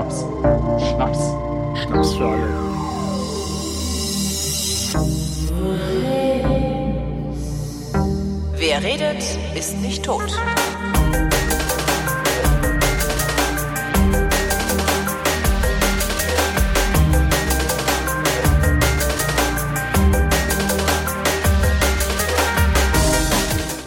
Schnaps. 0.00 0.24
Schnaps. 0.78 1.34
Schnaps 1.74 2.14
für 2.14 2.26
alle. 2.26 2.48
Wer 8.56 8.82
redet, 8.82 9.22
ist 9.54 9.76
nicht 9.82 10.02
tot. 10.02 10.22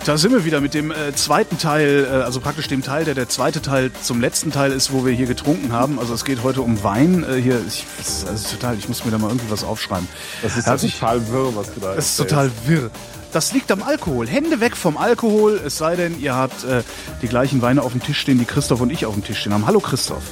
Da 0.05 0.17
sind 0.17 0.33
wir 0.33 0.43
wieder 0.43 0.59
mit 0.59 0.73
dem 0.73 0.91
äh, 0.91 1.15
zweiten 1.15 1.57
Teil, 1.57 2.05
äh, 2.05 2.15
also 2.23 2.41
praktisch 2.41 2.67
dem 2.67 2.81
Teil, 2.81 3.05
der 3.05 3.13
der 3.15 3.29
zweite 3.29 3.61
Teil 3.61 3.89
zum 4.01 4.19
letzten 4.19 4.51
Teil 4.51 4.73
ist, 4.73 4.91
wo 4.91 5.05
wir 5.05 5.13
hier 5.13 5.27
getrunken 5.27 5.71
haben. 5.71 5.97
Also 5.97 6.13
es 6.13 6.25
geht 6.25 6.43
heute 6.43 6.61
um 6.61 6.83
Wein. 6.83 7.23
Äh, 7.23 7.35
hier, 7.41 7.61
ich, 7.65 7.85
das 7.97 8.07
ist, 8.09 8.27
also 8.27 8.55
total, 8.57 8.77
ich 8.77 8.89
muss 8.89 9.05
mir 9.05 9.11
da 9.11 9.17
mal 9.17 9.29
irgendwie 9.29 9.49
was 9.49 9.63
aufschreiben. 9.63 10.05
Das 10.41 10.57
ist 10.57 10.65
Herzlich- 10.65 10.99
total 10.99 11.25
wirr, 11.29 11.55
was 11.55 11.73
du 11.73 11.79
da 11.79 11.95
Das 11.95 12.05
ist 12.07 12.17
total 12.17 12.51
wirr. 12.65 12.91
Das 13.31 13.53
liegt 13.53 13.71
am 13.71 13.81
Alkohol. 13.81 14.27
Hände 14.27 14.59
weg 14.59 14.75
vom 14.75 14.97
Alkohol, 14.97 15.59
es 15.65 15.77
sei 15.77 15.95
denn, 15.95 16.19
ihr 16.19 16.35
habt 16.35 16.65
äh, 16.65 16.83
die 17.21 17.27
gleichen 17.29 17.61
Weine 17.61 17.81
auf 17.81 17.93
dem 17.93 18.03
Tisch 18.03 18.19
stehen, 18.19 18.39
die 18.39 18.45
Christoph 18.45 18.81
und 18.81 18.91
ich 18.91 19.05
auf 19.05 19.13
dem 19.13 19.23
Tisch 19.23 19.39
stehen 19.39 19.53
haben. 19.53 19.65
Hallo 19.65 19.79
Christoph. 19.79 20.23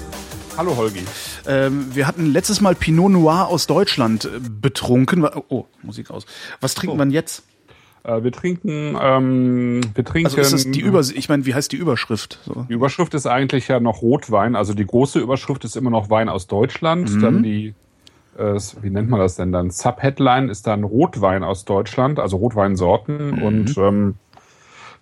Hallo 0.57 0.75
Holgi. 0.75 1.05
Ähm, 1.47 1.87
wir 1.95 2.07
hatten 2.07 2.25
letztes 2.25 2.59
Mal 2.59 2.75
Pinot 2.75 3.09
Noir 3.09 3.47
aus 3.47 3.67
Deutschland 3.67 4.25
äh, 4.25 4.31
betrunken. 4.41 5.25
Oh, 5.47 5.63
Musik 5.81 6.11
aus. 6.11 6.25
Was 6.59 6.75
trinken 6.75 6.97
wir 6.97 7.05
denn 7.05 7.13
jetzt? 7.13 7.43
Äh, 8.03 8.23
wir 8.23 8.31
trinken, 8.31 8.97
ähm, 8.99 9.81
wir 9.93 10.03
trinken. 10.03 10.27
Also 10.27 10.41
ist 10.41 10.53
das 10.53 10.71
die 10.71 10.81
Über 10.81 11.01
ich 11.01 11.29
meine, 11.29 11.45
wie 11.45 11.53
heißt 11.53 11.71
die 11.71 11.77
Überschrift? 11.77 12.39
So. 12.45 12.65
Die 12.67 12.73
Überschrift 12.73 13.13
ist 13.13 13.27
eigentlich 13.27 13.67
ja 13.67 13.79
noch 13.79 14.01
Rotwein. 14.01 14.55
Also 14.55 14.73
die 14.73 14.85
große 14.85 15.19
Überschrift 15.19 15.63
ist 15.65 15.75
immer 15.75 15.91
noch 15.91 16.09
Wein 16.09 16.29
aus 16.29 16.47
Deutschland. 16.47 17.13
Mhm. 17.13 17.21
Dann 17.21 17.43
die, 17.43 17.75
äh, 18.37 18.59
wie 18.81 18.89
nennt 18.89 19.09
man 19.09 19.19
das 19.19 19.35
denn 19.35 19.51
dann? 19.51 19.69
Subheadline 19.69 20.49
ist 20.49 20.65
dann 20.65 20.83
Rotwein 20.83 21.43
aus 21.43 21.65
Deutschland, 21.65 22.19
also 22.19 22.37
Rotweinsorten. 22.37 23.35
Mhm. 23.35 23.43
Und 23.43 23.77
ähm, 23.77 24.15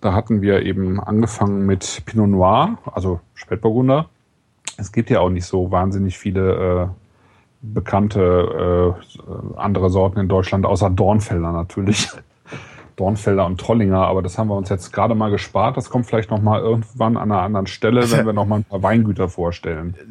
da 0.00 0.12
hatten 0.12 0.42
wir 0.42 0.62
eben 0.62 1.00
angefangen 1.00 1.64
mit 1.66 2.02
Pinot 2.04 2.28
Noir, 2.28 2.78
also 2.84 3.20
Spätburgunder. 3.34 4.08
Es 4.76 4.92
gibt 4.92 5.10
ja 5.10 5.20
auch 5.20 5.30
nicht 5.30 5.44
so 5.46 5.70
wahnsinnig 5.70 6.18
viele 6.18 6.84
äh, 6.84 6.88
bekannte 7.62 8.96
äh, 8.96 9.58
andere 9.58 9.90
Sorten 9.90 10.18
in 10.18 10.28
Deutschland, 10.28 10.64
außer 10.66 10.90
Dornfelder 10.90 11.52
natürlich. 11.52 12.08
Dornfelder 13.00 13.46
und 13.46 13.58
Trollinger, 13.58 14.06
aber 14.06 14.20
das 14.20 14.36
haben 14.36 14.48
wir 14.48 14.56
uns 14.56 14.68
jetzt 14.68 14.92
gerade 14.92 15.14
mal 15.14 15.30
gespart. 15.30 15.78
Das 15.78 15.88
kommt 15.88 16.04
vielleicht 16.04 16.30
noch 16.30 16.42
mal 16.42 16.60
irgendwann 16.60 17.16
an 17.16 17.32
einer 17.32 17.40
anderen 17.40 17.66
Stelle, 17.66 18.10
wenn 18.10 18.26
wir 18.26 18.34
noch 18.34 18.44
mal 18.44 18.56
ein 18.56 18.64
paar 18.64 18.82
Weingüter 18.82 19.28
vorstellen. 19.28 19.94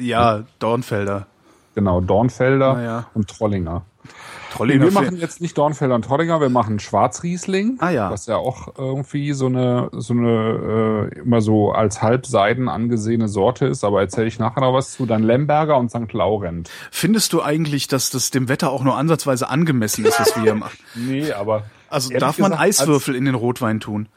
Ja, 0.00 0.44
Dornfelder. 0.58 1.26
Genau, 1.74 2.00
Dornfelder 2.00 2.82
ja. 2.82 3.06
und 3.14 3.28
Trollinger. 3.28 3.82
Nee, 4.04 4.10
Trollinger. 4.52 4.84
wir 4.84 4.92
machen 4.92 5.16
jetzt 5.16 5.40
nicht 5.40 5.58
Dornfelder 5.58 5.96
und 5.96 6.04
Trollinger, 6.04 6.40
wir 6.40 6.48
machen 6.48 6.78
Schwarzriesling. 6.78 7.78
Ah 7.80 7.90
ja. 7.90 8.10
Was 8.10 8.26
ja 8.26 8.36
auch 8.36 8.78
irgendwie 8.78 9.32
so 9.32 9.46
eine, 9.46 9.90
so 9.92 10.14
eine 10.14 11.10
äh, 11.12 11.18
immer 11.18 11.40
so 11.40 11.72
als 11.72 12.00
Halbseiden 12.00 12.68
angesehene 12.68 13.28
Sorte 13.28 13.66
ist, 13.66 13.84
aber 13.84 14.00
erzähle 14.00 14.28
ich 14.28 14.38
nachher 14.38 14.60
noch 14.60 14.72
was 14.72 14.92
zu. 14.92 15.04
Dann 15.04 15.24
Lemberger 15.24 15.76
und 15.76 15.90
St. 15.90 16.12
Laurent. 16.12 16.70
Findest 16.90 17.32
du 17.32 17.42
eigentlich, 17.42 17.88
dass 17.88 18.10
das 18.10 18.30
dem 18.30 18.48
Wetter 18.48 18.70
auch 18.70 18.84
nur 18.84 18.96
ansatzweise 18.96 19.48
angemessen 19.48 20.04
ist, 20.04 20.20
was 20.20 20.36
wir 20.36 20.42
hier 20.42 20.54
machen? 20.54 20.78
Nee, 20.94 21.32
aber 21.32 21.64
Also 21.88 22.10
Ehrlich 22.10 22.20
darf 22.20 22.38
man 22.38 22.50
gesagt, 22.52 22.62
als- 22.62 22.80
Eiswürfel 22.80 23.14
in 23.14 23.24
den 23.24 23.34
Rotwein 23.34 23.80
tun? 23.80 24.08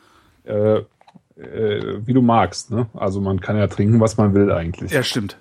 äh, 0.46 0.80
äh, 1.40 2.00
wie 2.06 2.14
du 2.14 2.22
magst, 2.22 2.70
ne? 2.72 2.88
Also 2.94 3.22
man 3.22 3.40
kann 3.40 3.56
ja 3.58 3.68
trinken, 3.68 4.00
was 4.00 4.18
man 4.18 4.34
will 4.34 4.52
eigentlich. 4.52 4.92
Ja, 4.92 5.04
stimmt. 5.04 5.38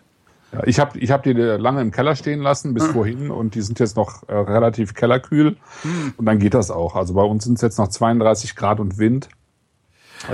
Ja, 0.53 0.63
ich 0.65 0.79
habe 0.81 0.99
ich 0.99 1.11
hab 1.11 1.23
die 1.25 1.33
lange 1.33 1.81
im 1.83 1.91
Keller 1.91 2.15
stehen 2.17 2.41
lassen 2.41 2.73
bis 2.73 2.87
vorhin 2.87 3.31
und 3.31 3.55
die 3.55 3.61
sind 3.63 3.81
jetzt 3.81 3.97
noch 3.97 4.27
äh, 4.29 4.35
relativ 4.35 4.95
kellerkühl 4.95 5.57
und 6.17 6.25
dann 6.25 6.39
geht 6.39 6.55
das 6.55 6.71
auch. 6.71 6.95
Also 6.97 7.15
bei 7.15 7.23
uns 7.23 7.45
sind 7.45 7.55
es 7.57 7.63
jetzt 7.63 7.79
noch 7.79 7.89
32 7.89 8.55
Grad 8.57 8.81
und 8.81 8.97
Wind. 8.99 9.29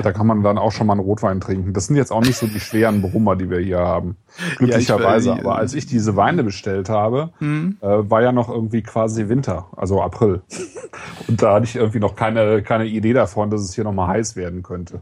Da 0.03 0.12
kann 0.12 0.27
man 0.27 0.43
dann 0.43 0.56
auch 0.59 0.72
schon 0.72 0.87
mal 0.87 0.95
einen 0.95 1.03
Rotwein 1.03 1.41
trinken. 1.41 1.72
Das 1.72 1.87
sind 1.87 1.97
jetzt 1.97 2.11
auch 2.11 2.22
nicht 2.22 2.37
so 2.37 2.47
die 2.47 2.61
schweren 2.61 3.03
Brummer, 3.03 3.37
die 3.37 3.50
wir 3.50 3.59
hier 3.61 3.78
haben. 3.81 4.17
Glücklicherweise. 4.56 5.28
Ja, 5.31 5.37
Aber 5.39 5.56
als 5.56 5.75
ich 5.75 5.87
diese 5.87 6.17
Weine 6.17 6.43
bestellt 6.43 6.89
habe, 6.89 7.31
äh, 7.41 7.75
war 7.83 8.23
ja 8.23 8.33
noch 8.33 8.49
irgendwie 8.49 8.83
quasi 8.83 9.28
Winter, 9.28 9.67
also 9.77 10.00
April. 10.03 10.43
Und 11.28 11.43
da 11.43 11.55
hatte 11.55 11.65
ich 11.67 11.77
irgendwie 11.77 12.00
noch 12.00 12.17
keine, 12.17 12.62
keine 12.62 12.87
Idee 12.87 13.12
davon, 13.12 13.50
dass 13.50 13.61
es 13.61 13.75
hier 13.75 13.84
noch 13.84 13.93
mal 13.93 14.09
heiß 14.09 14.37
werden 14.37 14.62
könnte. 14.62 15.00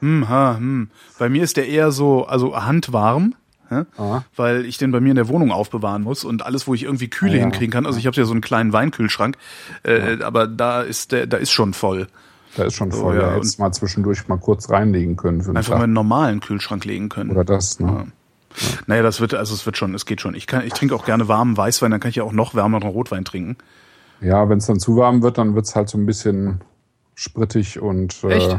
Hm, 0.00 0.28
ha, 0.28 0.56
hm. 0.56 0.90
Bei 1.18 1.28
mir 1.28 1.42
ist 1.42 1.56
der 1.56 1.68
eher 1.68 1.90
so, 1.90 2.24
also 2.26 2.56
handwarm? 2.56 3.34
Aha. 3.72 4.24
weil 4.34 4.64
ich 4.64 4.78
den 4.78 4.90
bei 4.90 4.98
mir 4.98 5.10
in 5.10 5.14
der 5.14 5.28
Wohnung 5.28 5.52
aufbewahren 5.52 6.02
muss 6.02 6.24
und 6.24 6.44
alles, 6.44 6.66
wo 6.66 6.74
ich 6.74 6.82
irgendwie 6.82 7.06
Kühle 7.06 7.34
Ah, 7.34 7.36
ja. 7.36 7.42
hinkriegen 7.42 7.70
kann. 7.70 7.86
Also 7.86 8.00
ich 8.00 8.06
habe 8.08 8.16
ja 8.16 8.24
so 8.24 8.32
einen 8.32 8.40
kleinen 8.40 8.72
Weinkühlschrank, 8.72 9.36
äh, 9.84 10.20
aber 10.24 10.48
da 10.48 10.80
ist 10.82 11.12
der, 11.12 11.28
da 11.28 11.36
ist 11.36 11.52
schon 11.52 11.72
voll. 11.72 12.08
Da 12.56 12.64
ist 12.64 12.74
schon 12.74 12.90
voll. 12.90 13.16
ja, 13.16 13.30
ja, 13.30 13.36
jetzt 13.36 13.58
mal 13.58 13.72
zwischendurch 13.72 14.26
mal 14.28 14.38
kurz 14.38 14.70
reinlegen 14.70 15.16
können 15.16 15.40
für 15.40 15.52
den 15.52 15.56
Einfach 15.56 15.70
mal 15.72 15.76
Tag. 15.76 15.84
einen 15.84 15.92
normalen 15.92 16.40
Kühlschrank 16.40 16.84
legen 16.84 17.08
können. 17.08 17.30
Oder 17.30 17.44
das, 17.44 17.78
ne? 17.78 18.08
Naja, 18.86 19.02
das 19.02 19.20
wird, 19.20 19.34
also 19.34 19.54
es 19.54 19.64
wird 19.64 19.76
schon, 19.76 19.94
es 19.94 20.06
geht 20.06 20.20
schon. 20.20 20.34
Ich 20.34 20.46
kann, 20.48 20.66
ich 20.66 20.72
trinke 20.72 20.94
auch 20.94 21.04
gerne 21.04 21.28
warmen 21.28 21.56
Weißwein, 21.56 21.92
dann 21.92 22.00
kann 22.00 22.10
ich 22.10 22.16
ja 22.16 22.24
auch 22.24 22.32
noch 22.32 22.54
wärmeren 22.54 22.88
Rotwein 22.88 23.24
trinken. 23.24 23.56
Ja, 24.20 24.48
wenn 24.48 24.58
es 24.58 24.66
dann 24.66 24.80
zu 24.80 24.96
warm 24.96 25.22
wird, 25.22 25.38
dann 25.38 25.54
wird's 25.54 25.76
halt 25.76 25.88
so 25.88 25.96
ein 25.96 26.04
bisschen 26.06 26.60
sprittig 27.14 27.80
und 27.80 28.22
äh, 28.24 28.58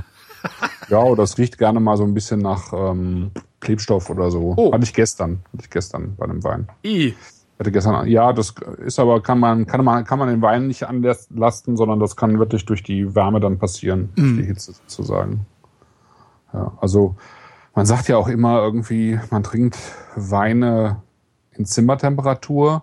ja, 0.89 0.99
oder 0.99 1.23
es 1.23 1.37
riecht 1.37 1.57
gerne 1.57 1.79
mal 1.79 1.97
so 1.97 2.03
ein 2.03 2.13
bisschen 2.13 2.39
nach 2.39 2.71
ähm, 2.73 3.31
Klebstoff 3.59 4.09
oder 4.09 4.31
so. 4.31 4.53
Oh. 4.57 4.73
Hatte 4.73 4.83
ich 4.85 4.93
gestern, 4.93 5.41
hatte 5.51 5.63
ich 5.63 5.69
gestern 5.69 6.15
bei 6.15 6.23
einem 6.25 6.43
Wein. 6.43 6.67
I. 6.85 7.13
Hatte 7.61 7.71
gestern, 7.71 8.07
ja, 8.07 8.33
das 8.33 8.55
ist 8.83 8.97
aber 8.97 9.21
kann 9.21 9.39
man 9.39 9.67
kann 9.67 9.85
man 9.85 10.03
kann 10.03 10.17
man 10.17 10.29
den 10.29 10.41
Wein 10.41 10.65
nicht 10.65 10.87
anlasten, 10.87 11.77
sondern 11.77 11.99
das 11.99 12.15
kann 12.15 12.39
wirklich 12.39 12.65
durch 12.65 12.81
die 12.81 13.13
Wärme 13.13 13.39
dann 13.39 13.59
passieren, 13.59 14.09
durch 14.15 14.35
die 14.37 14.43
Hitze 14.43 14.73
sozusagen. 14.73 15.45
Ja, 16.53 16.71
also 16.81 17.13
man 17.75 17.85
sagt 17.85 18.07
ja 18.07 18.17
auch 18.17 18.27
immer 18.27 18.63
irgendwie, 18.63 19.19
man 19.29 19.43
trinkt 19.43 19.77
Weine 20.15 21.03
in 21.51 21.65
Zimmertemperatur. 21.65 22.81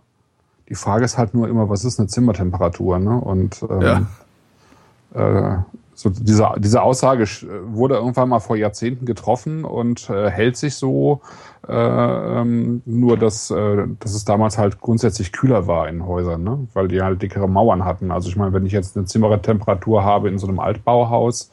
Die 0.69 0.77
Frage 0.77 1.05
ist 1.05 1.19
halt 1.19 1.35
nur 1.35 1.49
immer, 1.49 1.69
was 1.69 1.85
ist 1.85 1.99
eine 1.99 2.07
Zimmertemperatur? 2.07 3.01
Ne? 3.01 3.21
Und 3.21 3.61
ähm, 3.69 4.07
äh, 5.13 5.57
so 5.99 6.11
diese, 6.11 6.49
diese 6.59 6.81
Aussage 6.81 7.25
sch- 7.25 7.49
wurde 7.73 7.97
irgendwann 7.97 8.29
mal 8.29 8.39
vor 8.39 8.57
Jahrzehnten 8.57 9.05
getroffen 9.05 9.65
und 9.65 10.09
äh, 10.09 10.31
hält 10.31 10.57
sich 10.57 10.77
so. 10.77 11.21
Äh, 11.67 11.73
ähm, 11.73 12.83
nur, 12.87 13.19
dass, 13.19 13.51
äh, 13.51 13.87
dass 13.99 14.15
es 14.15 14.25
damals 14.25 14.59
halt 14.59 14.81
grundsätzlich 14.81 15.33
kühler 15.33 15.67
war 15.67 15.89
in 15.89 16.07
Häusern, 16.07 16.45
ne? 16.45 16.69
weil 16.73 16.87
die 16.87 17.03
halt 17.03 17.21
dickere 17.21 17.49
Mauern 17.49 17.85
hatten. 17.85 18.13
Also 18.13 18.29
ich 18.29 18.37
meine, 18.37 18.53
wenn 18.53 18.65
ich 18.65 18.73
jetzt 18.73 18.97
eine 18.97 19.07
Zimmertemperatur 19.07 20.05
habe 20.05 20.29
in 20.29 20.39
so 20.39 20.47
einem 20.47 20.61
Altbauhaus, 20.61 21.51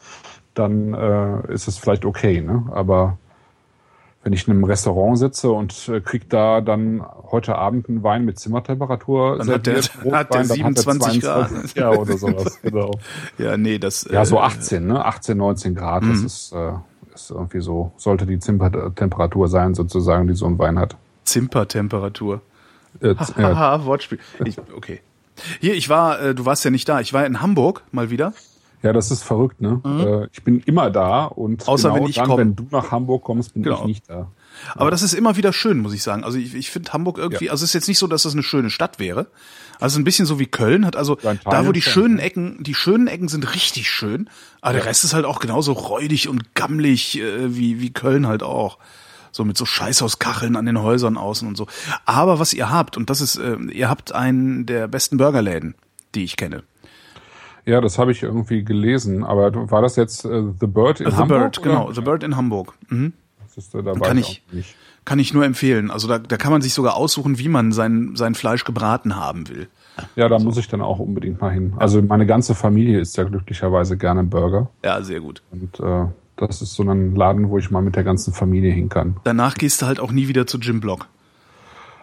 dann 0.53 0.93
äh, 0.93 1.51
ist 1.51 1.67
es 1.67 1.79
vielleicht 1.79 2.05
okay. 2.05 2.39
Ne? 2.39 2.65
Aber 2.71 3.17
wenn 4.25 4.33
ich 4.33 4.47
in 4.47 4.53
einem 4.53 4.63
Restaurant 4.65 5.17
sitze 5.19 5.51
und 5.51 5.87
äh, 5.87 6.01
krieg 6.01 6.29
da 6.29 6.59
dann 6.59 7.05
heute 7.31 7.55
Abend 7.55 7.87
einen 7.87 8.01
Wein 8.03 8.25
mit 8.25 8.39
Zimmertemperatur, 8.39 9.37
Dann 9.37 9.49
hat 9.49 9.65
der- 9.67 9.81
serviert, 9.83 10.13
hat 10.13 10.33
der 10.33 10.41
Rotwein, 10.41 10.47
dann 10.47 10.75
27 10.75 11.21
Grad. 11.21 11.51
Ja, 11.75 11.91
oder 11.91 12.17
sowas, 12.17 12.59
genau. 12.63 12.91
Ja, 13.37 13.55
nee, 13.55 13.77
das. 13.77 14.07
Ja, 14.11 14.25
so 14.25 14.37
äh, 14.37 14.39
18, 14.41 14.87
ne? 14.87 15.05
18, 15.05 15.37
19 15.37 15.75
Grad, 15.75 16.03
das 16.03 16.19
ist, 16.21 16.53
äh, 16.53 16.71
ist 17.13 17.29
irgendwie 17.31 17.61
so, 17.61 17.91
sollte 17.97 18.25
die 18.25 18.39
Zimmertemperatur 18.39 19.47
sein, 19.47 19.73
sozusagen, 19.75 20.27
die 20.27 20.33
so 20.33 20.47
ein 20.47 20.57
Wein 20.59 20.79
hat. 20.79 20.95
Zimpertemperatur. 21.23 22.41
Äh, 23.01 23.15
z- 23.15 23.37
äh, 23.37 23.43
Haha, 23.43 23.85
Wortspiel. 23.85 24.19
Ich, 24.43 24.57
okay. 24.75 25.01
Hier, 25.59 25.75
ich 25.75 25.87
war, 25.89 26.19
äh, 26.21 26.33
du 26.35 26.45
warst 26.45 26.65
ja 26.65 26.71
nicht 26.71 26.87
da. 26.89 26.99
Ich 26.99 27.13
war 27.13 27.25
in 27.25 27.41
Hamburg 27.41 27.83
mal 27.91 28.09
wieder. 28.09 28.33
Ja, 28.85 28.93
das 28.93 29.11
ist 29.11 29.23
verrückt, 29.23 29.59
ne? 29.61 29.81
Äh, 29.83 30.27
ich 30.31 30.43
bin 30.43 30.61
immer 30.61 30.89
da 30.89 31.25
und 31.25 31.63
Mhm. 31.63 31.67
Außer 31.67 31.89
genau 31.89 32.01
wenn 32.03 32.09
ich 32.09 32.15
dann, 32.15 32.25
komme. 32.27 32.37
wenn 32.41 32.55
du 32.55 32.67
nach 32.71 32.91
Hamburg 32.91 33.23
kommst, 33.23 33.53
bin 33.53 33.63
Genau. 33.63 33.79
ich 33.81 33.85
nicht 33.85 34.09
da. 34.09 34.31
Aber 34.75 34.89
das 34.91 35.01
ist 35.01 35.13
immer 35.13 35.35
wieder 35.35 35.51
schön, 35.51 35.79
muss 35.79 35.93
ich 35.93 36.01
sagen. 36.03 36.23
Also 36.23 36.37
ich, 36.37 36.55
ich 36.55 36.69
finde 36.71 36.93
Hamburg 36.93 37.17
irgendwie, 37.17 37.45
Ja. 37.45 37.51
also 37.51 37.63
es 37.63 37.71
ist 37.71 37.73
jetzt 37.73 37.87
nicht 37.89 37.97
so, 37.99 38.07
dass 38.07 38.23
das 38.23 38.31
eine 38.33 38.43
schöne 38.43 38.69
Stadt 38.69 38.99
wäre. 38.99 39.27
Also 39.81 39.99
ein 39.99 40.05
bisschen 40.05 40.25
so 40.25 40.39
wie 40.39 40.45
Köln 40.45 40.85
hat 40.85 40.95
also 40.95 41.17
Ja, 41.21 41.33
da, 41.43 41.65
wo 41.67 41.73
die 41.73 41.81
schönen 41.81 42.19
ja. 42.19 42.23
Ecken, 42.25 42.63
die 42.63 42.73
schönen 42.75 43.07
Ecken 43.07 43.27
sind 43.27 43.53
richtig 43.53 43.89
schön, 43.89 44.29
aber 44.61 44.73
der 44.73 44.85
Rest 44.85 45.03
ist 45.03 45.13
halt 45.13 45.25
auch 45.25 45.39
genauso 45.39 45.73
räudig 45.73 46.29
und 46.29 46.53
gammelig 46.55 47.19
äh, 47.19 47.53
wie 47.55 47.81
wie 47.81 47.91
Köln 47.91 48.27
halt 48.27 48.43
auch. 48.43 48.77
So 49.33 49.43
mit 49.43 49.57
so 49.57 49.65
Scheißhauskacheln 49.65 50.55
an 50.55 50.65
den 50.65 50.81
Häusern 50.81 51.17
außen 51.17 51.45
und 51.45 51.57
so. 51.57 51.67
Aber 52.05 52.39
was 52.39 52.53
ihr 52.53 52.69
habt 52.69 52.95
und 52.95 53.09
das 53.09 53.19
ist, 53.19 53.35
äh, 53.35 53.57
ihr 53.73 53.89
habt 53.89 54.13
einen 54.13 54.65
der 54.65 54.87
besten 54.87 55.17
Burgerläden, 55.17 55.75
die 56.15 56.23
ich 56.23 56.37
kenne. 56.37 56.63
Ja, 57.65 57.81
das 57.81 57.97
habe 57.97 58.11
ich 58.11 58.21
irgendwie 58.21 58.63
gelesen, 58.63 59.23
aber 59.23 59.71
war 59.71 59.81
das 59.81 59.95
jetzt 59.95 60.25
äh, 60.25 60.43
The 60.59 60.67
Bird 60.67 61.01
in 61.01 61.09
The 61.09 61.17
Hamburg? 61.17 61.39
Bird, 61.39 61.59
oder? 61.59 61.69
genau, 61.69 61.91
The 61.91 62.01
Bird 62.01 62.23
in 62.23 62.35
Hamburg. 62.35 62.73
Mhm. 62.89 63.13
Das 63.43 63.57
ist, 63.57 63.73
äh, 63.73 63.81
da 63.81 63.93
Kann 63.93 64.17
ich, 64.17 64.43
ich-. 64.51 64.75
Kann 65.05 65.19
ich 65.19 65.33
nur 65.33 65.45
empfehlen. 65.45 65.91
Also 65.91 66.07
da, 66.07 66.17
da 66.17 66.37
kann 66.37 66.51
man 66.51 66.61
sich 66.61 66.73
sogar 66.73 66.95
aussuchen, 66.95 67.37
wie 67.37 67.47
man 67.47 67.71
sein, 67.71 68.15
sein 68.15 68.33
Fleisch 68.33 68.63
gebraten 68.63 69.15
haben 69.15 69.47
will. 69.49 69.67
Ja, 70.15 70.27
da 70.27 70.39
muss 70.39 70.57
ich 70.57 70.67
dann 70.67 70.81
auch 70.81 70.99
unbedingt 70.99 71.39
mal 71.39 71.51
hin. 71.51 71.73
Also 71.77 72.01
meine 72.01 72.25
ganze 72.25 72.55
Familie 72.55 72.99
isst 72.99 73.15
ja 73.17 73.23
glücklicherweise 73.23 73.97
gerne 73.97 74.23
Burger. 74.23 74.69
Ja, 74.83 75.01
sehr 75.01 75.21
gut. 75.21 75.41
Und 75.51 75.79
äh, 75.79 76.05
das 76.35 76.61
ist 76.61 76.73
so 76.73 76.83
ein 76.83 77.15
Laden, 77.15 77.49
wo 77.49 77.57
ich 77.57 77.71
mal 77.71 77.81
mit 77.81 77.95
der 77.95 78.03
ganzen 78.03 78.33
Familie 78.33 78.73
hin 78.73 78.89
kann. 78.89 79.17
Danach 79.23 79.55
gehst 79.55 79.81
du 79.81 79.85
halt 79.85 79.99
auch 79.99 80.11
nie 80.11 80.27
wieder 80.27 80.47
zu 80.47 80.57
Jim 80.57 80.81
Block. 80.81 81.07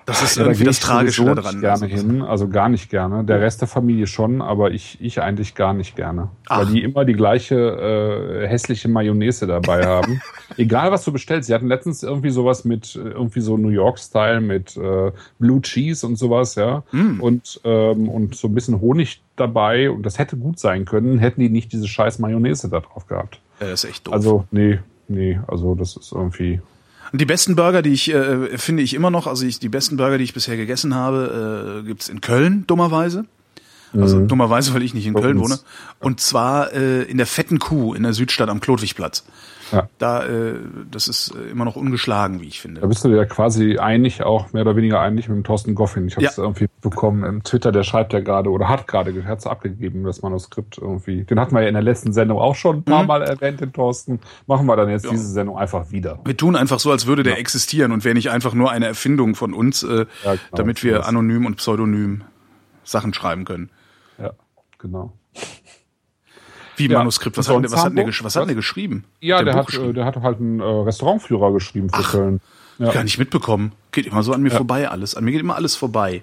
Das 0.07 0.23
ist 0.23 0.37
Ja, 0.37 0.43
da 0.43 0.49
irgendwie 0.51 0.65
gehe 0.65 0.67
das 0.71 0.81
Tragische 0.81 1.25
daran. 1.25 1.45
nicht 1.55 1.61
gerne 1.61 1.83
Also, 1.85 1.87
hin, 1.97 2.23
also 2.23 2.49
gar 2.49 2.69
nicht 2.69 2.91
gerne. 2.91 3.25
Der 3.25 3.41
Rest 3.41 3.61
der 3.61 3.69
Familie 3.69 4.07
schon, 4.07 4.43
aber 4.43 4.73
ich, 4.73 4.99
ich 5.01 5.21
eigentlich 5.23 5.55
gar 5.55 5.73
nicht 5.75 5.95
gerne. 5.97 6.29
Ach. 6.49 6.59
Weil 6.59 6.67
die 6.67 6.83
immer 6.83 7.05
die 7.05 7.13
gleiche 7.13 7.55
äh, 8.43 8.49
hässliche 8.49 8.89
Mayonnaise 8.89 9.47
dabei 9.47 9.87
haben. 9.87 10.21
Egal, 10.57 10.91
was 10.93 11.05
du 11.05 11.13
bestellst. 11.13 11.47
Sie 11.47 11.55
hatten 11.55 11.69
letztens 11.69 12.03
irgendwie 12.03 12.31
sowas 12.31 12.65
mit, 12.65 12.97
äh, 12.97 13.01
irgendwie 13.11 13.41
so 13.41 13.57
New 13.57 13.69
York-Style 13.69 14.41
mit 14.41 14.77
äh, 14.77 15.13
Blue 15.39 15.61
Cheese 15.63 16.07
und 16.07 16.17
sowas, 16.17 16.57
ja. 16.57 16.83
Mm. 16.93 17.21
Und, 17.21 17.61
ähm, 17.65 18.09
und 18.09 18.35
so 18.35 18.49
ein 18.49 18.55
bisschen 18.55 18.81
Honig 18.81 19.23
dabei. 19.37 19.91
Und 19.91 20.05
das 20.05 20.19
hätte 20.19 20.37
gut 20.37 20.59
sein 20.59 20.85
können, 20.85 21.19
hätten 21.19 21.41
die 21.41 21.49
nicht 21.49 21.73
diese 21.73 21.87
scheiß 21.89 22.19
Mayonnaise 22.19 22.69
da 22.69 22.81
drauf 22.81 23.07
gehabt. 23.07 23.41
äh, 23.61 23.67
das 23.71 23.85
ist 23.85 23.91
echt 23.91 24.07
doof. 24.07 24.15
Also, 24.15 24.45
nee, 24.51 24.79
nee, 25.09 25.39
also 25.47 25.75
das 25.75 25.97
ist 25.97 26.13
irgendwie. 26.13 26.61
Die 27.13 27.27
besten 27.27 27.57
Burger, 27.57 27.83
die 27.83 27.91
ich 27.93 28.11
äh, 28.13 28.57
finde 28.59 28.83
ich 28.83 28.95
immer 28.95 29.11
noch, 29.11 29.27
also 29.27 29.45
ich, 29.45 29.59
die 29.59 29.69
besten 29.69 29.97
Burger, 29.97 30.17
die 30.19 30.25
ich 30.25 30.33
bisher 30.35 30.57
gegessen 30.57 30.95
habe, 30.95 31.81
äh, 31.83 31.87
gibt's 31.87 32.09
in 32.09 32.21
Köln, 32.21 32.65
dummerweise. 32.67 33.27
Also 33.95 34.17
Mhm. 34.17 34.29
dummerweise, 34.29 34.73
weil 34.73 34.83
ich 34.83 34.95
nicht 34.95 35.07
in 35.07 35.13
Köln 35.13 35.39
wohne. 35.39 35.59
Und 35.99 36.21
zwar 36.21 36.73
äh, 36.73 37.03
in 37.03 37.19
der 37.19 37.27
Fetten 37.27 37.59
Kuh 37.59 37.93
in 37.93 38.03
der 38.05 38.15
Südstadt 38.15 38.49
am 38.49 38.61
Klotwigplatz. 38.61 39.25
Ja. 39.73 39.89
Da, 39.99 40.25
äh, 40.27 40.55
das 40.91 41.09
ist 41.09 41.35
äh, 41.35 41.51
immer 41.51 41.65
noch 41.65 41.77
ungeschlagen, 41.77 42.41
wie 42.41 42.47
ich 42.47 42.59
Da 42.59 42.63
finde. 42.63 42.87
bist 42.87 43.05
du 43.05 43.09
ja 43.09 43.25
quasi 43.25 43.79
einig, 43.79 44.23
auch 44.23 44.53
mehr 44.53 44.63
oder 44.63 44.77
weniger 44.77 45.01
einig 45.01 45.29
mit 45.29 45.37
dem 45.37 45.45
Thorsten 45.45 45.75
Goffin. 45.75 46.07
Ich 46.09 46.17
habe 46.17 46.27
es 46.27 46.37
Ja. 46.37 46.43
irgendwie 46.45 46.69
bekommen 46.81 47.25
im 47.25 47.43
Twitter, 47.43 47.73
der 47.73 47.83
schreibt 47.83 48.13
ja 48.13 48.21
gerade 48.21 48.51
oder 48.51 48.69
hat 48.69 48.87
gerade, 48.87 49.11
es 49.11 49.47
abgegeben, 49.47 50.05
das 50.05 50.23
Manuskript 50.23 50.79
irgendwie. 50.79 51.25
Den 51.25 51.41
hatten 51.41 51.55
wir 51.55 51.63
ja 51.63 51.69
in 51.69 51.75
der 51.75 51.83
letzten 51.83 52.13
Sendung 52.13 52.39
auch 52.39 52.55
schon 52.55 52.77
ein 52.79 52.85
paar 52.85 53.05
Mal 53.05 53.23
erwähnt, 53.23 53.61
den 53.61 53.73
Thorsten. 53.73 54.21
Machen 54.47 54.67
wir 54.67 54.77
dann 54.77 54.89
jetzt 54.91 55.11
diese 55.11 55.27
Sendung 55.27 55.57
einfach 55.59 55.91
wieder. 55.91 56.19
Wir 56.25 56.37
tun 56.37 56.55
einfach 56.57 56.79
so, 56.79 56.91
als 56.91 57.07
würde 57.07 57.23
der 57.23 57.39
existieren 57.39 57.93
und 57.93 58.05
wäre 58.05 58.15
nicht 58.15 58.31
einfach 58.31 58.55
nur 58.55 58.71
eine 58.71 58.87
Erfindung 58.87 59.35
von 59.35 59.55
uns, 59.55 59.83
äh, 59.83 60.07
Ja, 60.25 60.33
genau, 60.33 60.37
damit 60.53 60.83
wir 60.85 61.07
anonym 61.07 61.47
und 61.47 61.57
pseudonym 61.57 62.23
Sachen 62.85 63.15
schreiben 63.15 63.45
können. 63.45 63.71
Ja, 64.19 64.33
genau. 64.79 65.13
Wie 66.77 66.89
Ja. 66.89 66.99
Manuskript, 66.99 67.37
was, 67.37 67.49
hat, 67.49 67.63
der- 67.63 67.71
was, 67.71 67.85
hat, 67.85 67.97
der, 67.97 68.07
gesch- 68.07 68.25
was 68.25 68.35
hat 68.37 68.43
Was? 68.43 68.47
der 68.47 68.57
geschrieben? 68.57 69.05
Ja, 69.21 69.39
Hat 69.39 69.47
der, 69.47 69.53
Buch 69.53 69.59
hat, 69.61 69.67
geschrieben? 69.67 69.91
äh, 69.91 69.93
der 69.95 70.05
hat 70.05 70.17
halt 70.17 70.41
einen 70.41 70.61
äh, 70.61 70.65
Restaurantführer 70.65 71.53
geschrieben 71.53 71.91
für 71.91 72.03
Köln. 72.03 72.41
Ja. 72.79 72.91
Gar 72.93 73.05
nicht 73.05 73.19
mitbekommen. 73.19 73.73
Geht 73.93 74.07
immer 74.07 74.23
so 74.23 74.33
an 74.33 74.43
mir 74.43 74.51
Ja. 74.51 74.57
vorbei 74.57 74.89
alles. 74.89 75.15
An 75.15 75.25
mir 75.25 75.33
geht 75.33 75.41
immer 75.41 75.55
alles 75.57 75.77
vorbei. 75.77 76.23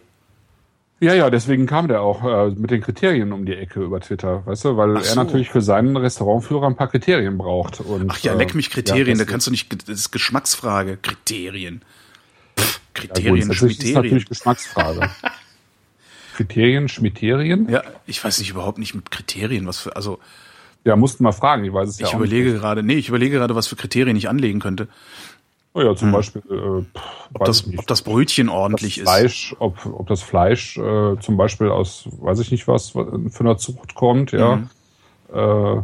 ja, 0.99 1.13
ja, 1.13 1.29
deswegen 1.29 1.65
kam 1.67 1.87
der 1.87 2.01
auch 2.01 2.23
äh, 2.25 2.49
mit 2.55 2.71
den 2.71 2.81
Kriterien 2.81 3.31
um 3.31 3.45
die 3.45 3.53
Ecke 3.53 3.81
über 3.81 4.01
Twitter, 4.01 4.45
weißt 4.45 4.65
du, 4.65 4.75
weil 4.75 4.97
Ach 4.97 5.01
er 5.01 5.05
so. 5.05 5.15
natürlich 5.23 5.49
für 5.49 5.61
seinen 5.61 5.95
Restaurantführer 5.95 6.67
ein 6.67 6.75
paar 6.75 6.87
Kriterien 6.89 7.37
braucht. 7.37 7.79
Und, 7.79 8.09
Ach 8.11 8.17
ja, 8.19 8.33
äh, 8.33 8.37
leck 8.37 8.53
mich 8.55 8.69
Kriterien, 8.69 9.17
ja, 9.17 9.23
da 9.23 9.29
kannst 9.31 9.47
du 9.47 9.51
nicht, 9.51 9.71
das 9.87 9.97
ist 9.97 10.11
Geschmacksfrage. 10.11 10.97
Kriterien. 10.97 11.83
Pff, 12.59 12.73
Ja, 12.75 12.79
Kriterien, 12.93 13.35
grundsätzlich 13.35 13.71
ist 13.71 13.77
es 13.77 13.83
Schmiterien. 13.83 13.95
natürlich 14.03 14.25
Geschmacksfrage. 14.27 15.09
Kriterien, 16.39 16.87
Schmiterien? 16.87 17.67
Ja, 17.69 17.83
ich 18.05 18.23
weiß 18.23 18.39
nicht 18.39 18.49
überhaupt 18.51 18.77
nicht 18.77 18.95
mit 18.95 19.11
Kriterien, 19.11 19.67
was 19.67 19.79
für, 19.79 19.95
also 19.95 20.19
Ja, 20.85 20.95
mussten 20.95 21.23
wir 21.25 21.33
fragen, 21.33 21.65
ich 21.65 21.73
weiß 21.73 21.89
es 21.89 21.99
ja 21.99 22.07
ich 22.07 22.13
überlege 22.13 22.51
nicht. 22.51 22.61
gerade, 22.61 22.81
nee, 22.81 22.93
ich 22.95 23.09
überlege 23.09 23.37
gerade, 23.37 23.55
was 23.55 23.67
für 23.67 23.75
Kriterien 23.75 24.15
ich 24.15 24.29
anlegen 24.29 24.59
könnte. 24.61 24.87
Oh 25.73 25.81
ja, 25.81 25.93
zum 25.95 26.11
Beispiel, 26.13 26.41
äh, 26.49 26.99
Ob 27.33 27.45
das, 27.45 27.67
ob 27.77 27.85
das 27.87 28.01
Brötchen 28.01 28.47
das 28.47 28.55
ordentlich 28.55 28.97
ist. 28.99 29.03
Fleisch, 29.03 29.55
ob, 29.59 29.85
ob 29.85 30.07
das 30.07 30.21
Fleisch 30.23 30.77
äh, 30.77 31.19
zum 31.19 31.35
Beispiel 31.37 31.67
aus, 31.69 32.07
weiß 32.19 32.39
ich 32.39 32.51
nicht 32.51 32.67
was, 32.67 32.89
für 32.91 33.05
eine 33.41 33.57
Zucht 33.57 33.93
kommt, 33.95 34.31
ja, 34.31 34.55
Mhm. 34.55 34.69
äh, 35.33 35.81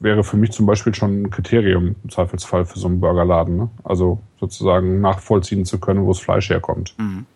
wäre 0.00 0.24
für 0.24 0.36
mich 0.36 0.50
zum 0.50 0.66
Beispiel 0.66 0.94
schon 0.94 1.22
ein 1.22 1.30
Kriterium 1.30 1.94
im 2.02 2.10
Zweifelsfall 2.10 2.66
für 2.66 2.78
so 2.78 2.88
einen 2.88 3.00
Burgerladen. 3.00 3.56
Ne? 3.56 3.70
Also 3.84 4.18
sozusagen 4.40 5.00
nachvollziehen 5.00 5.64
zu 5.64 5.78
können, 5.78 6.04
wo 6.04 6.08
das 6.08 6.20
Fleisch 6.20 6.50
herkommt. 6.50 6.94
Mhm. 6.98 7.26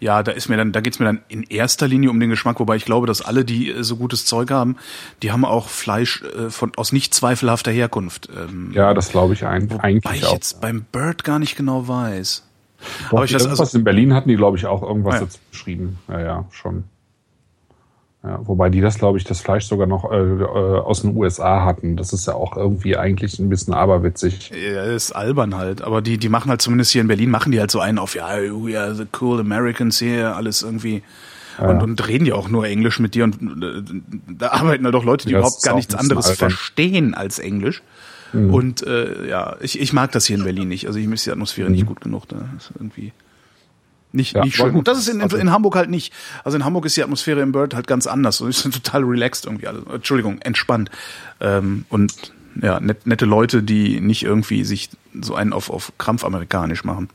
Ja, 0.00 0.22
da 0.22 0.32
ist 0.32 0.48
mir 0.48 0.56
dann, 0.56 0.72
da 0.72 0.80
geht's 0.80 0.98
mir 0.98 1.06
dann 1.06 1.20
in 1.28 1.42
erster 1.42 1.88
Linie 1.88 2.10
um 2.10 2.18
den 2.20 2.30
Geschmack, 2.30 2.60
wobei 2.60 2.76
ich 2.76 2.84
glaube, 2.84 3.06
dass 3.06 3.20
alle, 3.22 3.44
die 3.44 3.70
äh, 3.70 3.82
so 3.84 3.96
gutes 3.96 4.24
Zeug 4.26 4.50
haben, 4.50 4.76
die 5.22 5.32
haben 5.32 5.44
auch 5.44 5.68
Fleisch 5.68 6.22
äh, 6.22 6.50
von 6.50 6.72
aus 6.76 6.92
nicht 6.92 7.14
zweifelhafter 7.14 7.70
Herkunft. 7.70 8.28
Ähm, 8.36 8.70
Ja, 8.74 8.94
das 8.94 9.08
glaube 9.10 9.34
ich 9.34 9.44
ein, 9.46 9.70
wobei 9.70 9.82
eigentlich 9.84 10.22
ich 10.22 10.26
auch. 10.26 10.32
jetzt 10.32 10.60
beim 10.60 10.82
Bird 10.92 11.24
gar 11.24 11.38
nicht 11.38 11.56
genau 11.56 11.88
weiß. 11.88 12.44
Doch, 13.10 13.12
aber 13.18 13.24
ich 13.24 13.34
weiß, 13.34 13.42
irgendwas 13.42 13.60
also- 13.60 13.78
in 13.78 13.84
Berlin 13.84 14.14
hatten 14.14 14.28
die, 14.28 14.36
glaube 14.36 14.56
ich, 14.56 14.66
auch 14.66 14.82
irgendwas 14.82 15.14
Ah, 15.14 15.18
ja. 15.18 15.24
dazu 15.24 15.38
geschrieben. 15.50 15.98
Ja, 16.08 16.20
ja, 16.20 16.44
schon. 16.52 16.84
Ja, 18.24 18.40
wobei 18.42 18.68
die 18.68 18.80
das, 18.80 18.98
glaube 18.98 19.16
ich, 19.18 19.24
das 19.24 19.40
Fleisch 19.40 19.66
sogar 19.66 19.86
noch 19.86 20.10
äh, 20.10 20.16
äh, 20.16 20.44
aus 20.44 21.02
den 21.02 21.16
USA 21.16 21.64
hatten. 21.64 21.96
Das 21.96 22.12
ist 22.12 22.26
ja 22.26 22.34
auch 22.34 22.56
irgendwie 22.56 22.96
eigentlich 22.96 23.38
ein 23.38 23.48
bisschen 23.48 23.74
aberwitzig. 23.74 24.50
Ja, 24.50 24.82
ist 24.82 25.12
albern 25.12 25.54
halt, 25.56 25.82
aber 25.82 26.02
die, 26.02 26.18
die 26.18 26.28
machen 26.28 26.50
halt 26.50 26.60
zumindest 26.60 26.90
hier 26.90 27.00
in 27.00 27.06
Berlin, 27.08 27.30
machen 27.30 27.52
die 27.52 27.60
halt 27.60 27.70
so 27.70 27.78
einen 27.78 27.98
auf, 27.98 28.16
ja, 28.16 28.28
we 28.38 28.78
are 28.78 28.94
the 28.94 29.06
cool 29.20 29.38
Americans 29.38 29.98
hier, 30.00 30.34
alles 30.34 30.62
irgendwie. 30.62 31.02
Und, 31.58 31.82
und 31.82 32.06
reden 32.06 32.24
ja 32.24 32.34
auch 32.34 32.48
nur 32.48 32.66
Englisch 32.66 33.00
mit 33.00 33.16
dir 33.16 33.24
und 33.24 33.34
äh, 33.62 33.82
da 34.28 34.50
arbeiten 34.50 34.84
halt 34.84 34.94
auch 34.94 35.04
Leute, 35.04 35.26
die 35.26 35.32
Ja, 35.32 35.38
überhaupt 35.38 35.62
gar 35.64 35.74
nichts 35.74 35.94
anderes 35.94 36.26
albern. 36.26 36.50
verstehen 36.50 37.14
als 37.14 37.38
Englisch. 37.40 37.82
Und 38.32 38.86
äh, 38.86 39.26
ja, 39.28 39.56
ich, 39.60 39.80
ich 39.80 39.92
mag 39.92 40.12
das 40.12 40.26
hier 40.26 40.36
in 40.36 40.44
Berlin 40.44 40.68
nicht. 40.68 40.86
Also 40.86 40.98
ich 40.98 41.10
ist 41.10 41.24
die 41.24 41.30
Atmosphäre 41.30 41.70
nicht 41.70 41.86
gut 41.86 42.00
genug. 42.00 42.28
Da 42.28 42.36
ist 42.56 42.70
irgendwie 42.78 43.12
nicht, 44.12 44.34
Ja, 44.34 44.44
nicht 44.44 44.56
schön. 44.56 44.68
gut, 44.70 44.78
Und 44.80 44.88
das 44.88 44.98
ist 44.98 45.08
in, 45.08 45.16
in, 45.16 45.22
also- 45.22 45.36
in 45.36 45.50
Hamburg 45.50 45.76
halt 45.76 45.90
nicht. 45.90 46.12
Also 46.44 46.56
in 46.56 46.64
Hamburg 46.64 46.84
ist 46.86 46.96
die 46.96 47.02
Atmosphäre 47.02 47.40
im 47.40 47.52
Bird 47.52 47.74
halt 47.74 47.86
ganz 47.86 48.06
anders. 48.06 48.40
Und 48.40 48.48
ist 48.50 48.62
total 48.72 49.04
relaxed 49.04 49.44
irgendwie 49.46 49.66
alles. 49.66 49.82
Entschuldigung, 49.92 50.38
entspannt. 50.40 50.90
Ähm, 51.40 51.84
und 51.88 52.12
ja, 52.60 52.80
net, 52.80 53.06
nette 53.06 53.24
Leute, 53.26 53.62
die 53.62 54.00
nicht 54.00 54.22
irgendwie 54.24 54.64
sich 54.64 54.90
so 55.20 55.34
einen 55.34 55.52
auf, 55.52 55.70
auf 55.70 55.92
Krampf 55.98 56.24
amerikanisch 56.24 56.84
machen. 56.84 57.08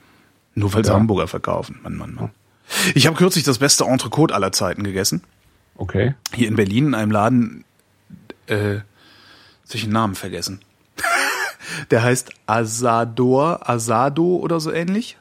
Nur 0.56 0.74
weil 0.74 0.86
sie 0.86 0.92
Ja. 0.92 0.96
Hamburger 0.98 1.28
verkaufen. 1.28 1.80
Mann, 1.84 1.96
Mann, 1.98 2.14
Mann. 2.16 2.30
Ich 2.96 3.08
habe 3.08 3.18
kürzlich 3.18 3.44
das 3.44 3.58
beste 3.58 3.84
Entrecote 3.86 4.34
aller 4.34 4.52
Zeiten 4.52 4.84
gegessen. 4.84 5.24
Okay. 5.76 6.14
Hier 6.34 6.48
in 6.48 6.56
Berlin 6.56 6.88
in 6.88 6.94
einem 6.96 7.12
Laden, 7.12 7.66
äh, 8.48 8.76
jetzt 8.76 8.84
hab 9.70 9.76
ich 9.76 9.84
den 9.84 9.92
Namen 9.94 10.16
vergessen. 10.16 10.60
Der 11.92 12.04
heißt 12.04 12.32
Asador, 12.46 13.68
Asado 13.70 14.36
oder 14.38 14.60
so 14.60 14.72
ähnlich. 14.72 15.18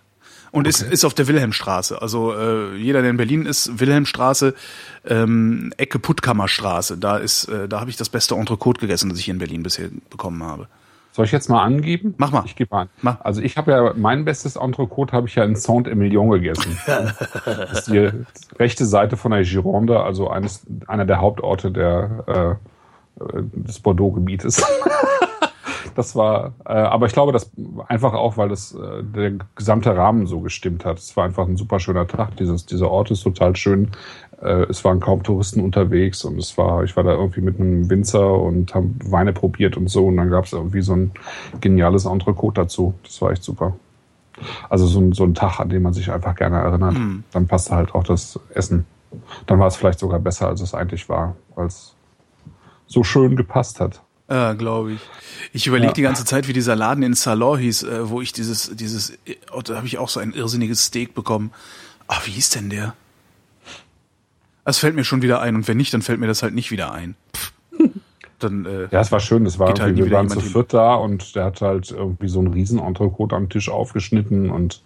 Und 0.52 0.66
ist, 0.66 0.82
ist 0.82 1.04
auf 1.06 1.14
der 1.14 1.28
Wilhelmstraße. 1.28 2.00
Also 2.02 2.34
äh, 2.34 2.76
jeder, 2.76 3.00
der 3.00 3.10
in 3.10 3.16
Berlin 3.16 3.46
ist, 3.46 3.80
Wilhelmstraße, 3.80 4.54
ähm, 5.06 5.72
Ecke 5.78 5.98
Puttkammerstraße. 5.98 6.98
Da 6.98 7.16
ist, 7.16 7.46
äh, 7.48 7.68
da 7.68 7.80
habe 7.80 7.88
ich 7.88 7.96
das 7.96 8.10
beste 8.10 8.34
Entrecote 8.34 8.82
gegessen, 8.82 9.08
das 9.08 9.18
ich 9.18 9.24
hier 9.24 9.32
in 9.32 9.38
Berlin 9.38 9.62
bisher 9.62 9.88
bekommen 10.10 10.42
habe. 10.42 10.68
Soll 11.12 11.24
ich 11.24 11.32
jetzt 11.32 11.48
mal 11.48 11.62
angeben? 11.62 12.14
Mach 12.18 12.32
mal. 12.32 12.42
Ich 12.46 12.56
gebe 12.56 12.74
an. 12.76 12.88
Mach. 13.00 13.20
Also 13.20 13.40
ich 13.40 13.56
habe 13.56 13.70
ja, 13.70 13.92
mein 13.96 14.24
bestes 14.24 14.56
Entrecote 14.56 15.12
habe 15.12 15.26
ich 15.26 15.34
ja 15.34 15.44
in 15.44 15.56
Saint-Emilion 15.56 16.30
gegessen. 16.30 16.78
das 16.86 17.72
ist 17.72 17.88
die 17.88 18.10
rechte 18.58 18.84
Seite 18.86 19.16
von 19.16 19.32
der 19.32 19.42
Gironde, 19.42 20.00
also 20.00 20.28
eines, 20.28 20.66
einer 20.86 21.04
der 21.06 21.20
Hauptorte 21.20 21.70
der, 21.70 22.58
äh, 23.18 23.24
äh, 23.24 23.42
des 23.52 23.80
Bordeaux-Gebietes. 23.80 24.62
das 25.94 26.16
war, 26.16 26.54
äh, 26.64 26.72
aber 26.72 27.06
ich 27.06 27.12
glaube, 27.12 27.32
das 27.32 27.50
einfach 27.88 28.14
auch, 28.14 28.36
weil 28.36 28.48
das 28.48 28.74
äh, 28.74 29.02
der 29.02 29.32
gesamte 29.54 29.96
Rahmen 29.96 30.26
so 30.26 30.40
gestimmt 30.40 30.84
hat. 30.84 30.98
Es 30.98 31.16
war 31.16 31.24
einfach 31.24 31.46
ein 31.46 31.56
super 31.56 31.80
schöner 31.80 32.06
Tag. 32.06 32.36
Dieses, 32.36 32.66
dieser 32.66 32.90
Ort 32.90 33.10
ist 33.10 33.22
total 33.22 33.56
schön. 33.56 33.90
Äh, 34.40 34.66
es 34.68 34.84
waren 34.84 35.00
kaum 35.00 35.22
Touristen 35.22 35.60
unterwegs 35.60 36.24
und 36.24 36.38
es 36.38 36.56
war, 36.58 36.82
ich 36.84 36.96
war 36.96 37.04
da 37.04 37.12
irgendwie 37.12 37.40
mit 37.40 37.60
einem 37.60 37.88
Winzer 37.90 38.34
und 38.34 38.74
haben 38.74 38.98
Weine 39.04 39.32
probiert 39.32 39.76
und 39.76 39.88
so 39.88 40.06
und 40.06 40.16
dann 40.16 40.30
gab 40.30 40.44
es 40.44 40.52
irgendwie 40.52 40.82
so 40.82 40.94
ein 40.94 41.12
geniales 41.60 42.04
Entrecote 42.04 42.62
dazu. 42.62 42.94
Das 43.04 43.20
war 43.22 43.30
echt 43.30 43.44
super. 43.44 43.76
Also 44.68 44.86
so 44.86 45.00
ein, 45.00 45.12
so 45.12 45.24
ein 45.24 45.34
Tag, 45.34 45.60
an 45.60 45.68
den 45.68 45.82
man 45.82 45.92
sich 45.92 46.10
einfach 46.10 46.34
gerne 46.34 46.56
erinnert. 46.56 46.96
Dann 47.32 47.46
passte 47.46 47.76
halt 47.76 47.94
auch 47.94 48.04
das 48.04 48.40
Essen. 48.54 48.86
Dann 49.46 49.58
war 49.58 49.66
es 49.66 49.76
vielleicht 49.76 49.98
sogar 49.98 50.18
besser, 50.18 50.48
als 50.48 50.60
es 50.62 50.74
eigentlich 50.74 51.08
war, 51.08 51.36
weil 51.54 51.66
es 51.66 51.94
so 52.86 53.04
schön 53.04 53.36
gepasst 53.36 53.78
hat. 53.78 54.02
Ja, 54.32 54.54
glaube 54.54 54.92
ich. 54.92 55.00
Ich 55.52 55.66
überlege 55.66 55.88
Ja. 55.88 55.92
die 55.94 56.02
ganze 56.02 56.24
Zeit, 56.24 56.48
wie 56.48 56.54
dieser 56.54 56.74
Laden 56.74 57.02
in 57.02 57.12
Salon 57.14 57.58
hieß, 57.58 57.82
äh, 57.82 58.08
wo 58.08 58.22
ich 58.22 58.32
dieses, 58.32 58.70
dieses, 58.74 59.12
oh, 59.52 59.60
da 59.62 59.76
habe 59.76 59.86
ich 59.86 59.98
auch 59.98 60.08
so 60.08 60.20
ein 60.20 60.32
irrsinniges 60.32 60.86
Steak 60.86 61.14
bekommen. 61.14 61.50
Ach, 62.08 62.26
wie 62.26 62.30
hieß 62.30 62.50
denn 62.50 62.70
der? 62.70 62.94
Es 64.64 64.78
fällt 64.78 64.94
mir 64.94 65.04
schon 65.04 65.22
wieder 65.22 65.40
ein 65.40 65.56
und 65.56 65.68
wenn 65.68 65.76
nicht, 65.76 65.92
dann 65.92 66.02
fällt 66.02 66.20
mir 66.20 66.28
das 66.28 66.42
halt 66.42 66.54
nicht 66.54 66.70
wieder 66.70 66.92
ein. 66.92 67.14
Pff. 67.36 67.52
Dann, 68.38 68.64
äh, 68.64 68.88
Ja, 68.90 69.00
es 69.00 69.12
war 69.12 69.20
schön. 69.20 69.44
Es 69.46 69.58
war 69.58 69.68
halt 69.68 69.78
irgendwie, 69.78 70.02
nie 70.02 70.10
wir 70.10 70.16
waren 70.16 70.28
zu 70.28 70.40
viert 70.40 70.72
da 70.72 70.94
und 70.94 71.36
der 71.36 71.44
hat 71.44 71.60
halt 71.60 71.90
irgendwie 71.90 72.28
so 72.28 72.40
ein 72.40 72.48
riesen 72.48 72.78
Entrecote 72.78 73.36
am 73.36 73.48
Tisch 73.48 73.68
aufgeschnitten 73.68 74.50
und 74.50 74.82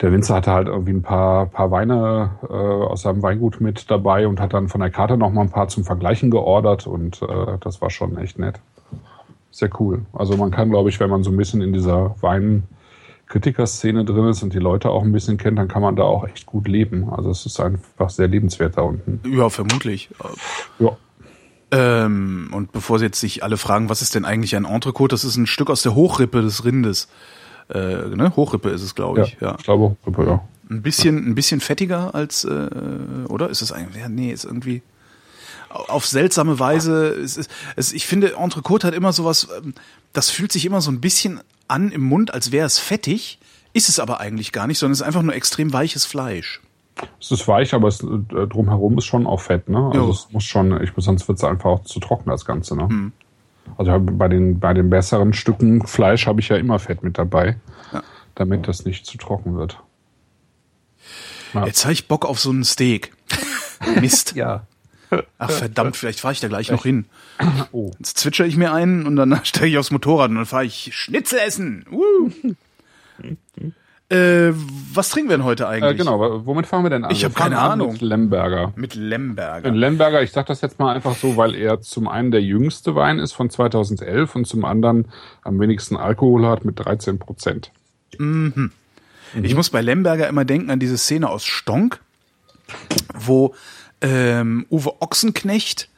der 0.00 0.12
Winzer 0.12 0.36
hatte 0.36 0.52
halt 0.52 0.68
irgendwie 0.68 0.92
ein 0.92 1.02
paar, 1.02 1.46
paar 1.46 1.70
Weine 1.70 2.30
äh, 2.48 2.52
aus 2.52 3.02
seinem 3.02 3.22
Weingut 3.22 3.60
mit 3.60 3.90
dabei 3.90 4.26
und 4.26 4.40
hat 4.40 4.54
dann 4.54 4.68
von 4.68 4.80
der 4.80 4.90
Karte 4.90 5.16
noch 5.16 5.30
mal 5.30 5.42
ein 5.42 5.50
paar 5.50 5.68
zum 5.68 5.84
Vergleichen 5.84 6.30
geordert 6.30 6.86
und 6.86 7.22
äh, 7.22 7.58
das 7.60 7.80
war 7.80 7.90
schon 7.90 8.16
echt 8.18 8.38
nett. 8.38 8.60
Sehr 9.50 9.70
cool. 9.80 10.02
Also 10.12 10.36
man 10.36 10.50
kann, 10.50 10.70
glaube 10.70 10.88
ich, 10.88 11.00
wenn 11.00 11.10
man 11.10 11.22
so 11.22 11.30
ein 11.30 11.36
bisschen 11.36 11.62
in 11.62 11.72
dieser 11.72 12.14
Weinkritikerszene 12.20 14.04
drin 14.04 14.28
ist 14.28 14.42
und 14.42 14.52
die 14.52 14.58
Leute 14.58 14.90
auch 14.90 15.02
ein 15.02 15.12
bisschen 15.12 15.36
kennt, 15.36 15.58
dann 15.58 15.68
kann 15.68 15.82
man 15.82 15.96
da 15.96 16.04
auch 16.04 16.26
echt 16.26 16.46
gut 16.46 16.68
leben. 16.68 17.12
Also 17.12 17.30
es 17.30 17.46
ist 17.46 17.58
einfach 17.58 18.10
sehr 18.10 18.28
lebenswert 18.28 18.76
da 18.76 18.82
unten. 18.82 19.20
ja, 19.24 19.48
vermutlich. 19.48 20.10
Ja. 20.78 20.96
Ähm, 21.70 22.50
und 22.52 22.72
bevor 22.72 22.98
Sie 22.98 23.06
jetzt 23.06 23.20
sich 23.20 23.42
alle 23.42 23.56
fragen, 23.56 23.88
was 23.88 24.00
ist 24.00 24.14
denn 24.14 24.24
eigentlich 24.24 24.56
ein 24.56 24.64
Entrecote? 24.64 25.14
Das 25.14 25.24
ist 25.24 25.36
ein 25.36 25.46
Stück 25.46 25.70
aus 25.70 25.82
der 25.82 25.94
Hochrippe 25.94 26.40
des 26.40 26.64
Rindes. 26.64 27.08
Äh, 27.70 28.08
ne? 28.14 28.32
Hochrippe 28.36 28.70
ist 28.70 28.82
es, 28.82 28.94
glaube 28.94 29.22
ich. 29.22 29.36
Ja. 29.40 29.56
Ich 29.58 29.64
glaube, 29.64 29.96
Hochrippe, 30.02 30.26
ja. 30.26 30.48
Ein 30.70 30.82
bisschen, 30.82 31.28
ein 31.28 31.34
bisschen 31.34 31.60
fettiger 31.60 32.14
als, 32.14 32.44
äh, 32.44 32.68
oder? 33.28 33.48
Ist 33.48 33.62
es 33.62 33.72
eigentlich? 33.72 34.02
Ja, 34.02 34.08
nee, 34.08 34.32
ist 34.32 34.44
irgendwie 34.44 34.82
auf 35.70 36.06
seltsame 36.06 36.58
Weise. 36.58 37.08
Es 37.08 37.36
ist, 37.36 37.50
es, 37.76 37.92
ich 37.92 38.06
finde, 38.06 38.34
Entrecote 38.36 38.86
hat 38.86 38.94
immer 38.94 39.12
sowas, 39.12 39.48
ähm, 39.62 39.74
das 40.12 40.30
fühlt 40.30 40.52
sich 40.52 40.64
immer 40.64 40.80
so 40.80 40.90
ein 40.90 41.00
bisschen 41.00 41.40
an 41.68 41.90
im 41.90 42.02
Mund, 42.02 42.32
als 42.32 42.52
wäre 42.52 42.66
es 42.66 42.78
fettig, 42.78 43.38
ist 43.74 43.88
es 43.88 44.00
aber 44.00 44.20
eigentlich 44.20 44.52
gar 44.52 44.66
nicht, 44.66 44.78
sondern 44.78 44.92
es 44.92 45.00
ist 45.00 45.06
einfach 45.06 45.22
nur 45.22 45.34
extrem 45.34 45.72
weiches 45.72 46.04
Fleisch. 46.06 46.62
Es 47.20 47.30
ist 47.30 47.46
weich, 47.46 47.74
aber 47.74 47.88
es, 47.88 48.02
äh, 48.02 48.06
drumherum 48.46 48.98
ist 48.98 49.04
schon 49.04 49.26
auch 49.26 49.40
Fett, 49.40 49.68
ne? 49.68 49.86
Also 49.92 49.98
Jo. 50.00 50.10
es 50.10 50.28
muss 50.32 50.44
schon, 50.44 50.82
ich 50.82 50.90
sonst 50.96 51.28
wird 51.28 51.38
es 51.38 51.44
einfach 51.44 51.70
auch 51.70 51.84
zu 51.84 52.00
trocken, 52.00 52.30
das 52.30 52.44
Ganze, 52.44 52.74
ne? 52.74 53.12
Also 53.76 53.98
bei 54.00 54.28
den, 54.28 54.58
bei 54.60 54.72
den 54.74 54.90
besseren 54.90 55.32
Stücken 55.32 55.86
Fleisch 55.86 56.26
habe 56.26 56.40
ich 56.40 56.48
ja 56.48 56.56
immer 56.56 56.78
Fett 56.78 57.02
mit 57.02 57.18
dabei, 57.18 57.56
Ja. 57.92 58.02
damit 58.34 58.66
das 58.68 58.84
nicht 58.84 59.06
zu 59.06 59.18
trocken 59.18 59.56
wird. 59.56 59.80
Ja. 61.54 61.66
Jetzt 61.66 61.84
habe 61.84 61.92
ich 61.92 62.08
Bock 62.08 62.26
auf 62.26 62.40
so 62.40 62.50
einen 62.50 62.64
Steak. 62.64 63.12
Mist. 64.00 64.34
Ja. 64.34 64.66
Ach 65.38 65.50
verdammt, 65.50 65.96
vielleicht 65.96 66.20
fahre 66.20 66.32
ich 66.34 66.40
da 66.40 66.48
gleich 66.48 66.70
noch 66.70 66.82
hin. 66.82 67.06
Oh. 67.72 67.92
Jetzt 67.98 68.18
zwitscher 68.18 68.44
ich 68.44 68.56
mir 68.58 68.72
ein 68.74 69.06
und 69.06 69.16
dann 69.16 69.40
steige 69.44 69.68
ich 69.68 69.78
aufs 69.78 69.90
Motorrad 69.90 70.28
und 70.30 70.36
dann 70.36 70.46
fahre 70.46 70.66
ich 70.66 70.90
Schnitzel 70.94 71.38
essen. 71.38 71.86
Uh. 71.90 72.30
äh, 74.10 74.52
was 74.94 75.10
trinken 75.10 75.28
wir 75.30 75.36
denn 75.36 75.44
heute 75.44 75.68
eigentlich? 75.68 75.92
Äh, 75.92 75.96
genau, 75.96 76.46
womit 76.46 76.66
fangen 76.66 76.84
wir 76.84 76.90
denn 76.90 77.04
an? 77.04 77.10
Ich 77.10 77.20
Wir 77.20 77.28
hab 77.28 77.36
keine 77.36 77.58
Ahnung. 77.58 77.92
Mit 77.92 78.00
Lemberger. 78.00 78.72
Mit 78.74 78.94
Lemberger. 78.94 79.68
Ein 79.68 79.74
Lemberger, 79.74 80.22
ich 80.22 80.32
sag 80.32 80.46
das 80.46 80.60
jetzt 80.62 80.78
mal 80.78 80.94
einfach 80.94 81.14
so, 81.14 81.36
weil 81.36 81.54
er 81.54 81.80
zum 81.82 82.08
einen 82.08 82.30
der 82.30 82.42
jüngste 82.42 82.94
Wein 82.94 83.18
ist 83.18 83.32
von 83.32 83.50
2011 83.50 84.34
und 84.34 84.46
zum 84.46 84.64
anderen 84.64 85.08
am 85.42 85.60
wenigsten 85.60 85.96
Alkohol 85.96 86.46
hat 86.46 86.64
mit 86.64 86.78
13 86.78 87.18
Prozent. 87.18 87.70
Ich 89.42 89.54
muss 89.54 89.70
bei 89.70 89.82
Lemberger 89.82 90.26
immer 90.26 90.44
denken 90.44 90.70
an 90.70 90.78
diese 90.78 90.96
Szene 90.96 91.28
aus 91.28 91.44
Stonk, 91.44 92.00
wo 93.14 93.54
ähm, 94.00 94.66
Uwe 94.70 95.02
Ochsenknecht 95.02 95.88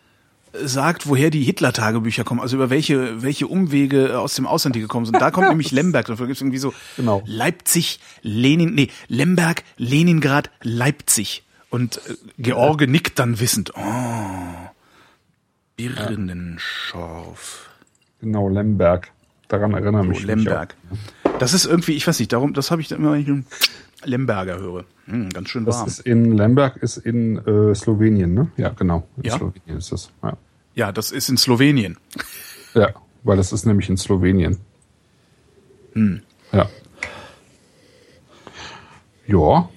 sagt, 0.53 1.09
woher 1.09 1.31
die 1.31 1.43
Hitler-Tagebücher 1.43 2.25
kommen, 2.25 2.41
also 2.41 2.57
über 2.57 2.71
welche, 2.71 3.23
welche 3.23 3.47
Umwege 3.47 4.19
aus 4.19 4.35
dem 4.35 4.47
Ausland 4.47 4.77
die 4.77 4.81
gekommen 4.81 5.07
sind. 5.07 5.21
Da 5.21 5.31
kommt 5.31 5.49
nämlich 5.51 5.71
Lemberg, 5.71 6.07
da 6.07 6.15
gibt 6.15 6.31
es 6.31 6.41
irgendwie 6.41 6.59
so 6.59 6.73
Genau. 6.97 7.23
Leipzig, 7.27 8.01
Lenin, 8.23 8.75
nee, 8.75 8.89
Lemberg, 9.09 9.63
Leningrad, 9.77 10.51
Leipzig. 10.63 11.45
Und 11.71 11.99
äh, 12.09 12.15
George 12.39 12.87
nickt 12.89 13.19
dann 13.19 13.39
wissend. 13.41 13.73
Oh, 13.77 13.81
Birnenschorf. 15.77 17.69
Genau, 18.21 18.49
Lemberg. 18.49 19.11
Daran 19.49 19.73
erinnere 19.73 20.03
So, 20.05 20.09
mich. 20.09 20.23
Lemberg. 20.23 20.77
Das 21.39 21.55
ist 21.55 21.65
irgendwie, 21.65 21.93
ich 21.93 22.07
weiß 22.07 22.19
nicht, 22.19 22.33
darum, 22.33 22.55
das 22.55 22.71
habe 22.71 22.81
ich 22.83 22.91
immer, 22.93 23.13
wenn 23.13 23.21
ich 23.21 23.29
Lemberger 24.05 24.59
höre. 24.59 24.85
Hm, 25.07 25.29
ganz 25.31 25.49
schön 25.51 25.65
Das 25.65 25.77
warm. 25.77 25.89
ist 25.89 26.01
in 26.01 26.33
Lemberg 26.37 26.77
ist 26.79 26.97
in 26.99 27.37
äh, 27.47 27.75
Slowenien, 27.75 28.33
ne? 28.35 28.51
Ja, 28.57 28.71
genau. 28.71 29.07
In 29.19 29.25
Ja? 29.25 29.37
Slowenien 29.37 29.79
ist 29.79 29.93
das. 29.93 30.11
Ja. 30.23 30.37
Ja, 30.75 30.93
das 30.93 31.11
ist 31.11 31.29
in 31.29 31.37
Slowenien. 31.37 31.97
ja, 32.75 32.95
weil 33.25 33.37
das 33.37 33.53
ist 33.53 33.67
nämlich 33.67 33.89
in 33.91 33.97
Slowenien. 33.97 34.59
Hm. 35.95 36.23
Ja. 36.53 36.69
Ja, 39.27 39.69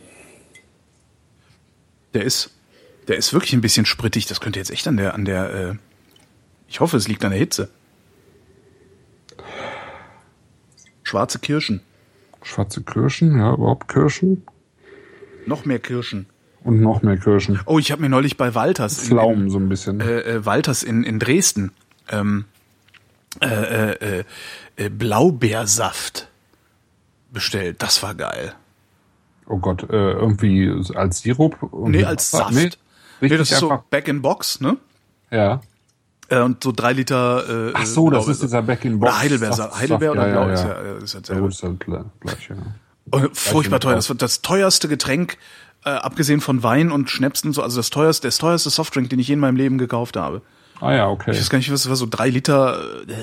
Der 2.13 2.23
ist, 2.23 2.51
der 3.07 3.17
ist 3.17 3.33
wirklich 3.33 3.53
ein 3.53 3.61
bisschen 3.61 3.85
sprittig. 3.85 4.25
Das 4.27 4.39
könnte 4.39 4.59
jetzt 4.59 4.71
echt 4.71 4.87
an 4.87 4.97
der, 4.97 5.13
an 5.15 5.25
der, 5.25 5.53
äh, 5.53 5.75
ich 6.67 6.79
hoffe, 6.79 6.97
es 6.97 7.07
liegt 7.07 7.23
an 7.25 7.31
der 7.31 7.39
Hitze. 7.39 7.69
Schwarze 11.03 11.39
Kirschen. 11.39 11.81
Schwarze 12.43 12.83
Kirschen, 12.83 13.37
ja, 13.37 13.53
überhaupt 13.53 13.87
Kirschen 13.87 14.43
Noch 15.45 15.65
mehr 15.65 15.79
Kirschen. 15.79 16.27
und 16.63 16.81
noch 16.81 17.01
mehr 17.01 17.17
Kirschen. 17.17 17.59
Oh, 17.65 17.79
ich 17.79 17.91
habe 17.91 18.01
mir 18.01 18.09
neulich 18.09 18.37
bei 18.37 18.53
Walters 18.55 18.99
in, 19.03 19.07
Pflaumen 19.09 19.49
so 19.49 19.57
ein 19.59 19.69
bisschen. 19.69 19.99
äh, 20.01 20.19
äh, 20.21 20.45
Walters 20.45 20.83
in, 20.83 21.03
in 21.03 21.19
Dresden 21.19 21.71
ähm, 22.09 22.45
äh, 23.41 23.47
äh, 23.47 24.19
äh, 24.19 24.23
äh, 24.77 24.89
Blaubeersaft 24.89 26.27
bestellt. 27.31 27.81
Das 27.81 28.03
war 28.03 28.13
geil. 28.15 28.53
oh 29.47 29.57
Gott, 29.57 29.85
irgendwie 29.89 30.71
als 30.95 31.21
Sirup? 31.21 31.61
und 31.63 31.91
Nee, 31.91 32.03
als 32.05 32.31
Wasser? 32.33 32.43
Saft. 32.45 32.55
Nee, 32.55 32.69
Nee, 33.29 33.37
das 33.37 33.51
ist 33.51 33.59
so. 33.59 33.81
Back 33.89 34.07
in 34.09 34.21
Box, 34.21 34.59
ne? 34.59 34.77
ja. 35.31 35.61
Äh, 36.39 36.41
und 36.41 36.63
so 36.63 36.71
drei 36.71 36.93
Liter. 36.93 37.67
Äh, 37.69 37.71
Ach 37.73 37.85
so, 37.85 38.09
das 38.09 38.27
ist 38.27 38.41
dieser 38.43 38.61
Back 38.61 38.85
in 38.85 38.99
Box. 38.99 39.11
Oder 39.11 39.19
Heidelbeer 39.21 39.53
Saft, 39.53 39.83
oder 39.83 40.05
ja, 40.05 40.13
Blau 40.13 40.47
ja, 40.47 40.53
ist 40.53 40.63
ja. 40.63 40.69
ja, 40.69 40.81
äh, 40.99 41.03
ist 41.03 41.13
ja 41.13 41.35
Ja, 41.35 41.39
gut, 41.39 41.51
ist 41.51 41.63
gle- 41.63 42.05
gleich, 42.19 42.49
ja. 42.49 42.55
Und 43.11 43.37
furchtbar 43.37 43.79
teuer. 43.79 43.95
Das 43.95 44.09
war 44.09 44.15
das 44.15 44.41
teuerste 44.41 44.87
Getränk, 44.87 45.37
äh, 45.85 45.89
abgesehen 45.89 46.41
von 46.41 46.63
Wein 46.63 46.91
und 46.91 47.09
Schnäpsen 47.09 47.49
und 47.49 47.53
so. 47.53 47.61
Also 47.61 47.77
das 47.77 47.89
teuerste, 47.89 48.27
das 48.27 48.37
teuerste 48.37 48.69
Softdrink, 48.69 49.09
den 49.09 49.19
ich 49.19 49.27
je 49.27 49.33
in 49.33 49.39
meinem 49.39 49.57
Leben 49.57 49.77
gekauft 49.77 50.15
habe. 50.17 50.41
Ah 50.79 50.93
ja, 50.93 51.07
okay. 51.09 51.31
Ich 51.31 51.37
weiß 51.39 51.49
gar 51.49 51.57
nicht, 51.59 51.71
was 51.71 51.87
war, 51.87 51.95
so 51.95 52.07
drei 52.09 52.29
Liter, 52.29 52.79
äh, 53.07 53.13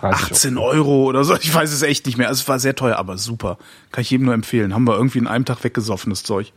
30 0.00 0.32
18 0.32 0.58
Euro 0.58 1.04
oder 1.04 1.24
so. 1.24 1.34
Ich 1.36 1.54
weiß 1.54 1.72
es 1.72 1.82
echt 1.82 2.06
nicht 2.06 2.18
mehr. 2.18 2.28
Also 2.28 2.40
es 2.42 2.48
war 2.48 2.58
sehr 2.58 2.74
teuer, 2.74 2.96
aber 2.96 3.16
super. 3.18 3.58
Kann 3.92 4.02
ich 4.02 4.10
jedem 4.10 4.26
nur 4.26 4.34
empfehlen. 4.34 4.74
Haben 4.74 4.84
wir 4.86 4.94
irgendwie 4.96 5.18
in 5.18 5.26
einem 5.26 5.44
Tag 5.44 5.62
weggesoffen, 5.64 6.10
das 6.10 6.22
Zeug. 6.24 6.52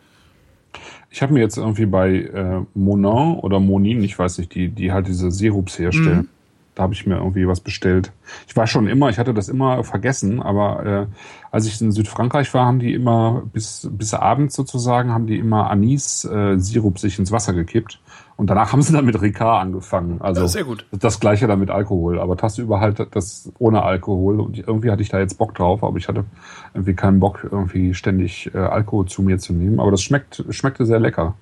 Ich 1.13 1.22
habe 1.22 1.32
mir 1.32 1.41
jetzt 1.41 1.58
irgendwie 1.58 1.86
bei 1.86 2.10
äh, 2.12 2.62
Monin 2.74 3.36
oder 3.36 3.60
Monin, 3.60 4.03
ich 4.03 4.17
weiß 4.17 4.39
nicht, 4.39 4.55
die, 4.55 4.70
die 4.70 4.91
halt 4.91 5.08
diese 5.08 5.29
Sirups 5.29 5.77
herstellen. 5.77 6.17
Mhm. 6.17 6.29
Da 6.74 6.82
habe 6.82 6.96
ich 6.96 7.05
mir 7.05 7.17
irgendwie 7.17 7.48
was 7.48 7.60
bestellt. 7.60 8.12
Ich 8.48 8.55
war 8.55 8.65
schon 8.65 8.88
immer, 8.88 9.10
ich 9.10 9.20
hatte 9.20 9.36
das 9.36 9.48
immer 9.48 9.84
vergessen, 9.84 10.41
aber 10.41 10.86
äh, 10.86 11.05
als 11.51 11.67
ich 11.67 11.79
in 11.79 11.91
Südfrankreich 11.91 12.51
war, 12.55 12.65
haben 12.65 12.79
die 12.79 12.96
immer 12.96 13.43
bis, 13.53 13.88
bis 13.91 14.15
abends 14.15 14.55
sozusagen, 14.55 15.12
haben 15.12 15.27
die 15.27 15.38
immer 15.38 15.70
Anis-Sirup 15.70 16.98
sich 16.98 17.20
ins 17.20 17.32
Wasser 17.32 17.53
gekippt. 17.53 18.00
Und 18.44 18.48
danach 18.50 18.74
haben 18.74 18.82
sie 18.82 18.92
dann 18.92 19.06
mit 19.06 19.22
Ricard 19.22 19.62
angefangen. 19.62 20.20
Also 20.20 20.42
Ja, 20.42 20.48
sehr 20.50 20.64
gut. 20.66 20.86
das 20.92 21.22
gleiche 21.22 21.48
dann 21.48 21.62
mit 21.62 21.70
Alkohol. 21.70 22.20
Aber 22.20 22.36
tagsüber 22.36 22.82
halt 22.82 23.08
das 23.12 23.50
ohne 23.58 23.84
Alkohol. 23.84 24.42
Und 24.42 24.58
irgendwie 24.58 24.92
hatte 24.92 25.02
ich 25.02 25.08
da 25.08 25.18
jetzt 25.18 25.38
Bock 25.38 25.56
drauf, 25.56 25.82
aber 25.82 25.96
ich 25.96 26.10
hatte 26.10 26.26
irgendwie 26.74 26.94
keinen 26.94 27.22
Bock, 27.22 27.48
irgendwie 27.50 27.94
ständig 27.94 28.54
äh, 28.54 28.58
Alkohol 28.58 29.06
zu 29.06 29.22
mir 29.22 29.40
zu 29.40 29.54
nehmen. 29.54 29.80
Aber 29.80 29.92
das 29.92 30.02
schmeckt, 30.02 30.44
schmeckte 30.50 30.86
sehr 30.86 31.00
lecker. 31.00 31.36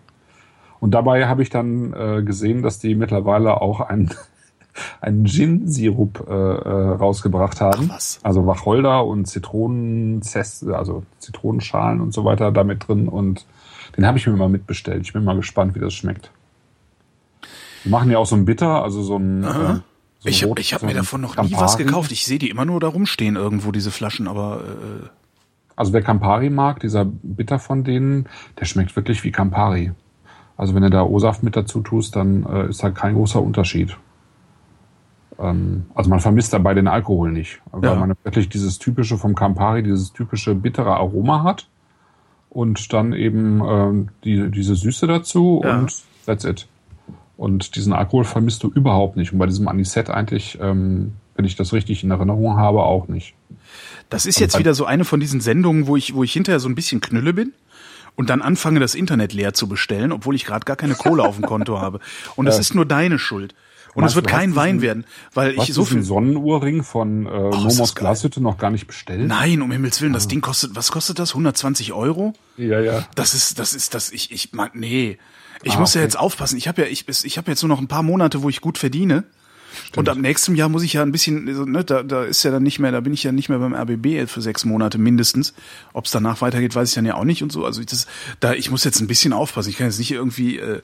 Und 0.79 0.91
dabei 0.91 1.25
habe 1.25 1.41
ich 1.41 1.50
dann 1.50 1.91
äh, 1.93 2.22
gesehen, 2.22 2.62
dass 2.62 2.77
die 2.77 2.93
mittlerweile 2.93 3.62
auch 3.62 3.79
einen, 3.79 4.12
einen 5.01 5.25
Gin-Sirup 5.25 6.27
äh, 6.29 6.34
äh, 6.34 6.89
rausgebracht 6.98 7.62
haben. 7.62 7.88
Ach 7.89 7.96
was. 7.96 8.20
Also 8.22 8.46
Wacholder 8.46 9.08
und 9.08 9.25
Zitronenzest, 9.25 10.67
also 10.67 11.01
Zitronenschalen 11.17 12.00
und 12.00 12.13
so 12.13 12.25
weiter 12.25 12.51
damit 12.51 12.88
drin. 12.88 13.08
Und 13.08 13.48
den 13.98 14.05
habe 14.05 14.20
ich 14.20 14.27
mir 14.27 14.34
mal 14.34 14.50
mitbestellt. 14.50 15.01
Ich 15.01 15.13
bin 15.13 15.24
mal 15.24 15.36
gespannt, 15.36 15.74
wie 15.74 15.79
das 15.79 15.96
schmeckt. 15.96 16.29
Die 17.85 17.89
machen 17.89 18.11
ja 18.11 18.17
auch 18.17 18.25
so 18.25 18.35
ein 18.35 18.45
Bitter, 18.45 18.83
also 18.83 19.01
so 19.01 19.17
ein. 19.17 19.43
Äh, 19.43 19.47
so 20.19 20.29
Ich 20.29 20.43
habe 20.43 20.53
hab 20.61 20.79
so 20.81 20.85
mir 20.85 20.93
davon 20.93 21.21
noch 21.21 21.35
nie 21.38 21.51
was 21.53 21.59
Campari. 21.77 21.83
gekauft. 21.85 22.11
Ich 22.11 22.25
sehe 22.25 22.38
die 22.39 22.50
immer 22.50 22.65
nur 22.65 22.79
da 22.79 22.88
rumstehen 22.88 23.35
irgendwo, 23.35 23.71
diese 23.71 23.89
Flaschen, 23.91 24.27
aber 24.27 24.61
äh, 24.61 25.07
Also 25.75 25.93
wer 25.93 26.01
Campari 26.03 26.50
mag, 26.51 26.79
dieser 26.79 27.05
Bitter 27.05 27.57
von 27.59 27.83
denen, 27.83 28.27
der 28.59 28.65
schmeckt 28.65 28.95
wirklich 28.95 29.23
wie 29.23 29.31
Campari. 29.31 29.91
Also 30.57 30.75
wenn 30.75 30.83
du 30.83 30.91
da 30.91 31.01
O-Saft 31.03 31.41
mit 31.41 31.55
dazu 31.55 31.81
tust, 31.81 32.15
dann 32.15 32.45
äh, 32.45 32.67
ist 32.69 32.83
da 32.83 32.91
kein 32.91 33.15
großer 33.15 33.41
Unterschied. 33.41 33.97
Ähm, 35.39 35.85
also 35.95 36.09
man 36.09 36.19
vermisst 36.19 36.53
dabei 36.53 36.73
den 36.75 36.88
Alkohol 36.88 37.31
nicht, 37.31 37.61
weil 37.71 37.83
Ja. 37.89 37.95
man 37.95 38.13
wirklich 38.23 38.50
dieses 38.50 38.77
typische 38.77 39.17
vom 39.17 39.33
Campari, 39.33 39.81
dieses 39.81 40.13
typische 40.13 40.53
bittere 40.53 40.95
Aroma 40.95 41.43
hat 41.43 41.67
und 42.50 42.93
dann 42.93 43.13
eben 43.13 43.61
ähm, 43.65 44.09
die, 44.23 44.51
diese 44.51 44.75
Süße 44.75 45.07
dazu 45.07 45.61
Ja. 45.63 45.79
und 45.79 45.95
that's 46.27 46.43
it. 46.45 46.67
Und 47.41 47.75
diesen 47.75 47.91
Alkohol 47.91 48.24
vermisst 48.24 48.62
du 48.62 48.67
überhaupt 48.67 49.17
nicht. 49.17 49.33
Und 49.33 49.39
bei 49.39 49.48
diesem 49.48 49.67
Anisette 49.67 50.13
eigentlich, 50.13 50.60
ähm, 50.62 51.13
wenn 51.36 51.43
ich 51.43 51.55
das 51.55 51.74
richtig 51.74 52.03
in 52.03 52.12
Erinnerung 52.12 52.57
habe, 52.57 52.83
auch 52.83 53.07
nicht. 53.07 53.33
Das 54.12 54.27
ist 54.27 54.39
jetzt 54.39 54.60
wieder 54.60 54.75
so 54.75 54.86
eine 54.86 55.05
von 55.05 55.19
diesen 55.19 55.41
Sendungen, 55.41 55.88
wo 55.88 55.95
ich, 55.95 56.13
wo 56.13 56.24
ich 56.24 56.31
hinterher 56.33 56.60
so 56.60 56.69
ein 56.69 56.75
bisschen 56.75 57.01
knülle 57.01 57.33
bin 57.33 57.53
und 58.15 58.29
dann 58.29 58.43
anfange, 58.43 58.79
das 58.79 58.93
Internet 58.93 59.33
leer 59.33 59.55
zu 59.55 59.67
bestellen, 59.67 60.12
obwohl 60.12 60.36
ich 60.36 60.45
gerade 60.45 60.65
gar 60.65 60.75
keine 60.75 60.93
Kohle 60.93 61.24
auf 61.24 61.36
dem 61.36 61.45
Konto 61.48 61.81
habe. 61.81 62.00
Und 62.36 62.45
das 62.45 62.60
ist 62.60 62.75
nur 62.75 62.86
deine 62.86 63.17
Schuld. 63.17 63.55
Und 63.93 64.05
es 64.05 64.15
wird 64.15 64.27
kein 64.27 64.55
Wein 64.55 64.75
diesen- 64.75 64.81
werden, 64.83 65.05
weil 65.33 65.55
ich 65.57 65.74
so 65.74 65.83
viel. 65.86 66.01
Sonnenuhrring 66.03 66.83
von 66.83 67.25
äh, 67.25 67.50
das 67.51 67.77
geil. 67.77 67.88
Glashütte 67.95 68.41
noch 68.41 68.57
gar 68.57 68.69
nicht 68.69 68.88
bestellt? 68.88 69.27
Nein, 69.27 69.62
um 69.62 69.71
Himmels 69.71 70.01
Willen, 70.01 70.13
das 70.13 70.25
Ah. 70.25 70.29
Ding 70.29 70.41
kostet, 70.41 70.75
was 70.75 70.91
kostet 70.91 71.19
das? 71.19 71.31
120 71.31 71.91
Euro? 71.93 72.33
Ja, 72.57 72.79
ja. 72.79 73.05
Das 73.15 73.33
ist, 73.33 73.60
das 73.60 73.74
ist, 73.74 73.93
das, 73.93 74.12
ich, 74.12 74.31
ich, 74.31 74.53
man, 74.53 74.69
nee. 74.74 75.17
Ich 75.63 75.74
Ah, 75.75 75.79
muss 75.79 75.93
ja 75.93 76.00
okay. 76.00 76.05
jetzt 76.05 76.17
aufpassen. 76.17 76.57
Ich 76.57 76.67
habe 76.67 76.81
ja, 76.83 76.88
ich, 76.88 77.05
ich 77.07 77.38
habe 77.38 77.51
jetzt 77.51 77.62
nur 77.62 77.69
noch 77.69 77.79
ein 77.79 77.88
paar 77.88 78.01
Monate, 78.03 78.41
wo 78.43 78.50
ich 78.50 78.62
gut 78.62 78.77
verdiene. 78.77 79.25
Und 79.95 80.10
ab 80.10 80.17
nächstem 80.17 80.55
Jahr 80.55 80.67
muss 80.67 80.83
ich 80.83 80.93
ja 80.93 81.01
ein 81.01 81.13
bisschen, 81.13 81.45
ne, 81.71 81.86
da, 81.86 82.03
da 82.03 82.24
ist 82.25 82.43
ja 82.43 82.51
dann 82.51 82.63
nicht 82.63 82.79
mehr, 82.79 82.91
da 82.91 83.00
bin 83.00 83.13
ich 83.13 83.24
ja 83.24 83.31
nicht 83.31 83.48
mehr 83.48 83.60
beim 83.60 83.74
RBB 83.74 84.27
für 84.29 84.41
sechs 84.41 84.65
Monate 84.65 84.98
mindestens. 84.98 85.53
Ob 85.93 86.05
es 86.05 86.12
danach 86.12 86.41
weitergeht, 86.41 86.75
weiß 86.75 86.89
ich 86.89 86.95
dann 86.95 87.05
ja 87.05 87.15
auch 87.15 87.24
nicht 87.24 87.41
und 87.41 87.53
so. 87.53 87.63
Also 87.65 87.79
ich, 87.79 87.88
das, 87.88 88.05
da, 88.41 88.53
ich 88.53 88.69
muss 88.69 88.83
jetzt 88.83 89.00
ein 89.00 89.07
bisschen 89.07 89.31
aufpassen. 89.31 89.69
Ich 89.69 89.77
kann 89.77 89.88
jetzt 89.88 90.00
nicht 90.00 90.12
irgendwie, 90.12 90.57
äh, 90.60 90.81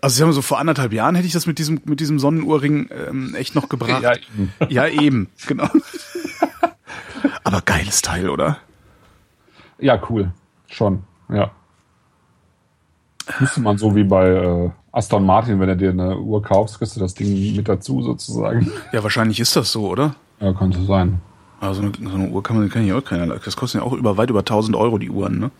also 0.00 0.14
ich 0.14 0.18
sag 0.18 0.26
mal 0.26 0.32
so 0.32 0.42
vor 0.42 0.58
anderthalb 0.58 0.92
Jahren 0.92 1.14
hätte 1.14 1.26
ich 1.26 1.32
das 1.32 1.46
mit 1.46 1.58
diesem, 1.58 1.80
mit 1.84 2.00
diesem 2.00 2.18
Sonnenuhrring 2.18 2.88
ähm, 2.90 3.34
echt 3.34 3.54
noch 3.54 3.68
gebracht. 3.68 4.02
Ja, 4.02 4.14
eben. 4.14 4.52
Ja, 4.68 4.86
eben, 4.86 5.28
genau. 5.46 5.68
Aber 7.44 7.60
geiles 7.62 8.02
Teil, 8.02 8.28
oder? 8.28 8.58
Ja, 9.78 10.00
cool. 10.08 10.32
Schon, 10.68 11.02
ja. 11.28 11.50
Müsste 13.38 13.60
man 13.60 13.78
so 13.78 13.94
wie 13.94 14.04
bei 14.04 14.28
äh, 14.28 14.70
Aston 14.92 15.24
Martin, 15.24 15.60
wenn 15.60 15.68
er 15.68 15.76
dir 15.76 15.90
eine 15.90 16.18
Uhr 16.18 16.42
kaufst, 16.42 16.78
kriegst 16.78 16.96
du 16.96 17.00
das 17.00 17.14
Ding 17.14 17.56
mit 17.56 17.68
dazu 17.68 18.02
sozusagen. 18.02 18.70
Ja, 18.92 19.02
wahrscheinlich 19.02 19.38
ist 19.40 19.54
das 19.56 19.72
so, 19.72 19.88
oder? 19.88 20.14
Ja, 20.40 20.52
könnte 20.52 20.82
sein. 20.84 21.20
Aber 21.60 21.74
so 21.74 21.82
eine, 21.82 21.92
so 22.02 22.14
eine 22.14 22.28
Uhr 22.28 22.42
kann 22.42 22.58
man 22.58 22.70
kann 22.70 22.86
ja 22.86 22.96
auch 22.96 23.04
keiner. 23.04 23.26
Das 23.26 23.56
kostet 23.56 23.80
ja 23.80 23.86
auch 23.86 23.92
über 23.92 24.16
weit 24.16 24.30
über 24.30 24.40
1000 24.40 24.76
Euro 24.76 24.98
die 24.98 25.10
Uhren, 25.10 25.38
ne? 25.38 25.50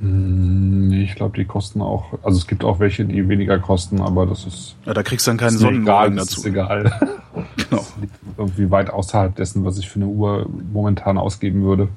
Nee, 0.00 1.02
ich 1.02 1.14
glaube, 1.16 1.36
die 1.36 1.44
kosten 1.44 1.82
auch, 1.82 2.12
also 2.22 2.38
es 2.38 2.46
gibt 2.46 2.62
auch 2.62 2.78
welche, 2.78 3.04
die 3.04 3.28
weniger 3.28 3.58
kosten, 3.58 4.00
aber 4.00 4.26
das 4.26 4.44
ist, 4.46 4.76
Ja, 4.86 4.94
da 4.94 5.02
kriegst 5.02 5.26
du 5.26 5.30
dann 5.32 5.38
keinen 5.38 5.58
Sonnenbrand 5.58 6.18
dazu. 6.18 6.40
ist 6.40 6.46
egal. 6.46 6.92
Genau. 7.56 7.82
Das 7.82 7.94
liegt 8.00 8.14
irgendwie 8.36 8.70
weit 8.70 8.90
außerhalb 8.90 9.36
dessen, 9.36 9.64
was 9.64 9.78
ich 9.78 9.88
für 9.88 9.96
eine 10.00 10.06
Uhr 10.06 10.48
momentan 10.72 11.18
ausgeben 11.18 11.62
würde. 11.62 11.88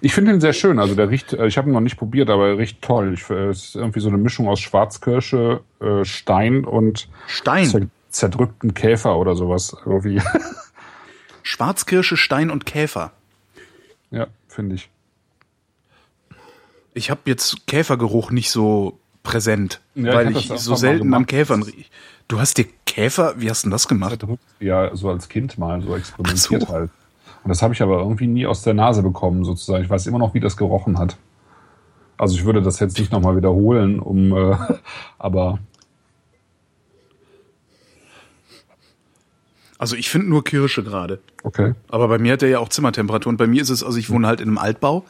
Ich 0.00 0.12
finde 0.14 0.32
ihn 0.32 0.40
sehr 0.40 0.52
schön. 0.52 0.78
Also 0.78 0.94
der 0.94 1.10
riecht, 1.10 1.32
äh, 1.32 1.46
ich 1.46 1.58
habe 1.58 1.68
ihn 1.68 1.72
noch 1.72 1.80
nicht 1.80 1.96
probiert, 1.96 2.30
aber 2.30 2.48
er 2.48 2.58
riecht 2.58 2.82
toll. 2.82 3.14
Ich, 3.14 3.28
äh, 3.30 3.48
es 3.48 3.64
ist 3.70 3.74
irgendwie 3.76 3.98
so 4.00 4.08
eine 4.08 4.18
Mischung 4.18 4.46
aus 4.48 4.60
Schwarzkirsche, 4.60 5.60
äh, 5.80 6.04
Stein 6.04 6.64
und 6.64 7.08
Stein. 7.26 7.66
zer 7.66 7.80
zerdrückten 8.10 8.74
Käfer 8.74 9.16
oder 9.16 9.34
sowas. 9.34 9.76
Irgendwie. 9.84 10.20
Schwarzkirsche, 11.42 12.16
Stein 12.16 12.50
und 12.50 12.64
Käfer. 12.66 13.12
ja, 14.10 14.26
finde 14.48 14.76
ich. 14.76 14.88
Ich 16.98 17.10
habe 17.10 17.20
jetzt 17.26 17.66
Käfergeruch 17.68 18.32
nicht 18.32 18.50
so 18.50 18.98
präsent, 19.22 19.80
Ja, 19.94 20.08
ich 20.10 20.14
weil 20.16 20.36
ich, 20.36 20.48
das 20.48 20.64
so 20.64 20.74
selten 20.74 21.14
am. 21.14 21.26
Käfern 21.26 21.62
riech. 21.62 21.90
Du 22.26 22.40
hast 22.40 22.58
dir 22.58 22.66
Käfer, 22.86 23.34
wie 23.38 23.48
hast 23.48 23.62
du 23.62 23.66
denn 23.68 23.70
das 23.72 23.86
gemacht? 23.86 24.26
Ja, 24.60 24.94
so 24.96 25.08
als 25.08 25.28
Kind 25.28 25.58
mal 25.58 25.80
so 25.80 25.94
experimentiert 25.96 26.62
so. 26.62 26.68
halt. 26.68 26.90
Und 27.44 27.48
das 27.50 27.62
habe 27.62 27.72
ich 27.72 27.80
aber 27.82 27.98
irgendwie 28.00 28.26
nie 28.26 28.46
aus 28.46 28.62
der 28.62 28.74
Nase 28.74 29.02
bekommen, 29.02 29.44
sozusagen. 29.44 29.84
Ich 29.84 29.88
weiß 29.90 30.06
immer 30.08 30.18
noch, 30.18 30.34
wie 30.34 30.40
das 30.40 30.56
gerochen 30.56 30.98
hat. 30.98 31.16
Also 32.18 32.36
ich 32.36 32.44
würde 32.44 32.62
das 32.62 32.80
jetzt 32.80 32.98
nicht 32.98 33.12
nochmal 33.12 33.36
wiederholen, 33.36 34.00
um, 34.00 34.36
äh, 34.36 34.56
aber 35.18 35.60
Also 39.78 39.94
ich 39.94 40.10
finde 40.10 40.28
nur 40.28 40.42
Kirsche 40.42 40.82
gerade. 40.82 41.20
okay. 41.44 41.74
Aber 41.88 42.08
bei 42.08 42.18
mir 42.18 42.32
hat 42.32 42.42
er 42.42 42.48
ja 42.48 42.58
auch 42.58 42.68
Zimmertemperatur. 42.68 43.30
Und 43.30 43.36
bei 43.36 43.46
mir 43.46 43.62
ist 43.62 43.70
es, 43.70 43.84
also 43.84 43.96
ich 43.96 44.10
wohne 44.10 44.26
halt 44.26 44.40
in 44.40 44.48
einem 44.48 44.58
Altbau. 44.58 45.04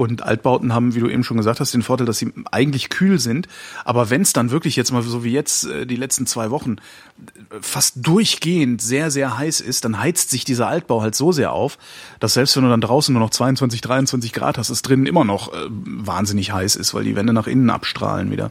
Und 0.00 0.22
Altbauten 0.22 0.72
haben, 0.72 0.94
wie 0.94 1.00
du 1.00 1.10
eben 1.10 1.24
schon 1.24 1.36
gesagt 1.36 1.60
hast, 1.60 1.74
den 1.74 1.82
Vorteil, 1.82 2.06
dass 2.06 2.16
sie 2.16 2.32
eigentlich 2.50 2.88
kühl 2.88 3.18
sind. 3.18 3.48
Aber 3.84 4.08
wenn 4.08 4.22
es 4.22 4.32
dann 4.32 4.50
wirklich 4.50 4.74
jetzt 4.74 4.92
mal 4.92 5.02
so 5.02 5.24
wie 5.24 5.30
jetzt 5.32 5.66
äh, 5.66 5.84
die 5.86 5.96
letzten 5.96 6.24
zwei 6.24 6.50
Wochen 6.50 6.76
äh, 6.76 7.56
fast 7.60 7.96
durchgehend 7.98 8.80
sehr, 8.80 9.10
sehr 9.10 9.36
heiß 9.36 9.60
ist, 9.60 9.84
dann 9.84 10.00
heizt 10.00 10.30
sich 10.30 10.46
dieser 10.46 10.68
Altbau 10.68 11.02
halt 11.02 11.14
so 11.14 11.32
sehr 11.32 11.52
auf, 11.52 11.76
dass 12.18 12.32
selbst 12.32 12.56
wenn 12.56 12.62
du 12.64 12.70
dann 12.70 12.80
draußen 12.80 13.12
nur 13.12 13.22
noch 13.22 13.28
22, 13.28 13.82
23 13.82 14.32
Grad 14.32 14.56
hast, 14.56 14.70
es 14.70 14.80
drinnen 14.80 15.04
immer 15.04 15.24
noch 15.24 15.52
äh, 15.52 15.56
wahnsinnig 15.68 16.50
heiß 16.50 16.76
ist, 16.76 16.94
weil 16.94 17.04
die 17.04 17.14
Wände 17.14 17.34
nach 17.34 17.46
innen 17.46 17.68
abstrahlen 17.68 18.30
wieder. 18.30 18.50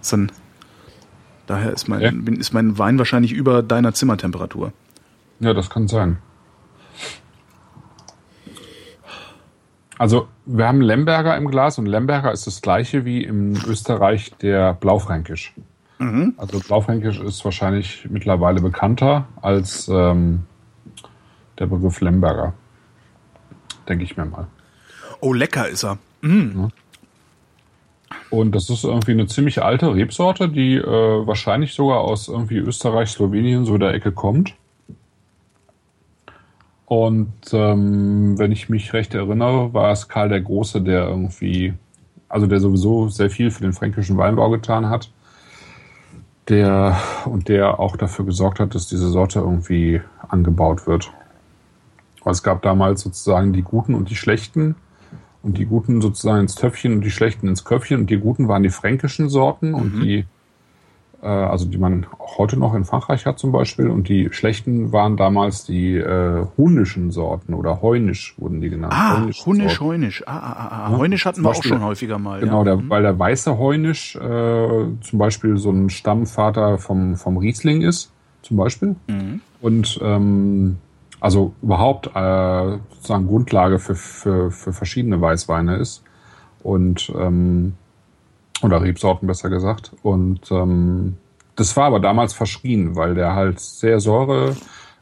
Ist 0.00 0.14
dann, 0.14 0.32
daher 1.46 1.74
ist 1.74 1.86
mein, 1.86 2.00
Ja. 2.00 2.32
ist 2.38 2.54
mein 2.54 2.78
Wein 2.78 2.96
wahrscheinlich 2.96 3.32
über 3.32 3.62
deiner 3.62 3.92
Zimmertemperatur. 3.92 4.72
Ja, 5.38 5.52
das 5.52 5.68
kann 5.68 5.86
sein. 5.86 6.16
Also, 9.98 10.28
wir 10.46 10.66
haben 10.66 10.80
Lemberger 10.80 11.36
im 11.36 11.48
Glas 11.48 11.78
und 11.78 11.86
Lemberger 11.86 12.32
ist 12.32 12.46
das 12.46 12.62
gleiche 12.62 13.04
wie 13.04 13.22
im 13.22 13.54
Österreich 13.66 14.32
der 14.40 14.74
Blaufränkisch. 14.74 15.54
Also 16.36 16.58
Blaufränkisch 16.58 17.20
ist 17.20 17.44
wahrscheinlich 17.44 18.08
mittlerweile 18.10 18.60
bekannter 18.60 19.28
als 19.40 19.86
ähm, 19.88 20.44
der 21.58 21.66
Begriff 21.66 22.00
Lemberger. 22.00 22.54
Denke 23.88 24.04
ich 24.04 24.16
mir 24.16 24.24
mal. 24.26 24.48
Oh, 25.20 25.32
lecker 25.32 25.68
ist 25.68 25.84
er. 25.84 25.98
Und 28.30 28.54
das 28.54 28.68
ist 28.70 28.84
irgendwie 28.84 29.12
eine 29.12 29.26
ziemlich 29.26 29.62
alte 29.62 29.94
Rebsorte, 29.94 30.48
die 30.48 30.74
äh, 30.74 31.26
wahrscheinlich 31.26 31.74
sogar 31.74 32.00
aus 32.00 32.28
irgendwie 32.28 32.58
Österreich, 32.58 33.10
Slowenien, 33.10 33.64
so 33.64 33.78
der 33.78 33.94
Ecke 33.94 34.10
kommt. 34.10 34.54
Und 36.92 37.54
ähm, 37.54 38.38
wenn 38.38 38.52
ich 38.52 38.68
mich 38.68 38.92
recht 38.92 39.14
erinnere, 39.14 39.72
war 39.72 39.92
es 39.92 40.08
Karl 40.08 40.28
der 40.28 40.42
Große, 40.42 40.82
der 40.82 41.08
irgendwie, 41.08 41.72
also 42.28 42.46
der 42.46 42.60
sowieso 42.60 43.08
sehr 43.08 43.30
viel 43.30 43.50
für 43.50 43.62
den 43.62 43.72
fränkischen 43.72 44.18
Weinbau 44.18 44.50
getan 44.50 44.90
hat. 44.90 45.10
Der 46.48 46.98
und 47.24 47.48
der 47.48 47.80
auch 47.80 47.96
dafür 47.96 48.26
gesorgt 48.26 48.60
hat, 48.60 48.74
dass 48.74 48.88
diese 48.88 49.08
Sorte 49.08 49.38
irgendwie 49.38 50.02
angebaut 50.28 50.86
wird. 50.86 51.10
Weil 52.24 52.32
es 52.34 52.42
gab 52.42 52.60
damals 52.60 53.00
sozusagen 53.00 53.54
die 53.54 53.62
Guten 53.62 53.94
und 53.94 54.10
die 54.10 54.16
Schlechten 54.16 54.74
und 55.42 55.56
die 55.56 55.64
Guten 55.64 56.02
sozusagen 56.02 56.40
ins 56.40 56.56
Töpfchen 56.56 56.92
und 56.92 57.00
die 57.00 57.10
Schlechten 57.10 57.48
ins 57.48 57.64
Köpfchen 57.64 58.00
und 58.00 58.10
die 58.10 58.18
Guten 58.18 58.48
waren 58.48 58.64
die 58.64 58.68
fränkischen 58.68 59.30
Sorten 59.30 59.72
und 59.72 60.02
die, 60.02 60.26
äh, 61.22 61.26
also 61.26 61.66
die 61.66 61.78
man 61.78 62.06
auch 62.18 62.38
heute 62.38 62.58
noch 62.58 62.74
in 62.74 62.84
Frankreich 62.84 63.26
hat 63.26 63.38
zum 63.38 63.52
Beispiel 63.52 63.88
und 63.88 64.08
die 64.08 64.28
Schlechten 64.32 64.92
waren 64.92 65.16
damals 65.16 65.64
die 65.64 65.96
äh, 65.96 66.46
hunischen 66.56 67.10
Sorten 67.10 67.54
oder 67.54 67.80
heunisch 67.80 68.34
wurden 68.38 68.60
die 68.60 68.68
genannt. 68.68 68.92
Ah, 68.94 69.20
Heunisch, 69.20 69.38
Sorten. 69.44 69.80
Heunisch. 69.80 70.24
Ah, 70.26 70.38
ah, 70.38 70.52
ah, 70.52 70.86
ah. 70.86 70.98
Heunisch 70.98 71.24
hatten 71.24 71.42
wir 71.42 71.50
auch 71.50 71.62
schon 71.62 71.82
häufiger 71.82 72.18
mal. 72.18 72.40
Genau, 72.40 72.64
ja. 72.64 72.76
der, 72.76 72.90
weil 72.90 73.02
der 73.02 73.18
weiße 73.18 73.56
Heunisch 73.56 74.16
äh, 74.16 74.18
zum 75.00 75.18
Beispiel 75.18 75.56
so 75.56 75.70
ein 75.70 75.90
Stammvater 75.90 76.78
vom, 76.78 77.16
vom 77.16 77.36
Riesling 77.36 77.82
ist, 77.82 78.12
zum 78.42 78.56
Beispiel. 78.56 78.96
Und 79.60 80.00
ähm, 80.02 80.78
also 81.20 81.54
überhaupt 81.62 82.08
äh, 82.14 82.78
sozusagen 82.94 83.28
Grundlage 83.28 83.78
für, 83.78 83.94
für, 83.94 84.50
für 84.50 84.72
verschiedene 84.72 85.20
Weißweine 85.20 85.76
ist. 85.76 86.02
Und 86.64 87.12
ähm, 87.16 87.74
oder 88.62 88.82
Rebsorten 88.82 89.26
besser 89.26 89.50
gesagt. 89.50 89.92
Und 90.02 90.50
ähm, 90.50 91.16
das 91.56 91.76
war 91.76 91.84
aber 91.84 92.00
damals 92.00 92.32
verschrien, 92.32 92.96
weil 92.96 93.14
der 93.14 93.34
halt 93.34 93.60
sehr 93.60 94.00
säure 94.00 94.56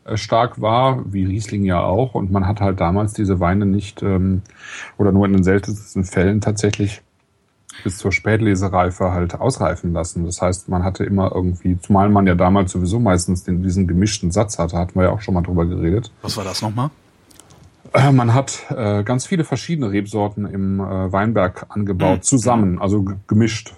äh, 0.04 0.16
war, 0.56 1.12
wie 1.12 1.24
Riesling 1.24 1.64
ja 1.64 1.82
auch. 1.82 2.14
Und 2.14 2.30
man 2.30 2.46
hat 2.46 2.60
halt 2.60 2.80
damals 2.80 3.12
diese 3.12 3.40
Weine 3.40 3.66
nicht 3.66 4.02
ähm, 4.02 4.42
oder 4.98 5.12
nur 5.12 5.26
in 5.26 5.32
den 5.32 5.44
seltensten 5.44 6.04
Fällen 6.04 6.40
tatsächlich 6.40 7.02
bis 7.84 7.98
zur 7.98 8.12
Spätlesereife 8.12 9.12
halt 9.12 9.34
ausreifen 9.40 9.92
lassen. 9.92 10.24
Das 10.26 10.42
heißt, 10.42 10.68
man 10.68 10.84
hatte 10.84 11.04
immer 11.04 11.32
irgendwie, 11.34 11.78
zumal 11.78 12.08
man 12.08 12.26
ja 12.26 12.34
damals 12.34 12.72
sowieso 12.72 12.98
meistens 12.98 13.44
den, 13.44 13.62
diesen 13.62 13.86
gemischten 13.86 14.30
Satz 14.30 14.58
hatte, 14.58 14.76
hatten 14.76 14.98
wir 14.98 15.04
ja 15.04 15.10
auch 15.10 15.20
schon 15.20 15.34
mal 15.34 15.42
drüber 15.42 15.66
geredet. 15.66 16.12
Was 16.22 16.36
war 16.36 16.44
das 16.44 16.60
nochmal? 16.62 16.90
Äh, 17.92 18.12
Man 18.12 18.34
hat 18.34 18.66
äh, 18.70 19.02
ganz 19.02 19.26
viele 19.26 19.44
verschiedene 19.44 19.90
Rebsorten 19.90 20.46
im 20.46 20.80
äh, 20.80 21.12
Weinberg 21.12 21.66
angebaut, 21.70 22.18
Mhm. 22.18 22.22
zusammen, 22.22 22.78
also 22.80 23.02
ge- 23.02 23.16
gemischt. 23.26 23.74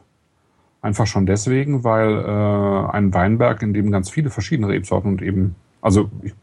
Einfach 0.83 1.07
schon 1.07 1.27
deswegen, 1.27 1.85
weil 1.85 2.19
äh, 2.19 2.91
ein 2.93 3.15
Weinberg, 3.15 3.63
in 3.63 3.73
dem 3.73 3.91
ganz 3.91 4.11
viele 4.11 4.31
verschiedene 4.31 4.69
Rebsorten 4.69 5.09
und 5.11 5.23
eben, 5.23 5.55
also 5.81 6.11
ich, 6.23 6.35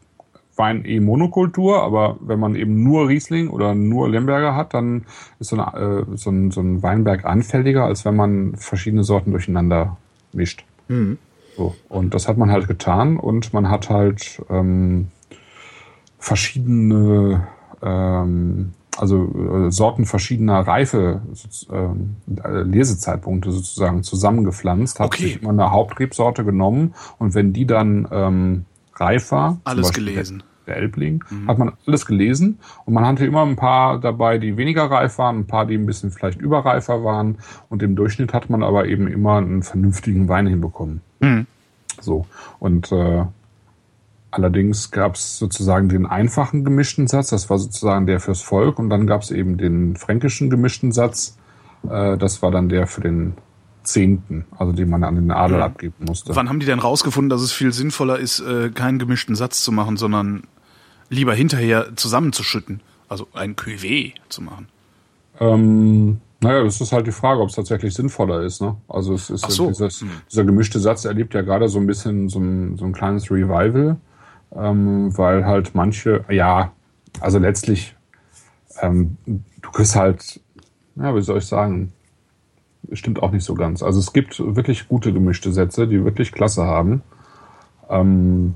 Wein 0.56 0.84
eh 0.84 1.00
Monokultur, 1.00 1.82
aber 1.82 2.16
wenn 2.20 2.38
man 2.40 2.54
eben 2.54 2.82
nur 2.82 3.08
Riesling 3.08 3.48
oder 3.48 3.74
nur 3.74 4.10
Lemberger 4.10 4.54
hat, 4.54 4.74
dann 4.74 5.06
ist 5.38 5.48
so, 5.50 5.56
eine, 5.58 6.04
äh, 6.10 6.16
so, 6.16 6.30
ein, 6.30 6.50
so 6.50 6.60
ein 6.60 6.82
Weinberg 6.82 7.24
anfälliger, 7.24 7.84
als 7.84 8.04
wenn 8.04 8.16
man 8.16 8.56
verschiedene 8.56 9.02
Sorten 9.04 9.30
durcheinander 9.30 9.96
mischt. 10.32 10.64
So. 11.56 11.74
Und 11.88 12.14
das 12.14 12.28
hat 12.28 12.36
man 12.36 12.50
halt 12.50 12.66
getan 12.68 13.16
und 13.16 13.54
man 13.54 13.70
hat 13.70 13.88
halt 13.90 14.42
ähm, 14.50 15.08
verschiedene, 16.18 17.46
ähm, 17.82 18.72
also 18.96 19.66
äh, 19.66 19.70
Sorten 19.70 20.04
verschiedener 20.04 20.60
Reife, 20.60 21.22
ähm, 21.72 22.16
äh, 22.44 22.62
Lesezeitpunkte 22.62 23.50
sozusagen 23.50 24.02
zusammengepflanzt, 24.02 25.00
hat 25.00 25.06
Okay. 25.06 25.22
sich 25.22 25.42
immer 25.42 25.50
eine 25.50 25.70
Hauptrebsorte 25.70 26.44
genommen 26.44 26.94
und 27.18 27.34
wenn 27.34 27.52
die 27.52 27.66
dann 27.66 28.06
ähm, 28.10 28.64
reif 28.96 29.32
war, 29.32 29.60
Alles 29.64 29.92
gelesen. 29.92 30.36
Mhm. 30.38 30.40
Der, 30.66 30.74
der 30.74 30.82
Elbling, 30.82 31.24
hat 31.48 31.58
man 31.58 31.72
alles 31.86 32.04
gelesen 32.06 32.58
und 32.84 32.94
man 32.94 33.06
hatte 33.06 33.24
immer 33.24 33.42
ein 33.42 33.56
paar 33.56 33.98
dabei, 33.98 34.38
die 34.38 34.56
weniger 34.56 34.84
reif 34.84 35.18
waren, 35.18 35.38
ein 35.38 35.46
paar, 35.46 35.66
die 35.66 35.74
ein 35.74 35.86
bisschen 35.86 36.10
vielleicht 36.10 36.40
überreifer 36.40 37.02
waren 37.02 37.38
und 37.70 37.82
im 37.82 37.96
Durchschnitt 37.96 38.34
hat 38.34 38.50
man 38.50 38.62
aber 38.62 38.86
eben 38.86 39.08
immer 39.08 39.38
einen 39.38 39.62
vernünftigen 39.62 40.28
Wein 40.28 40.46
hinbekommen. 40.46 41.00
Mhm. 41.20 41.46
So. 42.00 42.26
Und 42.58 42.92
äh, 42.92 43.24
allerdings 44.30 44.90
gab 44.90 45.14
es 45.14 45.38
sozusagen 45.38 45.88
den 45.88 46.06
einfachen 46.06 46.64
gemischten 46.64 47.06
Satz, 47.06 47.30
das 47.30 47.50
war 47.50 47.58
sozusagen 47.58 48.06
der 48.06 48.20
fürs 48.20 48.42
Volk, 48.42 48.78
und 48.78 48.90
dann 48.90 49.06
gab 49.06 49.22
es 49.22 49.30
eben 49.30 49.56
den 49.56 49.96
fränkischen 49.96 50.50
gemischten 50.50 50.92
Satz, 50.92 51.36
äh, 51.88 52.16
das 52.16 52.42
war 52.42 52.50
dann 52.50 52.68
der 52.68 52.86
für 52.86 53.00
den 53.00 53.34
Zehnten, 53.82 54.44
also 54.58 54.72
den 54.72 54.90
man 54.90 55.04
an 55.04 55.14
den 55.14 55.30
Adel 55.30 55.62
abgeben 55.62 56.04
musste. 56.06 56.34
Wann 56.36 56.48
haben 56.48 56.60
die 56.60 56.66
denn 56.66 56.78
rausgefunden, 56.78 57.30
dass 57.30 57.40
es 57.40 57.52
viel 57.52 57.72
sinnvoller 57.72 58.18
ist, 58.18 58.40
äh, 58.40 58.70
keinen 58.70 58.98
gemischten 58.98 59.34
Satz 59.34 59.62
zu 59.62 59.72
machen, 59.72 59.96
sondern 59.96 60.44
lieber 61.08 61.34
hinterher 61.34 61.96
zusammenzuschütten? 61.96 62.80
Also 63.08 63.26
ein 63.32 63.56
Cuvée 63.56 64.12
zu 64.28 64.42
machen. 64.42 64.68
Ähm, 65.40 66.20
naja, 66.40 66.62
das 66.62 66.80
ist 66.80 66.92
halt 66.92 67.06
die 67.06 67.12
Frage, 67.12 67.40
ob 67.40 67.48
es 67.48 67.56
tatsächlich 67.56 67.94
sinnvoller 67.94 68.42
ist. 68.42 68.62
Ne? 68.62 68.76
Also 68.88 69.14
es 69.14 69.30
ist 69.30 69.50
so. 69.50 69.68
dieses, 69.68 70.04
dieser 70.30 70.44
gemischte 70.44 70.78
Satz 70.78 71.04
erlebt 71.04 71.34
ja 71.34 71.42
gerade 71.42 71.68
so 71.68 71.78
ein 71.78 71.86
bisschen 71.86 72.28
so 72.28 72.38
ein, 72.38 72.76
so 72.78 72.84
ein 72.84 72.92
kleines 72.92 73.30
Revival, 73.30 73.96
ähm, 74.54 75.16
weil 75.16 75.46
halt 75.46 75.74
manche, 75.74 76.24
ja, 76.28 76.72
also 77.20 77.38
letztlich, 77.38 77.96
ähm, 78.80 79.16
du 79.26 79.70
kriegst 79.70 79.96
halt, 79.96 80.40
ja, 80.96 81.14
wie 81.14 81.22
soll 81.22 81.38
ich 81.38 81.46
sagen, 81.46 81.92
stimmt 82.92 83.22
auch 83.22 83.30
nicht 83.30 83.44
so 83.44 83.54
ganz. 83.54 83.82
Also 83.82 83.98
es 83.98 84.12
gibt 84.12 84.38
wirklich 84.40 84.88
gute 84.88 85.12
gemischte 85.12 85.52
Sätze, 85.52 85.86
die 85.86 86.04
wirklich 86.04 86.32
klasse 86.32 86.64
haben. 86.64 87.02
Ähm, 87.88 88.54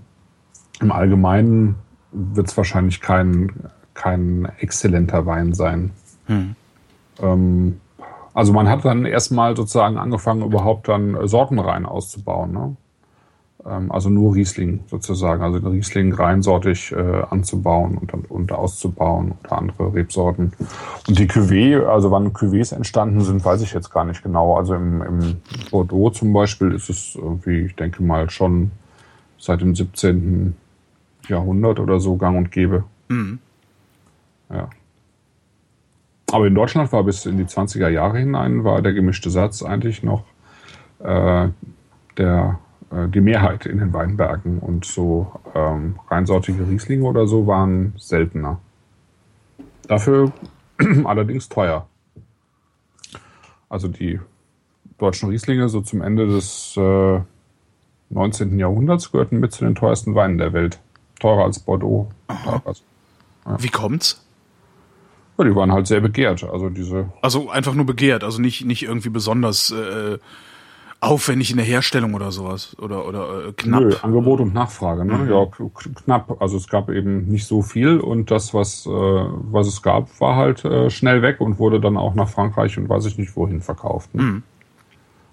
Im 0.81 0.93
Allgemeinen 0.93 1.77
wird 2.13 2.49
es 2.49 2.57
wahrscheinlich 2.57 3.01
kein, 3.01 3.53
kein 3.95 4.49
exzellenter 4.59 5.27
Wein 5.27 5.53
sein. 5.53 5.91
Hm. 6.27 6.57
Ähm, 7.21 7.81
also 8.33 8.53
man 8.53 8.69
hat 8.69 8.85
dann 8.85 9.05
erstmal 9.05 9.57
sozusagen 9.57 9.97
angefangen, 9.97 10.43
überhaupt 10.43 10.89
dann 10.89 11.17
Sortenreihen 11.27 11.87
auszubauen. 11.87 12.53
Ne? 12.53 12.77
Ähm, 13.67 13.91
also 13.91 14.11
nur 14.11 14.35
Riesling 14.35 14.81
sozusagen, 14.87 15.43
also 15.43 15.59
den 15.59 15.69
Riesling 15.69 16.13
reinsortig 16.13 16.93
äh, 16.93 17.23
anzubauen 17.31 17.97
und, 17.99 18.31
und 18.31 18.53
auszubauen 18.53 19.35
oder 19.43 19.59
andere 19.59 19.95
Rebsorten. 19.95 20.53
Und 21.09 21.19
die 21.19 21.27
Cuvée, 21.27 21.83
also 21.85 22.11
wann 22.11 22.33
Cuvées 22.33 22.75
entstanden 22.75 23.23
sind, 23.23 23.45
weiß 23.45 23.63
ich 23.63 23.73
jetzt 23.73 23.91
gar 23.91 24.05
nicht 24.05 24.23
genau. 24.23 24.57
Also 24.57 24.75
im, 24.75 25.03
im 25.03 25.37
Bordeaux 25.71 26.11
zum 26.11 26.33
Beispiel 26.33 26.73
ist 26.73 26.91
es 26.91 27.15
irgendwie, 27.15 27.61
ich 27.61 27.77
denke 27.77 28.03
mal, 28.03 28.29
schon 28.31 28.71
seit 29.39 29.61
dem 29.61 29.75
17. 29.75 30.55
Jahrhundert 31.29 31.81
oder 31.81 32.01
so 32.01 32.17
gang 32.17 32.37
und 32.37 32.53
gäbe. 32.53 32.85
Mhm. 33.09 33.39
Ja. 34.51 34.69
Aber 36.31 36.47
in 36.47 36.55
Deutschland 36.55 36.93
war 36.93 37.05
bis 37.05 37.25
in 37.27 37.39
die 37.39 37.45
20er 37.45 37.89
Jahre 37.89 38.19
hinein, 38.19 38.65
war 38.65 38.83
der 38.83 38.93
gemischte 38.93 39.31
Satz 39.31 39.63
eigentlich 39.63 40.03
noch 40.03 40.25
äh, 40.99 41.49
der 42.19 42.59
äh, 42.95 43.09
die 43.09 43.21
Mehrheit 43.21 43.67
in 43.67 43.79
den 43.79 43.93
Weinbergen 43.93 44.59
und 44.59 44.85
so 44.85 45.33
ähm, 45.55 45.99
reinsortige 46.09 46.69
Rieslinge 46.69 47.05
oder 47.05 47.27
so 47.27 47.47
waren 47.47 47.95
seltener. 47.97 48.61
Dafür 49.89 50.33
allerdings 51.05 51.49
teuer. 51.49 51.87
Also 53.69 53.89
die 53.89 54.21
deutschen 54.99 55.29
Rieslinge 55.31 55.69
so 55.69 55.81
zum 55.81 56.03
Ende 56.03 56.27
des 56.27 56.77
äh, 56.77 57.21
19. 58.11 58.59
Jahrhunderts 58.59 59.11
gehörten 59.11 59.41
mit 59.41 59.53
zu 59.53 59.65
den 59.65 59.75
teuersten 59.75 60.15
Weinen 60.15 60.39
der 60.39 60.53
Welt. 60.53 60.79
Teurer 61.21 61.45
als 61.45 61.59
Bordeaux. 61.59 62.11
Ja. 62.29 62.63
Wie 63.59 63.69
kommt's? 63.69 64.25
Ja, 65.37 65.45
die 65.45 65.55
waren 65.55 65.73
halt 65.73 65.87
sehr 65.87 66.01
begehrt. 66.01 66.45
Also 66.45 66.69
diese. 66.71 67.11
Also 67.23 67.51
einfach 67.51 67.75
nur 67.75 67.87
begehrt, 67.87 68.23
also 68.23 68.41
nicht, 68.41 68.65
nicht 68.65 68.85
irgendwie 68.85 69.09
besonders 69.09 69.71
äh, 69.73 70.19
aufwendig 71.05 71.51
in 71.51 71.57
der 71.57 71.67
Herstellung 71.67 72.15
oder 72.15 72.33
sowas 72.33 72.77
oder 72.81 73.07
oder 73.07 73.49
äh, 73.49 73.53
knapp. 73.53 73.81
Nö, 73.83 73.95
Angebot 74.03 74.41
und 74.41 74.55
Nachfrage, 74.55 75.05
ne? 75.05 75.15
Mhm. 75.15 75.31
Ja, 75.31 75.47
knapp. 76.05 76.41
Also 76.41 76.57
es 76.57 76.69
gab 76.69 76.89
eben 76.89 77.27
nicht 77.27 77.47
so 77.47 77.63
viel 77.63 77.99
und 77.99 78.31
das, 78.31 78.55
was 78.55 78.87
äh, 78.87 78.91
was 78.91 79.67
es 79.67 79.83
gab, 79.83 80.21
war 80.21 80.37
halt 80.37 80.65
äh, 80.65 80.91
schnell 80.91 81.23
weg 81.23 81.41
und 81.41 81.59
wurde 81.59 81.81
dann 81.81 81.97
auch 81.97 82.15
nach 82.15 82.29
Frankreich 82.29 82.79
und 82.79 82.89
weiß 82.89 83.07
ich 83.07 83.19
nicht 83.19 83.37
wohin 83.37 83.61
verkauft. 83.61 84.15
Ne? 84.15 84.23
Mhm. 84.23 84.43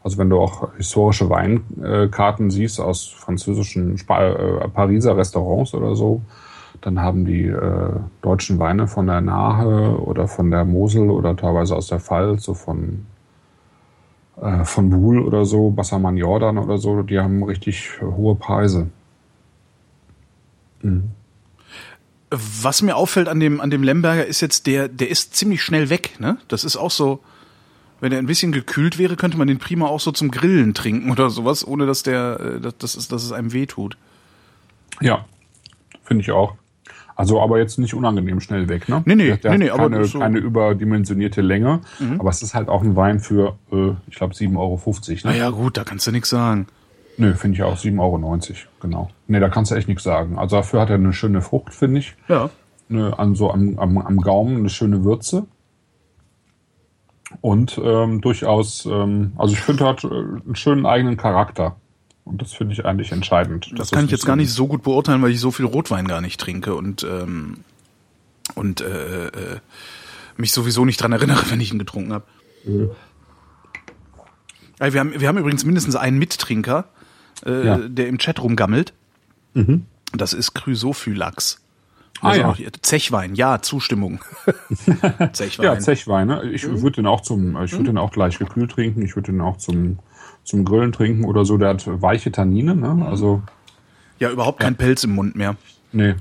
Also 0.04 0.18
wenn 0.18 0.30
du 0.30 0.40
auch 0.40 0.76
historische 0.78 1.30
Weinkarten 1.30 2.50
siehst 2.50 2.80
aus 2.80 3.08
französischen 3.08 3.96
äh, 3.96 4.68
Pariser 4.70 5.16
Restaurants 5.16 5.74
oder 5.74 5.96
so, 5.96 6.22
dann 6.82 7.00
haben 7.00 7.26
die 7.26 7.46
äh, 7.46 7.90
deutschen 8.22 8.58
Weine 8.58 8.88
von 8.88 9.06
der 9.06 9.22
Nahe 9.22 9.96
oder 9.98 10.28
von 10.28 10.50
der 10.50 10.66
Mosel 10.66 11.10
oder 11.12 11.36
teilweise 11.36 11.76
aus 11.76 11.88
der 11.88 12.00
Pfalz, 12.00 12.44
so 12.44 12.56
von 12.56 13.06
äh, 14.42 14.66
von 14.66 14.90
Buhl 14.90 15.20
oder 15.20 15.46
so, 15.46 15.70
Bassermann 15.70 16.18
Jordan 16.18 16.58
oder 16.58 16.78
so, 16.78 17.04
die 17.04 17.20
haben 17.20 17.44
richtig 17.44 18.02
hohe 18.02 18.36
Preise. 18.36 18.90
Mhm. 20.82 21.12
Was 22.30 22.82
mir 22.82 22.96
auffällt 22.96 23.28
an 23.28 23.40
dem, 23.40 23.62
an 23.62 23.70
dem 23.70 23.84
Lemberger 23.84 24.26
ist 24.26 24.42
jetzt, 24.42 24.66
der, 24.66 24.88
der 24.88 25.10
ist 25.10 25.36
ziemlich 25.36 25.62
schnell 25.62 25.90
weg, 25.90 26.20
ne? 26.20 26.38
Das 26.48 26.64
ist 26.64 26.78
auch 26.78 26.90
so, 26.92 27.20
wenn 28.00 28.12
er 28.12 28.20
ein 28.20 28.26
bisschen 28.26 28.52
gekühlt 28.52 28.98
wäre, 28.98 29.16
könnte 29.16 29.38
man 29.38 29.48
den 29.48 29.60
prima 29.60 29.86
auch 29.86 30.00
so 30.00 30.12
zum 30.12 30.32
Grillen 30.32 30.74
trinken 30.74 31.12
oder 31.12 31.30
sowas, 31.30 31.68
ohne 31.68 31.86
dass 31.86 32.04
der, 32.04 32.40
äh, 32.40 32.60
dass, 32.62 32.78
dass, 32.78 33.08
dass 33.08 33.24
es 33.24 33.32
einem 33.32 33.54
wehtut. 33.54 33.98
Ja, 35.02 35.26
finde 36.04 36.22
ich 36.22 36.32
auch. 36.32 36.56
Also 37.22 37.40
aber 37.40 37.60
jetzt 37.60 37.78
nicht 37.78 37.94
unangenehm 37.94 38.40
schnell 38.40 38.68
weg, 38.68 38.90
ne? 38.90 39.04
Nee, 39.06 39.14
nee, 39.14 39.38
der 39.38 39.52
nee, 39.52 39.58
nee 39.60 39.68
keine, 39.68 39.84
aber 39.84 40.04
so 40.06 40.18
keine 40.18 40.40
überdimensionierte 40.40 41.42
Länge. 41.42 41.82
Mhm. 42.00 42.20
Aber 42.20 42.32
es 42.32 42.42
ist 42.42 42.56
halt 42.56 42.68
auch 42.68 42.82
ein 42.82 42.96
Wein 42.96 43.20
für, 43.20 43.60
äh, 43.72 43.92
ich 44.08 44.16
glaube, 44.16 44.34
7,50 44.34 44.58
Euro. 44.58 44.82
Ne? 44.98 45.20
Naja, 45.26 45.52
gut, 45.52 45.78
da 45.78 45.84
kannst 45.84 46.08
du 46.08 46.12
nichts 46.12 46.32
sagen. 46.32 46.66
Nö, 47.18 47.36
finde 47.36 47.58
ich 47.58 47.62
auch 47.62 47.78
7,90 47.78 48.00
Euro, 48.00 48.42
genau. 48.80 49.12
Nee, 49.28 49.40
da 49.40 49.50
kannst 49.50 49.70
du 49.70 49.76
echt 49.76 49.88
nichts 49.88 50.02
sagen. 50.02 50.40
Also 50.40 50.56
dafür 50.56 50.82
hat 50.82 50.90
er 50.90 50.96
eine 50.96 51.14
schöne 51.14 51.44
Frucht, 51.44 51.76
finde 51.76 52.00
ich. 52.00 52.16
Ja. 52.28 52.50
Eine, 52.90 53.20
an 53.20 53.36
so 53.36 53.52
am, 53.52 53.78
am, 53.78 54.00
am 54.00 54.18
Gaumen 54.18 54.58
eine 54.58 54.70
schöne 54.70 55.04
Würze. 55.04 55.46
Und 57.40 57.80
ähm, 57.84 58.20
durchaus, 58.20 58.88
ähm, 58.88 59.34
also 59.38 59.54
ich 59.54 59.62
finde, 59.62 59.84
er 59.84 59.90
hat 59.90 60.04
äh, 60.04 60.08
einen 60.08 60.56
schönen 60.56 60.88
eigenen 60.88 61.18
Charakter. 61.18 61.76
Und 62.24 62.42
das 62.42 62.54
finde 62.54 62.74
ich 62.74 62.86
eigentlich 62.86 63.12
entscheidend. 63.12 63.72
Das 63.76 63.92
kann 63.92 64.06
ich 64.06 64.12
jetzt 64.12 64.26
gar 64.26 64.36
nicht 64.36 64.52
so 64.52 64.68
gut 64.68 64.84
beurteilen, 64.84 65.22
weil 65.22 65.32
ich 65.32 65.40
so 65.40 65.52
viel 65.52 65.66
Rotwein 65.66 66.08
gar 66.08 66.22
nicht 66.22 66.40
trinke 66.40 66.76
und 66.76 67.04
ähm, 67.04 67.58
und 68.56 68.82
äh, 68.82 69.28
äh, 69.28 69.60
mich 70.38 70.52
sowieso 70.52 70.86
nicht 70.86 71.02
dran 71.02 71.12
erinnere, 71.12 71.44
wenn 71.50 71.60
ich 71.60 71.72
ihn 71.72 71.80
getrunken 71.80 72.14
habe. 72.14 72.26
Mhm. 72.64 72.92
wir, 74.80 75.00
haben, 75.00 75.20
wir 75.20 75.28
haben 75.28 75.38
übrigens 75.38 75.66
mindestens 75.66 75.96
einen 75.96 76.20
Mittrinker, 76.20 76.86
äh, 77.46 77.66
ja. 77.66 77.78
der 77.78 78.08
im 78.08 78.18
Chat 78.18 78.42
rumgammelt. 78.42 78.94
Mhm. 79.54 79.86
Das 80.14 80.34
ist 80.34 80.54
Chrysophylax. 80.54 81.62
Ah, 82.22 82.30
also 82.30 82.62
ja. 82.62 82.70
Zechwein, 82.82 83.34
ja, 83.34 83.62
Zustimmung. 83.62 84.20
Zechwein. 85.34 85.66
Ja, 85.66 85.80
Zechwein. 85.80 86.28
Ne? 86.28 86.52
Ich 86.52 86.68
mhm. 86.68 86.82
würde 86.82 86.98
den 86.98 87.08
auch 87.08 87.22
zum, 87.22 87.62
ich 87.64 87.72
würde 87.72 87.84
mhm. 87.84 87.86
den 87.86 87.98
auch 87.98 88.12
gleich 88.12 88.38
gekühlt 88.38 88.72
trinken. 88.72 89.02
Ich 89.02 89.16
würde 89.16 89.32
den 89.32 89.42
auch 89.42 89.58
zum 89.58 89.98
zum 90.44 90.66
Grillen 90.66 90.92
trinken 90.92 91.26
oder 91.26 91.46
so. 91.46 91.58
Der 91.58 91.70
hat 91.70 91.84
weiche 92.02 92.32
Tannine, 92.32 92.76
ne? 92.76 93.06
Also. 93.06 93.42
Ja, 94.20 94.30
überhaupt 94.30 94.60
kein 94.60 94.74
ja. 94.74 94.78
Pelz 94.78 95.04
im 95.04 95.16
Mund 95.16 95.36
mehr. 95.36 95.56
Nee, 95.92 96.16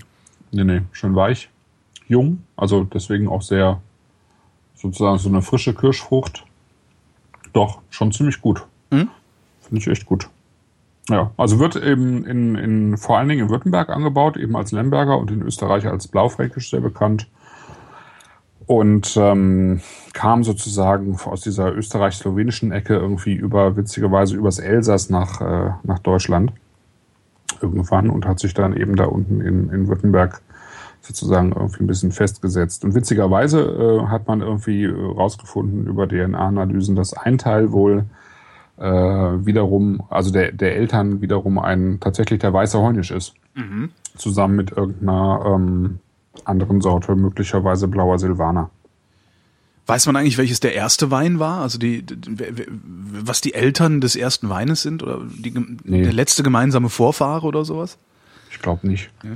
nee, 0.52 0.64
nee, 0.64 0.82
schön 0.92 1.14
weich. 1.14 1.48
Jung, 2.08 2.42
also 2.56 2.84
deswegen 2.84 3.28
auch 3.28 3.42
sehr, 3.42 3.80
sozusagen 4.74 5.18
so 5.18 5.28
eine 5.28 5.42
frische 5.42 5.74
Kirschfrucht. 5.74 6.44
Doch, 7.52 7.80
schon 7.90 8.10
ziemlich 8.10 8.40
gut. 8.40 8.64
Mhm. 8.90 9.08
Finde 9.60 9.80
ich 9.80 9.86
echt 9.86 10.06
gut. 10.06 10.28
Ja, 11.08 11.32
also 11.36 11.58
wird 11.58 11.76
eben 11.76 12.24
in, 12.24 12.54
in, 12.56 12.96
vor 12.96 13.18
allen 13.18 13.28
Dingen 13.28 13.42
in 13.42 13.50
Württemberg 13.50 13.90
angebaut, 13.90 14.36
eben 14.36 14.56
als 14.56 14.72
Lemberger 14.72 15.18
und 15.18 15.30
in 15.30 15.42
Österreich 15.42 15.86
als 15.86 16.08
Blaufränkisch 16.08 16.70
sehr 16.70 16.80
bekannt 16.80 17.28
und 18.70 19.16
ähm, 19.16 19.80
kam 20.12 20.44
sozusagen 20.44 21.18
aus 21.24 21.40
dieser 21.40 21.74
österreich-slowenischen 21.74 22.70
Ecke 22.70 22.94
irgendwie 22.94 23.34
über, 23.34 23.76
witzigerweise 23.76 24.36
übers 24.36 24.60
Elsass 24.60 25.10
nach, 25.10 25.40
äh, 25.40 25.72
nach 25.82 25.98
Deutschland 25.98 26.52
irgendwann 27.60 28.10
und 28.10 28.26
hat 28.26 28.38
sich 28.38 28.54
dann 28.54 28.76
eben 28.76 28.94
da 28.94 29.06
unten 29.06 29.40
in, 29.40 29.70
in 29.70 29.88
Württemberg 29.88 30.40
sozusagen 31.00 31.50
irgendwie 31.50 31.82
ein 31.82 31.88
bisschen 31.88 32.12
festgesetzt. 32.12 32.84
Und 32.84 32.94
witzigerweise 32.94 33.60
äh, 33.60 34.06
hat 34.06 34.28
man 34.28 34.40
irgendwie 34.40 34.86
rausgefunden 34.86 35.88
über 35.88 36.06
DNA-Analysen, 36.06 36.94
dass 36.94 37.12
ein 37.12 37.38
Teil 37.38 37.72
wohl 37.72 38.04
äh, 38.76 38.84
wiederum, 38.84 40.04
also 40.10 40.30
der, 40.30 40.52
der 40.52 40.76
Eltern 40.76 41.20
wiederum 41.20 41.58
ein 41.58 41.98
tatsächlich 41.98 42.38
der 42.38 42.52
weiße 42.52 42.78
Heunisch 42.78 43.10
ist. 43.10 43.34
Mhm. 43.56 43.90
Zusammen 44.16 44.54
mit 44.54 44.70
irgendeiner 44.70 45.42
ähm, 45.44 45.98
anderen 46.46 46.80
Sorte, 46.80 47.14
möglicherweise 47.16 47.88
blauer 47.88 48.18
Silvaner. 48.18 48.70
Weiß 49.86 50.06
man 50.06 50.16
eigentlich, 50.16 50.38
welches 50.38 50.60
der 50.60 50.74
erste 50.74 51.10
Wein 51.10 51.38
war? 51.38 51.62
Also 51.62 51.78
die, 51.78 52.04
was 53.24 53.40
die 53.40 53.54
Eltern 53.54 54.00
des 54.00 54.14
ersten 54.14 54.48
Weines 54.48 54.82
sind 54.82 55.02
oder 55.02 55.20
die, 55.24 55.52
nee. 55.84 56.02
der 56.02 56.12
letzte 56.12 56.42
gemeinsame 56.42 56.88
Vorfahre 56.88 57.46
oder 57.46 57.64
sowas? 57.64 57.98
Ich 58.50 58.60
glaube 58.60 58.86
nicht. 58.86 59.10
Ja. 59.24 59.30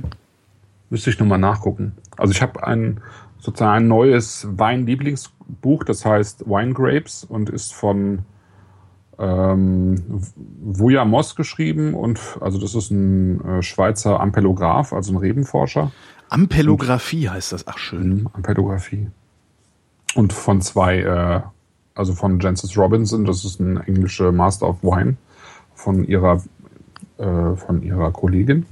Müsste 0.89 1.09
ich 1.09 1.19
nochmal 1.19 1.39
nachgucken. 1.39 1.93
Also 2.15 2.31
ich 2.31 2.41
habe 2.41 2.65
ein 2.65 3.01
sozusagen 3.39 3.83
ein 3.83 3.87
neues 3.87 4.47
Weinlieblingsbuch, 4.49 5.83
das 5.83 6.05
heißt 6.05 6.47
Wine 6.47 6.73
Grapes 6.73 7.23
und 7.23 7.49
ist 7.49 7.73
von 7.73 8.19
ähm, 9.17 9.95
Vuja 10.61 11.05
Moss 11.05 11.35
geschrieben 11.35 11.93
und 11.93 12.19
also 12.41 12.59
das 12.59 12.75
ist 12.75 12.91
ein 12.91 13.43
äh, 13.45 13.61
Schweizer 13.61 14.19
Ampelograph, 14.19 14.93
also 14.93 15.13
ein 15.13 15.17
Rebenforscher. 15.17 15.91
Ampelographie 16.29 17.29
heißt 17.29 17.51
das, 17.51 17.67
ach 17.67 17.77
schön. 17.77 18.21
Mhm, 18.21 18.29
Ampelographie. 18.33 19.07
Und 20.15 20.33
von 20.33 20.61
zwei, 20.61 20.99
äh, 20.99 21.41
also 21.93 22.13
von 22.13 22.39
Jancis 22.39 22.77
Robinson, 22.77 23.25
das 23.25 23.45
ist 23.45 23.59
eine 23.59 23.85
englische 23.87 24.31
Master 24.31 24.69
of 24.69 24.83
Wine, 24.83 25.17
von 25.75 26.05
ihrer, 26.05 26.41
äh, 27.17 27.55
von 27.55 27.83
ihrer 27.83 28.11
Kollegin. 28.11 28.65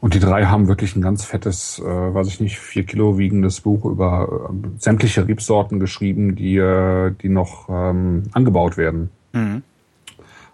Und 0.00 0.14
die 0.14 0.20
drei 0.20 0.44
haben 0.44 0.68
wirklich 0.68 0.94
ein 0.94 1.02
ganz 1.02 1.24
fettes, 1.24 1.80
äh, 1.80 1.84
weiß 1.84 2.28
ich 2.28 2.40
nicht, 2.40 2.58
vier 2.58 2.84
Kilo 2.84 3.18
wiegendes 3.18 3.60
Buch 3.60 3.84
über 3.84 4.50
äh, 4.50 4.68
sämtliche 4.78 5.26
Rebsorten 5.26 5.80
geschrieben, 5.80 6.36
die, 6.36 6.56
äh, 6.56 7.12
die 7.20 7.28
noch 7.28 7.68
ähm, 7.68 8.24
angebaut 8.32 8.76
werden. 8.76 9.10
Mhm. 9.32 9.62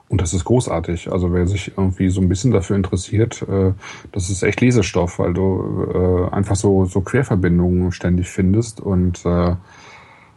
Und 0.08 0.20
das 0.20 0.34
ist 0.34 0.44
großartig. 0.44 1.10
Also 1.10 1.32
wer 1.32 1.46
sich 1.46 1.72
irgendwie 1.76 2.08
so 2.10 2.20
ein 2.20 2.28
bisschen 2.28 2.50
dafür 2.50 2.76
interessiert, 2.76 3.42
äh, 3.48 3.72
das 4.12 4.30
ist 4.30 4.42
echt 4.42 4.60
Lesestoff, 4.60 5.18
weil 5.18 5.32
du 5.32 5.86
äh, 5.94 6.34
einfach 6.34 6.56
so, 6.56 6.84
so 6.84 7.00
Querverbindungen 7.00 7.90
ständig 7.90 8.28
findest 8.28 8.80
und 8.80 9.24
äh, 9.24 9.56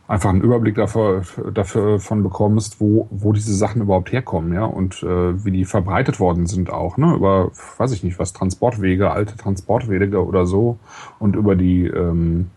einfach 0.08 0.30
einen 0.30 0.42
Überblick 0.42 0.76
dafür, 0.76 1.24
dafür 1.54 2.00
von 2.00 2.24
bekommst, 2.24 2.80
wo, 2.80 3.08
wo 3.12 3.34
diese 3.34 3.54
Sachen 3.54 3.82
überhaupt 3.82 4.12
herkommen, 4.12 4.54
ja, 4.54 4.64
und 4.64 5.04
äh, 5.04 5.44
wie 5.44 5.52
die 5.52 5.66
verbreitet 5.66 6.20
worden 6.20 6.46
sind 6.46 6.70
auch, 6.70 6.98
ne, 6.98 7.14
über, 7.14 7.52
weiß 7.78 7.92
ich 7.92 8.04
nicht, 8.04 8.18
was, 8.18 8.34
Transportwege, 8.34 9.12
alte 9.12 9.36
Transportwege 9.36 10.26
oder 10.26 10.46
so. 10.46 10.80
Und 11.20 11.36
über 11.36 11.56
die 11.56 11.88
ähm, 11.88 12.52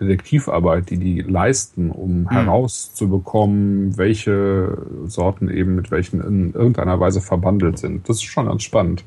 Detektivarbeit, 0.00 0.90
die 0.90 0.98
die 0.98 1.20
leisten, 1.20 1.90
um 1.90 2.28
hm. 2.28 2.30
herauszubekommen, 2.30 3.96
welche 3.96 4.78
Sorten 5.06 5.50
eben 5.50 5.74
mit 5.74 5.90
welchen 5.90 6.20
in 6.20 6.52
irgendeiner 6.52 6.98
Weise 7.00 7.20
verbandelt 7.20 7.78
sind. 7.78 8.08
Das 8.08 8.16
ist 8.16 8.24
schon 8.24 8.46
ganz 8.46 8.62
spannend. 8.62 9.04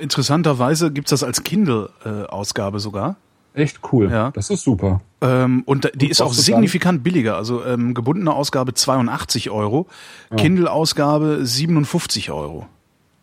Interessanterweise 0.00 0.92
gibt's 0.92 1.10
das 1.10 1.22
als 1.22 1.42
Kindle-Ausgabe 1.42 2.80
sogar. 2.80 3.16
Echt 3.54 3.80
cool. 3.92 4.10
Ja. 4.10 4.30
Das 4.30 4.48
ist 4.48 4.62
super. 4.62 5.02
Ähm, 5.20 5.62
und 5.66 5.90
die 5.94 6.08
ist 6.08 6.22
auch 6.22 6.32
signifikant 6.32 6.98
dann? 6.98 7.02
billiger. 7.02 7.36
Also 7.36 7.64
ähm, 7.64 7.92
gebundene 7.92 8.32
Ausgabe 8.32 8.72
82 8.72 9.50
Euro, 9.50 9.86
ja. 10.30 10.36
Kindle-Ausgabe 10.36 11.40
57 11.44 12.30
Euro. 12.30 12.66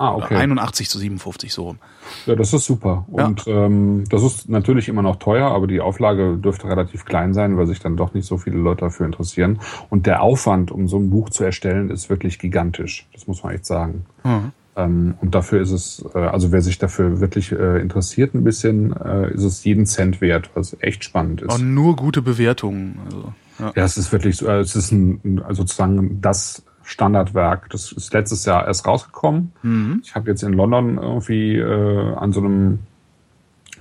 Ah, 0.01 0.15
okay. 0.15 0.35
81 0.35 0.89
zu 0.89 0.97
57 0.97 1.51
so 1.51 1.63
rum. 1.63 1.77
Ja, 2.25 2.35
das 2.35 2.53
ist 2.53 2.63
super. 2.63 3.05
Und 3.12 3.45
ja. 3.45 3.65
ähm, 3.65 4.05
das 4.09 4.23
ist 4.23 4.47
natürlich 4.47 4.88
immer 4.88 5.01
noch 5.01 5.17
teuer, 5.17 5.51
aber 5.51 5.67
die 5.67 5.81
Auflage 5.81 6.38
dürfte 6.38 6.69
relativ 6.69 7.03
klein 7.03 7.33
sein, 7.33 7.57
weil 7.57 7.67
sich 7.67 7.81
dann 7.81 7.97
doch 7.97 8.13
nicht 8.13 8.25
so 8.25 8.38
viele 8.38 8.57
Leute 8.57 8.85
dafür 8.85 9.05
interessieren. 9.05 9.59
Und 9.89 10.05
der 10.05 10.21
Aufwand, 10.21 10.71
um 10.71 10.88
so 10.88 10.97
ein 10.97 11.09
Buch 11.09 11.29
zu 11.29 11.43
erstellen, 11.43 11.89
ist 11.89 12.09
wirklich 12.09 12.39
gigantisch. 12.39 13.09
Das 13.13 13.27
muss 13.27 13.43
man 13.43 13.53
echt 13.53 13.65
sagen. 13.65 14.05
Mhm. 14.23 14.53
Ähm, 14.77 15.15
und 15.19 15.35
dafür 15.35 15.59
ist 15.59 15.71
es, 15.71 16.05
äh, 16.15 16.19
also 16.19 16.53
wer 16.53 16.62
sich 16.62 16.77
dafür 16.77 17.19
wirklich 17.19 17.51
äh, 17.51 17.81
interessiert 17.81 18.33
ein 18.33 18.45
bisschen, 18.45 18.95
äh, 18.95 19.33
ist 19.33 19.43
es 19.43 19.65
jeden 19.65 19.85
Cent 19.85 20.21
wert, 20.21 20.49
was 20.53 20.77
echt 20.79 21.03
spannend 21.03 21.41
ist. 21.41 21.53
Und 21.53 21.73
nur 21.73 21.97
gute 21.97 22.21
Bewertungen. 22.21 22.99
Also, 23.03 23.33
ja. 23.59 23.73
ja, 23.75 23.83
es 23.83 23.97
ist 23.97 24.13
wirklich 24.13 24.38
so, 24.38 24.47
es 24.47 24.77
ist 24.77 24.93
ein, 24.93 25.43
sozusagen 25.49 26.21
das 26.21 26.63
Standardwerk. 26.89 27.69
Das 27.69 27.91
ist 27.91 28.13
letztes 28.13 28.45
Jahr 28.45 28.65
erst 28.65 28.88
rausgekommen. 28.88 29.52
Mhm. 29.62 30.02
Ich 30.04 30.15
habe 30.15 30.30
jetzt 30.32 30.41
in 30.41 30.54
London 30.54 30.97
irgendwie 30.97 31.56
äh, 31.56 32.15
an 32.15 32.34
so 32.34 32.39
einem 32.39 32.80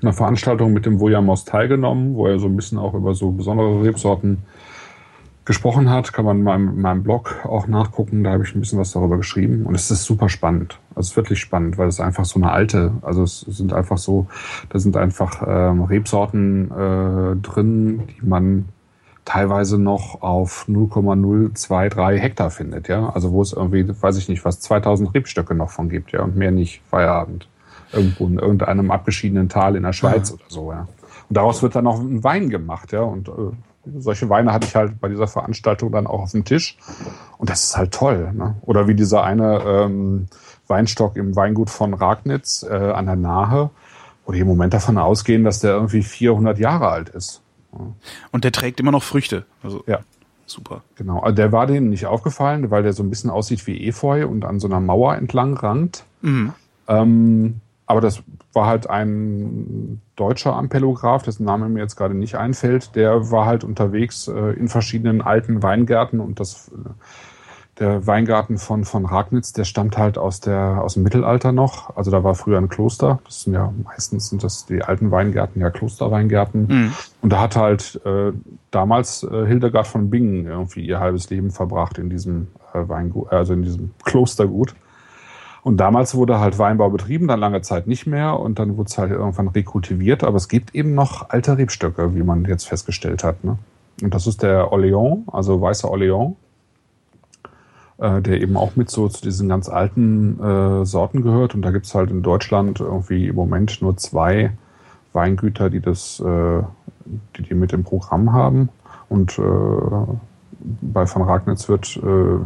einer 0.02 0.12
Veranstaltung 0.12 0.72
mit 0.72 0.86
dem 0.86 1.00
William 1.00 1.24
Moss 1.24 1.44
teilgenommen, 1.44 2.14
wo 2.14 2.28
er 2.28 2.38
so 2.38 2.46
ein 2.46 2.54
bisschen 2.54 2.78
auch 2.78 2.94
über 2.94 3.14
so 3.14 3.32
besondere 3.32 3.82
Rebsorten 3.82 4.38
gesprochen 5.44 5.88
hat, 5.88 6.12
kann 6.12 6.26
man 6.26 6.38
in 6.38 6.44
meinem, 6.44 6.68
in 6.68 6.80
meinem 6.82 7.02
Blog 7.02 7.40
auch 7.44 7.66
nachgucken. 7.66 8.22
Da 8.22 8.32
habe 8.32 8.44
ich 8.44 8.54
ein 8.54 8.60
bisschen 8.60 8.78
was 8.78 8.92
darüber 8.92 9.16
geschrieben. 9.16 9.64
Und 9.64 9.74
es 9.74 9.90
ist 9.90 10.04
super 10.04 10.28
spannend. 10.28 10.78
Also 10.90 11.00
es 11.00 11.10
ist 11.10 11.16
wirklich 11.16 11.40
spannend, 11.40 11.78
weil 11.78 11.88
es 11.88 11.98
einfach 11.98 12.26
so 12.26 12.38
eine 12.38 12.52
alte, 12.52 12.92
also 13.00 13.22
es 13.22 13.40
sind 13.40 13.72
einfach 13.72 13.96
so, 13.96 14.26
da 14.68 14.78
sind 14.78 14.96
einfach 14.96 15.42
ähm, 15.44 15.82
Rebsorten 15.82 16.70
äh, 16.70 17.36
drin, 17.36 18.02
die 18.08 18.26
man 18.26 18.66
teilweise 19.28 19.78
noch 19.78 20.22
auf 20.22 20.66
0,023 20.68 22.22
Hektar 22.22 22.50
findet, 22.50 22.88
ja. 22.88 23.10
Also 23.10 23.30
wo 23.32 23.42
es 23.42 23.52
irgendwie, 23.52 23.86
weiß 23.86 24.16
ich 24.16 24.30
nicht, 24.30 24.42
was 24.46 24.60
2000 24.60 25.12
Rebstöcke 25.12 25.54
noch 25.54 25.68
von 25.68 25.90
gibt, 25.90 26.12
ja, 26.12 26.22
und 26.22 26.34
mehr 26.34 26.50
nicht 26.50 26.80
Feierabend. 26.88 27.46
Irgendwo 27.92 28.26
in 28.26 28.38
irgendeinem 28.38 28.90
abgeschiedenen 28.90 29.50
Tal 29.50 29.76
in 29.76 29.82
der 29.82 29.92
Schweiz 29.92 30.30
ja. 30.30 30.36
oder 30.36 30.44
so, 30.48 30.72
ja. 30.72 30.88
Und 31.28 31.36
daraus 31.36 31.62
wird 31.62 31.74
dann 31.76 31.84
noch 31.84 32.00
ein 32.00 32.24
Wein 32.24 32.48
gemacht, 32.48 32.92
ja. 32.92 33.02
Und 33.02 33.28
äh, 33.28 33.32
solche 33.98 34.30
Weine 34.30 34.50
hatte 34.50 34.66
ich 34.66 34.74
halt 34.74 34.98
bei 34.98 35.08
dieser 35.08 35.26
Veranstaltung 35.26 35.92
dann 35.92 36.06
auch 36.06 36.20
auf 36.20 36.32
dem 36.32 36.46
Tisch. 36.46 36.78
Und 37.36 37.50
das 37.50 37.64
ist 37.64 37.76
halt 37.76 37.92
toll. 37.92 38.32
Ne? 38.32 38.56
Oder 38.62 38.88
wie 38.88 38.94
dieser 38.94 39.24
eine 39.24 39.60
ähm, 39.66 40.28
Weinstock 40.68 41.16
im 41.16 41.36
Weingut 41.36 41.68
von 41.68 41.92
Ragnitz 41.92 42.62
äh, 42.68 42.74
an 42.74 43.04
der 43.04 43.16
Nahe, 43.16 43.68
wo 44.24 44.32
die 44.32 44.40
im 44.40 44.46
Moment 44.46 44.72
davon 44.72 44.96
ausgehen, 44.96 45.44
dass 45.44 45.60
der 45.60 45.72
irgendwie 45.72 46.02
400 46.02 46.58
Jahre 46.58 46.88
alt 46.88 47.10
ist. 47.10 47.42
Und 48.32 48.44
der 48.44 48.52
trägt 48.52 48.80
immer 48.80 48.92
noch 48.92 49.02
Früchte. 49.02 49.44
Also 49.62 49.84
ja. 49.86 50.00
Super. 50.46 50.82
Genau. 50.96 51.20
Also 51.20 51.34
der 51.36 51.52
war 51.52 51.66
denen 51.66 51.90
nicht 51.90 52.06
aufgefallen, 52.06 52.70
weil 52.70 52.82
der 52.82 52.94
so 52.94 53.02
ein 53.02 53.10
bisschen 53.10 53.28
aussieht 53.28 53.66
wie 53.66 53.86
Efeu 53.86 54.26
und 54.26 54.46
an 54.46 54.60
so 54.60 54.66
einer 54.66 54.80
Mauer 54.80 55.14
entlang 55.14 55.54
rankt. 55.54 56.04
Mhm. 56.22 56.54
Ähm, 56.88 57.60
aber 57.84 58.00
das 58.00 58.22
war 58.54 58.66
halt 58.66 58.88
ein 58.88 60.00
deutscher 60.16 60.56
Ampelograph, 60.56 61.22
dessen 61.22 61.44
Name 61.44 61.68
mir 61.68 61.80
jetzt 61.80 61.96
gerade 61.96 62.14
nicht 62.14 62.36
einfällt. 62.36 62.94
Der 62.96 63.30
war 63.30 63.46
halt 63.46 63.62
unterwegs 63.62 64.26
äh, 64.28 64.52
in 64.58 64.68
verschiedenen 64.68 65.20
alten 65.20 65.62
Weingärten 65.62 66.20
und 66.20 66.40
das, 66.40 66.68
äh, 66.68 66.88
der 67.78 68.06
Weingarten 68.06 68.58
von, 68.58 68.84
von 68.84 69.04
Ragnitz, 69.04 69.52
der 69.52 69.64
stammt 69.64 69.96
halt 69.96 70.18
aus 70.18 70.40
der, 70.40 70.82
aus 70.82 70.94
dem 70.94 71.02
Mittelalter 71.02 71.52
noch. 71.52 71.96
Also 71.96 72.10
da 72.10 72.24
war 72.24 72.34
früher 72.34 72.58
ein 72.58 72.68
Kloster. 72.68 73.20
Das 73.24 73.42
sind 73.42 73.54
ja, 73.54 73.72
meistens 73.84 74.28
sind 74.28 74.42
das 74.42 74.66
die 74.66 74.82
alten 74.82 75.10
Weingärten, 75.10 75.60
ja 75.62 75.70
Klosterweingärten. 75.70 76.66
Mhm. 76.68 76.92
Und 77.22 77.32
da 77.32 77.40
hat 77.40 77.56
halt 77.56 78.00
äh, 78.04 78.32
damals 78.70 79.22
äh, 79.22 79.46
Hildegard 79.46 79.86
von 79.86 80.10
Bingen 80.10 80.46
irgendwie 80.46 80.84
ihr 80.84 80.98
halbes 81.00 81.30
Leben 81.30 81.50
verbracht 81.50 81.98
in 81.98 82.10
diesem 82.10 82.48
äh, 82.74 82.88
Weingut, 82.88 83.32
also 83.32 83.52
in 83.52 83.62
diesem 83.62 83.92
Klostergut. 84.04 84.74
Und 85.62 85.76
damals 85.78 86.14
wurde 86.14 86.40
halt 86.40 86.58
Weinbau 86.58 86.90
betrieben, 86.90 87.28
dann 87.28 87.40
lange 87.40 87.60
Zeit 87.62 87.86
nicht 87.86 88.06
mehr 88.06 88.38
und 88.38 88.58
dann 88.58 88.76
wurde 88.76 88.88
es 88.88 88.98
halt 88.98 89.10
irgendwann 89.10 89.48
rekultiviert. 89.48 90.24
Aber 90.24 90.36
es 90.36 90.48
gibt 90.48 90.74
eben 90.74 90.94
noch 90.94 91.30
alte 91.30 91.58
Rebstöcke, 91.58 92.14
wie 92.14 92.22
man 92.22 92.44
jetzt 92.44 92.66
festgestellt 92.66 93.22
hat. 93.22 93.44
Ne? 93.44 93.58
Und 94.02 94.14
das 94.14 94.26
ist 94.26 94.42
der 94.42 94.72
Orléans, 94.72 95.22
also 95.32 95.60
weißer 95.60 95.88
Orléans, 95.88 96.34
äh, 97.98 98.22
der 98.22 98.40
eben 98.40 98.56
auch 98.56 98.76
mit 98.76 98.90
so 98.90 99.08
zu 99.08 99.22
diesen 99.22 99.48
ganz 99.48 99.68
alten 99.68 100.40
äh, 100.40 100.86
Sorten 100.86 101.22
gehört. 101.22 101.54
Und 101.54 101.62
da 101.62 101.70
gibt's 101.70 101.94
halt 101.94 102.10
in 102.10 102.22
Deutschland 102.22 102.80
irgendwie 102.80 103.28
im 103.28 103.36
Moment 103.36 103.82
nur 103.82 103.96
zwei 103.96 104.52
Weingüter, 105.12 105.70
die 105.70 105.80
das, 105.80 106.20
äh, 106.20 106.62
die, 107.36 107.42
die 107.42 107.54
mit 107.54 107.72
dem 107.72 107.84
Programm 107.84 108.32
haben. 108.32 108.68
Und 109.08 109.38
äh, 109.38 109.42
bei 110.60 111.06
von 111.06 111.22
Ragnitz 111.22 111.68
wird 111.68 111.96
äh, 111.96 112.38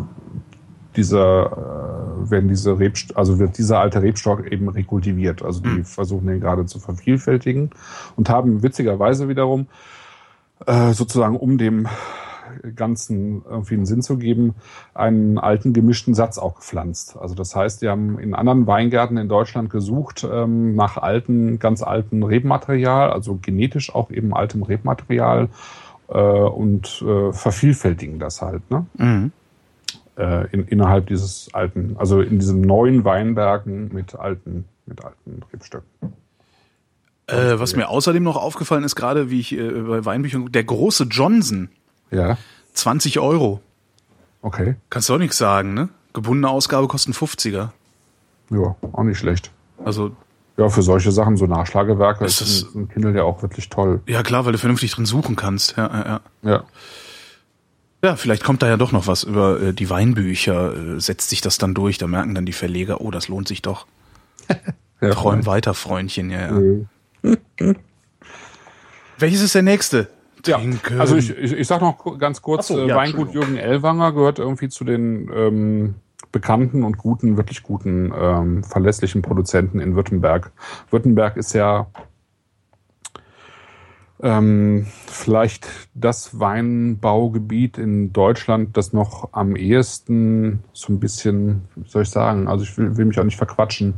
dieser 0.97 1.47
äh, 1.47 2.31
werden 2.31 2.49
diese 2.49 2.79
Rebst 2.79 3.17
also 3.17 3.39
wird 3.39 3.59
dieser 3.59 3.81
alte 3.81 4.03
Rebstock 4.03 4.51
eben 4.51 4.69
rekultiviert. 4.69 5.43
Also 5.43 5.61
die 5.61 5.69
mhm. 5.69 5.85
versuchen 5.85 6.27
den 6.27 6.41
gerade 6.41 6.67
zu 6.67 6.79
vervielfältigen 6.79 7.71
und 8.17 8.29
haben 8.29 8.63
witzigerweise 8.63 9.29
wiederum 9.29 9.67
äh, 10.67 10.93
sozusagen 10.93 11.37
um 11.37 11.59
dem 11.59 11.89
Ganzen 12.77 13.43
irgendwie 13.49 13.75
einen 13.75 13.87
Sinn 13.87 14.03
zu 14.03 14.19
geben, 14.19 14.55
einen 14.95 15.39
alten 15.39 15.73
gemischten 15.73 16.15
Satz 16.15 16.39
auch 16.39 16.57
gepflanzt. 16.57 17.17
Also 17.17 17.35
das 17.35 17.55
heißt, 17.55 17.83
die 17.83 17.89
haben 17.89 18.19
in 18.19 18.35
anderen 18.35 18.67
Weingärten 18.67 19.17
in 19.17 19.29
Deutschland 19.29 19.71
gesucht 19.71 20.27
ähm, 20.31 20.75
nach 20.75 20.97
alten, 20.97 21.59
ganz 21.59 21.83
alten 21.83 22.23
Rebmaterial, 22.23 23.11
also 23.11 23.39
genetisch 23.41 23.95
auch 23.95 24.11
eben 24.11 24.35
altem 24.35 24.63
Rebmaterial 24.63 25.49
äh, 26.09 26.19
und 26.19 27.03
äh, 27.07 27.33
vervielfältigen 27.33 28.19
das 28.19 28.43
halt. 28.43 28.71
Ne? 28.71 28.87
Mhm 28.97 29.33
äh, 30.17 30.47
in, 30.53 30.67
innerhalb 30.67 31.07
dieses 31.07 31.53
alten, 31.53 31.97
also 31.99 32.21
in 32.21 32.39
diesem 32.39 32.61
neuen 32.61 33.05
Weinbergen 33.05 33.93
mit 33.93 34.15
alten, 34.15 34.65
mit 34.87 35.05
alten 35.05 35.43
Rebstöcken. 35.53 35.89
Äh, 37.27 37.59
was 37.59 37.77
mir 37.77 37.89
außerdem 37.89 38.23
noch 38.23 38.37
aufgefallen 38.37 38.85
ist, 38.85 38.97
gerade 38.97 39.31
wie 39.31 39.41
ich 39.41 39.57
äh, 39.57 39.71
bei 39.71 40.05
Weinbüchern, 40.05 40.51
der 40.51 40.65
große 40.65 41.05
Johnson. 41.05 41.71
Ja. 42.13 42.39
20 42.75 43.19
Euro. 43.19 43.61
Okay. 44.43 44.77
Kannst 44.91 45.09
du 45.09 45.15
auch 45.15 45.19
nichts 45.19 45.39
sagen, 45.39 45.75
ne? 45.75 45.89
Gebundene 46.13 46.49
Ausgabe 46.49 46.89
kosten 46.89 47.13
50er. 47.13 47.71
Ja, 48.51 48.77
auch 48.93 49.03
nicht 49.03 49.19
schlecht. 49.19 49.51
Also. 49.85 50.13
Ja, 50.59 50.69
für 50.69 50.83
solche 50.83 51.11
Sachen, 51.11 51.39
so 51.39 51.47
Nachschlagewerke, 51.47 52.25
ist, 52.25 52.41
ist 52.43 52.75
ein, 52.75 52.83
ein 52.83 52.89
Kindle 52.89 53.15
ja 53.17 53.23
auch 53.23 53.41
wirklich 53.43 53.71
toll. 53.71 54.03
Ja, 54.07 54.23
klar, 54.23 54.45
weil 54.45 54.53
du 54.53 54.59
vernünftig 54.59 54.93
drin 54.93 55.07
suchen 55.07 55.35
kannst. 55.35 55.77
Ja, 55.77 55.87
ja, 55.87 56.07
ja. 56.43 56.51
ja. 56.51 56.65
Ja, 58.05 58.17
vielleicht 58.17 58.43
kommt 58.43 58.63
da 58.63 58.69
ja 58.69 58.77
doch 58.77 58.91
noch 58.91 59.07
was 59.07 59.23
über 59.23 59.61
äh, 59.61 59.73
die 59.73 59.89
Weinbücher, 59.89 60.97
äh, 60.97 61.01
setzt 61.01 61.31
sich 61.31 61.41
das 61.41 61.57
dann 61.57 61.73
durch, 61.73 61.99
da 61.99 62.09
merken 62.09 62.35
dann 62.35 62.45
die 62.45 62.53
Verleger, 62.53 63.01
oh, 63.01 63.13
das 63.13 63.29
lohnt 63.29 63.47
sich 63.47 63.63
doch. 63.63 63.87
ja, 65.01 65.11
Träum 65.11 65.47
weiter, 65.47 65.73
Freundchen, 65.73 66.29
ja, 66.31 66.41
ja. 66.41 66.51
Mhm. 66.51 66.89
Welches 69.19 69.41
ist 69.41 69.55
der 69.55 69.63
nächste? 69.63 70.09
Ja, 70.47 70.61
also 70.99 71.17
ich, 71.17 71.37
ich, 71.37 71.53
ich 71.53 71.67
sag 71.67 71.81
noch 71.81 72.19
ganz 72.19 72.43
kurz, 72.43 72.69
so, 72.69 72.79
äh, 72.79 72.89
ja, 72.89 72.97
Weingut 72.97 73.33
Jürgen 73.33 73.57
Ellwanger 73.57 74.13
gehört 74.13 74.39
irgendwie 74.39 74.69
zu 74.69 74.85
den 74.85 75.31
ähm, 75.35 75.95
bekannten 76.33 76.83
und 76.83 76.99
guten, 76.99 77.37
wirklich 77.37 77.63
guten, 77.63 78.13
ähm, 78.17 78.65
verlässlichen 78.65 79.23
Produzenten 79.23 79.81
in 79.81 79.95
Württemberg. 79.95 80.51
Württemberg 80.91 81.37
ist 81.37 81.53
ja 81.53 81.87
ähm, 84.23 84.87
vielleicht 85.07 85.69
das 85.95 86.39
Weinbaugebiet 86.39 87.77
in 87.77 88.13
Deutschland, 88.13 88.77
das 88.77 88.93
noch 88.93 89.33
am 89.33 89.57
ehesten 89.57 90.63
so 90.73 90.93
ein 90.93 91.01
bisschen, 91.01 91.63
wie 91.75 91.89
soll 91.89 92.03
ich 92.03 92.11
sagen, 92.11 92.49
also 92.49 92.65
ich 92.65 92.77
will, 92.79 92.97
will 92.97 93.05
mich 93.05 93.19
auch 93.19 93.25
nicht 93.25 93.37
verquatschen, 93.37 93.95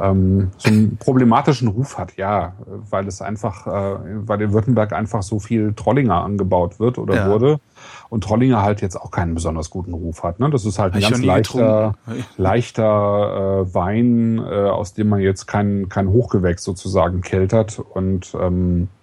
ähm, 0.00 0.50
so 0.56 0.68
einen 0.68 0.96
problematischen 0.98 1.68
Ruf 1.68 1.98
hat, 1.98 2.16
ja, 2.16 2.54
weil 2.90 3.06
es 3.06 3.20
einfach, 3.22 3.66
äh, 3.66 3.98
weil 4.26 4.40
in 4.40 4.52
Württemberg 4.52 4.92
einfach 4.92 5.22
so 5.22 5.38
viel 5.38 5.74
Trollinger 5.74 6.22
angebaut 6.22 6.80
wird 6.80 6.98
oder 6.98 7.14
Ja. 7.14 7.30
wurde 7.30 7.60
und 8.08 8.24
Trollinger 8.24 8.62
halt 8.62 8.80
jetzt 8.80 8.96
auch 8.96 9.10
keinen 9.10 9.34
besonders 9.34 9.70
guten 9.70 9.94
Ruf 9.94 10.22
hat. 10.22 10.40
Ne? 10.40 10.50
Das 10.50 10.64
ist 10.64 10.78
halt 10.78 10.94
ein 10.94 11.02
Hab 11.02 11.10
ganz 11.10 11.24
leichter, 11.24 11.94
getrunken. 12.04 12.24
leichter 12.36 13.64
äh, 13.66 13.74
Wein, 13.74 14.38
äh, 14.38 14.68
aus 14.68 14.94
dem 14.94 15.08
man 15.08 15.20
jetzt 15.20 15.46
kein, 15.46 15.88
kein 15.88 16.08
Hochgewächs 16.08 16.64
sozusagen 16.64 17.20
keltert 17.20 17.78
und 17.78 18.36
ähm, 18.40 18.88
äh, 18.88 18.97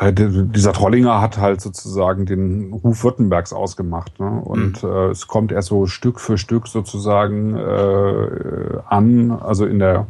dieser 0.00 0.72
Trollinger 0.72 1.20
hat 1.20 1.38
halt 1.38 1.60
sozusagen 1.60 2.24
den 2.24 2.72
Ruf 2.72 3.02
Württembergs 3.02 3.52
ausgemacht. 3.52 4.20
Ne? 4.20 4.28
Und 4.28 4.84
äh, 4.84 5.08
es 5.08 5.26
kommt 5.26 5.50
erst 5.50 5.68
so 5.68 5.86
Stück 5.86 6.20
für 6.20 6.38
Stück 6.38 6.68
sozusagen 6.68 7.56
äh, 7.56 8.78
an, 8.88 9.32
also 9.32 9.66
in 9.66 9.78
der, 9.78 10.06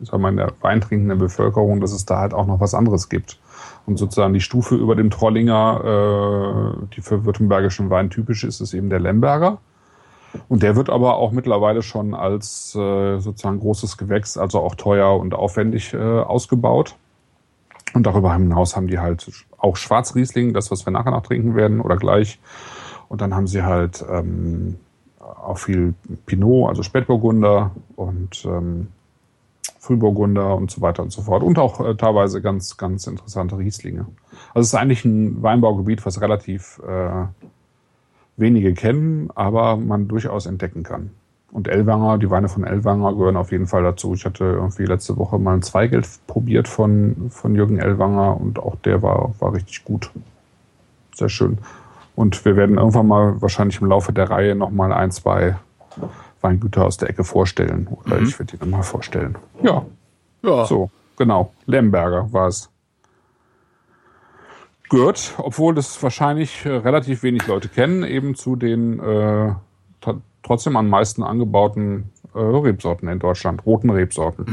sag 0.00 0.20
mal, 0.20 0.30
in 0.30 0.36
der 0.36 0.52
weintrinkenden 0.60 1.18
Bevölkerung, 1.18 1.80
dass 1.80 1.92
es 1.92 2.06
da 2.06 2.18
halt 2.18 2.32
auch 2.32 2.46
noch 2.46 2.60
was 2.60 2.74
anderes 2.74 3.08
gibt. 3.08 3.38
Und 3.86 3.98
sozusagen 3.98 4.34
die 4.34 4.40
Stufe 4.40 4.76
über 4.76 4.94
dem 4.94 5.10
Trollinger, 5.10 6.76
äh, 6.82 6.86
die 6.94 7.02
für 7.02 7.24
württembergischen 7.24 7.90
Wein 7.90 8.08
typisch 8.08 8.44
ist, 8.44 8.60
ist 8.60 8.72
eben 8.72 8.88
der 8.88 9.00
Lemberger. 9.00 9.58
Und 10.48 10.62
der 10.62 10.76
wird 10.76 10.90
aber 10.90 11.16
auch 11.16 11.32
mittlerweile 11.32 11.82
schon 11.82 12.14
als 12.14 12.74
äh, 12.76 13.18
sozusagen 13.18 13.60
großes 13.60 13.96
Gewächs, 13.98 14.38
also 14.38 14.60
auch 14.60 14.74
teuer 14.74 15.18
und 15.18 15.34
aufwendig 15.34 15.92
äh, 15.92 15.98
ausgebaut. 15.98 16.94
Und 17.94 18.06
darüber 18.06 18.32
hinaus 18.32 18.76
haben 18.76 18.86
die 18.86 18.98
halt 18.98 19.30
auch 19.58 19.76
Schwarzriesling, 19.76 20.52
das, 20.52 20.70
was 20.70 20.86
wir 20.86 20.92
nachher 20.92 21.10
noch 21.10 21.22
trinken 21.22 21.54
werden 21.54 21.80
oder 21.80 21.96
gleich. 21.96 22.38
Und 23.08 23.20
dann 23.20 23.34
haben 23.34 23.46
sie 23.46 23.62
halt 23.62 24.04
ähm, 24.08 24.76
auch 25.18 25.58
viel 25.58 25.94
Pinot, 26.26 26.68
also 26.68 26.82
Spätburgunder 26.82 27.72
und 27.96 28.44
ähm, 28.44 28.88
Frühburgunder 29.78 30.54
und 30.56 30.70
so 30.70 30.80
weiter 30.80 31.02
und 31.02 31.10
so 31.10 31.22
fort. 31.22 31.42
Und 31.42 31.58
auch 31.58 31.80
äh, 31.80 31.96
teilweise 31.96 32.40
ganz, 32.40 32.76
ganz 32.76 33.06
interessante 33.06 33.58
Rieslinge. 33.58 34.06
Also 34.54 34.60
es 34.60 34.66
ist 34.68 34.74
eigentlich 34.74 35.04
ein 35.04 35.42
Weinbaugebiet, 35.42 36.04
was 36.06 36.20
relativ 36.20 36.80
äh, 36.86 37.26
wenige 38.36 38.74
kennen, 38.74 39.30
aber 39.34 39.76
man 39.76 40.06
durchaus 40.06 40.46
entdecken 40.46 40.82
kann. 40.82 41.10
Und 41.52 41.66
Ellwanger, 41.66 42.18
die 42.18 42.30
Weine 42.30 42.48
von 42.48 42.64
Ellwanger 42.64 43.12
gehören 43.14 43.36
auf 43.36 43.50
jeden 43.50 43.66
Fall 43.66 43.82
dazu. 43.82 44.14
Ich 44.14 44.24
hatte 44.24 44.44
irgendwie 44.44 44.84
letzte 44.84 45.16
Woche 45.16 45.38
mal 45.38 45.54
ein 45.54 45.62
Zweigeld 45.62 46.08
probiert 46.28 46.68
von, 46.68 47.28
von 47.30 47.54
Jürgen 47.56 47.78
Ellwanger 47.78 48.40
und 48.40 48.58
auch 48.60 48.76
der 48.76 49.02
war, 49.02 49.34
war 49.40 49.52
richtig 49.52 49.84
gut. 49.84 50.10
Sehr 51.14 51.28
schön. 51.28 51.58
Und 52.14 52.44
wir 52.44 52.54
werden 52.54 52.78
irgendwann 52.78 53.08
mal 53.08 53.42
wahrscheinlich 53.42 53.80
im 53.80 53.88
Laufe 53.88 54.12
der 54.12 54.30
Reihe 54.30 54.54
nochmal 54.54 54.92
ein, 54.92 55.10
zwei 55.10 55.56
Weingüter 56.40 56.84
aus 56.84 56.98
der 56.98 57.10
Ecke 57.10 57.24
vorstellen. 57.24 57.88
Oder 57.88 58.20
ich 58.20 58.38
werde 58.38 58.52
die 58.52 58.58
dann 58.58 58.70
mal 58.70 58.82
vorstellen. 58.82 59.36
Ja, 59.62 59.84
Ja. 60.42 60.64
so, 60.66 60.90
genau. 61.16 61.52
Lemberger 61.66 62.32
war 62.32 62.46
es. 62.48 62.70
Gehört, 64.88 65.34
obwohl 65.38 65.74
das 65.74 66.02
wahrscheinlich 66.02 66.64
äh, 66.66 66.70
relativ 66.70 67.22
wenig 67.22 67.46
Leute 67.46 67.68
kennen, 67.68 68.02
eben 68.02 68.34
zu 68.34 68.56
den 68.56 68.98
äh, 68.98 69.52
trotzdem 70.50 70.76
am 70.76 70.88
meisten 70.88 71.22
angebauten 71.22 72.10
äh, 72.34 72.38
Rebsorten 72.40 73.08
in 73.08 73.20
Deutschland, 73.20 73.64
roten 73.64 73.88
Rebsorten. 73.88 74.44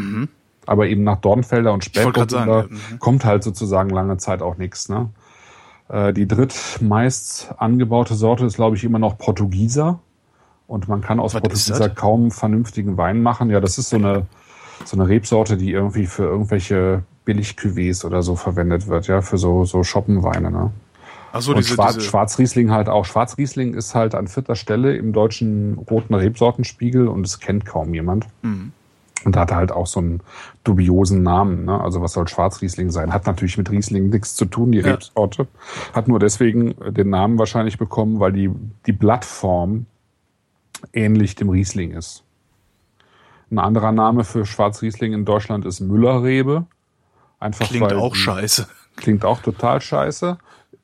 Aber 0.67 0.85
eben 0.85 1.03
nach 1.03 1.17
Dornfelder 1.17 1.73
und 1.73 1.83
Spätburgunder 1.83 2.67
mhm. 2.69 2.99
kommt 2.99 3.25
halt 3.25 3.41
sozusagen 3.41 3.89
lange 3.89 4.17
Zeit 4.17 4.43
auch 4.43 4.57
nichts. 4.57 4.89
Ne? 4.89 5.09
Äh, 5.89 6.13
die 6.13 6.27
drittmeist 6.27 7.55
angebaute 7.57 8.13
Sorte 8.13 8.45
ist, 8.45 8.57
glaube 8.57 8.75
ich, 8.75 8.83
immer 8.83 8.99
noch 8.99 9.17
Portugieser. 9.17 9.99
Und 10.67 10.87
man 10.87 11.01
kann 11.01 11.19
aus 11.19 11.33
Was 11.33 11.41
Portugieser 11.41 11.89
kaum 11.89 12.29
vernünftigen 12.29 12.95
Wein 12.97 13.23
machen. 13.23 13.49
Ja, 13.49 13.59
das 13.59 13.79
ist 13.79 13.89
so 13.89 13.95
eine, 13.95 14.27
so 14.85 14.97
eine 14.97 15.09
Rebsorte, 15.09 15.57
die 15.57 15.71
irgendwie 15.71 16.05
für 16.05 16.25
irgendwelche 16.25 17.05
Billig-Cuvées 17.25 18.05
oder 18.05 18.21
so 18.21 18.35
verwendet 18.35 18.87
wird, 18.87 19.07
ja, 19.07 19.21
für 19.21 19.39
so, 19.39 19.65
so 19.65 19.81
Shoppenweine, 19.81 20.51
ne? 20.51 20.71
Ach 21.37 21.41
so, 21.41 21.51
Und 21.51 21.57
diese, 21.59 21.73
Schwarz, 21.75 21.95
diese, 21.95 22.07
Schwarzriesling 22.07 22.71
halt 22.71 22.89
auch. 22.89 23.05
Schwarzriesling 23.05 23.73
ist 23.73 23.95
halt 23.95 24.15
an 24.15 24.27
vierter 24.27 24.55
Stelle 24.55 24.95
im 24.95 25.13
deutschen 25.13 25.75
roten 25.89 26.13
Rebsortenspiegel 26.13 27.07
und 27.07 27.25
es 27.25 27.39
kennt 27.39 27.65
kaum 27.65 27.93
jemand. 27.93 28.27
Mhm. 28.41 28.71
Und 29.25 29.35
hat 29.35 29.51
halt 29.51 29.71
auch 29.71 29.87
so 29.87 29.99
einen 29.99 30.21
dubiosen 30.63 31.23
Namen. 31.23 31.65
Ne? 31.65 31.81
Also 31.81 32.01
was 32.01 32.13
soll 32.13 32.27
Schwarzriesling 32.27 32.91
sein? 32.91 33.11
Hat 33.11 33.25
natürlich 33.25 33.57
mit 33.57 33.69
Riesling 33.71 34.09
nichts 34.09 34.35
zu 34.35 34.45
tun, 34.45 34.71
die 34.71 34.79
Ja. 34.79 34.91
Rebsorte. 34.93 35.47
Hat 35.93 36.07
nur 36.07 36.19
deswegen 36.19 36.75
den 36.93 37.09
Namen 37.09 37.37
wahrscheinlich 37.39 37.77
bekommen, 37.77 38.19
weil 38.19 38.31
die, 38.31 38.49
die 38.85 38.91
Blattform 38.91 39.85
ähnlich 40.93 41.35
dem 41.35 41.49
Riesling 41.49 41.91
ist. 41.91 42.23
Ein 43.49 43.59
anderer 43.59 43.91
Name 43.91 44.23
für 44.23 44.45
Schwarzriesling 44.45 45.13
in 45.13 45.25
Deutschland 45.25 45.65
ist 45.65 45.79
Müllerrebe. 45.79 46.65
Einfach 47.39 47.67
klingt 47.67 47.93
auch 47.93 48.13
die- 48.13 48.19
scheiße. 48.19 48.67
Klingt 48.97 49.25
auch 49.25 49.41
total 49.41 49.79
scheiße. 49.81 50.37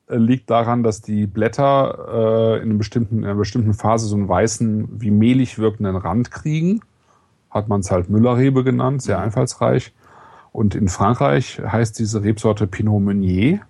Äh, 0.08 0.16
Liegt 0.16 0.50
daran, 0.50 0.82
dass 0.82 1.00
die 1.00 1.26
Blätter 1.26 2.08
äh, 2.12 2.56
in, 2.56 2.62
einem 2.70 2.78
bestimmten, 2.78 3.18
in 3.18 3.24
einer 3.24 3.34
bestimmten 3.34 3.74
Phase 3.74 4.06
so 4.06 4.16
einen 4.16 4.28
weißen, 4.28 5.00
wie 5.00 5.10
mehlig 5.10 5.58
wirkenden 5.58 5.96
Rand 5.96 6.30
kriegen. 6.30 6.80
Hat 7.50 7.68
man 7.68 7.80
es 7.80 7.90
halt 7.90 8.10
Müllerrebe 8.10 8.64
genannt, 8.64 9.02
sehr 9.02 9.18
einfallsreich. 9.18 9.92
Und 10.52 10.74
in 10.74 10.88
Frankreich 10.88 11.60
heißt 11.64 11.98
diese 11.98 12.22
Rebsorte 12.22 12.66
Pinot 12.66 13.02
Meunier. 13.02 13.60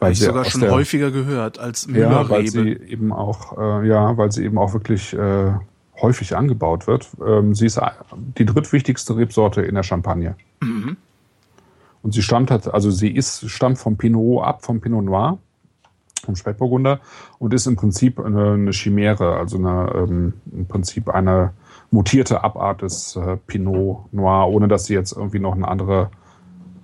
Habe 0.00 0.12
ich 0.12 0.20
sogar 0.20 0.44
schon 0.44 0.60
der- 0.62 0.72
häufiger 0.72 1.10
gehört 1.12 1.58
als 1.60 1.86
ja, 1.92 2.28
weil 2.28 2.46
sie 2.48 2.58
Müllerrebe. 2.58 2.86
eben 2.86 3.12
auch, 3.12 3.56
äh, 3.56 3.86
ja, 3.88 4.16
weil 4.16 4.32
sie 4.32 4.44
eben 4.44 4.58
auch 4.58 4.72
wirklich 4.72 5.12
äh, 5.14 5.52
häufig 6.00 6.36
angebaut 6.36 6.86
wird. 6.88 7.08
Ähm, 7.24 7.54
sie 7.54 7.66
ist 7.66 7.80
die 8.36 8.44
drittwichtigste 8.44 9.16
Rebsorte 9.16 9.62
in 9.62 9.74
der 9.76 9.84
Champagne. 9.84 10.34
Mhm. 10.60 10.96
Und 12.02 12.12
sie 12.12 12.22
stammt 12.22 12.50
hat, 12.50 12.72
also 12.72 12.90
sie 12.90 13.10
ist, 13.10 13.48
stammt 13.48 13.78
vom 13.78 13.96
Pinot 13.96 14.44
ab, 14.44 14.64
vom 14.64 14.80
Pinot 14.80 15.04
Noir, 15.04 15.38
vom 16.24 16.36
Spätburgunder 16.36 17.00
und 17.38 17.54
ist 17.54 17.66
im 17.66 17.76
Prinzip 17.76 18.18
eine, 18.20 18.52
eine 18.52 18.72
Chimäre, 18.72 19.36
also 19.36 19.58
eine, 19.58 19.92
ähm, 19.94 20.34
im 20.52 20.66
Prinzip 20.66 21.08
eine 21.08 21.52
mutierte 21.90 22.42
Abart 22.42 22.82
des 22.82 23.16
äh, 23.16 23.36
Pinot 23.46 24.12
Noir, 24.12 24.48
ohne 24.48 24.68
dass 24.68 24.86
sie 24.86 24.94
jetzt 24.94 25.12
irgendwie 25.12 25.38
noch 25.38 25.52
einen 25.52 25.64
andere, 25.64 26.10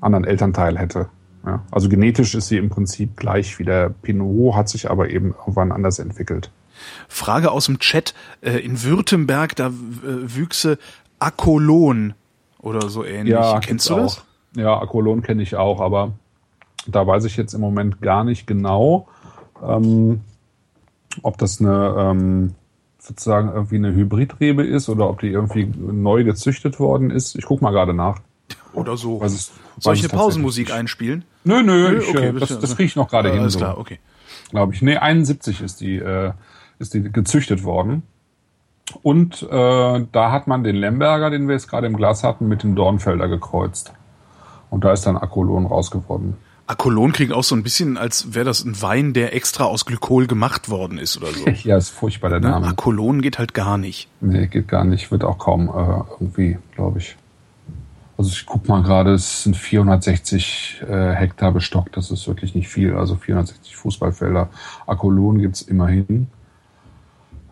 anderen 0.00 0.24
Elternteil 0.24 0.78
hätte. 0.78 1.08
Ja, 1.46 1.62
also 1.70 1.88
genetisch 1.88 2.34
ist 2.34 2.48
sie 2.48 2.58
im 2.58 2.68
Prinzip 2.68 3.16
gleich 3.16 3.58
wie 3.58 3.64
der 3.64 3.90
Pinot, 3.90 4.54
hat 4.54 4.68
sich 4.68 4.90
aber 4.90 5.10
eben 5.10 5.34
irgendwann 5.38 5.72
anders 5.72 5.98
entwickelt. 5.98 6.50
Frage 7.08 7.50
aus 7.50 7.66
dem 7.66 7.78
Chat. 7.78 8.14
Äh, 8.40 8.58
in 8.58 8.82
Württemberg, 8.82 9.56
da 9.56 9.68
äh, 9.68 9.70
wüchse 10.02 10.78
Akolon 11.18 12.14
oder 12.58 12.88
so 12.88 13.04
ähnlich. 13.04 13.34
gibt's 13.34 13.66
Kennst 13.66 13.90
du 13.90 13.96
das? 13.96 14.18
auch. 14.18 14.27
Ja, 14.56 14.80
Akolon 14.80 15.22
kenne 15.22 15.42
ich 15.42 15.56
auch, 15.56 15.80
aber 15.80 16.12
da 16.86 17.06
weiß 17.06 17.24
ich 17.24 17.36
jetzt 17.36 17.52
im 17.54 17.60
Moment 17.60 18.00
gar 18.00 18.24
nicht 18.24 18.46
genau, 18.46 19.08
ähm, 19.66 20.20
ob 21.22 21.38
das 21.38 21.60
eine 21.60 21.94
ähm, 21.98 22.54
sozusagen 22.98 23.48
irgendwie 23.52 23.76
eine 23.76 23.92
Hybridrebe 23.94 24.64
ist 24.64 24.88
oder 24.88 25.08
ob 25.08 25.20
die 25.20 25.28
irgendwie 25.28 25.64
neu 25.66 26.24
gezüchtet 26.24 26.78
worden 26.80 27.10
ist. 27.10 27.36
Ich 27.36 27.44
guck 27.44 27.62
mal 27.62 27.70
gerade 27.70 27.94
nach. 27.94 28.18
Oder 28.72 28.96
so. 28.96 29.20
Weiß 29.20 29.32
es- 29.32 29.52
Soll 29.78 29.94
ich 29.94 30.00
eine 30.00 30.08
Pausenmusik 30.08 30.72
einspielen? 30.72 31.24
Nö, 31.44 31.62
nö, 31.62 31.90
Nö, 31.92 31.98
ich, 31.98 32.08
okay, 32.08 32.28
äh, 32.28 32.32
das, 32.32 32.48
bitte. 32.48 32.60
das 32.60 32.76
kriege 32.76 32.86
ich 32.86 32.96
noch 32.96 33.08
gerade 33.08 33.28
Äh, 33.28 33.32
hin. 33.32 33.40
Alles 33.42 33.52
so, 33.54 33.58
klar, 33.60 33.78
okay. 33.78 33.98
Glaube 34.50 34.74
ich. 34.74 34.82
Nee, 34.82 34.96
71 34.96 35.60
ist 35.60 35.80
die, 35.80 35.96
äh, 35.96 36.32
ist 36.78 36.94
die 36.94 37.02
gezüchtet 37.12 37.62
worden. 37.64 38.02
Und 39.02 39.42
äh, 39.42 40.06
da 40.12 40.32
hat 40.32 40.46
man 40.46 40.64
den 40.64 40.74
Lemberger, 40.76 41.30
den 41.30 41.46
wir 41.46 41.54
jetzt 41.54 41.68
gerade 41.68 41.86
im 41.86 41.96
Glas 41.96 42.24
hatten, 42.24 42.48
mit 42.48 42.62
dem 42.62 42.74
Dornfelder 42.74 43.28
gekreuzt. 43.28 43.92
Und 44.70 44.84
da 44.84 44.92
ist 44.92 45.06
dann 45.06 45.16
Akolon 45.16 45.66
rausgeworden. 45.66 46.36
Akolon 46.66 47.12
klingt 47.12 47.32
auch 47.32 47.44
so 47.44 47.54
ein 47.54 47.62
bisschen, 47.62 47.96
als 47.96 48.34
wäre 48.34 48.44
das 48.44 48.62
ein 48.62 48.80
Wein, 48.82 49.14
der 49.14 49.34
extra 49.34 49.64
aus 49.64 49.86
Glykol 49.86 50.26
gemacht 50.26 50.68
worden 50.68 50.98
ist 50.98 51.16
oder 51.16 51.28
so. 51.32 51.46
Ja, 51.64 51.78
ist 51.78 51.88
furchtbar 51.90 52.28
der 52.28 52.40
Ne? 52.40 52.50
Name. 52.50 52.66
Akolon 52.66 53.22
geht 53.22 53.38
halt 53.38 53.54
gar 53.54 53.78
nicht. 53.78 54.08
Nee, 54.20 54.46
geht 54.48 54.68
gar 54.68 54.84
nicht. 54.84 55.10
Wird 55.10 55.24
auch 55.24 55.38
kaum 55.38 55.68
äh, 55.68 56.02
irgendwie, 56.20 56.58
glaube 56.74 56.98
ich. 56.98 57.16
Also 58.18 58.30
ich 58.32 58.44
guck 58.44 58.68
mal 58.68 58.82
gerade, 58.82 59.14
es 59.14 59.44
sind 59.44 59.56
460 59.56 60.82
äh, 60.86 61.12
Hektar 61.14 61.52
bestockt. 61.52 61.96
Das 61.96 62.10
ist 62.10 62.26
wirklich 62.28 62.54
nicht 62.54 62.68
viel. 62.68 62.94
Also 62.94 63.16
460 63.16 63.76
Fußballfelder. 63.76 64.50
Akolon 64.86 65.38
gibt's 65.38 65.62
immerhin. 65.62 66.26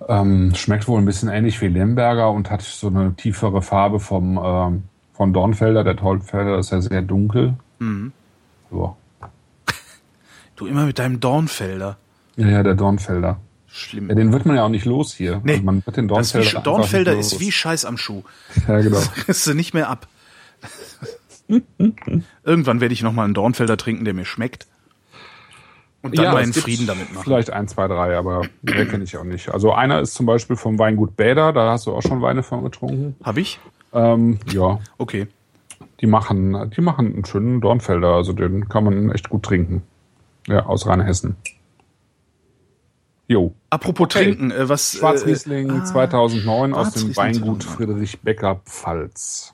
Ähm, 0.08 0.54
schmeckt 0.54 0.88
wohl 0.88 1.00
ein 1.00 1.06
bisschen 1.06 1.30
ähnlich 1.30 1.60
wie 1.62 1.68
Lemberger 1.68 2.30
und 2.30 2.50
hat 2.50 2.62
so 2.62 2.88
eine 2.88 3.14
tiefere 3.14 3.62
Farbe 3.62 3.98
vom, 3.98 4.38
ähm, 4.42 4.82
von 5.16 5.32
Dornfelder. 5.32 5.82
Der 5.84 5.94
Dornfelder 5.94 6.58
ist 6.58 6.70
ja 6.70 6.80
sehr 6.80 7.02
dunkel. 7.02 7.54
Mhm. 7.78 8.12
Ja. 8.70 8.96
Du 10.56 10.66
immer 10.66 10.86
mit 10.86 10.98
deinem 10.98 11.20
Dornfelder. 11.20 11.96
ja, 12.36 12.48
ja, 12.48 12.62
der 12.62 12.74
Dornfelder. 12.74 13.38
Schlimm. 13.66 14.08
Ja, 14.08 14.14
den 14.14 14.32
wird 14.32 14.46
man 14.46 14.56
ja 14.56 14.64
auch 14.64 14.70
nicht 14.70 14.86
los 14.86 15.12
hier. 15.12 15.40
Nee, 15.44 15.52
also 15.54 15.64
man 15.64 15.84
wird 15.84 15.96
den 15.98 16.08
das 16.08 16.32
Dornfelder 16.32 16.60
wie, 16.60 16.62
Dornfelder 16.64 17.16
ist 17.18 17.32
los. 17.32 17.40
wie 17.40 17.52
Scheiß 17.52 17.84
am 17.84 17.98
Schuh. 17.98 18.22
Ja, 18.66 18.80
genau. 18.80 19.00
Kriegst 19.14 19.46
du 19.46 19.52
nicht 19.54 19.74
mehr 19.74 19.90
ab. 19.90 20.08
Irgendwann 22.44 22.80
werde 22.80 22.94
ich 22.94 23.02
noch 23.02 23.12
mal 23.12 23.24
einen 23.24 23.34
Dornfelder 23.34 23.76
trinken, 23.76 24.04
der 24.06 24.14
mir 24.14 24.24
schmeckt. 24.24 24.66
Und 26.02 26.16
dann 26.16 26.24
Ja, 26.24 26.32
meinen 26.32 26.52
Frieden 26.54 26.86
damit 26.86 27.12
machen. 27.12 27.24
Vielleicht 27.24 27.50
ein, 27.50 27.68
zwei, 27.68 27.86
drei, 27.88 28.16
aber 28.16 28.42
mehr 28.62 28.86
kenne 28.86 29.04
ich 29.04 29.16
auch 29.16 29.24
nicht. 29.24 29.50
Also 29.50 29.72
einer 29.72 30.00
ist 30.00 30.14
zum 30.14 30.24
Beispiel 30.24 30.56
vom 30.56 30.78
Weingut 30.78 31.16
Bäder, 31.16 31.52
da 31.52 31.70
hast 31.72 31.86
du 31.86 31.92
auch 31.92 32.02
schon 32.02 32.22
Weine 32.22 32.42
von 32.42 32.62
getrunken. 32.64 33.16
Hab 33.22 33.36
ich? 33.36 33.58
Ähm, 33.96 34.38
ja, 34.52 34.78
Okay. 34.98 35.26
die 36.00 36.06
machen, 36.06 36.70
die 36.76 36.80
machen 36.82 37.14
einen 37.14 37.24
schönen 37.24 37.60
Dornfelder, 37.60 38.08
also 38.14 38.32
den 38.32 38.68
kann 38.68 38.84
man 38.84 39.10
echt 39.10 39.30
gut 39.30 39.42
trinken. 39.42 39.82
Ja, 40.46 40.66
aus 40.66 40.86
Rheinhessen. 40.86 41.36
Jo. 43.26 43.54
Apropos 43.70 44.04
Okay. 44.04 44.24
trinken, 44.24 44.50
äh, 44.52 44.68
was 44.68 44.92
Schwarzriesling 44.92 45.70
äh, 45.70 45.78
ah, 45.80 45.84
2009 45.84 46.74
aus 46.74 46.92
dem 46.92 47.16
Weingut 47.16 47.62
2009. 47.64 47.76
Friedrich 47.96 48.20
Becker 48.20 48.60
Pfalz. 48.64 49.52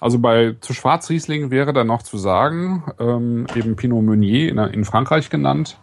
Also 0.00 0.18
bei 0.18 0.54
zu 0.60 0.74
Schwarzriesling 0.74 1.50
wäre 1.50 1.72
dann 1.72 1.86
noch 1.86 2.02
zu 2.02 2.18
sagen, 2.18 2.84
ähm, 2.98 3.46
eben 3.56 3.74
Pinot 3.74 4.04
Meunier 4.04 4.50
in, 4.50 4.58
in 4.58 4.84
Frankreich 4.84 5.30
genannt. 5.30 5.78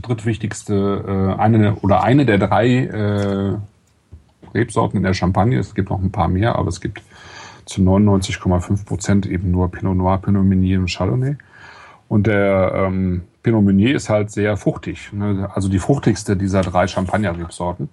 Drittwichtigste, 0.00 1.34
äh, 1.36 1.40
eine 1.40 1.76
oder 1.76 2.02
eine 2.02 2.26
der 2.26 2.38
drei 2.38 2.68
äh, 2.84 3.56
Rebsorten 4.54 4.96
in 4.96 5.02
der 5.02 5.14
Champagne. 5.14 5.58
Es 5.58 5.74
gibt 5.74 5.90
noch 5.90 6.00
ein 6.00 6.12
paar 6.12 6.28
mehr, 6.28 6.56
aber 6.56 6.68
es 6.68 6.80
gibt 6.80 7.02
zu 7.64 7.80
99,5 7.80 8.86
Prozent 8.86 9.26
eben 9.26 9.50
nur 9.50 9.70
Pinot 9.70 9.96
Noir, 9.96 10.18
Pinot 10.18 10.44
Meunier 10.44 10.78
und 10.78 10.90
Chardonnay. 10.90 11.36
Und 12.08 12.26
der 12.26 12.72
ähm, 12.74 13.22
Pinot 13.42 13.64
Meunier 13.64 13.94
ist 13.96 14.08
halt 14.08 14.30
sehr 14.30 14.56
fruchtig. 14.56 15.12
Ne? 15.12 15.50
Also 15.54 15.68
die 15.68 15.78
fruchtigste 15.78 16.36
dieser 16.36 16.60
drei 16.60 16.86
Champagner-Rebsorten. 16.86 17.88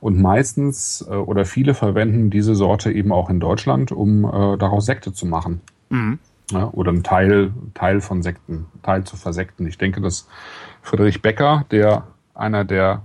Und 0.00 0.20
meistens 0.20 1.06
äh, 1.08 1.14
oder 1.14 1.44
viele 1.44 1.74
verwenden 1.74 2.30
diese 2.30 2.54
Sorte 2.54 2.92
eben 2.92 3.12
auch 3.12 3.30
in 3.30 3.40
Deutschland, 3.40 3.92
um 3.92 4.24
äh, 4.24 4.58
daraus 4.58 4.86
Sekte 4.86 5.12
zu 5.12 5.26
machen. 5.26 5.60
Ja, 6.50 6.68
oder 6.72 6.90
einen 6.90 7.02
Teil, 7.02 7.52
Teil 7.72 8.00
von 8.00 8.22
Sekten, 8.22 8.66
Teil 8.82 9.04
zu 9.04 9.16
versekten. 9.16 9.66
Ich 9.66 9.78
denke, 9.78 10.02
dass 10.02 10.28
Friedrich 10.82 11.22
Becker, 11.22 11.64
der 11.70 12.04
einer 12.34 12.64
der 12.64 13.02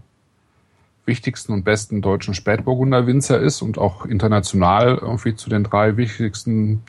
wichtigsten 1.09 1.51
und 1.51 1.65
besten 1.65 2.01
deutschen 2.01 2.33
Spätburgunder 2.33 3.05
Winzer 3.05 3.39
ist 3.39 3.61
und 3.61 3.77
auch 3.77 4.05
international 4.05 4.97
irgendwie 5.01 5.35
zu 5.35 5.49
den 5.49 5.65
drei 5.65 5.97
wichtigsten 5.97 6.83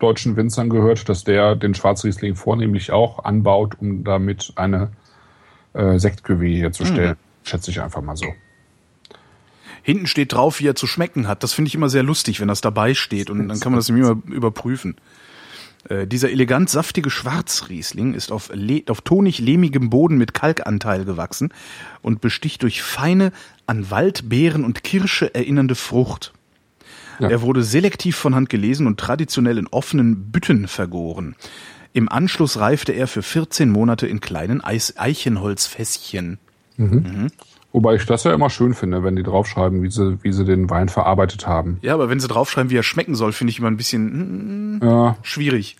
deutschen 0.00 0.36
Winzern 0.36 0.68
gehört, 0.70 1.08
dass 1.08 1.22
der 1.22 1.54
den 1.54 1.74
Schwarzriesling 1.74 2.34
vornehmlich 2.34 2.90
auch 2.90 3.24
anbaut, 3.24 3.76
um 3.78 4.02
damit 4.02 4.52
eine 4.56 4.90
äh, 5.74 5.98
Sektcuvée 5.98 6.58
herzustellen. 6.58 7.16
Schätze 7.44 7.70
ich 7.70 7.80
einfach 7.80 8.02
mal 8.02 8.16
so. 8.16 8.26
Hinten 9.82 10.06
steht 10.06 10.32
drauf, 10.32 10.60
wie 10.60 10.66
er 10.66 10.74
zu 10.74 10.86
schmecken 10.86 11.28
hat. 11.28 11.42
Das 11.42 11.52
finde 11.52 11.68
ich 11.68 11.74
immer 11.74 11.88
sehr 11.88 12.02
lustig, 12.02 12.40
wenn 12.40 12.48
das 12.48 12.60
dabei 12.60 12.94
steht 12.94 13.30
und 13.30 13.48
dann 13.48 13.60
kann 13.60 13.72
man 13.72 13.78
das 13.78 13.88
nämlich 13.88 14.08
immer 14.08 14.20
überprüfen. 14.34 14.96
Äh, 15.88 16.06
dieser 16.06 16.30
elegant 16.30 16.70
saftige 16.70 17.10
Schwarzriesling 17.10 18.14
ist 18.14 18.32
auf, 18.32 18.50
auf 18.88 19.00
tonig-lehmigem 19.00 19.90
Boden 19.90 20.18
mit 20.18 20.34
Kalkanteil 20.34 21.04
gewachsen 21.04 21.52
und 22.02 22.20
besticht 22.20 22.62
durch 22.62 22.82
feine, 22.82 23.32
an 23.66 23.90
Waldbeeren 23.90 24.64
und 24.64 24.82
Kirsche 24.82 25.34
erinnernde 25.34 25.74
Frucht. 25.74 26.32
Ja. 27.18 27.28
Er 27.28 27.42
wurde 27.42 27.62
selektiv 27.62 28.16
von 28.16 28.34
Hand 28.34 28.48
gelesen 28.48 28.86
und 28.86 28.98
traditionell 28.98 29.58
in 29.58 29.66
offenen 29.66 30.30
Bütten 30.30 30.68
vergoren. 30.68 31.34
Im 31.92 32.08
Anschluss 32.08 32.58
reifte 32.58 32.92
er 32.92 33.08
für 33.08 33.22
14 33.22 33.70
Monate 33.70 34.06
in 34.06 34.20
kleinen 34.20 34.62
Eis 34.62 34.96
Eichenholzfässchen. 34.96 36.38
Wobei 37.78 37.94
ich 37.94 38.06
das 38.06 38.24
ja 38.24 38.34
immer 38.34 38.50
schön 38.50 38.74
finde, 38.74 39.04
wenn 39.04 39.14
die 39.14 39.22
draufschreiben, 39.22 39.84
wie 39.84 39.90
sie, 39.92 40.18
wie 40.24 40.32
sie 40.32 40.44
den 40.44 40.68
Wein 40.68 40.88
verarbeitet 40.88 41.46
haben. 41.46 41.78
Ja, 41.80 41.94
aber 41.94 42.10
wenn 42.10 42.18
sie 42.18 42.26
draufschreiben, 42.26 42.70
wie 42.72 42.76
er 42.76 42.82
schmecken 42.82 43.14
soll, 43.14 43.30
finde 43.32 43.52
ich 43.52 43.60
immer 43.60 43.68
ein 43.70 43.76
bisschen 43.76 44.78
mm, 44.78 44.80
Ja, 44.82 45.16
schwierig. 45.22 45.76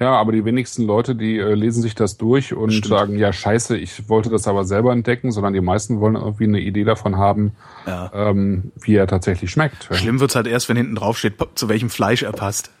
ja, 0.00 0.10
aber 0.16 0.32
die 0.32 0.44
wenigsten 0.44 0.82
Leute, 0.84 1.14
die 1.14 1.38
äh, 1.38 1.54
lesen 1.54 1.80
sich 1.80 1.94
das 1.94 2.16
durch 2.16 2.54
und 2.54 2.72
Stimmt. 2.72 2.86
sagen, 2.86 3.18
ja, 3.18 3.32
scheiße, 3.32 3.76
ich 3.76 4.08
wollte 4.08 4.30
das 4.30 4.48
aber 4.48 4.64
selber 4.64 4.92
entdecken, 4.92 5.30
sondern 5.30 5.52
die 5.52 5.60
meisten 5.60 6.00
wollen 6.00 6.16
irgendwie 6.16 6.42
eine 6.44 6.58
Idee 6.60 6.82
davon 6.82 7.18
haben, 7.18 7.52
Ja. 7.86 8.10
ähm, 8.12 8.72
wie 8.80 8.96
er 8.96 9.06
tatsächlich 9.06 9.52
schmeckt. 9.52 9.88
Schlimm 9.92 10.18
wird's 10.18 10.34
halt 10.34 10.48
erst, 10.48 10.68
wenn 10.68 10.76
hinten 10.76 10.96
drauf 10.96 11.18
steht, 11.18 11.34
zu 11.54 11.68
welchem 11.68 11.88
Fleisch 11.88 12.24
er 12.24 12.32
passt. 12.32 12.72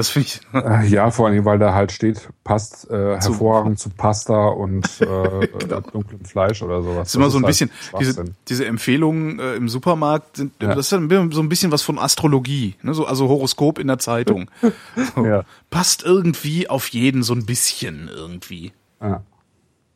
Das 0.00 0.08
finde 0.08 0.28
ich. 0.28 0.40
Äh, 0.54 0.86
Ja, 0.86 1.10
vor 1.10 1.26
allem, 1.26 1.44
weil 1.44 1.58
da 1.58 1.74
halt 1.74 1.92
steht, 1.92 2.30
passt 2.42 2.88
äh, 2.88 3.18
hervorragend 3.20 3.78
zu 3.78 3.90
Pasta 3.90 4.46
und 4.48 4.86
äh, 5.02 5.68
dunklem 5.92 6.24
Fleisch 6.24 6.62
oder 6.62 6.82
sowas. 6.82 6.96
Das 7.00 7.08
ist 7.10 7.14
immer 7.16 7.28
so 7.28 7.36
ein 7.36 7.42
halt 7.44 7.50
bisschen, 7.50 7.70
diese, 7.98 8.12
Schwachsinn. 8.14 8.34
diese 8.48 8.64
Empfehlungen 8.64 9.38
äh, 9.38 9.56
im 9.56 9.68
Supermarkt 9.68 10.38
sind, 10.38 10.54
Ja. 10.62 10.68
das 10.74 10.86
ist 10.86 10.92
dann 10.92 11.30
so 11.32 11.42
ein 11.42 11.50
bisschen 11.50 11.70
was 11.70 11.82
von 11.82 11.98
Astrologie, 11.98 12.76
ne? 12.80 12.94
so, 12.94 13.04
also 13.04 13.28
Horoskop 13.28 13.78
in 13.78 13.88
der 13.88 13.98
Zeitung. 13.98 14.50
So, 15.14 15.26
Ja. 15.26 15.44
Passt 15.68 16.02
irgendwie 16.02 16.66
auf 16.70 16.88
jeden 16.88 17.22
so 17.22 17.34
ein 17.34 17.44
bisschen 17.44 18.08
irgendwie. 18.08 18.72
Ja. 19.02 19.22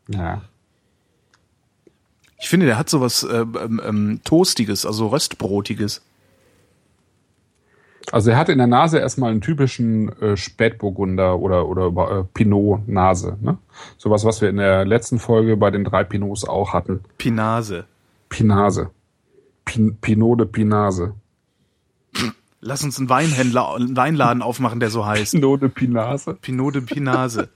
ja. 0.08 0.42
Ich 2.38 2.50
finde, 2.50 2.66
der 2.66 2.76
hat 2.76 2.90
sowas 2.90 3.22
äh, 3.22 3.36
ähm, 3.38 3.80
ähm, 3.82 4.20
Toastiges, 4.22 4.84
also 4.84 5.06
Röstbrotiges. 5.08 6.02
Also 8.14 8.30
er 8.30 8.36
hat 8.36 8.48
in 8.48 8.58
der 8.58 8.68
Nase 8.68 9.00
erstmal 9.00 9.32
einen 9.32 9.40
typischen 9.40 10.08
äh, 10.22 10.36
Spätburgunder 10.36 11.40
oder 11.40 11.66
oder 11.66 12.20
äh, 12.20 12.22
Pinot 12.32 12.86
Nase, 12.86 13.36
ne? 13.40 13.58
Sowas, 13.98 14.24
was 14.24 14.40
wir 14.40 14.50
in 14.50 14.58
der 14.58 14.84
letzten 14.84 15.18
Folge 15.18 15.56
bei 15.56 15.72
den 15.72 15.82
drei 15.82 16.04
Pinots 16.04 16.46
auch 16.46 16.72
hatten. 16.72 17.00
Pinase. 17.18 17.86
Pinase. 18.28 18.90
Pin 19.64 19.96
Pinot 20.00 20.38
de 20.38 20.46
Pinase. 20.46 21.14
Lass 22.60 22.84
uns 22.84 23.00
einen 23.00 23.08
Weinhändler, 23.08 23.74
einen 23.74 23.96
Weinladen 23.96 24.42
aufmachen, 24.42 24.78
der 24.78 24.90
so 24.90 25.04
heißt. 25.04 25.32
Pinot 25.32 25.62
de 25.62 25.68
Pinase. 25.68 26.34
Pinot 26.34 26.76
de 26.76 26.82
Pinase. 26.82 27.48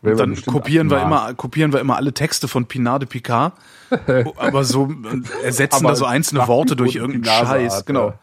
Wäre 0.00 0.16
Dann 0.16 0.42
kopieren 0.42 0.90
wir 0.90 1.02
immer, 1.02 1.34
kopieren 1.34 1.74
wir 1.74 1.80
immer 1.80 1.96
alle 1.96 2.14
Texte 2.14 2.48
von 2.48 2.64
Pinard 2.64 3.02
de 3.02 3.08
Picard, 3.10 3.52
aber 4.38 4.64
so 4.64 4.86
äh, 4.86 5.44
ersetzen 5.44 5.84
Aber 5.84 5.90
da 5.90 5.96
so 5.96 6.06
einzelne 6.06 6.48
Worte 6.48 6.76
durch 6.76 6.92
de 6.92 7.02
irgendeinen 7.02 7.46
Scheiß. 7.46 7.84
Genau. 7.84 8.14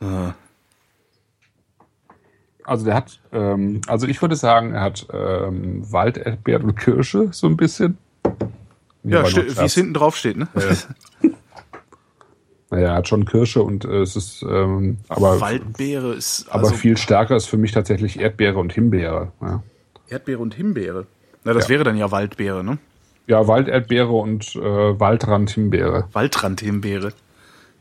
Ja. 0.00 0.28
Äh, 0.28 0.32
Also 2.64 2.84
der 2.84 2.94
hat, 2.94 3.18
ähm, 3.32 3.80
also 3.86 4.06
ich 4.06 4.20
würde 4.20 4.36
sagen, 4.36 4.74
er 4.74 4.82
hat 4.82 5.06
ähm, 5.12 5.90
Wald, 5.90 6.18
Erdbeeren 6.18 6.64
und 6.64 6.74
Kirsche 6.76 7.28
so 7.32 7.46
ein 7.46 7.56
bisschen. 7.56 7.96
Ja, 9.04 9.24
ste- 9.24 9.44
noch 9.44 9.56
wie 9.62 9.64
es 9.64 9.74
hinten 9.74 9.94
drauf 9.94 10.16
steht, 10.16 10.36
ne? 10.36 10.48
Naja, 12.70 12.88
er 12.88 12.94
hat 12.96 13.08
schon 13.08 13.24
Kirsche 13.24 13.62
und 13.62 13.86
äh, 13.86 14.02
es 14.02 14.14
ist, 14.16 14.42
ähm, 14.42 14.98
aber, 15.08 15.40
Waldbeere 15.40 16.12
ist 16.12 16.46
aber 16.50 16.64
also 16.64 16.74
viel 16.74 16.98
stärker 16.98 17.36
ist 17.36 17.46
für 17.46 17.56
mich 17.56 17.72
tatsächlich 17.72 18.20
Erdbeere 18.20 18.58
und 18.58 18.74
Himbeere. 18.74 19.32
Ja, 19.40 19.62
Erdbeere 20.10 20.40
und 20.42 20.52
Himbeere. 20.54 21.06
Na, 21.44 21.54
das 21.54 21.64
Ja. 21.64 21.70
wäre 21.70 21.84
dann 21.84 21.96
ja 21.96 22.10
Waldbeere, 22.10 22.62
ne? 22.62 22.76
ja 23.26 23.46
Walderdbeere 23.48 24.10
und 24.12 24.54
äh, 24.56 24.60
Waldrand 25.00 25.50
Himbeere. 25.50 26.08
Waldrand-Himbeere. 26.12 27.12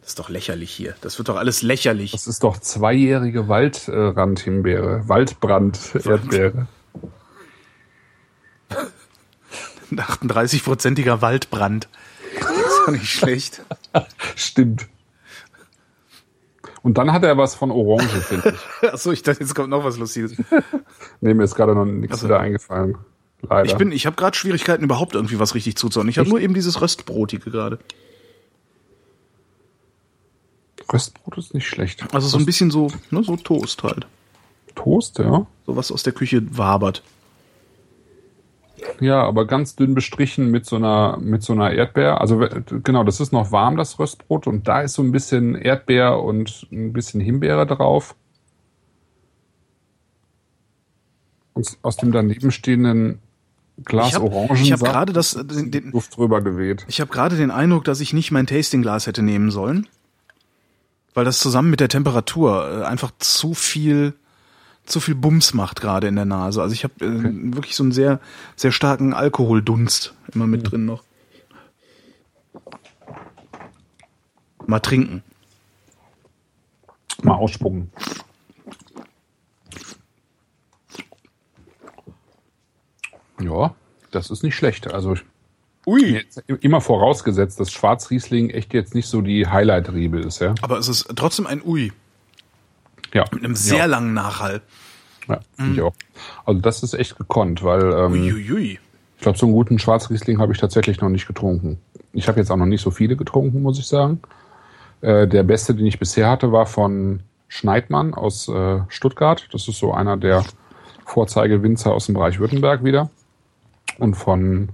Das 0.08 0.12
ist 0.14 0.20
doch 0.20 0.30
lächerlich 0.30 0.72
hier. 0.72 0.96
Das 1.02 1.18
wird 1.18 1.28
doch 1.28 1.36
alles 1.36 1.64
lächerlich. 1.64 2.12
Das 2.14 2.28
ist 2.28 2.42
doch 2.42 2.58
zweijährige 2.60 3.50
Waldrand 3.50 4.40
Himbeere. 4.40 5.06
Waldbrand 5.10 5.96
Erdbeere. 6.06 6.68
Ein 9.92 10.00
38-prozentiger 10.00 11.22
Waldbrand. 11.22 11.90
Das 12.40 12.50
ist 12.52 12.82
doch 12.86 12.92
nicht 12.94 13.10
schlecht. 13.10 13.62
Stimmt. 14.38 14.88
Und 16.84 16.98
dann 16.98 17.12
hat 17.12 17.24
er 17.26 17.38
was 17.38 17.56
von 17.56 17.70
Orange, 17.70 18.22
finde 18.22 18.54
ich. 18.82 18.90
Achso, 18.94 19.12
ich 19.12 19.24
dachte, 19.24 19.42
jetzt 19.42 19.56
kommt 19.56 19.68
noch 19.72 19.84
was 19.84 19.98
Lustiges. 19.98 20.38
Nee, 21.20 21.34
mir 21.34 21.44
ist 21.44 21.56
gerade 21.56 21.76
noch 21.76 21.84
nichts 21.84 22.14
Also- 22.14 22.28
wieder 22.28 22.40
eingefallen. 22.40 22.98
Leider. 23.42 23.66
Ich 23.66 23.76
bin, 23.76 23.92
ich 23.92 24.06
habe 24.06 24.16
gerade 24.16 24.38
Schwierigkeiten, 24.38 24.86
überhaupt 24.86 25.16
irgendwie 25.16 25.38
was 25.38 25.54
richtig 25.54 25.76
zuzuordnen. 25.76 26.10
Ich 26.10 26.18
habe 26.18 26.30
nur 26.30 26.40
eben 26.40 26.54
dieses 26.54 26.80
Röstbrotige 26.82 27.52
gerade. 27.52 27.78
Röstbrot 30.92 31.38
ist 31.38 31.54
nicht 31.54 31.68
schlecht. 31.68 32.14
Also 32.14 32.28
so 32.28 32.38
ein 32.38 32.46
bisschen 32.46 32.72
so, 32.72 32.88
ne, 33.12 33.24
so 33.24 33.36
Toast 33.36 33.84
halt. 33.84 34.08
Toast, 34.76 35.20
ja. 35.20 35.46
So 35.66 35.76
was 35.76 35.92
aus 35.92 36.04
der 36.04 36.14
Küche 36.14 36.42
wabert. 36.58 37.04
Ja, 39.00 39.24
aber 39.24 39.46
ganz 39.46 39.76
dünn 39.76 39.96
bestrichen 39.96 40.50
mit 40.50 40.66
so 40.66 40.76
einer 40.76 41.18
mit 41.18 41.44
so 41.44 41.54
einer 41.54 41.72
Erdbeer. 41.72 42.22
Also 42.22 42.48
genau, 42.84 43.04
das 43.04 43.20
ist 43.20 43.32
noch 43.32 43.52
warm 43.52 43.76
das 43.76 44.00
Röstbrot 44.00 44.48
und 44.48 44.68
da 44.68 44.82
ist 44.82 44.94
so 44.94 45.02
ein 45.02 45.12
bisschen 45.12 45.56
Erdbeer 45.56 46.22
und 46.22 46.68
ein 46.72 46.94
bisschen 46.94 47.20
Himbeere 47.20 47.66
drauf. 47.66 48.16
Und 51.54 51.78
aus 51.82 51.98
dem 51.98 52.12
daneben 52.12 52.52
stehenden 52.52 53.20
Glas 53.84 54.10
Ich 54.10 54.16
habe 54.16 54.26
Orangensaft 54.26 54.84
hab 54.84 54.92
gerade 54.92 55.14
das, 55.14 55.32
den, 55.32 55.72
den, 55.72 55.92
Luft 55.92 56.18
drüber 56.18 56.42
geweht. 56.42 56.86
ich 56.88 57.02
habe 57.02 57.12
gerade 57.12 57.36
den 57.36 57.52
Eindruck, 57.52 57.84
dass 57.84 58.00
ich 58.00 58.14
nicht 58.14 58.32
mein 58.32 58.48
Tastingglas 58.48 59.08
hätte 59.08 59.22
nehmen 59.22 59.52
sollen, 59.52 59.88
weil 61.18 61.26
das 61.26 61.40
zusammen 61.40 61.72
mit 61.72 61.80
der 61.80 61.90
Temperatur 61.90 62.82
äh, 62.82 62.86
einfach 62.86 63.12
zu 63.18 63.56
viel 63.56 64.14
zu 64.86 65.00
viel 65.00 65.16
Bums 65.16 65.56
macht 65.56 65.82
gerade 65.82 66.08
in 66.08 66.16
der 66.16 66.26
Nase. 66.26 66.62
Also 66.62 66.76
ich 66.76 66.84
habe 66.84 66.94
äh, 67.04 67.08
okay. 67.08 67.32
wirklich 67.56 67.76
so 67.76 67.82
einen 67.82 67.92
sehr 67.92 68.20
sehr 68.56 68.72
starken 68.72 69.16
Alkoholdunst 69.16 70.14
immer 70.36 70.46
mit 70.46 70.62
mhm. 70.62 70.66
drin 70.66 70.86
noch. 70.86 71.04
Mal 74.68 74.80
trinken. 74.80 75.24
Mal 77.24 77.34
ausspucken. 77.34 77.92
Ja, 83.42 83.74
das 84.12 84.30
ist 84.30 84.44
nicht 84.44 84.56
schlecht. 84.56 84.86
Also 84.94 85.16
Ui. 85.88 86.22
immer 86.60 86.82
vorausgesetzt, 86.82 87.60
dass 87.62 87.72
Schwarzriesling 87.72 88.50
echt 88.50 88.74
jetzt 88.74 88.94
nicht 88.94 89.08
so 89.08 89.22
die 89.22 89.48
Highlight-Rebe 89.48 90.20
ist, 90.20 90.40
ja. 90.40 90.54
Aber 90.62 90.78
es 90.78 90.90
ist 90.90 91.08
trotzdem 91.16 91.48
ein 91.48 91.62
Ui. 91.66 91.94
Ja. 93.14 93.24
Mit 93.32 93.46
einem 93.46 93.56
sehr 93.56 93.78
ja. 93.80 93.86
langen 93.86 94.14
Nachhall. 94.14 94.62
Ja, 95.30 95.40
finde 95.56 95.74
ich 95.74 95.82
auch. 95.82 95.94
Also 96.46 96.60
das 96.60 96.84
ist 96.84 96.94
echt 96.94 97.18
gekonnt, 97.18 97.64
weil 97.64 97.82
ähm, 97.82 98.12
Uiuiui. 98.12 98.80
ich 99.16 99.22
glaube, 99.22 99.38
so 99.38 99.46
einen 99.46 99.56
guten 99.56 99.80
Schwarzriesling 99.80 100.40
habe 100.40 100.52
ich 100.54 100.60
tatsächlich 100.60 101.00
noch 101.00 101.10
nicht 101.10 101.26
getrunken. 101.26 101.80
Ich 102.14 102.28
habe 102.28 102.40
jetzt 102.40 102.52
auch 102.52 102.58
noch 102.58 102.66
nicht 102.66 102.82
so 102.82 102.92
viele 102.92 103.16
getrunken, 103.16 103.62
muss 103.62 103.80
ich 103.80 103.88
sagen. 103.88 104.20
Äh, 105.02 105.28
der 105.28 105.44
beste, 105.44 105.74
den 105.74 105.86
ich 105.86 106.00
bisher 106.00 106.30
hatte, 106.30 106.52
war 106.52 106.66
von 106.66 107.22
Schneidmann 107.48 108.14
aus 108.14 108.50
äh, 108.50 108.82
Stuttgart. 108.90 109.48
Das 109.52 109.68
ist 109.68 109.80
so 109.80 109.94
einer 109.94 110.18
der 110.18 110.44
Vorzeigewinzer 111.06 111.94
aus 111.94 112.08
dem 112.08 112.16
Bereich 112.16 112.40
Württemberg 112.40 112.84
wieder. 112.84 113.10
Und 114.00 114.16
von 114.16 114.70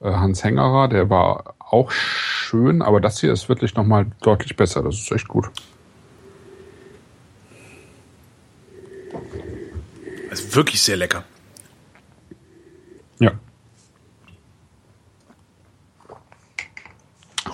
Hans 0.00 0.44
Hengerer, 0.44 0.88
der 0.88 1.10
war 1.10 1.54
auch 1.58 1.90
schön, 1.90 2.82
aber 2.82 3.00
das 3.00 3.20
hier 3.20 3.32
ist 3.32 3.48
wirklich 3.48 3.74
nochmal 3.74 4.06
deutlich 4.22 4.54
besser. 4.56 4.82
Das 4.82 4.94
ist 4.96 5.10
echt 5.12 5.28
gut. 5.28 5.50
Also 10.30 10.54
wirklich 10.54 10.80
sehr 10.82 10.96
lecker. 10.96 11.24
Ja. 13.18 13.32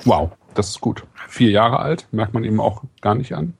Wow, 0.05 0.32
das 0.55 0.70
ist 0.70 0.80
gut. 0.80 1.05
Vier 1.28 1.51
Jahre 1.51 1.78
alt, 1.78 2.07
merkt 2.12 2.34
man 2.34 2.45
ihm 2.45 2.61
auch 2.61 2.82
gar 3.01 3.14
nicht 3.14 3.32
an. 3.34 3.55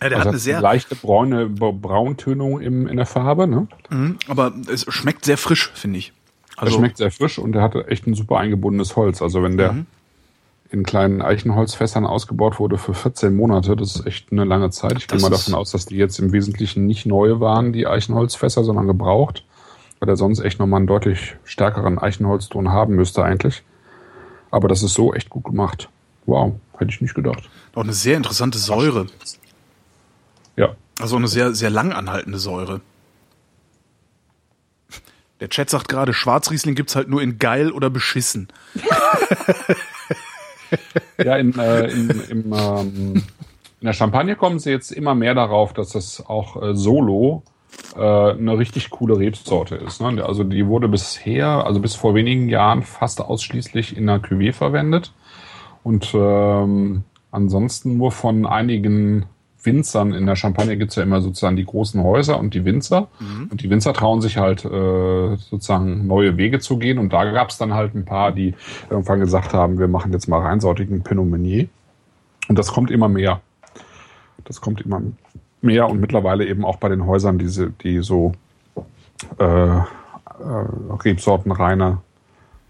Ja, 0.00 0.08
der 0.08 0.18
Also 0.18 0.28
hat 0.28 0.34
eine 0.34 0.38
sehr, 0.38 0.60
leichte 0.60 0.94
braune 0.94 1.46
Bra- 1.48 1.72
Brauntönung 1.72 2.60
im, 2.60 2.86
in 2.86 2.96
der 2.96 3.06
Farbe. 3.06 3.46
Ne? 3.46 3.66
Mhm, 3.88 4.18
aber 4.28 4.52
es 4.70 4.84
schmeckt 4.88 5.24
sehr 5.24 5.38
frisch, 5.38 5.70
finde 5.74 5.98
ich. 5.98 6.12
Er 6.60 6.66
Also, 6.66 6.78
schmeckt 6.78 6.96
sehr 6.98 7.10
frisch 7.10 7.38
und 7.38 7.54
er 7.56 7.62
hat 7.62 7.74
echt 7.88 8.06
ein 8.06 8.14
super 8.14 8.38
eingebundenes 8.38 8.94
Holz. 8.96 9.22
Also 9.22 9.42
wenn 9.42 9.56
der 9.56 9.72
Mhm. 9.72 9.86
in 10.70 10.82
kleinen 10.84 11.20
Eichenholzfässern 11.22 12.06
ausgebaut 12.06 12.60
wurde 12.60 12.78
für 12.78 12.94
14 12.94 13.34
Monate, 13.34 13.74
das 13.76 13.96
ist 13.96 14.06
echt 14.06 14.30
eine 14.30 14.44
lange 14.44 14.70
Zeit. 14.70 14.92
Ich 14.98 15.08
gehe 15.08 15.18
mal 15.18 15.30
davon 15.30 15.54
aus, 15.54 15.70
dass 15.72 15.86
die 15.86 15.96
jetzt 15.96 16.18
im 16.18 16.32
Wesentlichen 16.32 16.86
nicht 16.86 17.06
neue 17.06 17.40
waren, 17.40 17.72
die 17.72 17.86
Eichenholzfässer, 17.86 18.62
sondern 18.62 18.86
gebraucht. 18.86 19.44
Weil 19.98 20.08
er 20.10 20.16
sonst 20.16 20.40
echt 20.40 20.58
nochmal 20.58 20.78
einen 20.78 20.86
deutlich 20.86 21.36
stärkeren 21.44 21.98
Eichenholzton 21.98 22.70
haben 22.70 22.94
müsste 22.94 23.22
eigentlich. 23.24 23.62
Aber 24.50 24.68
das 24.68 24.82
ist 24.82 24.94
so 24.94 25.12
echt 25.14 25.28
gut 25.30 25.44
gemacht. 25.44 25.88
Wow, 26.26 26.54
hätte 26.78 26.90
ich 26.90 27.00
nicht 27.00 27.14
gedacht. 27.14 27.48
auch 27.74 27.82
eine 27.82 27.92
sehr 27.92 28.16
interessante 28.16 28.58
Säure. 28.58 29.06
Ja, 30.56 30.74
Also 31.00 31.16
eine 31.16 31.28
sehr, 31.28 31.54
sehr 31.54 31.70
lang 31.70 31.92
anhaltende 31.92 32.38
Säure. 32.38 32.80
Der 35.40 35.48
Chat 35.48 35.70
sagt 35.70 35.88
gerade, 35.88 36.12
Schwarzriesling 36.12 36.74
gibt's 36.74 36.94
halt 36.94 37.08
nur 37.08 37.22
in 37.22 37.38
geil 37.38 37.72
oder 37.72 37.90
beschissen. 37.90 38.48
Ja, 41.24 41.36
in, 41.36 41.58
äh, 41.58 41.86
in, 41.86 42.10
im, 42.28 42.52
ähm, 42.52 43.14
in 43.80 43.86
der 43.86 43.92
Champagne 43.92 44.36
kommen 44.36 44.58
sie 44.58 44.70
jetzt 44.70 44.90
immer 44.92 45.14
mehr 45.14 45.34
darauf, 45.34 45.72
dass 45.72 45.90
das 45.90 46.24
auch 46.26 46.62
äh, 46.62 46.74
solo 46.74 47.42
äh, 47.96 48.00
eine 48.00 48.58
richtig 48.58 48.90
coole 48.90 49.18
Rebsorte 49.18 49.76
ist. 49.76 50.00
Ne? 50.00 50.24
Also 50.24 50.44
die 50.44 50.66
wurde 50.66 50.88
bisher, 50.88 51.64
also 51.66 51.80
bis 51.80 51.94
vor 51.94 52.14
wenigen 52.14 52.48
Jahren 52.48 52.82
fast 52.82 53.20
ausschließlich 53.20 53.96
in 53.96 54.06
der 54.06 54.20
Cuvée 54.20 54.52
verwendet 54.52 55.12
und 55.82 56.10
ähm, 56.14 57.04
ansonsten 57.30 57.96
nur 57.96 58.12
von 58.12 58.46
einigen 58.46 59.26
Winzern. 59.62 60.12
In 60.12 60.26
der 60.26 60.36
Champagne 60.36 60.76
gibt's 60.76 60.96
ja 60.96 61.02
immer 61.02 61.20
sozusagen 61.20 61.56
die 61.56 61.64
großen 61.64 62.02
Häuser 62.02 62.38
und 62.38 62.54
die 62.54 62.64
Winzer. 62.64 63.08
Und 63.50 63.62
die 63.62 63.70
Winzer 63.70 63.92
trauen 63.92 64.20
sich 64.20 64.36
halt 64.36 64.64
äh, 64.64 65.36
sozusagen 65.36 66.06
neue 66.06 66.36
Wege 66.36 66.60
zu 66.60 66.78
gehen. 66.78 66.98
Und 66.98 67.12
da 67.12 67.30
gab's 67.30 67.58
dann 67.58 67.74
halt 67.74 67.94
ein 67.94 68.04
paar, 68.04 68.32
die 68.32 68.54
irgendwann 68.88 69.20
gesagt 69.20 69.52
haben, 69.52 69.78
wir 69.78 69.88
machen 69.88 70.12
jetzt 70.12 70.28
mal 70.28 70.40
reinsortigen 70.40 71.02
Pinot 71.02 71.28
Meunier. 71.28 71.68
Und 72.48 72.58
das 72.58 72.72
kommt 72.72 72.90
immer 72.90 73.08
mehr. 73.08 73.40
Das 74.44 74.60
kommt 74.60 74.80
immer 74.80 75.00
mehr 75.60 75.88
und 75.88 76.00
mittlerweile 76.00 76.46
eben 76.46 76.64
auch 76.64 76.76
bei 76.76 76.88
den 76.88 77.06
Häusern, 77.06 77.38
die, 77.38 77.70
die 77.82 78.02
so 78.02 78.32
äh, 79.38 79.44
äh, 79.44 79.82
rebsortenreine 81.04 81.98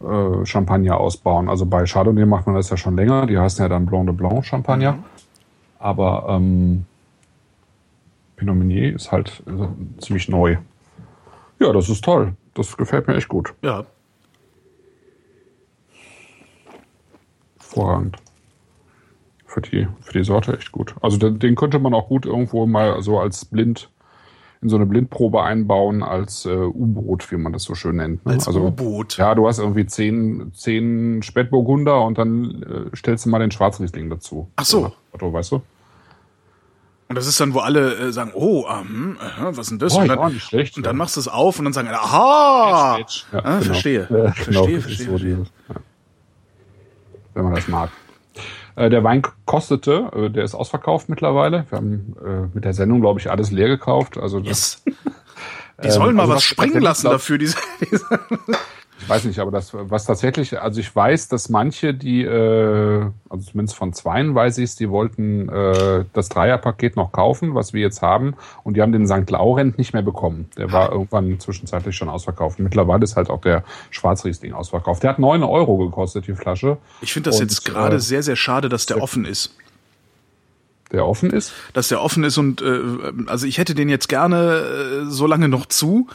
äh, 0.01 0.45
Champagner 0.45 0.99
ausbauen. 0.99 1.49
Also 1.49 1.67
bei 1.67 1.85
Chardonnay 1.85 2.27
macht 2.27 2.47
man 2.47 2.57
das 2.57 2.71
ja 2.71 2.77
schon 2.77 2.97
länger. 2.97 3.27
Die 3.27 3.39
heißen 3.39 3.63
ja 3.63 3.69
dann 3.69 3.87
Blanc 3.87 4.07
de 4.07 4.15
Blanc 4.15 4.45
Champagner. 4.45 4.99
Aber 5.81 6.27
ähm, 6.29 6.85
Pinot 8.37 8.57
Meunier 8.57 8.95
ist 8.95 9.11
halt 9.11 9.43
äh, 9.47 10.01
ziemlich 10.01 10.29
neu. 10.29 10.59
Ja, 11.59 11.73
das 11.73 11.89
ist 11.89 12.05
toll. 12.05 12.35
Das 12.55 12.77
gefällt 12.77 13.09
mir 13.09 13.17
echt 13.17 13.29
gut. 13.29 13.55
Ja. 13.63 13.85
Vorragend. 17.59 18.17
Für 19.47 19.63
die, 19.63 19.89
für 20.01 20.13
die 20.13 20.25
Sorte 20.25 20.57
echt 20.57 20.71
gut. 20.71 20.95
Also 21.01 21.17
den, 21.17 21.39
den 21.39 21.57
könnte 21.57 21.79
man 21.79 21.95
auch 21.95 22.09
gut 22.09 22.27
irgendwo 22.27 22.67
mal 22.67 23.03
so 23.03 23.19
als 23.19 23.45
blind 23.45 23.91
in 24.63 24.69
so 24.69 24.77
eine 24.77 24.85
Blindprobe 24.85 25.43
einbauen 25.43 26.03
als 26.03 26.45
äh, 26.45 26.51
U-Boot, 26.51 27.33
wie 27.33 27.37
man 27.37 27.53
das 27.53 27.63
so 27.63 27.75
schön 27.75 27.97
nennt. 27.97 28.27
Ne? 28.27 28.33
Als 28.33 28.47
also, 28.47 28.67
U-Boot. 28.67 29.17
Ja, 29.17 29.35
du 29.35 29.49
hast 29.49 29.59
irgendwie 29.59 29.87
zehn, 29.87 30.53
zehn 30.53 31.23
Spätburgunder 31.23 32.03
und 32.05 32.19
dann 32.19 32.63
äh, 32.63 32.97
stellst 32.97 33.25
du 33.25 33.31
mal 33.31 33.39
den 33.39 33.51
Schwarzriesling 33.51 34.11
dazu. 34.11 34.51
Ach 34.57 34.67
so. 34.67 34.93
Otto, 35.13 35.33
weißt 35.33 35.53
du? 35.53 35.63
Und 37.09 37.17
das 37.17 37.27
ist 37.27 37.41
dann, 37.41 37.55
wo 37.55 37.59
alle 37.59 37.95
äh, 37.97 38.13
sagen, 38.13 38.31
oh, 38.35 38.67
ähm, 38.71 39.19
äh, 39.21 39.43
was 39.47 39.59
ist 39.67 39.71
denn 39.71 39.79
das? 39.81 39.95
Oh, 39.97 40.01
und, 40.01 40.09
dann, 40.09 40.33
nicht 40.33 40.45
schlecht, 40.45 40.77
und 40.77 40.87
dann 40.87 40.95
ja. 40.95 40.99
machst 40.99 41.17
du 41.17 41.21
es 41.21 41.27
auf 41.29 41.59
und 41.59 41.65
dann 41.65 41.73
sagen 41.73 41.89
alle, 41.89 41.99
aha! 42.01 42.99
Ja, 42.99 43.05
ah, 43.33 43.41
genau. 43.59 43.61
verstehe. 43.63 44.07
Ja, 44.09 44.33
verstehe, 44.33 44.45
genau, 44.47 44.65
verstehe, 44.65 44.81
so 44.81 45.11
verstehe. 45.11 45.37
dieses- 45.37 45.53
ja. 45.69 45.75
Wenn 47.35 47.45
man 47.45 47.55
das 47.55 47.67
mag. 47.69 47.91
Äh, 48.77 48.91
Der 48.91 49.03
Wein 49.03 49.23
kostete, 49.45 50.11
äh, 50.15 50.31
der 50.31 50.45
ist 50.45 50.55
ausverkauft 50.55 51.09
mittlerweile. 51.09 51.65
Wir 51.69 51.79
haben 51.79 52.15
äh, 52.25 52.55
mit 52.55 52.65
der 52.65 52.75
Sendung, 52.75 53.01
glaube 53.01 53.19
ich, 53.19 53.29
alles 53.31 53.51
leer 53.51 53.69
gekauft. 53.69 54.17
Also 54.17 54.39
das, 54.39 54.83
Yes. 54.87 54.97
Die 55.83 55.91
sollen 55.91 56.15
mal 56.15 56.25
also 56.25 56.35
was 56.35 56.49
tatsächlich 56.49 56.83
lassen 56.83 57.07
dafür. 57.09 57.39
Diese, 57.39 57.57
diese 57.81 58.05
ich 59.01 59.09
weiß 59.09 59.25
nicht, 59.25 59.39
aber 59.39 59.51
das, 59.51 59.71
was 59.73 60.05
tatsächlich, 60.05 60.61
also 60.61 60.81
ich 60.81 60.95
weiß, 60.95 61.29
dass 61.29 61.49
manche, 61.49 61.95
die, 61.95 62.23
äh, 62.23 63.07
also 63.29 63.51
zumindest 63.51 63.77
von 63.77 63.93
zweien 63.93 64.35
weiß 64.35 64.59
ich 64.59 64.65
es, 64.65 64.77
die 64.77 64.91
wollten 64.91 65.49
äh, 65.49 66.05
das 66.13 66.29
Dreierpaket 66.29 66.97
noch 66.97 67.13
kaufen, 67.13 67.55
was 67.55 67.73
wir 67.73 67.81
jetzt 67.81 68.03
haben, 68.03 68.35
und 68.63 68.77
die 68.77 68.83
haben 68.83 68.93
den 68.93 69.07
St. 69.07 69.31
Laurent 69.31 69.79
nicht 69.79 69.93
mehr 69.93 70.03
bekommen. 70.03 70.49
Der 70.57 70.73
war 70.73 70.93
irgendwann 70.93 71.41
zwischenzeitlich 71.41 71.97
schon 71.97 72.09
ausverkauft. 72.09 72.59
Mittlerweile 72.59 73.05
ist 73.05 73.17
halt 73.17 73.31
auch 73.31 73.41
der 73.41 73.65
Schwarzriesling 73.91 74.53
ausverkauft. 74.53 75.03
Der 75.03 75.11
hat 75.11 75.19
neun 75.19 75.43
Euro 75.43 75.79
gekostet, 75.79 76.27
die 76.27 76.35
Flasche. 76.35 76.77
ich 77.01 77.13
finde 77.13 77.31
das 77.31 77.41
Und, 77.41 77.51
jetzt 77.51 77.65
gerade 77.65 77.97
äh, 77.97 78.01
sehr, 78.01 78.23
sehr 78.23 78.37
schade, 78.37 78.69
dass 78.69 78.87
der 78.87 79.03
offen 79.03 79.25
ist. 79.25 79.55
Der 80.93 81.07
offen 81.07 81.31
ist. 81.31 81.53
Dass 81.73 81.89
der 81.89 82.03
offen 82.03 82.25
ist 82.25 82.37
und 82.37 82.63
äh, 82.63 82.81
also 83.27 83.47
ich 83.47 83.59
hätte 83.59 83.75
den 83.75 83.89
jetzt 83.89 84.09
gerne 84.09 85.05
äh, 85.07 85.11
so 85.11 85.27
lange 85.27 85.49
noch 85.49 85.67
zu, 85.67 86.09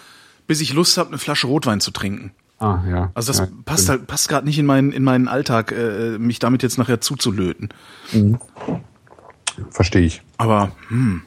bis 0.47 0.61
ich 0.61 0.73
Lust 0.73 0.97
habe, 0.97 1.09
eine 1.09 1.17
Flasche 1.17 1.47
Rotwein 1.47 1.79
zu 1.79 1.91
trinken. 1.91 2.31
Ah, 2.59 2.79
ja. 2.89 3.11
Also 3.13 3.31
das 3.31 3.39
ja, 3.39 3.47
passt 3.65 3.83
stimmt. 3.83 3.99
halt, 3.99 4.07
passt 4.07 4.29
gerade 4.29 4.45
nicht 4.45 4.57
in 4.57 4.65
meinen, 4.65 4.91
in 4.91 5.03
meinen 5.03 5.27
Alltag, 5.27 5.71
äh, 5.71 6.17
mich 6.17 6.39
damit 6.39 6.63
jetzt 6.63 6.77
nachher 6.77 7.01
zuzulöten. 7.01 7.69
Verstehe 9.69 10.03
ich. 10.03 10.21
Aber 10.37 10.71
hm, 10.87 11.21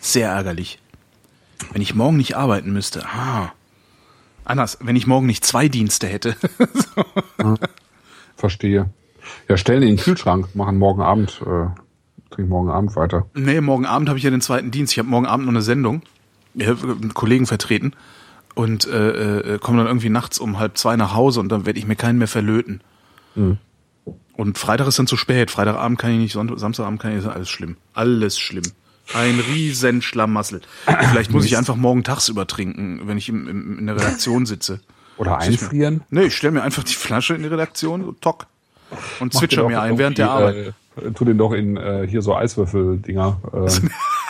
sehr 0.00 0.30
ärgerlich. 0.30 0.80
Wenn 1.72 1.82
ich 1.82 1.94
morgen 1.94 2.16
nicht 2.16 2.36
arbeiten 2.36 2.72
müsste. 2.72 3.04
Ah. 3.06 3.52
Anders, 4.44 4.78
wenn 4.80 4.96
ich 4.96 5.06
morgen 5.06 5.26
nicht 5.26 5.44
zwei 5.44 5.68
Dienste 5.68 6.06
hätte. 6.06 6.34
Verstehe. 8.36 8.88
Ja, 9.48 9.58
stellen 9.58 9.82
in 9.82 9.96
den 9.96 9.98
Kühlschrank, 9.98 10.54
machen 10.54 10.78
morgen 10.78 11.02
Abend, 11.02 11.42
äh, 11.42 11.66
trinken 12.30 12.48
morgen 12.48 12.70
Abend 12.70 12.96
weiter. 12.96 13.26
nee, 13.34 13.60
morgen 13.60 13.84
Abend 13.84 14.08
habe 14.08 14.18
ich 14.18 14.24
ja 14.24 14.30
den 14.30 14.40
zweiten 14.40 14.70
Dienst. 14.70 14.92
Ich 14.92 14.98
habe 14.98 15.08
morgen 15.08 15.26
Abend 15.26 15.44
noch 15.44 15.52
eine 15.52 15.60
Sendung. 15.60 16.00
Ich 16.54 16.66
habe 16.66 16.92
einen 16.92 17.12
Kollegen 17.12 17.46
vertreten 17.46 17.92
und 18.58 18.88
äh, 18.88 19.54
äh, 19.54 19.58
komme 19.60 19.78
dann 19.78 19.86
irgendwie 19.86 20.08
nachts 20.08 20.40
um 20.40 20.58
halb 20.58 20.76
zwei 20.76 20.96
nach 20.96 21.14
Hause 21.14 21.38
und 21.38 21.48
dann 21.48 21.64
werde 21.64 21.78
ich 21.78 21.86
mir 21.86 21.94
keinen 21.94 22.18
mehr 22.18 22.26
verlöten. 22.26 22.80
Und 24.32 24.58
Freitag 24.58 24.88
ist 24.88 24.98
dann 24.98 25.06
zu 25.06 25.16
spät. 25.16 25.52
Freitagabend 25.52 25.96
kann 25.96 26.10
ich 26.10 26.18
nicht, 26.18 26.32
Sonntag, 26.32 26.58
Samstagabend 26.58 27.00
kann 27.00 27.12
ich 27.12 27.22
nicht. 27.22 27.32
Alles 27.32 27.48
schlimm. 27.48 27.76
Alles 27.94 28.36
schlimm. 28.36 28.64
Ein 29.14 29.38
riesen 29.38 30.02
Schlamassel. 30.02 30.62
Vielleicht 31.08 31.30
muss 31.30 31.44
ich 31.44 31.56
einfach 31.56 31.76
morgen 31.76 32.02
tagsüber 32.02 32.48
trinken, 32.48 33.02
wenn 33.04 33.16
ich 33.16 33.28
im, 33.28 33.46
im, 33.46 33.78
in 33.78 33.86
der 33.86 33.94
Redaktion 33.94 34.44
sitze. 34.44 34.80
Oder 35.18 35.38
einfrieren. 35.38 36.02
Nee, 36.10 36.24
ich 36.24 36.34
stelle 36.34 36.54
mir 36.54 36.62
einfach 36.62 36.82
die 36.82 36.94
Flasche 36.94 37.36
in 37.36 37.42
die 37.42 37.48
Redaktion, 37.48 38.04
so 38.04 38.12
tock. 38.12 38.46
Und 39.20 39.34
Mach 39.34 39.40
zwitscher 39.40 39.68
mir 39.68 39.80
ein 39.80 39.98
während 39.98 40.18
der 40.18 40.32
Arbeit. 40.32 40.74
Äh, 40.96 41.12
tu 41.12 41.24
den 41.24 41.38
doch 41.38 41.52
in 41.52 41.76
äh, 41.76 42.08
hier 42.08 42.22
so 42.22 42.34
Eiswürfeldinger. 42.34 43.40
Äh, 43.52 43.70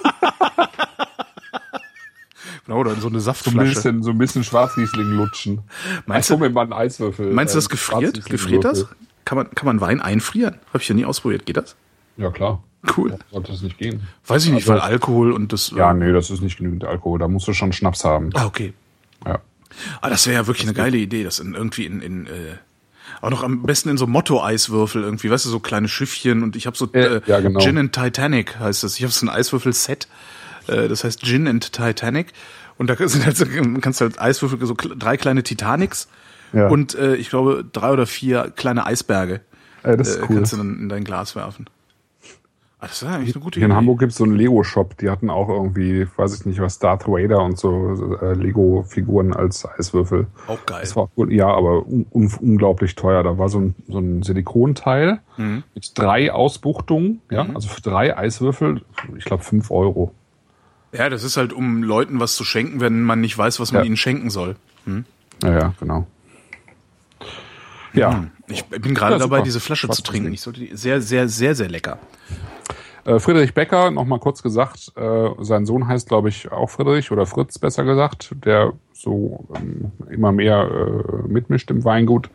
oder 2.76 2.92
in 2.92 3.00
so 3.00 3.08
eine 3.08 3.20
so 3.20 3.30
ein 3.30 3.34
Saftflasche. 3.34 3.68
bisschen, 3.74 4.02
so 4.02 4.10
ein 4.10 4.18
bisschen 4.18 4.44
Schwarzriesling 4.44 5.06
lutschen. 5.08 5.60
Meinst 6.06 6.30
du- 6.30 6.36
mir 6.38 6.50
mal 6.50 6.62
einen 6.62 6.72
Eiswürfel. 6.72 7.32
Meinst 7.32 7.54
du, 7.54 7.58
das 7.58 7.66
äh, 7.66 7.70
gefriert? 7.70 8.24
Gefriert 8.26 8.64
das? 8.64 8.86
Kann 9.24 9.36
man, 9.38 9.50
kann 9.50 9.66
man 9.66 9.80
Wein 9.80 10.00
einfrieren? 10.00 10.54
Habe 10.68 10.82
ich 10.82 10.88
ja 10.88 10.94
nie 10.94 11.04
ausprobiert. 11.04 11.44
Geht 11.46 11.56
das? 11.58 11.76
Ja, 12.16 12.30
klar. 12.30 12.62
Cool. 12.96 13.10
Warum 13.10 13.22
Sollte 13.32 13.52
das 13.52 13.62
nicht 13.62 13.76
gehen? 13.78 14.06
Weiß 14.26 14.44
ich 14.44 14.52
nicht, 14.52 14.68
Also- 14.68 14.72
weil 14.74 14.80
Alkohol 14.80 15.32
und 15.32 15.52
das. 15.52 15.70
Ja, 15.76 15.90
äh, 15.90 15.94
nee, 15.94 16.12
das 16.12 16.30
ist 16.30 16.40
nicht 16.42 16.58
genügend 16.58 16.84
Alkohol. 16.84 17.18
Da 17.18 17.28
musst 17.28 17.46
du 17.48 17.52
schon 17.52 17.72
Schnaps 17.72 18.04
haben. 18.04 18.30
Ah, 18.34 18.46
okay. 18.46 18.72
Ja. 19.26 19.40
Ah, 20.00 20.08
das 20.10 20.26
wäre 20.26 20.36
ja 20.36 20.46
wirklich 20.46 20.66
eine 20.66 20.74
geile 20.74 20.96
Idee, 20.96 21.24
das 21.24 21.40
in, 21.40 21.54
irgendwie 21.54 21.84
in, 21.86 22.00
in 22.00 22.26
äh, 22.26 22.30
auch 23.20 23.30
noch 23.30 23.42
am 23.42 23.62
besten 23.64 23.88
in 23.90 23.98
so 23.98 24.06
Motto-Eiswürfel 24.06 25.02
irgendwie, 25.02 25.30
weißt 25.30 25.44
du, 25.44 25.50
so 25.50 25.60
kleine 25.60 25.88
Schiffchen 25.88 26.42
und 26.42 26.56
ich 26.56 26.66
habe 26.66 26.76
so 26.76 26.88
äh, 26.92 27.20
ja, 27.26 27.40
genau. 27.40 27.60
Gin 27.60 27.76
and 27.78 27.92
Titanic 27.92 28.58
heißt 28.58 28.82
das. 28.84 28.96
Ich 28.96 29.02
habe 29.02 29.12
so 29.12 29.26
ein 29.26 29.28
Eiswürfel-Set, 29.28 30.08
äh, 30.68 30.88
das 30.88 31.04
heißt 31.04 31.22
Gin 31.24 31.46
and 31.48 31.72
Titanic 31.72 32.32
und 32.78 32.88
da 32.90 32.96
sind 33.08 33.24
halt 33.26 33.36
so, 33.36 33.44
kannst 33.80 34.00
du 34.00 34.04
halt 34.04 34.20
Eiswürfel, 34.20 34.64
so 34.66 34.74
drei 34.74 35.16
kleine 35.16 35.42
Titanics 35.42 36.08
Ja. 36.52 36.68
und 36.68 36.94
äh, 36.94 37.16
ich 37.16 37.30
glaube 37.30 37.64
drei 37.72 37.90
oder 37.92 38.06
vier 38.06 38.52
kleine 38.56 38.86
Eisberge 38.86 39.40
Äh, 39.82 39.96
das 39.96 40.08
ist 40.08 40.16
äh, 40.16 40.20
cool. 40.28 40.36
kannst 40.36 40.52
du 40.52 40.56
dann 40.58 40.78
in 40.78 40.88
dein 40.88 41.04
Glas 41.04 41.34
werfen. 41.36 41.66
Ah, 42.80 42.86
das 42.86 43.02
ist 43.02 43.08
eigentlich 43.08 43.34
eine 43.34 43.42
gute 43.42 43.58
Hier 43.58 43.64
in 43.66 43.72
Idee. 43.72 43.76
Hamburg 43.76 43.98
gibt 43.98 44.12
es 44.12 44.18
so 44.18 44.22
einen 44.24 44.36
Lego-Shop, 44.36 44.96
die 44.98 45.10
hatten 45.10 45.30
auch 45.30 45.48
irgendwie, 45.48 46.06
weiß 46.16 46.38
ich 46.38 46.46
nicht 46.46 46.60
was, 46.60 46.78
Darth 46.78 47.08
Vader 47.08 47.42
und 47.42 47.58
so 47.58 48.16
äh, 48.22 48.34
Lego-Figuren 48.34 49.32
als 49.34 49.66
Eiswürfel. 49.66 50.28
Auch 50.46 50.64
geil. 50.64 50.78
Das 50.82 50.94
war 50.94 51.08
gut, 51.16 51.32
ja, 51.32 51.48
aber 51.48 51.84
un 51.88 52.06
un 52.12 52.32
unglaublich 52.40 52.94
teuer. 52.94 53.24
Da 53.24 53.36
war 53.36 53.48
so 53.48 53.58
ein, 53.58 53.74
so 53.88 53.98
ein 53.98 54.22
Silikonteil 54.22 55.18
Mhm. 55.36 55.64
mit 55.74 55.90
drei 55.98 56.32
Ausbuchtungen, 56.32 57.20
ja, 57.32 57.48
also 57.52 57.68
für 57.68 57.80
drei 57.80 58.16
Eiswürfel, 58.16 58.82
ich 59.16 59.24
glaube 59.24 59.42
fünf 59.42 59.72
Euro. 59.72 60.12
Ja, 60.92 61.08
das 61.10 61.22
ist 61.22 61.36
halt, 61.36 61.52
um 61.52 61.82
Leuten 61.82 62.18
was 62.20 62.34
zu 62.34 62.44
schenken, 62.44 62.80
wenn 62.80 63.02
man 63.02 63.20
nicht 63.20 63.36
weiß, 63.36 63.60
was 63.60 63.72
man 63.72 63.82
Ja. 63.82 63.86
ihnen 63.86 63.96
schenken 63.96 64.30
soll. 64.30 64.56
Ja, 65.42 65.52
ja, 65.58 65.74
genau. 65.78 66.06
Ja, 67.92 68.24
Ich 68.48 68.64
bin 68.64 68.94
gerade 68.94 69.14
Ja, 69.14 69.18
dabei, 69.18 69.42
diese 69.42 69.60
Flasche 69.60 69.86
Spaß 69.86 69.96
zu 69.96 70.02
trinken. 70.02 70.32
Ich 70.32 70.40
sollte 70.40 70.60
die 70.60 70.74
sehr, 70.74 71.00
sehr, 71.02 71.28
sehr, 71.28 71.54
sehr 71.54 71.68
lecker. 71.68 71.98
Äh, 73.04 73.18
Friedrich 73.18 73.52
Becker, 73.54 73.90
nochmal 73.90 74.18
kurz 74.20 74.42
gesagt, 74.42 74.92
äh, 74.96 75.28
sein 75.40 75.66
Sohn 75.66 75.86
heißt, 75.86 76.08
glaube 76.08 76.28
ich, 76.30 76.50
auch 76.50 76.68
Friedrich 76.70 77.10
oder 77.10 77.26
Fritz 77.26 77.58
besser 77.58 77.84
gesagt, 77.84 78.34
der 78.44 78.72
so 78.94 79.46
ähm, 79.56 79.92
immer 80.10 80.32
mehr 80.32 80.62
äh, 80.70 81.28
mitmischt 81.28 81.70
im 81.70 81.84
Weingut. 81.84 82.30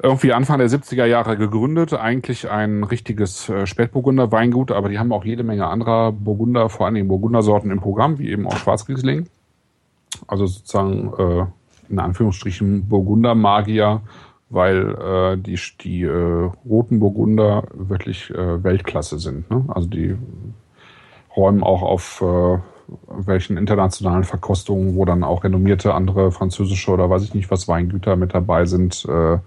Irgendwie 0.00 0.32
Anfang 0.32 0.58
der 0.58 0.68
70er 0.68 1.06
Jahre 1.06 1.36
gegründet, 1.36 1.92
eigentlich 1.92 2.48
ein 2.48 2.84
richtiges 2.84 3.48
äh, 3.48 3.66
Spätburgunder 3.66 4.30
Weingut, 4.30 4.70
aber 4.70 4.88
die 4.88 4.98
haben 4.98 5.12
auch 5.12 5.24
jede 5.24 5.42
Menge 5.42 5.66
anderer 5.66 6.12
Burgunder, 6.12 6.68
vor 6.68 6.88
Dingen 6.90 7.08
Burgundersorten 7.08 7.70
im 7.72 7.80
Programm, 7.80 8.18
wie 8.18 8.30
eben 8.30 8.46
auch 8.46 8.56
Schwarzriesling. 8.56 9.26
Also 10.28 10.46
sozusagen 10.46 11.12
äh, 11.18 11.46
in 11.90 11.98
Anführungsstrichen 11.98 12.88
Burgunder-Magier, 12.88 14.02
weil 14.50 14.94
äh, 14.94 15.36
die, 15.36 15.58
die 15.80 16.02
äh, 16.02 16.50
roten 16.64 17.00
Burgunder 17.00 17.64
wirklich 17.72 18.30
äh, 18.30 18.62
Weltklasse 18.62 19.18
sind. 19.18 19.50
Ne? 19.50 19.64
Also 19.68 19.88
die 19.88 20.16
räumen 21.36 21.62
auch 21.62 21.82
auf 21.82 22.22
äh, 22.22 22.58
welchen 23.08 23.56
internationalen 23.56 24.24
Verkostungen, 24.24 24.96
wo 24.96 25.04
dann 25.04 25.24
auch 25.24 25.44
renommierte 25.44 25.94
andere 25.94 26.32
französische 26.32 26.90
oder 26.90 27.10
weiß 27.10 27.24
ich 27.24 27.34
nicht 27.34 27.50
was 27.50 27.68
Weingüter 27.68 28.16
mit 28.16 28.32
dabei 28.32 28.64
sind, 28.64 29.04
äh, 29.06 29.38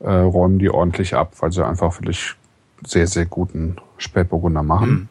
äh, 0.00 0.10
räumen 0.10 0.58
die 0.58 0.70
ordentlich 0.70 1.14
ab, 1.14 1.32
weil 1.40 1.52
sie 1.52 1.64
einfach 1.64 1.98
wirklich 2.00 2.34
sehr, 2.84 3.06
sehr 3.06 3.26
guten 3.26 3.76
Spätburgunder 3.98 4.62
machen. 4.62 5.08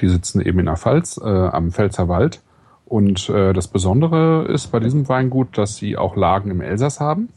Die 0.00 0.08
sitzen 0.08 0.40
eben 0.40 0.60
in 0.60 0.66
der 0.66 0.76
Pfalz 0.76 1.20
äh, 1.22 1.28
am 1.28 1.72
Pfälzer 1.72 2.08
Wald. 2.08 2.40
Und 2.86 3.28
äh, 3.28 3.52
das 3.52 3.68
Besondere 3.68 4.44
ist 4.44 4.68
bei 4.68 4.80
diesem 4.80 5.08
Weingut, 5.08 5.58
dass 5.58 5.76
sie 5.76 5.96
auch 5.96 6.16
Lagen 6.16 6.50
im 6.50 6.60
Elsass 6.60 7.00
haben 7.00 7.28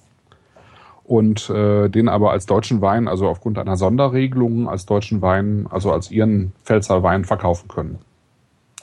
und 1.07 1.49
äh, 1.49 1.87
den 1.87 2.09
aber 2.09 2.31
als 2.31 2.45
deutschen 2.45 2.81
Wein, 2.81 3.07
also 3.07 3.27
aufgrund 3.27 3.57
einer 3.57 3.77
Sonderregelung 3.77 4.67
als 4.67 4.85
deutschen 4.85 5.21
Wein, 5.21 5.65
also 5.69 5.91
als 5.91 6.11
ihren 6.11 6.51
Pfälzer 6.65 7.01
Wein 7.01 7.23
verkaufen 7.23 7.69
können. 7.69 7.99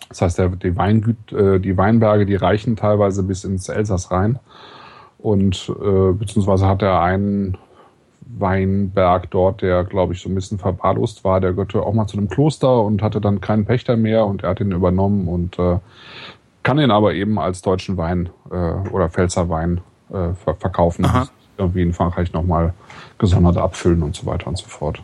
Das 0.09 0.22
heißt, 0.22 0.38
der, 0.38 0.48
die, 0.48 0.74
Weingüt, 0.74 1.32
äh, 1.32 1.61
die 1.61 1.76
Weinberge, 1.76 2.24
die 2.24 2.34
reichen 2.34 2.76
teilweise 2.76 3.22
bis 3.22 3.44
ins 3.44 3.68
Elsass 3.68 4.11
rein. 4.11 4.38
Und 5.24 5.72
äh, 5.80 6.12
beziehungsweise 6.12 6.66
hat 6.66 6.82
er 6.82 7.00
einen 7.00 7.56
Weinberg 8.38 9.30
dort, 9.30 9.62
der, 9.62 9.82
glaube 9.84 10.12
ich, 10.12 10.20
so 10.20 10.28
ein 10.28 10.34
bisschen 10.34 10.58
verwahrlost 10.58 11.24
war. 11.24 11.40
Der 11.40 11.52
gehörte 11.52 11.80
auch 11.80 11.94
mal 11.94 12.06
zu 12.06 12.18
einem 12.18 12.28
Kloster 12.28 12.82
und 12.82 13.00
hatte 13.00 13.22
dann 13.22 13.40
keinen 13.40 13.64
Pächter 13.64 13.96
mehr 13.96 14.26
und 14.26 14.42
er 14.42 14.50
hat 14.50 14.60
ihn 14.60 14.70
übernommen 14.70 15.26
und 15.26 15.58
äh, 15.58 15.78
kann 16.62 16.78
ihn 16.78 16.90
aber 16.90 17.14
eben 17.14 17.38
als 17.38 17.62
deutschen 17.62 17.96
Wein 17.96 18.28
äh, 18.50 18.54
oder 18.90 19.08
Pfälzer 19.08 19.48
Wein 19.48 19.80
äh, 20.10 20.34
ver 20.34 20.56
verkaufen. 20.58 21.06
Aha. 21.06 21.26
Irgendwie 21.56 21.80
in 21.80 21.94
Frankreich 21.94 22.34
nochmal 22.34 22.74
gesondert 23.16 23.56
abfüllen 23.56 24.02
und 24.02 24.14
so 24.14 24.26
weiter 24.26 24.48
und 24.48 24.58
so 24.58 24.66
fort. 24.66 25.00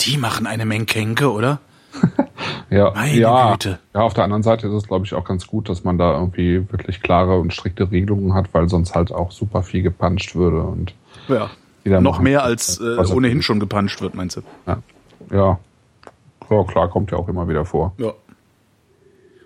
Die 0.00 0.16
machen 0.16 0.48
eine 0.48 0.66
Menkenke, 0.66 1.30
oder? 1.30 1.60
Ja, 2.70 2.90
Meine 2.94 3.18
ja, 3.18 3.52
Güte. 3.52 3.78
ja, 3.94 4.00
auf 4.00 4.14
der 4.14 4.24
anderen 4.24 4.42
Seite 4.42 4.66
ist 4.66 4.72
es, 4.72 4.88
glaube 4.88 5.04
ich, 5.04 5.12
auch 5.12 5.24
ganz 5.24 5.46
gut, 5.46 5.68
dass 5.68 5.84
man 5.84 5.98
da 5.98 6.14
irgendwie 6.14 6.66
wirklich 6.72 7.02
klare 7.02 7.38
und 7.38 7.52
strikte 7.52 7.90
Regelungen 7.90 8.32
hat, 8.32 8.46
weil 8.52 8.68
sonst 8.70 8.94
halt 8.94 9.12
auch 9.12 9.30
super 9.30 9.62
viel 9.62 9.82
gepanscht 9.82 10.34
würde 10.34 10.62
und 10.62 10.94
Ja. 11.28 11.50
Noch 11.84 12.20
mehr 12.20 12.40
kann, 12.40 12.48
als 12.48 12.80
äh, 12.80 12.96
ohnehin 13.12 13.42
schon 13.42 13.60
gepanscht 13.60 14.00
wird, 14.00 14.14
meinst 14.14 14.36
du? 14.36 14.42
Ja. 14.66 14.78
ja. 15.30 15.58
Ja, 16.48 16.64
klar, 16.64 16.88
kommt 16.88 17.10
ja 17.10 17.18
auch 17.18 17.28
immer 17.28 17.48
wieder 17.48 17.64
vor. 17.64 17.92
Ja. 17.98 18.12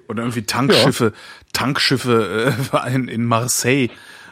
Oder 0.09 0.23
irgendwie 0.23 0.43
Tankschiffe, 0.43 1.13
Tankschiffe 1.53 2.55
äh, 2.73 2.95
in, 2.95 3.09
in 3.09 3.25
Marseille, 3.25 3.89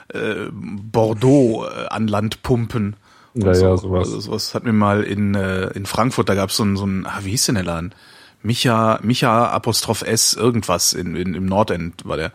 äh, 0.08 0.34
Bordeaux 0.52 1.64
äh, 1.64 1.86
an 1.88 2.06
Land 2.08 2.42
pumpen. 2.42 2.96
Ja, 3.34 3.54
so. 3.54 3.64
ja, 3.64 3.76
sowas. 3.76 4.08
Also 4.08 4.20
sowas 4.20 4.54
hat 4.54 4.64
mir 4.64 4.72
mal 4.72 5.02
in, 5.02 5.34
äh, 5.34 5.66
in 5.68 5.86
Frankfurt, 5.86 6.28
da 6.28 6.34
gab 6.34 6.50
es 6.50 6.56
so 6.56 6.64
ein, 6.64 6.76
so 6.76 6.86
ein, 6.86 7.06
ah, 7.06 7.20
wie 7.22 7.30
hieß 7.30 7.46
denn 7.46 7.56
der 7.56 7.64
Laden? 7.64 7.94
Micha, 8.42 9.00
Micha 9.02 9.48
Apostroph 9.48 10.02
S, 10.02 10.34
irgendwas 10.34 10.92
in, 10.92 11.16
in, 11.16 11.34
im 11.34 11.46
Nordend 11.46 12.06
war 12.06 12.16
der. 12.16 12.32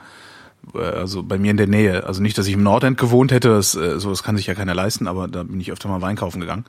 Äh, 0.74 0.80
Also 0.80 1.24
bei 1.24 1.38
mir 1.38 1.52
in 1.52 1.58
der 1.58 1.68
Nähe. 1.68 2.06
Also 2.06 2.22
nicht, 2.22 2.38
dass 2.38 2.48
ich 2.48 2.54
im 2.54 2.64
Nordend 2.64 2.98
gewohnt 2.98 3.32
hätte, 3.32 3.50
das, 3.50 3.76
äh, 3.76 4.00
so 4.00 4.10
das 4.10 4.24
kann 4.24 4.36
sich 4.36 4.48
ja 4.48 4.56
keiner 4.56 4.76
leisten, 4.76 5.08
aber 5.08 5.28
da 5.28 5.44
bin 5.44 5.62
ich 5.62 5.72
öfter 5.72 5.88
mal 5.88 6.02
Wein 6.02 6.16
kaufen 6.16 6.42
gegangen. 6.42 6.66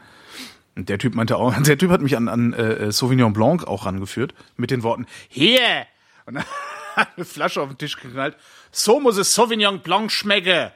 Und 0.76 0.89
der 0.89 0.99
Typ 0.99 1.14
meinte 1.14 1.37
auch, 1.37 1.53
der 1.62 1.78
Typ 1.78 1.91
hat 1.91 2.01
mich 2.03 2.16
an, 2.16 2.28
an 2.28 2.53
äh, 2.53 2.93
Sauvignon 2.93 3.33
Blanc 3.33 3.66
auch 3.66 3.87
rangeführt, 3.87 4.35
mit 4.57 4.70
den 4.70 4.83
Worten, 4.83 5.07
hier! 5.28 5.87
Und 6.26 6.35
dann 6.35 6.45
hat 6.97 7.09
eine 7.16 7.24
Flasche 7.24 7.61
auf 7.61 7.68
den 7.68 7.78
Tisch 7.78 7.97
geknallt. 7.97 8.37
So 8.70 9.01
muss 9.01 9.16
es 9.16 9.35
Sauvignon 9.35 9.81
Blanc 9.81 10.12
schmecken. 10.12 10.70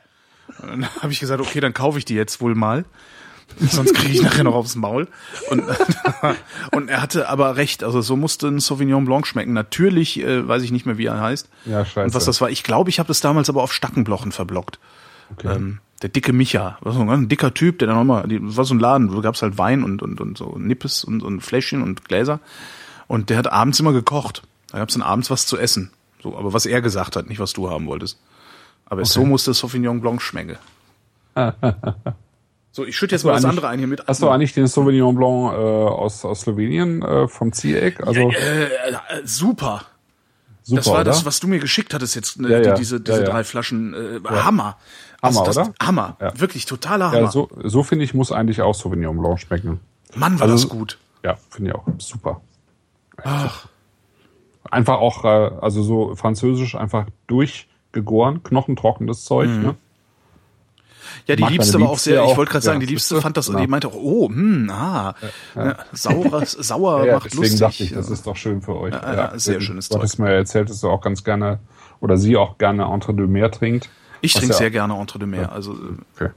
Und 0.61 0.69
dann 0.69 0.89
habe 1.03 1.13
ich 1.13 1.21
gesagt, 1.21 1.41
okay, 1.41 1.61
dann 1.61 1.75
kaufe 1.75 1.99
ich 1.99 2.05
die 2.05 2.15
jetzt 2.15 2.41
wohl 2.41 2.55
mal. 2.55 2.85
Sonst 3.61 3.95
kriege 3.95 4.13
ich 4.13 4.23
nachher 4.23 4.45
noch 4.45 4.55
aufs 4.55 4.75
Maul. 4.75 5.09
Und, 5.51 5.63
und 6.73 6.89
er 6.89 7.03
hatte 7.03 7.29
aber 7.29 7.57
recht, 7.57 7.85
also 7.85 8.01
so 8.01 8.17
musste 8.17 8.49
ein 8.49 8.59
Sauvignon 8.59 9.05
Blanc 9.05 9.27
schmecken. 9.27 9.53
Natürlich 9.53 10.21
äh, 10.21 10.47
weiß 10.47 10.63
ich 10.63 10.73
nicht 10.73 10.87
mehr, 10.87 10.99
wie 10.99 11.07
er 11.07 11.21
heißt. 11.21 11.49
Ja, 11.67 11.85
scheiße. 11.85 12.07
Und 12.07 12.15
was 12.15 12.25
das 12.25 12.41
war. 12.41 12.51
Ich 12.51 12.63
glaube, 12.63 12.91
ich 12.91 12.99
habe 12.99 13.07
das 13.07 13.21
damals 13.21 13.49
aber 13.49 13.63
auf 13.63 13.73
Stackenblochen 13.73 14.33
verblockt. 14.33 14.79
Ähm, 15.43 15.79
der 16.03 16.11
dicke 16.11 16.33
Micha, 16.33 16.77
war 16.81 16.93
so 16.93 17.01
ein 17.01 17.07
ganz 17.07 17.29
dicker 17.29 17.55
Typ, 17.55 17.79
der 17.79 17.89
dann 17.89 17.97
nochmal, 17.97 18.29
das 18.29 18.57
war 18.57 18.65
so 18.65 18.75
ein 18.75 18.81
Laden, 18.81 19.15
wo 19.15 19.21
gab's 19.21 19.43
halt 19.43 19.57
Wein 19.57 19.83
und, 19.83 20.03
und, 20.03 20.21
und 20.21 20.37
so 20.37 20.57
Nippes 20.59 21.05
und, 21.05 21.23
und 21.23 21.41
Fläschchen 21.41 21.83
und 21.83 22.05
Gläser. 22.05 22.41
Und 23.07 23.31
der 23.31 23.39
hat 23.39 23.51
abends 23.51 23.81
immer 23.81 23.93
gekocht. 23.93 24.43
Da 24.71 24.79
gab's 24.79 24.95
dann 24.95 25.03
abends 25.03 25.31
was 25.31 25.47
zu 25.47 25.57
essen. 25.59 25.91
So, 26.23 26.37
aber 26.37 26.53
was 26.53 26.67
er 26.67 26.83
gesagt 26.83 27.17
hat, 27.17 27.29
nicht 27.29 27.39
was 27.39 27.53
du 27.53 27.71
haben 27.71 27.87
wolltest. 27.87 28.19
Aber 28.87 29.05
so 29.05 29.25
musste 29.25 29.55
Sauvignon 29.55 30.01
Blanc 30.01 30.21
schmecken. 30.21 30.57
so, 32.77 32.85
ich 32.85 32.97
schütte 32.97 33.15
jetzt 33.15 33.23
mal 33.25 33.33
das 33.35 33.45
andere 33.45 33.69
ein 33.69 33.79
hier 33.79 33.87
mit. 33.87 34.05
Hast 34.09 34.21
du 34.21 34.29
eigentlich 34.29 34.53
den 34.53 34.67
Sauvignon 34.67 35.15
Blanc 35.15 35.53
äh, 35.53 35.57
aus, 35.57 36.25
aus 36.25 36.41
Slowenien 36.41 37.03
äh, 37.03 37.29
vom 37.29 37.53
Ziereck? 37.53 38.05
Also 38.05 38.31
äh, 38.33 38.65
äh, 38.65 38.69
super. 39.25 39.83
super, 40.65 40.77
Das 40.81 40.87
war 40.89 40.95
oder? 40.95 41.05
das, 41.05 41.25
was 41.25 41.39
du 41.39 41.47
mir 41.47 41.61
geschickt 41.61 41.95
hattest 41.95 42.17
jetzt, 42.17 42.41
ne, 42.41 42.49
Ja, 42.51 42.61
die, 42.61 42.69
ja. 42.71 42.75
diese, 42.75 42.97
Ja, 42.97 43.03
diese 43.03 43.21
ja. 43.21 43.31
drei 43.31 43.45
Flaschen. 43.45 43.95
Äh, 43.95 44.29
Hammer. 44.29 44.77
Hammer, 45.23 45.45
das, 45.45 45.57
oder? 45.57 45.73
Hammer. 45.81 46.17
Ja. 46.21 46.39
Wirklich 46.41 46.67
totaler 46.67 47.13
Hammer. 47.13 47.21
ja, 47.21 47.31
so, 47.31 47.49
so 47.63 47.85
finde 47.85 48.05
ich, 48.05 48.13
muss 48.13 48.33
eigentlich 48.33 48.61
auch 48.61 48.75
Sauvignon 48.75 49.17
Blanc 49.19 49.39
schmecken. 49.41 49.79
Mann, 50.17 50.41
war 50.41 50.49
Also- 50.51 50.65
das 50.65 50.69
gut. 50.69 50.99
Ja, 51.23 51.37
finde 51.51 51.71
ich 51.71 51.77
auch 51.77 51.87
super. 51.99 52.41
Ach, 53.23 53.67
Einfach 54.71 54.95
auch, 54.99 55.25
äh, 55.25 55.29
also 55.61 55.83
so 55.83 56.17
französisch 56.17 56.75
einfach 56.75 57.07
durchgegoren, 57.29 58.43
knochentrockenes 58.43 59.25
Zeug. 59.25 59.49
Mhm. 59.49 59.63
Ne? 59.63 59.75
Ja, 61.27 61.37
die 61.37 61.43
mag 61.43 61.53
Liebste 61.53 61.81
war 61.81 61.89
auch 61.91 61.99
sehr, 61.99 62.15
ich 62.17 62.21
auch. 62.31 62.37
wollte 62.37 62.53
gerade 62.53 62.65
sagen, 62.65 62.81
Ja, 62.81 62.87
die 62.87 62.93
Liebste 62.93 63.21
fand 63.21 63.37
das, 63.37 63.47
Genau. 63.47 63.59
die 63.61 63.67
meinte 63.67 63.89
auch, 63.89 63.95
oh, 63.97 64.29
hm, 64.29 64.71
ah, 64.71 65.15
ja, 65.55 65.77
sauer, 65.93 66.45
sauer 66.47 67.07
Ja, 67.07 67.15
macht 67.15 67.27
deswegen 67.27 67.43
lustig. 67.43 67.61
dachte 67.61 67.83
ich, 67.85 67.93
das 67.93 68.11
ist 68.11 68.27
doch 68.27 68.37
schön 68.37 68.63
für 68.63 68.77
euch. 68.77 68.93
Ja, 68.95 69.15
ja, 69.33 69.39
sehr 69.39 69.61
schönes 69.61 69.89
Du 69.89 69.99
hattest 69.99 70.19
mir 70.19 70.31
erzählt, 70.31 70.71
dass 70.71 70.81
du 70.81 70.89
auch 70.91 71.01
ganz 71.01 71.25
gerne, 71.25 71.59
oder 72.01 72.17
sie 72.17 72.37
auch 72.37 72.59
gerne 72.59 72.85
Entre 72.85 73.15
deux 73.15 73.29
Mer 73.29 73.51
trinkt. 73.51 73.89
ich 74.21 74.33
trinke 74.35 74.53
ja- 74.53 74.59
sehr 74.59 74.71
gerne 74.71 74.95
Entre 74.95 75.19
deux 75.19 75.29
Mer. 75.29 75.53
Also 75.53 75.73
äh, 75.73 75.77
Okay. 76.17 76.31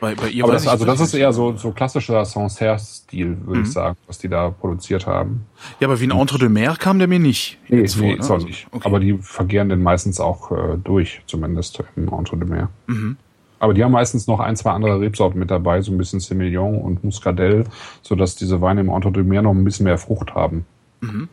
bei, 0.00 0.14
bei 0.16 0.28
ihr 0.30 0.42
Aber 0.44 0.52
das, 0.54 0.64
ich 0.64 0.68
also 0.68 0.84
das 0.84 0.98
ist 1.00 1.14
eher 1.14 1.32
so, 1.32 1.56
so 1.56 1.70
klassischer 1.70 2.24
Sancerre-Stil, 2.24 3.38
würde 3.46 3.60
Mhm. 3.60 3.64
ich 3.66 3.72
sagen, 3.72 3.96
was 4.08 4.18
die 4.18 4.28
da 4.28 4.50
produziert 4.50 5.06
haben. 5.06 5.46
Ja, 5.78 5.86
aber 5.86 6.00
wie 6.00 6.04
ein 6.06 6.10
Entre 6.10 6.38
deux 6.38 6.50
Mer 6.50 6.74
kam 6.76 6.98
der 6.98 7.06
mir 7.08 7.20
nicht. 7.20 7.58
Nee, 7.68 7.80
jetzt 7.82 7.96
nee 7.96 8.08
vor, 8.08 8.16
ne? 8.16 8.22
soll 8.24 8.34
Also, 8.36 8.46
nicht. 8.48 8.66
okay. 8.72 8.82
Aber 8.84 8.98
die 8.98 9.16
vergehren 9.18 9.68
den 9.68 9.80
meistens 9.82 10.18
auch 10.18 10.50
äh, 10.50 10.76
durch, 10.82 11.22
zumindest 11.26 11.82
im 11.94 12.08
Entre 12.12 12.36
deux 12.36 12.48
Mer. 12.48 12.68
Mhm. 12.88 13.16
Aber 13.62 13.74
die 13.74 13.84
haben 13.84 13.92
meistens 13.92 14.26
noch 14.26 14.40
ein, 14.40 14.56
zwei 14.56 14.72
andere 14.72 14.98
Rebsorten 14.98 15.38
mit 15.38 15.48
dabei, 15.48 15.82
so 15.82 15.92
ein 15.92 15.96
bisschen 15.96 16.18
Semillon 16.18 16.82
und 16.82 17.04
Muscadell, 17.04 17.62
sodass 18.02 18.34
diese 18.34 18.60
Weine 18.60 18.80
im 18.80 18.88
Entre 18.88 19.12
deux 19.12 19.24
Mer 19.24 19.40
noch 19.40 19.52
ein 19.52 19.62
bisschen 19.62 19.84
mehr 19.84 19.98
Frucht 19.98 20.34
haben. 20.34 20.66
Mhm. 21.00 21.28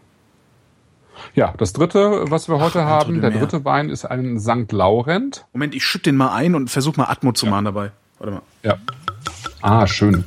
Ja, 1.33 1.55
das 1.57 1.73
dritte, 1.73 2.25
was 2.29 2.47
wir 2.47 2.59
heute 2.59 2.81
ein 2.81 2.85
haben, 2.85 3.21
der 3.21 3.31
dritte 3.31 3.65
Wein 3.65 3.89
ist 3.89 4.05
ein 4.05 4.39
St. 4.39 4.71
Laurent. 4.71 5.47
Moment, 5.53 5.73
ich 5.73 5.83
schütte 5.83 6.11
den 6.11 6.17
mal 6.17 6.31
ein 6.31 6.53
und 6.53 6.69
versuch 6.69 6.97
mal 6.97 7.05
Atmo 7.05 7.31
zu 7.31 7.47
machen 7.47 7.65
dabei. 7.65 7.93
Warte 8.19 8.33
mal. 8.35 8.41
Ja. 8.61 8.77
Ah, 9.61 9.87
schön. 9.87 10.23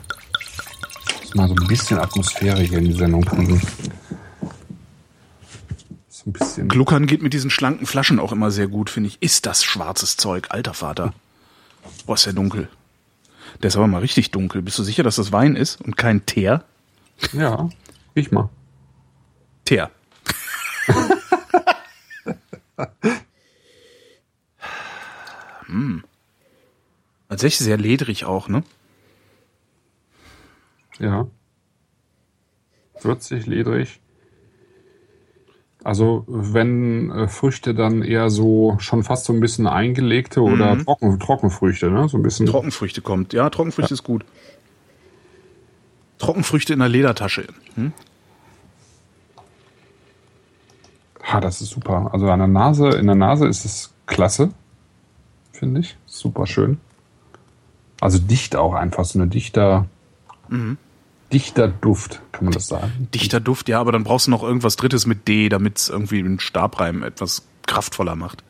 Muss 1.21 1.35
mal 1.37 1.47
so 1.47 1.55
ein 1.55 1.69
bisschen 1.69 2.01
Atmosphäre 2.01 2.63
hier 2.63 2.79
in 2.79 2.87
die 2.87 2.95
Sendung 2.95 3.25
kriegen. 3.25 3.63
Ein 6.27 6.33
bisschen. 6.33 6.67
Gluckern 6.67 7.07
geht 7.07 7.23
mit 7.23 7.33
diesen 7.33 7.51
schlanken 7.51 7.87
Flaschen 7.87 8.19
auch 8.19 8.33
immer 8.33 8.51
sehr 8.51 8.67
gut, 8.67 8.91
finde 8.91 9.07
ich. 9.07 9.23
Ist 9.23 9.47
das 9.47 9.63
schwarzes 9.63 10.17
Zeug, 10.17 10.49
alter 10.51 10.75
Vater. 10.75 11.15
Boah, 12.07 12.15
ist 12.15 12.27
der 12.27 12.33
dunkel. 12.33 12.69
Der 13.63 13.69
ist 13.69 13.77
aber 13.77 13.87
mal 13.87 14.01
richtig 14.01 14.31
dunkel. 14.31 14.63
Bist 14.63 14.79
du 14.79 14.83
sicher, 14.83 15.03
dass 15.03 15.17
das 15.17 15.33
Wein 15.33 15.57
ist 15.57 15.81
und 15.81 15.97
kein 15.97 16.27
Teer? 16.27 16.65
Ja, 17.33 17.69
riech 18.17 18.31
mal. 18.33 18.49
Teer. 19.65 19.91
hm. 25.67 26.05
Tatsächlich 27.29 27.61
sehr 27.61 27.79
ledrig 27.79 28.25
auch, 28.25 28.49
ne? 28.49 28.63
Ja. 30.99 31.27
Würzig, 33.01 33.47
ledrig. 33.47 34.02
Also 35.85 36.25
wenn 36.29 37.11
äh, 37.11 37.29
Früchte 37.29 37.75
dann 37.75 38.03
eher 38.03 38.31
so 38.31 38.77
schon 38.79 39.03
fast 39.03 39.25
so 39.25 39.33
ein 39.33 39.41
bisschen 39.41 39.67
eingelegte 39.67 40.41
oder 40.41 40.79
Trocken, 40.85 41.19
Trockenfrüchte, 41.19 41.91
ne? 41.91 42.09
So 42.09 42.19
ein 42.19 42.23
bisschen. 42.23 42.47
Trockenfrüchte 42.47 43.03
kommt. 43.03 43.33
Ja, 43.33 43.51
Trockenfrüchte 43.51 43.95
ist 43.95 44.05
gut. 44.05 44.25
Trockenfrüchte 46.19 46.73
in 46.73 46.79
der 46.79 46.89
Ledertasche. 46.89 47.47
Hm? 47.75 47.93
Ha, 51.25 51.41
das 51.41 51.61
ist 51.61 51.71
super. 51.71 52.11
Also 52.13 52.31
an 52.31 52.39
der 52.39 52.49
Nase, 52.49 52.91
in 52.91 53.07
der 53.07 53.17
Nase 53.17 53.47
ist 53.49 53.65
es 53.65 53.93
klasse, 54.07 54.51
finde 55.53 55.81
ich. 55.81 55.97
Super 56.07 56.47
schön. 56.47 56.79
Also 58.01 58.19
dicht 58.19 58.55
auch 58.57 58.75
einfach, 58.75 59.05
so 59.05 59.19
eine 59.19 59.29
dichter, 59.29 59.87
dichter 61.33 61.69
Duft, 61.69 62.21
kann 62.33 62.45
man 62.45 62.55
das 62.55 62.69
sagen. 62.69 63.09
Dichter 63.15 63.41
Duft, 63.41 63.69
ja, 63.69 63.81
aber 63.81 63.93
dann 63.93 64.05
brauchst 64.05 64.27
du 64.27 64.31
noch 64.31 64.43
irgendwas 64.43 64.77
Drittes 64.77 65.07
mit 65.07 65.29
D, 65.29 65.49
damit 65.49 65.79
es 65.79 65.89
irgendwie 65.89 66.19
einen 66.19 66.41
Stabreim 66.41 67.03
etwas 67.03 67.47
kraftvoller 67.67 68.17
macht. 68.17 68.45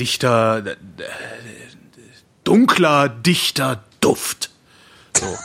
Dichter, 0.00 0.64
äh, 0.64 0.70
äh, 0.70 0.76
dunkler, 2.44 3.08
dichter 3.08 3.84
Duft. 4.00 4.50
So. 5.16 5.26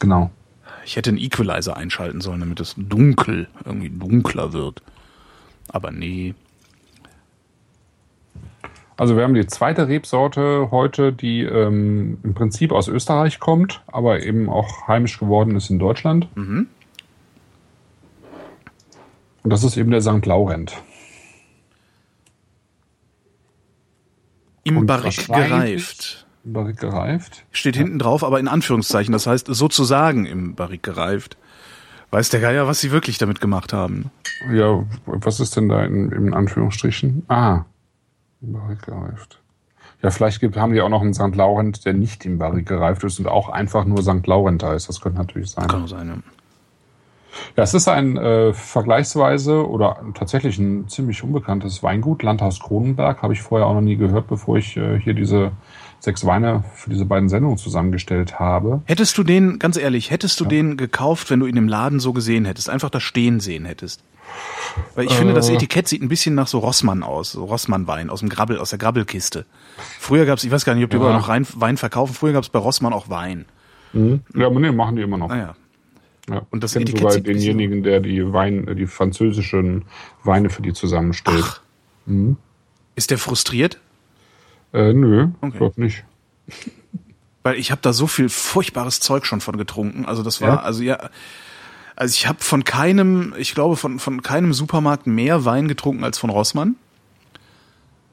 Genau. 0.00 0.30
Ich 0.84 0.96
hätte 0.96 1.10
einen 1.10 1.18
Equalizer 1.18 1.76
einschalten 1.76 2.20
sollen, 2.20 2.40
damit 2.40 2.60
es 2.60 2.74
dunkel, 2.78 3.48
irgendwie 3.64 3.90
dunkler 3.90 4.52
wird. 4.52 4.80
Aber 5.68 5.90
nee. 5.90 6.34
Also 8.98 9.16
wir 9.16 9.22
haben 9.22 9.34
die 9.34 9.46
zweite 9.46 9.86
Rebsorte 9.86 10.72
heute, 10.72 11.12
die 11.12 11.42
ähm, 11.42 12.18
im 12.24 12.34
Prinzip 12.34 12.72
aus 12.72 12.88
Österreich 12.88 13.38
kommt, 13.38 13.80
aber 13.86 14.24
eben 14.24 14.50
auch 14.50 14.88
heimisch 14.88 15.20
geworden 15.20 15.54
ist 15.54 15.70
in 15.70 15.78
Deutschland. 15.78 16.28
Und 19.44 19.52
das 19.52 19.62
ist 19.62 19.76
eben 19.76 19.92
der 19.92 20.00
St. 20.00 20.26
Laurent. 20.26 20.82
Im 24.64 24.84
Barrik 24.84 25.28
gereift. 25.28 26.26
Im 26.44 26.52
Barrik 26.54 26.78
gereift. 26.78 27.44
Steht 27.52 27.76
hinten 27.76 28.00
drauf, 28.00 28.24
aber 28.24 28.40
in 28.40 28.48
Anführungszeichen. 28.48 29.12
Das 29.12 29.28
heißt 29.28 29.46
sozusagen 29.46 30.26
im 30.26 30.56
Barrik 30.56 30.82
gereift. 30.82 31.36
Weiß 32.10 32.30
der 32.30 32.40
Geier, 32.40 32.66
was 32.66 32.80
sie 32.80 32.90
wirklich 32.90 33.16
damit 33.18 33.40
gemacht 33.40 33.72
haben. 33.72 34.10
Ja, 34.52 34.84
was 35.06 35.38
ist 35.38 35.56
denn 35.56 35.68
da 35.68 35.84
in, 35.84 36.10
in 36.10 36.34
Anführungsstrichen? 36.34 37.22
Ah, 37.28 37.64
Barrik 38.40 38.82
gereift. 38.82 39.40
Ja, 40.02 40.10
vielleicht 40.10 40.40
gibt, 40.40 40.56
haben 40.56 40.72
die 40.72 40.80
auch 40.80 40.88
noch 40.88 41.02
einen 41.02 41.14
St. 41.14 41.34
Laurent, 41.34 41.84
der 41.84 41.92
nicht 41.92 42.24
im 42.24 42.38
Barrik 42.38 42.66
gereift 42.66 43.02
ist 43.04 43.18
und 43.18 43.26
auch 43.26 43.48
einfach 43.48 43.84
nur 43.84 44.02
St. 44.02 44.26
Laurent 44.26 44.62
heißt. 44.62 44.88
Das 44.88 45.00
könnte 45.00 45.18
natürlich 45.18 45.50
sein. 45.50 45.66
Kann 45.66 45.84
auch 45.84 45.88
sein, 45.88 46.08
ja. 46.08 46.14
Ja, 47.56 47.62
es 47.62 47.74
ist 47.74 47.88
ein 47.88 48.16
äh, 48.16 48.52
vergleichsweise 48.52 49.68
oder 49.68 50.00
tatsächlich 50.14 50.58
ein 50.58 50.88
ziemlich 50.88 51.22
unbekanntes 51.22 51.82
Weingut, 51.82 52.22
Landhaus 52.22 52.58
Kronenberg, 52.60 53.22
habe 53.22 53.32
ich 53.32 53.42
vorher 53.42 53.66
auch 53.66 53.74
noch 53.74 53.80
nie 53.80 53.96
gehört, 53.96 54.28
bevor 54.28 54.56
ich 54.56 54.76
äh, 54.76 54.98
hier 54.98 55.14
diese 55.14 55.52
sechs 56.00 56.24
Weine 56.24 56.64
für 56.74 56.90
diese 56.90 57.04
beiden 57.04 57.28
Sendungen 57.28 57.58
zusammengestellt 57.58 58.38
habe. 58.38 58.82
Hättest 58.86 59.18
du 59.18 59.24
den, 59.24 59.58
ganz 59.58 59.76
ehrlich, 59.76 60.10
hättest 60.10 60.38
du 60.40 60.44
den 60.44 60.76
gekauft, 60.76 61.30
wenn 61.30 61.40
du 61.40 61.46
ihn 61.46 61.56
im 61.56 61.68
Laden 61.68 62.00
so 62.00 62.12
gesehen 62.12 62.44
hättest, 62.44 62.70
einfach 62.70 62.90
da 62.90 63.00
stehen 63.00 63.40
sehen 63.40 63.64
hättest? 63.64 64.02
Weil 64.94 65.06
ich 65.06 65.12
finde, 65.14 65.34
das 65.34 65.48
Äh. 65.48 65.54
Etikett 65.54 65.88
sieht 65.88 66.02
ein 66.02 66.08
bisschen 66.08 66.34
nach 66.34 66.46
so 66.46 66.58
Rossmann 66.58 67.02
aus, 67.02 67.32
so 67.32 67.44
Rossmann-Wein 67.44 68.10
aus 68.10 68.20
dem 68.20 68.28
Grabbel, 68.28 68.58
aus 68.58 68.70
der 68.70 68.78
Grabbelkiste. 68.78 69.44
Früher 69.98 70.24
gab's, 70.26 70.44
ich 70.44 70.50
weiß 70.50 70.64
gar 70.64 70.74
nicht, 70.74 70.84
ob 70.84 70.90
die 70.90 70.96
Ja. 70.96 71.02
überhaupt 71.02 71.20
noch 71.22 71.28
rein, 71.28 71.46
Wein 71.54 71.76
verkaufen, 71.76 72.14
früher 72.14 72.32
gab's 72.32 72.48
bei 72.48 72.58
Rossmann 72.58 72.92
auch 72.92 73.08
Wein. 73.08 73.46
Ja, 73.92 74.46
aber 74.46 74.60
nee, 74.60 74.70
machen 74.70 74.96
die 74.96 75.02
immer 75.02 75.16
noch. 75.18 75.28
Naja. 75.28 75.56
Ja. 76.28 76.42
Und 76.50 76.62
das 76.62 76.76
Etikett 76.76 77.10
sogar 77.10 77.20
denjenigen, 77.20 77.82
der 77.82 78.00
die 78.00 78.32
Wein, 78.32 78.76
die 78.76 78.86
französischen 78.86 79.86
Weine 80.24 80.50
für 80.50 80.60
die 80.62 80.74
zusammenstellt. 80.74 81.42
Ach. 81.42 81.60
Ist 82.94 83.10
der 83.10 83.18
frustriert? 83.18 83.80
Äh, 84.74 84.92
nö, 84.92 85.28
Okay. 85.40 85.50
ich 85.52 85.56
glaube 85.58 85.80
nicht. 85.80 86.04
Weil 87.42 87.56
ich 87.56 87.70
habe 87.70 87.80
da 87.80 87.92
so 87.94 88.06
viel 88.06 88.28
furchtbares 88.28 89.00
Zeug 89.00 89.24
schon 89.24 89.40
von 89.40 89.56
getrunken. 89.56 90.04
Also 90.04 90.22
das 90.22 90.40
war, 90.42 90.48
Ja? 90.48 90.56
also 90.60 90.82
ja, 90.82 91.08
also 91.98 92.14
ich 92.14 92.28
habe 92.28 92.38
von 92.40 92.62
keinem, 92.62 93.34
ich 93.36 93.54
glaube 93.54 93.76
von 93.76 93.98
von 93.98 94.22
keinem 94.22 94.52
Supermarkt 94.52 95.08
mehr 95.08 95.44
Wein 95.44 95.66
getrunken 95.66 96.04
als 96.04 96.16
von 96.16 96.30
Rossmann. 96.30 96.76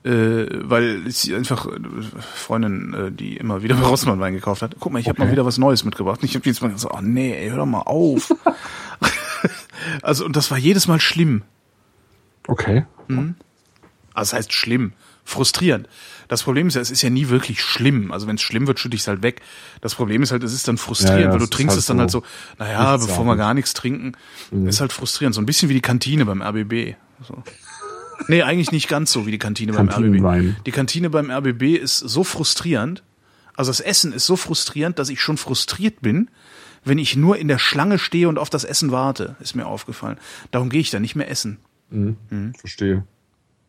Äh, 0.04 0.48
weil 0.70 1.06
ich 1.08 1.34
einfach 1.34 1.68
äh, 1.68 1.80
Freundin, 2.36 2.94
äh, 2.94 3.12
die 3.12 3.38
immer 3.38 3.62
wieder 3.62 3.76
bei 3.82 3.88
Rossmann 3.88 4.20
Wein 4.20 4.34
gekauft 4.34 4.64
hat. 4.64 4.76
Guck 4.80 4.92
mal, 4.92 5.00
ich 5.00 5.08
habe 5.08 5.20
Okay. 5.20 5.28
mal 5.28 5.32
wieder 5.32 5.46
was 5.46 5.58
Neues 5.60 5.84
mitgebracht. 5.84 6.22
Und 6.22 6.28
ich 6.30 6.36
habe 6.36 6.46
jetzt 6.48 6.62
mal 6.62 6.72
gesagt, 6.72 6.96
oh 6.96 7.02
nee, 7.02 7.34
ey, 7.34 7.50
hör 7.50 7.58
doch 7.58 7.66
mal 7.68 7.82
auf. 7.82 8.32
also 10.02 10.26
und 10.26 10.36
das 10.36 10.50
war 10.50 10.58
jedes 10.58 10.88
Mal 10.88 11.00
schlimm. 11.00 11.44
Okay. 12.48 12.86
Also 13.08 13.34
das 14.16 14.34
heißt 14.34 14.54
schlimm, 14.54 14.94
frustrierend. 15.26 15.90
Das 16.28 16.44
Problem 16.44 16.68
ist 16.68 16.76
ja, 16.76 16.82
es 16.82 16.92
ist 16.92 17.02
ja 17.02 17.10
nie 17.10 17.30
wirklich 17.30 17.62
schlimm. 17.62 18.12
Also 18.12 18.28
wenn 18.28 18.36
es 18.36 18.42
schlimm 18.42 18.68
wird, 18.68 18.80
schütte 18.80 18.96
ich 18.96 19.02
es 19.02 19.08
halt 19.08 19.24
weg. 19.24 19.42
Das 19.82 19.96
Problem 19.96 20.24
ist 20.24 20.32
halt, 20.32 20.44
es 20.44 20.54
ist 20.54 20.68
dann 20.68 20.78
frustrierend, 20.78 21.20
Ja, 21.20 21.26
ja, 21.26 21.32
weil 21.32 21.40
du 21.40 21.48
trinkst 21.48 21.74
halt 21.74 21.80
es 21.80 21.86
dann 21.88 22.00
halt 22.00 22.12
so 22.12 22.22
so, 22.22 22.26
naja, 22.60 22.96
bevor 22.98 23.08
wir 23.08 23.08
nichtssagend. 23.08 23.40
gar 23.40 23.54
nichts 23.54 23.74
trinken, 23.74 24.12
ist 24.66 24.80
halt 24.80 24.94
frustrierend. 24.94 25.36
So 25.36 25.42
ein 25.42 25.46
bisschen 25.46 25.68
wie 25.68 25.74
die 25.74 25.82
Kantine 25.82 26.26
beim 26.26 26.42
RBB. 26.42 26.96
So. 27.28 27.44
Nee, 28.28 28.44
eigentlich 28.44 28.72
nicht 28.72 28.88
ganz 28.88 29.12
so 29.12 29.26
wie 29.26 29.32
die 29.32 29.38
Kantine 29.40 29.74
beim 29.74 29.90
RBB. 29.90 30.56
Die 30.66 30.72
Kantine 30.72 31.10
beim 31.10 31.30
RBB 31.30 31.76
ist 31.76 31.98
so 31.98 32.24
frustrierend, 32.24 33.04
also 33.56 33.70
das 33.70 33.80
Essen 33.80 34.14
ist 34.14 34.26
so 34.26 34.36
frustrierend, 34.36 35.00
dass 35.00 35.10
ich 35.10 35.22
schon 35.22 35.38
frustriert 35.38 36.02
bin, 36.02 36.30
wenn 36.84 36.98
ich 36.98 37.16
nur 37.16 37.38
in 37.38 37.48
der 37.48 37.58
Schlange 37.58 37.98
stehe 38.00 38.30
und 38.30 38.38
auf 38.38 38.50
das 38.50 38.64
Essen 38.64 38.92
warte, 38.92 39.36
ist 39.40 39.56
mir 39.56 39.66
aufgefallen. 39.66 40.18
Darum 40.52 40.70
gehe 40.70 40.82
ich 40.82 40.92
da 40.92 41.00
nicht 41.00 41.16
mehr 41.16 41.30
essen. 41.30 41.58
Verstehe. 42.60 43.06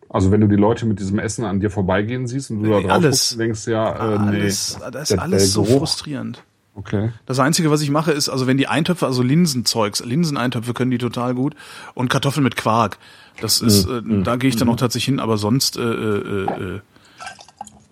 Also 0.09 0.31
wenn 0.31 0.41
du 0.41 0.47
die 0.47 0.57
Leute 0.57 0.87
mit 0.87 1.01
diesem 1.01 1.19
Essen 1.19 1.45
an 1.45 1.61
dir 1.61 1.71
vorbeigehen 1.71 2.27
siehst 2.27 2.51
und 2.51 2.63
du 2.63 2.71
da 2.71 2.81
drauf 2.81 2.91
Alles. 2.91 3.31
guckst, 3.31 3.41
denkst 3.41 3.67
ja, 3.67 4.15
äh, 4.15 4.19
nee. 4.19 4.27
alles, 4.27 4.79
das 4.93 5.11
ist 5.11 5.19
alles 5.19 5.53
so 5.53 5.63
Geruch. 5.63 5.79
frustrierend. 5.79 6.43
Okay. 6.75 7.11
Das 7.25 7.39
Einzige, 7.39 7.71
was 7.71 7.81
ich 7.81 7.91
mache, 7.91 8.13
ist, 8.13 8.29
also 8.29 8.47
wenn 8.47 8.59
die 8.59 8.69
Eintöpfe, 8.69 9.07
also 9.07 9.23
Linsenzeugs, 9.23 10.05
Linseneintöpfe 10.05 10.75
können 10.75 10.91
die 10.91 10.99
total 10.99 11.35
gut 11.35 11.57
und 11.95 12.11
Kartoffeln 12.11 12.45
mit 12.45 12.57
Quark. 12.57 12.99
Das 13.41 13.61
ist, 13.61 13.89
äh, 13.89 14.03
da 14.23 14.37
gehe 14.37 14.49
ich 14.49 14.57
dann 14.57 14.69
auch 14.69 14.77
tatsächlich 14.77 15.07
hin, 15.07 15.21
aber 15.21 15.39
sonst, 15.39 15.79
äh, 15.79 15.83
äh, 15.83 16.45
äh, 16.45 16.81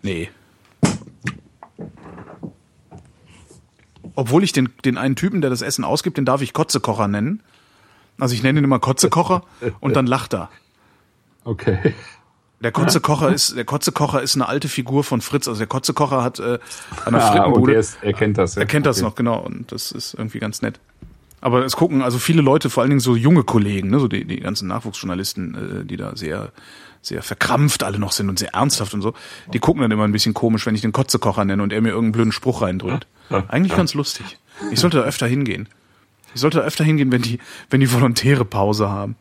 nee. 0.03 0.29
Obwohl 4.15 4.45
ich 4.45 4.53
den, 4.53 4.69
den 4.85 4.99
einen 4.99 5.17
Typen, 5.17 5.41
der 5.41 5.51
das 5.51 5.63
Essen 5.63 5.85
ausgibt, 5.85 6.19
den 6.19 6.27
darf 6.27 6.43
ich 6.43 6.53
Kotzekocher 6.53 7.09
nennen. 7.09 7.43
Also 8.19 8.35
ich 8.35 8.43
nenne 8.43 8.61
ihn 8.61 8.65
immer 8.65 8.79
Kotzekocher 8.79 9.43
und 9.81 9.97
dann 9.97 10.07
lacht 10.07 10.35
er. 10.35 10.51
Okay. 11.45 11.95
Der 12.61 12.73
Kotzekocher 12.73 13.31
ist, 13.33 13.57
der 13.57 13.65
Kotzekocher 13.65 14.23
ist 14.23 14.37
eine 14.37 14.49
alte 14.49 14.69
Figur 14.69 15.05
von 15.05 15.21
Fritz. 15.21 15.49
Also 15.49 15.59
der 15.59 15.67
Kotzekocher 15.67 16.23
hat 16.23 16.39
äh, 16.39 16.59
der 17.07 17.15
Ah, 17.15 17.33
Frittenbude. 17.33 17.75
er, 17.75 17.81
ist, 17.81 17.99
er 18.01 18.13
kennt 18.15 18.39
das. 18.39 18.55
Ja. 18.55 18.63
Er 18.63 18.67
kennt 18.67 18.87
das 18.87 18.99
okay. 18.99 19.05
noch, 19.07 19.15
genau. 19.17 19.39
Und 19.41 19.71
das 19.71 19.93
ist 19.93 20.15
irgendwie 20.15 20.39
ganz 20.39 20.63
nett. 20.63 20.81
Aber 21.43 21.63
es 21.67 21.77
gucken 21.77 22.01
also 22.01 22.19
viele 22.19 22.41
Leute, 22.41 22.71
vor 22.71 22.83
allen 22.83 22.89
Dingen 22.91 23.01
so 23.01 23.17
junge 23.17 23.45
Kollegen, 23.45 23.91
ne, 23.91 24.01
so 24.01 24.09
die, 24.09 24.25
die 24.25 24.41
ganzen 24.41 24.67
Nachwuchsjournalisten, 24.69 25.83
äh, 25.83 25.85
die 25.85 25.99
da 25.99 26.17
sehr, 26.17 26.53
sehr 27.03 27.23
verkrampft 27.23 27.83
alle 27.83 27.99
noch 27.99 28.13
sind 28.13 28.31
und 28.31 28.39
sehr 28.39 28.55
ernsthaft 28.55 28.95
und 28.95 29.03
so, 29.03 29.13
die 29.53 29.59
gucken 29.59 29.83
dann 29.83 29.91
immer 29.91 30.05
ein 30.05 30.13
bisschen 30.13 30.33
komisch, 30.33 30.65
wenn 30.65 30.75
ich 30.75 30.81
den 30.81 30.93
Kotzekocher 30.93 31.45
nenne 31.45 31.63
und 31.63 31.71
er 31.71 31.83
mir 31.83 31.91
irgendeinen 31.91 32.13
blöden 32.13 32.33
Spruch 32.33 32.63
reindrückt. 32.63 33.07
Eigentlich 33.49 33.77
ganz 33.77 33.93
lustig. 33.93 34.39
Ich 34.71 34.81
sollte 34.81 34.97
da 34.99 35.03
öfter 35.03 35.27
hingehen. 35.27 35.69
Ich 36.35 36.41
sollte 36.41 36.59
da 36.61 36.65
öfter 36.65 36.83
hingehen, 36.85 37.13
wenn 37.13 37.21
die, 37.21 37.41
wenn 37.69 37.81
die 37.81 37.93
Volontäre 37.93 38.47
Pause 38.47 38.89
haben. 38.89 39.17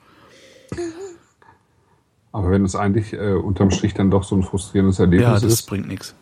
Aber 2.33 2.49
wenn 2.51 2.65
es 2.65 2.75
eigentlich 2.75 3.13
äh, 3.13 3.33
unterm 3.33 3.71
Strich 3.71 3.93
dann 3.93 4.11
doch 4.11 4.23
so 4.23 4.35
ein 4.35 4.43
frustrierendes 4.43 4.99
Erlebnis 4.99 5.21
Ja, 5.27 5.33
das 5.35 5.43
ist. 5.43 5.63
bringt 5.69 5.87
nichts. 5.87 6.13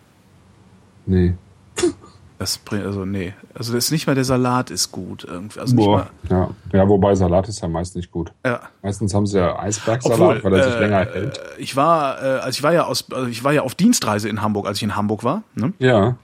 Nee. 1.08 1.34
Das 2.38 2.58
bringt, 2.58 2.86
also 2.86 3.06
nee. 3.06 3.34
Also 3.54 3.74
das 3.74 3.86
ist 3.86 3.92
nicht 3.92 4.08
mal 4.08 4.16
der 4.16 4.24
Salat 4.26 4.72
ist 4.72 4.92
gut 4.92 5.24
irgendwie. 5.24 5.60
Also 5.60 5.76
nicht 5.76 5.86
Boah, 5.86 6.08
mal, 6.30 6.50
ja. 6.74 6.80
ja, 6.80 6.90
wobei 6.90 7.14
Salat 7.14 7.48
ist 7.48 7.62
ja 7.62 7.68
meist 7.68 7.96
nicht 7.96 8.10
gut. 8.12 8.34
ja. 8.46 8.60
Meistens 8.82 9.14
haben 9.14 9.28
sie 9.28 9.38
ja 9.38 9.60
Eisbergsalat, 9.60 10.20
Obwohl, 10.20 10.44
weil 10.44 10.54
er 10.60 10.64
sich 10.64 10.74
äh, 10.76 10.80
länger 10.80 10.98
hält. 11.06 11.38
äh, 11.38 11.42
Ich 11.60 11.76
war, 11.76 12.18
äh, 12.22 12.26
also 12.40 12.50
ich 12.50 12.64
war 12.64 12.74
ja 12.74 12.86
aus, 12.86 13.06
also 13.12 13.28
ich 13.28 13.44
war 13.44 13.54
ja 13.54 13.62
auf 13.62 13.76
Dienstreise 13.76 14.28
in 14.28 14.42
Hamburg, 14.42 14.66
als 14.66 14.78
ich 14.78 14.84
in 14.84 14.96
Hamburg 14.96 15.24
war. 15.24 15.44
Ne? 15.54 15.74
Ja. 15.78 16.16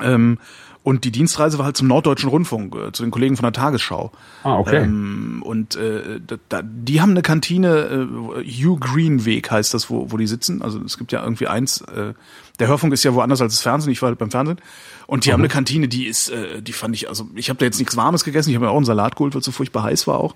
Ähm, 0.00 0.38
und 0.84 1.04
die 1.04 1.12
Dienstreise 1.12 1.58
war 1.58 1.66
halt 1.66 1.76
zum 1.76 1.86
Norddeutschen 1.86 2.28
Rundfunk, 2.28 2.74
äh, 2.74 2.92
zu 2.92 3.04
den 3.04 3.12
Kollegen 3.12 3.36
von 3.36 3.44
der 3.44 3.52
Tagesschau. 3.52 4.10
Ah, 4.42 4.56
okay. 4.56 4.82
Ähm, 4.82 5.42
und 5.44 5.76
äh, 5.76 6.20
da, 6.26 6.36
da, 6.48 6.62
die 6.62 7.00
haben 7.00 7.10
eine 7.10 7.22
Kantine, 7.22 8.08
äh, 8.36 8.44
Hugh 8.44 8.78
Green 8.80 9.24
Weg 9.24 9.50
heißt 9.50 9.74
das, 9.74 9.90
wo, 9.90 10.10
wo 10.10 10.16
die 10.16 10.26
sitzen. 10.26 10.60
Also 10.60 10.80
es 10.84 10.98
gibt 10.98 11.12
ja 11.12 11.22
irgendwie 11.22 11.46
eins, 11.46 11.82
äh, 11.82 12.14
der 12.58 12.68
Hörfunk 12.68 12.92
ist 12.92 13.04
ja 13.04 13.14
woanders 13.14 13.40
als 13.40 13.54
das 13.54 13.62
Fernsehen, 13.62 13.92
ich 13.92 14.02
war 14.02 14.08
halt 14.08 14.18
beim 14.18 14.30
Fernsehen. 14.30 14.60
Und 15.06 15.24
die 15.24 15.32
haben 15.32 15.40
eine 15.40 15.48
Kantine, 15.48 15.88
die 15.88 16.06
ist, 16.06 16.30
äh, 16.30 16.62
die 16.62 16.72
fand 16.72 16.94
ich, 16.96 17.08
also 17.08 17.28
ich 17.34 17.48
habe 17.48 17.58
da 17.58 17.64
jetzt 17.64 17.78
nichts 17.78 17.96
Warmes 17.96 18.24
gegessen, 18.24 18.50
ich 18.50 18.56
habe 18.56 18.66
mir 18.66 18.72
auch 18.72 18.76
einen 18.76 18.84
Salat 18.84 19.14
geholt, 19.14 19.34
weil 19.34 19.40
es 19.40 19.44
so 19.44 19.52
furchtbar 19.52 19.84
heiß 19.84 20.06
war 20.06 20.18
auch. 20.18 20.34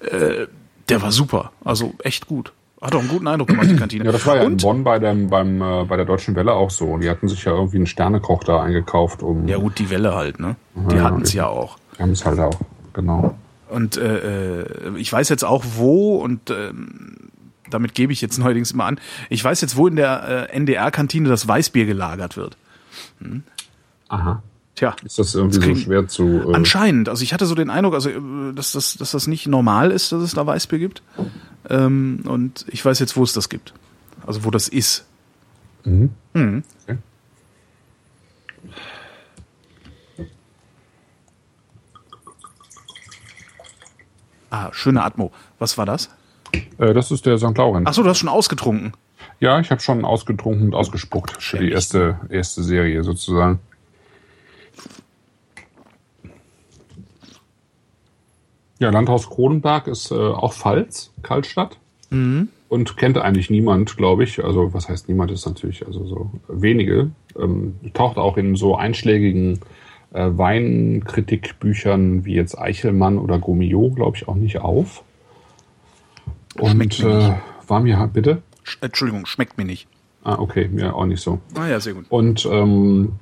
Äh, 0.00 0.46
der 0.88 1.02
war 1.02 1.12
super, 1.12 1.52
also 1.64 1.94
echt 2.02 2.26
gut. 2.26 2.52
Hat 2.84 2.94
auch 2.94 3.00
einen 3.00 3.08
guten 3.08 3.26
Eindruck 3.26 3.48
gemacht, 3.48 3.68
die 3.70 3.76
Kantine. 3.76 4.04
Ja, 4.04 4.12
das 4.12 4.26
war 4.26 4.36
ja 4.36 4.42
in 4.42 4.52
und, 4.52 4.62
Bonn 4.62 4.84
bei, 4.84 4.98
dem, 4.98 5.28
beim, 5.30 5.62
äh, 5.62 5.84
bei 5.84 5.96
der 5.96 6.04
Deutschen 6.04 6.34
Welle 6.36 6.52
auch 6.52 6.70
so. 6.70 6.98
Die 6.98 7.08
hatten 7.08 7.28
sich 7.28 7.42
ja 7.44 7.52
irgendwie 7.52 7.78
einen 7.78 7.86
Sternekoch 7.86 8.44
da 8.44 8.62
eingekauft, 8.62 9.22
um. 9.22 9.48
Ja 9.48 9.56
gut, 9.56 9.78
die 9.78 9.88
Welle 9.90 10.14
halt, 10.14 10.38
ne? 10.38 10.56
Die 10.90 10.96
Ja, 10.96 11.04
hatten's 11.04 11.30
eben. 11.30 11.38
ja 11.38 11.46
auch. 11.46 11.78
Die 11.96 12.02
haben 12.02 12.10
es 12.12 12.24
halt 12.26 12.38
auch, 12.38 12.58
genau. 12.92 13.34
Und 13.70 13.96
äh, 13.96 14.60
äh, 14.62 14.98
ich 14.98 15.10
weiß 15.12 15.30
jetzt 15.30 15.44
auch 15.44 15.64
wo 15.76 16.16
und 16.18 16.50
ähm, 16.50 17.16
damit 17.70 17.94
gebe 17.94 18.12
ich 18.12 18.20
jetzt 18.20 18.38
neuerdings 18.38 18.72
immer 18.72 18.84
an. 18.84 19.00
Ich 19.30 19.42
weiß 19.42 19.62
jetzt, 19.62 19.76
wo 19.76 19.86
in 19.88 19.96
der 19.96 20.48
äh, 20.50 20.56
NDR-Kantine 20.56 21.28
das 21.28 21.48
Weißbier 21.48 21.86
gelagert 21.86 22.36
wird. 22.36 22.56
Aha. 24.08 24.42
Tja, 24.74 24.94
Ist 25.04 25.18
das 25.18 25.34
irgendwie 25.34 25.58
Das 25.58 25.66
so 25.68 25.74
schwer 25.76 26.08
zu. 26.08 26.50
Äh, 26.50 26.54
anscheinend. 26.54 27.08
Also 27.08 27.22
ich 27.22 27.32
hatte 27.32 27.46
so 27.46 27.54
den 27.54 27.70
Eindruck, 27.70 27.94
also 27.94 28.10
äh, 28.10 28.52
dass 28.54 28.72
das, 28.72 28.96
dass 28.96 29.12
das 29.12 29.26
nicht 29.28 29.46
normal 29.46 29.90
ist, 29.92 30.10
dass 30.12 30.20
es 30.22 30.32
da 30.34 30.44
Weißbier 30.46 30.78
gibt. 30.80 31.02
Ähm, 31.70 32.22
und 32.26 32.64
ich 32.68 32.84
weiß 32.84 32.98
jetzt, 32.98 33.16
wo 33.16 33.22
es 33.22 33.32
das 33.32 33.48
gibt. 33.48 33.72
Also 34.26 34.44
wo 34.44 34.50
das 34.50 34.68
ist. 34.68 35.06
Mhm. 35.84 36.10
Mhm. 36.34 36.62
Okay. 36.82 36.98
Ah, 44.50 44.70
schöne 44.72 45.02
Atmo. 45.02 45.32
Was 45.58 45.76
war 45.78 45.86
das? 45.86 46.10
äh, 46.78 46.92
das 46.94 47.10
ist 47.10 47.26
der 47.26 47.38
St. 47.38 47.56
Laurent. 47.56 47.88
Ach 47.88 47.94
so, 47.94 48.02
du 48.02 48.08
hast 48.08 48.18
schon 48.18 48.28
ausgetrunken. 48.28 48.92
Ja, 49.40 49.58
ich 49.58 49.70
habe 49.70 49.80
schon 49.80 50.04
ausgetrunken 50.04 50.68
und 50.68 50.74
ausgespuckt 50.74 51.30
für 51.32 51.38
die 51.58 51.64
Schäbig. 51.64 51.72
erste, 51.74 52.20
erste 52.28 52.62
Serie 52.62 53.02
sozusagen. 53.02 53.58
Ja, 58.78 58.90
Landhaus 58.90 59.30
Kronenberg 59.30 59.86
ist 59.86 60.10
äh, 60.10 60.14
auch 60.14 60.52
Pfalz, 60.52 61.12
Kaltstadt. 61.22 61.78
Und 62.68 62.96
kennt 62.96 63.18
eigentlich 63.18 63.50
niemand, 63.50 63.96
glaube 63.96 64.24
ich. 64.24 64.42
Also, 64.42 64.74
was 64.74 64.88
heißt 64.88 65.08
niemand 65.08 65.30
ist 65.30 65.46
natürlich, 65.46 65.86
also 65.86 66.04
so 66.06 66.30
wenige. 66.48 67.10
Ähm, 67.38 67.76
taucht 67.92 68.16
auch 68.16 68.36
in 68.36 68.56
so 68.56 68.76
einschlägigen 68.76 69.60
äh, 70.12 70.30
Weinkritikbüchern 70.32 72.24
wie 72.24 72.34
jetzt 72.34 72.58
Eichelmann 72.58 73.18
oder 73.18 73.38
Gomio, 73.38 73.90
glaube 73.90 74.16
ich, 74.16 74.26
auch 74.28 74.34
nicht 74.34 74.58
auf. 74.58 75.04
Und 76.58 77.00
äh, 77.00 77.34
war 77.66 77.80
mir 77.80 77.98
halt, 77.98 78.12
bitte? 78.12 78.42
Sch 78.62 78.78
Entschuldigung, 78.80 79.26
schmeckt 79.26 79.58
mir 79.58 79.64
nicht. 79.64 79.88
Ah, 80.22 80.38
okay, 80.38 80.68
mir 80.68 80.94
auch 80.94 81.06
nicht 81.06 81.20
so. 81.20 81.40
Ah 81.54 81.68
ja, 81.68 81.80
sehr 81.80 81.94
gut. 81.94 82.06
Und 82.08 82.48
ähm, 82.50 83.12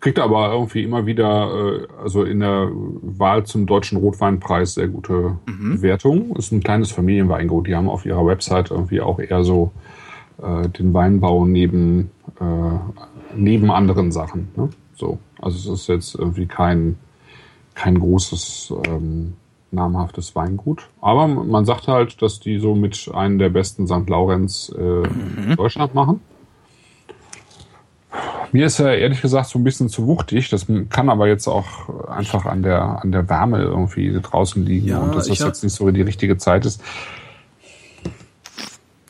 kriegt 0.00 0.18
aber 0.18 0.52
irgendwie 0.52 0.82
immer 0.84 1.06
wieder, 1.06 1.50
äh, 1.50 1.86
also 2.02 2.22
in 2.22 2.40
der 2.40 2.70
Wahl 2.72 3.44
zum 3.44 3.66
Deutschen 3.66 3.98
Rotweinpreis 3.98 4.74
sehr 4.74 4.88
gute 4.88 5.38
Bewertung. 5.46 6.36
Ist 6.36 6.52
ein 6.52 6.62
kleines 6.62 6.92
Familienweingut. 6.92 7.66
Die 7.66 7.74
haben 7.74 7.88
auf 7.88 8.06
ihrer 8.06 8.24
Website 8.24 8.70
irgendwie 8.70 9.00
auch 9.00 9.18
eher 9.18 9.42
so 9.44 9.72
äh, 10.42 10.68
den 10.68 10.94
Weinbau 10.94 11.44
neben, 11.46 12.10
äh, 12.40 13.34
neben 13.34 13.70
anderen 13.70 14.12
Sachen. 14.12 14.48
Ne? 14.56 14.68
So. 14.94 15.18
Also 15.40 15.72
es 15.72 15.80
ist 15.82 15.88
jetzt 15.88 16.14
irgendwie 16.14 16.46
kein, 16.46 16.96
kein 17.74 17.98
großes 17.98 18.74
ähm, 18.86 19.34
namhaftes 19.70 20.34
Weingut. 20.34 20.88
Aber 21.00 21.26
man 21.28 21.64
sagt 21.64 21.88
halt, 21.88 22.20
dass 22.22 22.40
die 22.40 22.58
so 22.58 22.74
mit 22.74 23.10
einem 23.12 23.38
der 23.38 23.50
besten 23.50 23.86
St. 23.86 24.08
Laurenz 24.08 24.74
äh, 24.76 25.02
in 25.50 25.56
Deutschland 25.56 25.94
machen. 25.94 26.20
Mir 28.52 28.64
ist 28.66 28.78
er 28.78 28.96
ehrlich 28.96 29.20
gesagt 29.20 29.50
so 29.50 29.58
ein 29.58 29.64
bisschen 29.64 29.88
zu 29.90 30.06
wuchtig. 30.06 30.48
Das 30.48 30.66
kann 30.88 31.10
aber 31.10 31.28
jetzt 31.28 31.46
auch 31.46 32.08
einfach 32.08 32.46
an 32.46 32.62
der, 32.62 33.02
an 33.02 33.12
der 33.12 33.28
Wärme 33.28 33.60
irgendwie 33.62 34.18
draußen 34.22 34.64
liegen 34.64 34.86
Ja, 34.88 35.00
und 35.00 35.14
dass 35.14 35.26
das 35.28 35.38
jetzt 35.40 35.62
nicht 35.62 35.74
so 35.74 35.90
die 35.90 36.00
richtige 36.02 36.38
Zeit 36.38 36.64
ist. 36.64 36.80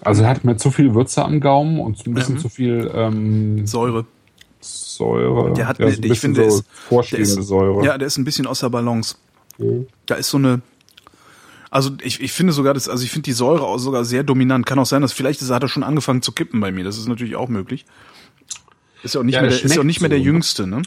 Also 0.03 0.23
er 0.23 0.29
hat 0.31 0.45
mir 0.45 0.57
zu 0.57 0.71
viel 0.71 0.95
Würze 0.95 1.25
am 1.25 1.41
Gaumen 1.41 1.81
und 1.81 2.05
ein 2.07 2.15
bisschen 2.15 2.37
Mhm. 2.37 2.39
zu 2.41 2.49
viel 2.49 2.91
ähm, 2.95 3.67
Säure. 3.67 4.07
Säure. 4.61 5.53
Der 5.55 5.69
hat 5.69 5.79
ja, 5.79 5.87
mir- 5.87 5.93
so 5.95 6.03
ich 6.03 6.21
finde, 6.21 6.51
so 6.51 6.63
der 7.11 7.19
ist, 7.21 7.35
Säure. 7.35 7.85
Ja, 7.85 7.99
der 7.99 8.07
ist 8.07 8.17
ein 8.19 8.25
bisschen 8.25 8.47
aus 8.47 8.61
der 8.61 8.71
Balance. 8.71 9.17
Mhm. 9.59 9.87
Da 10.07 10.17
ist 10.17 10.31
so 10.31 10.39
eine. 10.39 10.63
Also 11.71 11.91
ich, 12.03 12.21
ich 12.23 12.33
finde 12.33 12.53
sogar, 12.55 12.73
das, 12.75 12.89
also 12.89 13.05
ich 13.05 13.11
finde 13.11 13.25
die 13.25 13.33
Säure 13.33 13.65
auch 13.67 13.79
sogar 13.79 14.05
sehr 14.05 14.23
dominant. 14.23 14.65
Kann 14.67 14.79
auch 14.79 14.87
sein, 14.87 15.03
dass 15.03 15.13
vielleicht 15.13 15.43
ist, 15.43 15.51
hat 15.51 15.63
er 15.63 15.69
schon 15.69 15.83
angefangen 15.83 16.23
zu 16.23 16.33
kippen 16.33 16.61
bei 16.61 16.73
mir. 16.73 16.83
Das 16.85 16.97
ist 16.97 17.09
natürlich 17.09 17.37
auch 17.37 17.49
möglich. 17.49 17.85
Ist 19.03 19.15
ja 19.15 19.21
auch 19.21 19.25
nicht 19.25 19.35
Ja, 19.35 19.43
mehr, 19.43 19.51
der 19.51 19.63
ist 19.65 19.75
ja 19.75 19.81
auch 19.81 19.85
nicht 19.85 20.01
mehr 20.01 20.09
der 20.09 20.19
so. 20.19 20.25
Jüngste, 20.25 20.67
ne? 20.67 20.83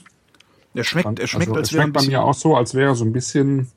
Er 0.74 0.84
schmeckt, 0.84 1.20
er 1.20 1.28
schmeckt, 1.28 1.49
also, 1.49 1.59
als 1.59 1.74
wäre 1.74 1.84
schmeckt 1.84 1.97
bei 1.97 2.03
mir 2.05 2.24
auch 2.24 2.34
so, 2.34 2.55
als 2.55 2.74
wäre 2.74 2.91
er 2.91 2.95
so 2.95 3.03
ein 3.03 3.12
bisschen. 3.14 3.68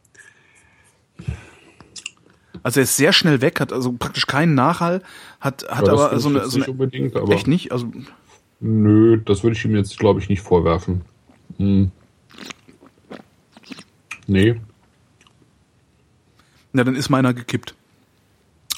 also 2.63 2.81
er 2.81 2.85
ist 2.85 2.97
sehr 2.97 3.13
schnell 3.13 3.41
weg, 3.41 3.61
hat 3.61 3.73
also 3.73 3.93
praktisch 3.93 4.27
keinen 4.27 4.55
Nachhall, 4.55 5.03
hat, 5.41 5.67
hat 5.69 5.87
Ja, 5.87 5.93
aber 5.93 6.19
so 6.21 6.29
eine, 6.29 6.47
so 6.47 6.59
nicht 6.59 6.67
eine 6.69 6.73
unbedingt, 6.73 7.17
aber 7.17 7.33
echt 7.33 7.47
nicht, 7.49 7.73
also 7.73 7.91
nö, 8.61 9.21
das 9.25 9.43
würde 9.43 9.57
ich 9.57 9.65
ihm 9.65 9.75
jetzt, 9.75 9.99
glaube 9.99 10.21
ich, 10.21 10.29
nicht 10.29 10.41
vorwerfen. 10.41 11.03
Hm. 11.59 11.91
Nee. 14.27 14.61
na 16.73 16.83
dann 16.85 16.97
ist 16.97 17.09
meiner 17.11 17.35
gekippt. 17.35 17.75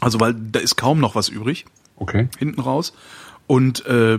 Also 0.01 0.21
weil 0.21 0.35
da 0.35 0.59
ist 0.59 0.77
kaum 0.77 1.01
noch 1.01 1.15
was 1.15 1.29
übrig. 1.29 1.65
Okay. 1.97 2.29
hinten 2.39 2.61
raus. 2.61 2.93
Und 3.47 3.87
äh, 3.87 4.19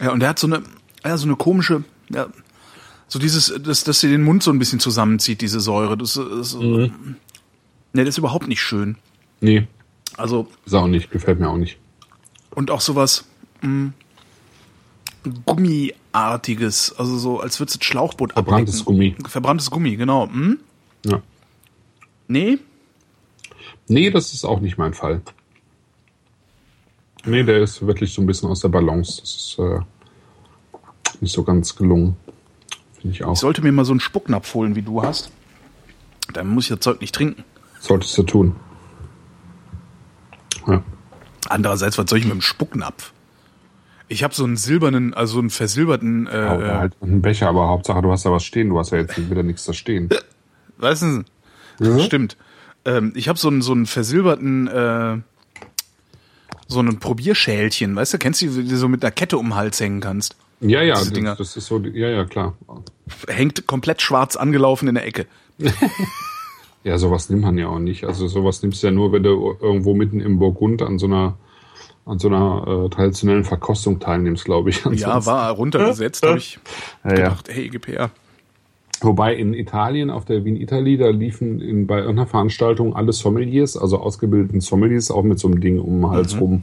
ja, 0.00 0.10
und 0.12 0.20
der 0.20 0.28
hat 0.30 0.38
so 0.38 0.46
eine, 0.46 0.62
ja, 1.04 1.16
so 1.16 1.26
eine 1.26 1.36
komische, 1.36 1.84
ja, 2.10 2.26
so 3.08 3.18
dieses, 3.18 3.52
dass, 3.62 3.84
dass 3.84 4.00
sie 4.00 4.08
den 4.08 4.22
Mund 4.22 4.42
so 4.42 4.50
ein 4.50 4.58
bisschen 4.58 4.80
zusammenzieht, 4.80 5.40
diese 5.40 5.60
Säure. 5.60 5.96
Das, 5.96 6.14
das, 6.14 6.54
Ne, 7.96 8.02
das 8.04 8.08
ist 8.14 8.18
überhaupt 8.18 8.48
nicht 8.48 8.60
schön. 8.60 8.96
Nee, 9.40 9.68
Also, 10.16 10.48
ist 10.66 10.74
auch 10.74 10.88
nicht, 10.88 11.10
gefällt 11.12 11.38
mir 11.38 11.48
auch 11.48 11.56
nicht. 11.56 11.78
und 12.50 12.70
auch 12.72 12.80
sowas 12.80 13.24
mh, 13.62 13.92
Gummiartiges, 15.46 16.94
also 16.98 17.16
so, 17.18 17.40
als 17.40 17.60
würdest 17.60 17.76
du 17.76 17.78
das 17.78 17.86
Schlauchboot 17.86 18.32
Verbranntes 18.32 18.80
ablecken. 18.80 19.14
Gummi. 19.14 19.28
Verbranntes 19.28 19.70
Gummi, 19.70 19.96
genau. 19.96 20.28
Hm? 20.28 20.58
Ja. 21.06 21.22
Nee? 22.28 22.58
Nee, 23.88 24.10
das 24.10 24.32
ist 24.34 24.44
auch 24.44 24.60
nicht 24.60 24.76
mein 24.78 24.94
Fall. 24.94 25.22
Nee, 27.24 27.42
der 27.42 27.62
ist 27.62 27.86
wirklich 27.86 28.12
so 28.12 28.20
ein 28.22 28.26
bisschen 28.26 28.48
aus 28.50 28.60
der 28.60 28.68
Balance. 28.68 29.20
Das 29.20 29.30
ist 29.34 29.56
äh, 29.58 29.80
nicht 31.20 31.32
so 31.32 31.42
ganz 31.42 31.74
gelungen. 31.74 32.16
Finde 33.00 33.16
ich 33.16 33.24
auch. 33.24 33.32
Ich 33.32 33.38
sollte 33.40 33.62
mir 33.62 33.72
mal 33.72 33.84
so 33.84 33.92
einen 33.92 34.00
Spucknapf 34.00 34.52
holen, 34.54 34.76
wie 34.76 34.82
du 34.82 35.02
hast. 35.02 35.30
Dann 36.32 36.48
muss 36.48 36.64
ich 36.64 36.70
das 36.70 36.80
Zeug 36.80 37.00
nicht 37.00 37.14
trinken. 37.14 37.44
Solltest 37.80 38.16
du 38.18 38.22
tun. 38.22 38.56
Ja. 40.66 40.82
Andererseits, 41.48 41.98
was 41.98 42.08
soll 42.08 42.18
ich 42.18 42.24
mit 42.24 42.34
dem 42.34 42.40
Spucknapf? 42.40 43.12
Ich 44.08 44.22
habe 44.22 44.34
so 44.34 44.44
einen 44.44 44.56
silbernen, 44.56 45.14
also 45.14 45.38
einen 45.38 45.50
versilberten, 45.50 46.26
äh, 46.26 46.30
Oder 46.30 46.78
halt 46.78 46.94
einen 47.00 47.22
Becher, 47.22 47.48
aber 47.48 47.68
Hauptsache 47.68 48.02
du 48.02 48.10
hast 48.12 48.24
da 48.26 48.30
was 48.32 48.44
stehen. 48.44 48.68
Du 48.68 48.78
hast 48.78 48.90
ja 48.90 48.98
jetzt 48.98 49.30
wieder 49.30 49.42
nichts 49.42 49.64
da 49.64 49.72
stehen. 49.72 50.08
weißt 50.78 51.02
du, 51.02 51.24
Ja. 51.80 51.98
stimmt. 52.00 52.36
Ähm, 52.84 53.12
ich 53.14 53.28
habe 53.28 53.38
so 53.38 53.48
einen, 53.48 53.62
so 53.62 53.72
einen 53.72 53.86
versilberten, 53.86 54.66
äh, 54.68 55.18
so 56.68 56.78
einen 56.80 56.98
Probierschälchen, 56.98 57.94
weißt 57.96 58.14
du, 58.14 58.18
kennst 58.18 58.42
du, 58.42 58.46
die 58.48 58.68
du 58.68 58.76
so 58.76 58.88
mit 58.88 59.04
einer 59.04 59.10
Kette 59.12 59.38
um 59.38 59.46
den 59.50 59.54
Hals 59.54 59.80
hängen 59.80 60.00
kannst? 60.00 60.36
Ja, 60.60 60.82
ja, 60.82 60.94
das, 60.94 61.12
das 61.38 61.56
ist 61.56 61.66
so, 61.66 61.78
ja, 61.80 62.08
ja, 62.08 62.24
klar. 62.24 62.54
Hängt 63.28 63.66
komplett 63.66 64.00
schwarz 64.00 64.36
angelaufen 64.36 64.88
in 64.88 64.94
der 64.94 65.06
Ecke. 65.06 65.26
Ja, 66.84 66.98
sowas 66.98 67.30
nimmt 67.30 67.40
man 67.42 67.56
ja 67.56 67.68
auch 67.68 67.78
nicht. 67.78 68.04
Also 68.04 68.28
sowas 68.28 68.60
nimmst 68.62 68.82
du 68.82 68.88
ja 68.88 68.92
nur, 68.92 69.10
wenn 69.10 69.22
du 69.22 69.56
irgendwo 69.58 69.94
mitten 69.94 70.20
im 70.20 70.38
Burgund 70.38 70.82
an 70.82 70.98
so 70.98 71.06
einer 71.06 71.38
an 72.04 72.18
so 72.18 72.28
einer 72.28 72.84
äh, 72.84 72.90
traditionellen 72.90 73.44
Verkostung 73.44 73.98
teilnimmst, 73.98 74.44
glaube 74.44 74.68
ich. 74.68 74.80
Ja, 74.84 74.90
Ansonsten- 74.90 75.24
war 75.30 75.50
runtergesetzt, 75.52 76.26
habe 76.26 76.36
ich 76.36 76.58
Ja, 77.02 77.10
ja. 77.10 77.16
gedacht, 77.16 77.48
hey, 77.48 77.70
GPR. 77.70 78.10
Wobei 79.00 79.34
in 79.34 79.54
Italien, 79.54 80.10
auf 80.10 80.24
der 80.24 80.44
Wien 80.44 80.56
Italy, 80.56 80.96
da 80.96 81.08
liefen 81.08 81.60
in, 81.60 81.86
bei 81.86 81.98
irgendeiner 81.98 82.26
Veranstaltung 82.26 82.94
alle 82.96 83.12
Sommeliers, 83.12 83.76
also 83.76 83.98
ausgebildeten 83.98 84.60
Sommeliers, 84.60 85.10
auch 85.10 85.22
mit 85.22 85.38
so 85.38 85.48
einem 85.48 85.60
Ding 85.60 85.78
um 85.78 86.00
den 86.00 86.10
Hals 86.10 86.40
rum. 86.40 86.62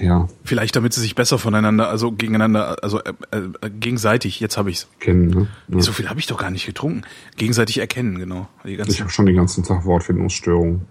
ja, 0.00 0.28
Vielleicht 0.44 0.76
damit 0.76 0.92
sie 0.92 1.00
sich 1.00 1.14
besser 1.14 1.38
voneinander, 1.38 1.88
also 1.88 2.12
gegeneinander, 2.12 2.82
also 2.82 3.00
äh, 3.00 3.12
äh, 3.30 3.70
gegenseitig, 3.70 4.40
jetzt 4.40 4.56
habe 4.56 4.70
ich's. 4.70 4.88
kennen. 4.98 5.28
Ne? 5.28 5.46
Ja. 5.68 5.80
So 5.80 5.92
viel 5.92 6.08
habe 6.08 6.20
ich 6.20 6.26
doch 6.26 6.38
gar 6.38 6.50
nicht 6.50 6.66
getrunken. 6.66 7.02
Gegenseitig 7.36 7.78
erkennen, 7.78 8.18
genau. 8.18 8.48
Ich 8.64 9.00
habe 9.00 9.10
schon 9.10 9.26
den 9.26 9.36
ganzen 9.36 9.64
Tag 9.64 9.84
Wortfindungsstörungen. 9.84 10.82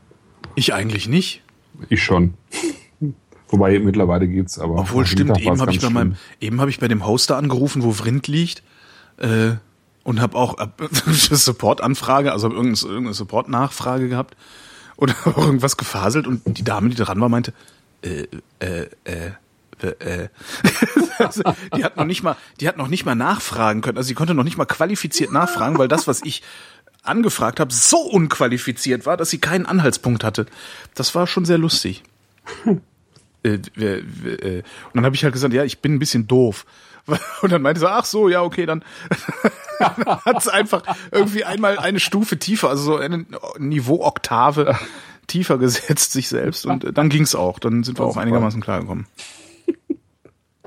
ich 0.55 0.73
eigentlich 0.73 1.07
nicht. 1.07 1.43
Ich 1.89 2.03
schon. 2.03 2.33
Wobei 3.49 3.79
mittlerweile 3.79 4.27
geht's, 4.27 4.59
aber 4.59 4.75
Obwohl 4.75 5.07
stimmt, 5.07 5.39
eben 5.41 5.59
habe 5.59 5.71
ich 5.71 5.81
bei 5.81 5.89
meinem, 5.89 6.15
eben 6.39 6.61
habe 6.61 6.69
ich 6.69 6.79
bei 6.79 6.87
dem 6.87 7.05
Hoster 7.05 7.35
angerufen, 7.35 7.81
wo 7.81 7.91
Vrind 7.91 8.27
liegt, 8.27 8.61
äh, 9.19 9.51
und 10.03 10.21
habe 10.21 10.37
auch 10.37 10.57
äh, 10.59 10.67
Support-Anfrage, 11.11 12.31
also 12.31 12.47
hab 12.47 12.53
irgendeine, 12.53 12.87
irgendeine 12.87 13.13
Support-Nachfrage 13.13 14.09
gehabt 14.09 14.35
habe 14.99 15.13
auch 15.25 15.37
irgendwas 15.45 15.77
gefaselt 15.77 16.27
und 16.27 16.41
die 16.57 16.63
Dame, 16.63 16.89
die 16.89 16.95
dran 16.95 17.19
war, 17.21 17.29
meinte, 17.29 17.53
äh, 18.01 18.27
äh, 18.59 18.87
äh, 19.03 19.31
äh, 19.81 19.87
äh. 19.87 20.29
Also, 21.19 21.43
die 21.75 21.83
hat 21.83 21.97
noch 21.97 22.05
nicht 22.05 22.23
mal, 22.23 22.37
die 22.61 22.67
hat 22.69 22.77
noch 22.77 22.87
nicht 22.87 23.03
mal 23.03 23.13
nachfragen 23.13 23.81
können. 23.81 23.97
Also 23.97 24.07
sie 24.07 24.13
konnte 24.13 24.33
noch 24.33 24.45
nicht 24.45 24.57
mal 24.57 24.63
qualifiziert 24.63 25.33
nachfragen, 25.33 25.77
weil 25.77 25.89
das, 25.89 26.07
was 26.07 26.21
ich 26.23 26.43
angefragt 27.03 27.59
habe, 27.59 27.73
so 27.73 27.97
unqualifiziert 27.97 29.05
war, 29.05 29.17
dass 29.17 29.29
sie 29.29 29.39
keinen 29.39 29.65
Anhaltspunkt 29.65 30.23
hatte. 30.23 30.45
Das 30.95 31.13
war 31.15 31.27
schon 31.27 31.43
sehr 31.43 31.57
lustig. 31.57 32.03
äh, 33.43 33.51
und 33.51 33.65
dann 34.93 35.03
habe 35.03 35.15
ich 35.15 35.25
halt 35.25 35.33
gesagt, 35.33 35.53
ja, 35.53 35.65
ich 35.65 35.79
bin 35.79 35.95
ein 35.95 35.99
bisschen 35.99 36.25
doof. 36.25 36.65
Und 37.41 37.51
dann 37.51 37.61
meinte 37.61 37.79
sie, 37.79 37.89
ach 37.89 38.05
so, 38.05 38.29
ja, 38.29 38.41
okay, 38.41 38.65
dann 38.65 38.83
hat 39.79 40.43
sie 40.43 40.53
einfach 40.53 40.83
irgendwie 41.11 41.43
einmal 41.43 41.79
eine 41.79 41.99
Stufe 41.99 42.37
tiefer, 42.37 42.69
also 42.69 42.83
so 42.83 42.97
eine 42.97 43.25
Niveau-Oktave 43.57 44.77
tiefer 45.27 45.57
gesetzt 45.57 46.11
sich 46.11 46.27
selbst 46.27 46.65
und 46.65 46.83
äh, 46.83 46.91
dann 46.91 47.09
ging's 47.09 47.35
auch. 47.35 47.59
Dann 47.59 47.83
sind 47.83 47.99
wir 47.99 48.05
auch 48.05 48.09
super. 48.13 48.21
einigermaßen 48.21 48.61
klargekommen. 48.61 49.05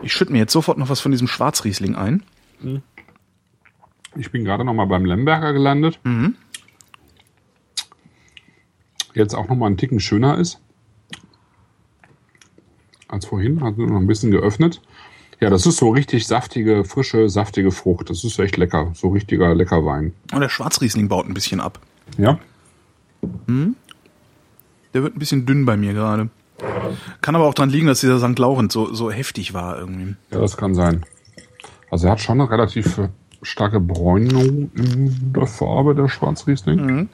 Ich 0.03 0.12
schütte 0.12 0.32
mir 0.32 0.38
jetzt 0.38 0.53
sofort 0.53 0.78
noch 0.78 0.88
was 0.88 1.01
von 1.01 1.12
diesem 1.12 1.28
Schwarzriesling 1.28 1.95
ein. 1.95 2.22
Ich 4.16 4.30
bin 4.30 4.45
gerade 4.45 4.64
noch 4.64 4.74
mal 4.74 4.86
beim 4.86 5.05
Lemberger 5.05 5.53
gelandet. 5.53 6.01
Mhm. 6.05 6.36
Jetzt 9.14 9.34
auch 9.34 9.49
noch 9.49 9.57
mal 9.57 9.66
einen 9.66 9.76
Ticken 9.76 10.01
schöner 10.01 10.38
ist 10.38 10.61
als 13.12 13.26
vorhin. 13.26 13.62
Hat 13.62 13.76
nur 13.76 13.88
noch 13.88 14.01
ein 14.01 14.07
bisschen 14.07 14.30
geöffnet. 14.30 14.80
Ja, 15.43 15.51
das 15.51 15.66
ist 15.66 15.78
so 15.78 15.90
richtig 15.90 16.28
saftige, 16.28 16.84
frische, 16.84 17.28
saftige 17.28 17.72
Frucht. 17.72 18.09
Das 18.11 18.22
ist 18.22 18.38
echt 18.38 18.57
lecker. 18.57 18.93
So 18.95 19.09
richtiger 19.09 19.57
lecker 19.57 19.84
Wein. 19.84 20.12
Und 20.32 20.40
der 20.40 20.49
Schwarzriesling 20.49 21.09
baut 21.09 21.26
ein 21.26 21.34
bisschen 21.34 21.61
ab. 21.61 21.80
Ja, 22.16 22.38
Der 24.95 25.03
wird 25.03 25.16
ein 25.16 25.18
bisschen 25.18 25.45
dünn 25.45 25.64
bei 25.64 25.76
mir 25.76 25.95
gerade. 25.95 26.28
Kann 27.22 27.34
aber 27.34 27.47
auch 27.47 27.55
dran 27.55 27.70
liegen, 27.70 27.88
dass 27.88 27.99
dieser 28.01 28.20
St. 28.20 28.38
Laurent 28.38 28.70
so, 28.70 28.95
so 28.95 29.11
heftig 29.11 29.53
war 29.53 29.78
irgendwie. 29.80 30.14
ja, 30.30 30.38
das 30.38 30.57
kann 30.57 30.76
sein. 30.76 31.05
Also 31.90 32.07
er 32.07 32.12
hat 32.12 32.20
schon 32.20 32.40
eine 32.40 32.49
relativ 32.49 33.01
starke 33.43 33.80
Bräunung 33.80 34.70
in 34.76 35.32
der 35.32 35.49
Farbe, 35.49 35.97
der 35.97 36.09
Schwarzriesling. 36.09 36.86
Mhm. 36.86 37.09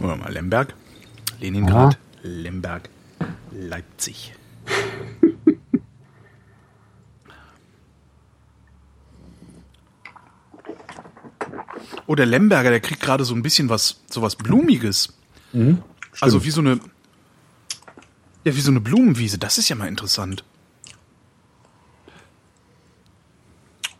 Oder 0.00 0.16
mal 0.16 0.32
Lemberg. 0.32 0.72
Leningrad. 1.40 1.98
Lemberg. 2.22 2.88
Leipzig. 3.52 4.34
Oh, 12.06 12.14
der 12.14 12.26
Lemberger, 12.26 12.70
der 12.70 12.80
kriegt 12.80 13.00
gerade 13.00 13.24
so 13.24 13.34
ein 13.34 13.42
bisschen 13.42 13.68
was, 13.68 14.00
so 14.10 14.22
was 14.22 14.36
Blumiges. 14.36 15.12
Also 16.20 16.44
wie 16.44 16.50
so 16.50 16.60
eine, 16.60 16.80
ja, 18.44 18.56
wie 18.56 18.60
so 18.60 18.70
eine 18.70 18.80
Blumenwiese. 18.80 19.38
Das 19.38 19.58
ist 19.58 19.68
ja 19.68 19.76
mal 19.76 19.88
interessant. 19.88 20.44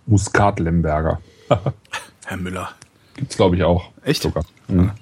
Muskat 0.07 0.59
Lemberger. 0.59 1.21
Herr 2.27 2.37
Müller. 2.37 2.75
Gibt's 3.15 3.37
glaube 3.37 3.57
ich 3.57 3.63
auch. 3.65 3.91
Echt? 4.03 4.23
Sogar. 4.23 4.45
Mhm. 4.69 4.93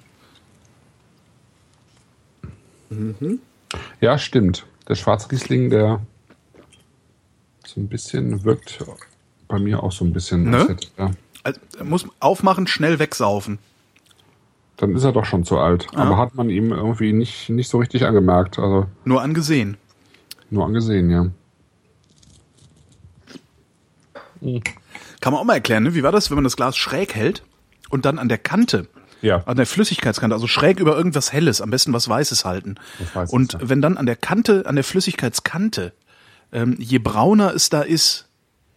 Ja, 4.01 4.19
stimmt. 4.19 4.66
Der 4.89 4.95
Schwarzriesling, 4.95 5.71
der 5.71 6.01
so 7.66 7.81
ein 7.81 7.89
bisschen 7.89 8.45
wirkt 8.45 8.83
bei 9.49 9.59
mir 9.59 9.83
auch 9.83 9.93
so 9.93 10.05
ein 10.05 10.12
bisschen. 10.12 10.51
Ne? 10.51 10.69
hätte- 10.69 10.89
Ja. 10.97 11.11
Also, 11.43 11.61
muss 11.85 12.07
aufmachen, 12.21 12.66
schnell 12.66 12.99
wegsaufen. 12.99 13.59
Dann 14.77 14.95
ist 14.95 15.05
er 15.05 15.12
doch 15.12 15.25
schon 15.25 15.45
zu 15.45 15.59
alt. 15.59 15.87
Aber 15.95 16.16
hat 16.16 16.35
man 16.35 16.51
ihm 16.51 16.71
irgendwie 16.73 17.12
nicht, 17.12 17.49
nicht 17.51 17.69
so 17.69 17.79
richtig 17.79 18.05
angemerkt. 18.07 18.59
Also 18.59 18.87
Nur 19.05 19.23
angesehen. 19.23 19.77
nur 20.51 20.64
angesehen, 20.66 21.11
ja. 21.11 21.27
Kann 25.21 25.33
man 25.33 25.41
auch 25.41 25.45
mal 25.45 25.55
erklären, 25.55 25.83
ne? 25.83 25.95
Wie 25.95 26.03
war 26.05 26.12
das, 26.12 26.31
wenn 26.31 26.37
man 26.37 26.45
das 26.45 26.57
Glas 26.57 26.77
schräg 26.77 27.14
hält 27.14 27.43
und 27.91 28.05
dann 28.05 28.19
an 28.19 28.29
der 28.29 28.39
Kante, 28.39 28.87
Ja. 29.23 29.43
an 29.47 29.57
der 29.57 29.66
Flüssigkeitskante, 29.66 30.35
also 30.35 30.47
schräg 30.47 30.79
über 30.81 30.97
irgendwas 30.97 31.33
Helles, 31.33 31.61
am 31.61 31.71
besten 31.71 31.93
was 31.93 32.09
Weißes 32.09 32.45
halten. 32.45 32.77
Weißes, 33.14 33.33
und 33.33 33.53
ja. 33.55 33.59
wenn 33.62 33.83
dann 33.83 33.97
an 33.97 34.07
der 34.07 34.16
Kante, 34.16 34.64
an 34.66 34.75
der 34.77 34.85
Flüssigkeitskante, 34.85 35.93
ähm, 36.53 36.77
je 36.79 36.99
brauner 36.99 37.55
es 37.55 37.69
da 37.69 37.83
ist, 37.83 38.27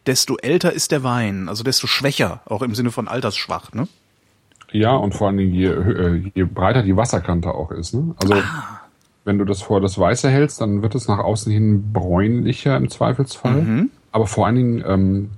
desto 0.07 0.37
älter 0.37 0.73
ist 0.73 0.91
der 0.91 1.03
Wein, 1.03 1.47
also 1.47 1.63
desto 1.63 1.85
schwächer, 1.87 2.41
auch 2.45 2.61
im 2.63 2.73
Sinne 2.73 2.91
von 2.91 3.07
altersschwach, 3.07 3.71
ne? 3.73 3.87
Ja, 4.71 4.95
und 4.95 5.13
vor 5.13 5.27
allen 5.27 5.37
Dingen, 5.37 5.53
je, 5.53 5.67
äh, 5.67 6.31
je 6.33 6.43
breiter 6.45 6.81
die 6.81 6.95
Wasserkante 6.95 7.49
auch 7.53 7.71
ist. 7.71 7.93
Ne? 7.93 8.15
Also 8.21 8.35
Ah. 8.35 8.79
wenn 9.25 9.37
du 9.37 9.43
das 9.45 9.61
vor 9.61 9.81
das 9.81 9.99
Weiße 9.99 10.29
hältst, 10.29 10.61
dann 10.61 10.81
wird 10.81 10.95
es 10.95 11.07
nach 11.09 11.19
außen 11.19 11.51
hin 11.51 11.91
bräunlicher 11.91 12.77
im 12.77 12.89
Zweifelsfall. 12.89 13.61
Mhm. 13.61 13.89
Aber 14.13 14.27
vor 14.27 14.45
allen 14.47 14.55
Dingen 14.55 14.83
ähm, 14.87 15.29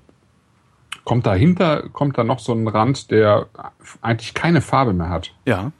kommt 1.05 1.25
dahinter 1.25 1.89
kommt 1.89 2.17
da 2.17 2.23
noch 2.23 2.39
so 2.39 2.53
ein 2.53 2.67
Rand, 2.67 3.11
der 3.11 3.47
eigentlich 4.01 4.33
keine 4.33 4.61
Farbe 4.61 4.93
mehr 4.93 5.09
hat. 5.09 5.31
Ja. 5.45 5.71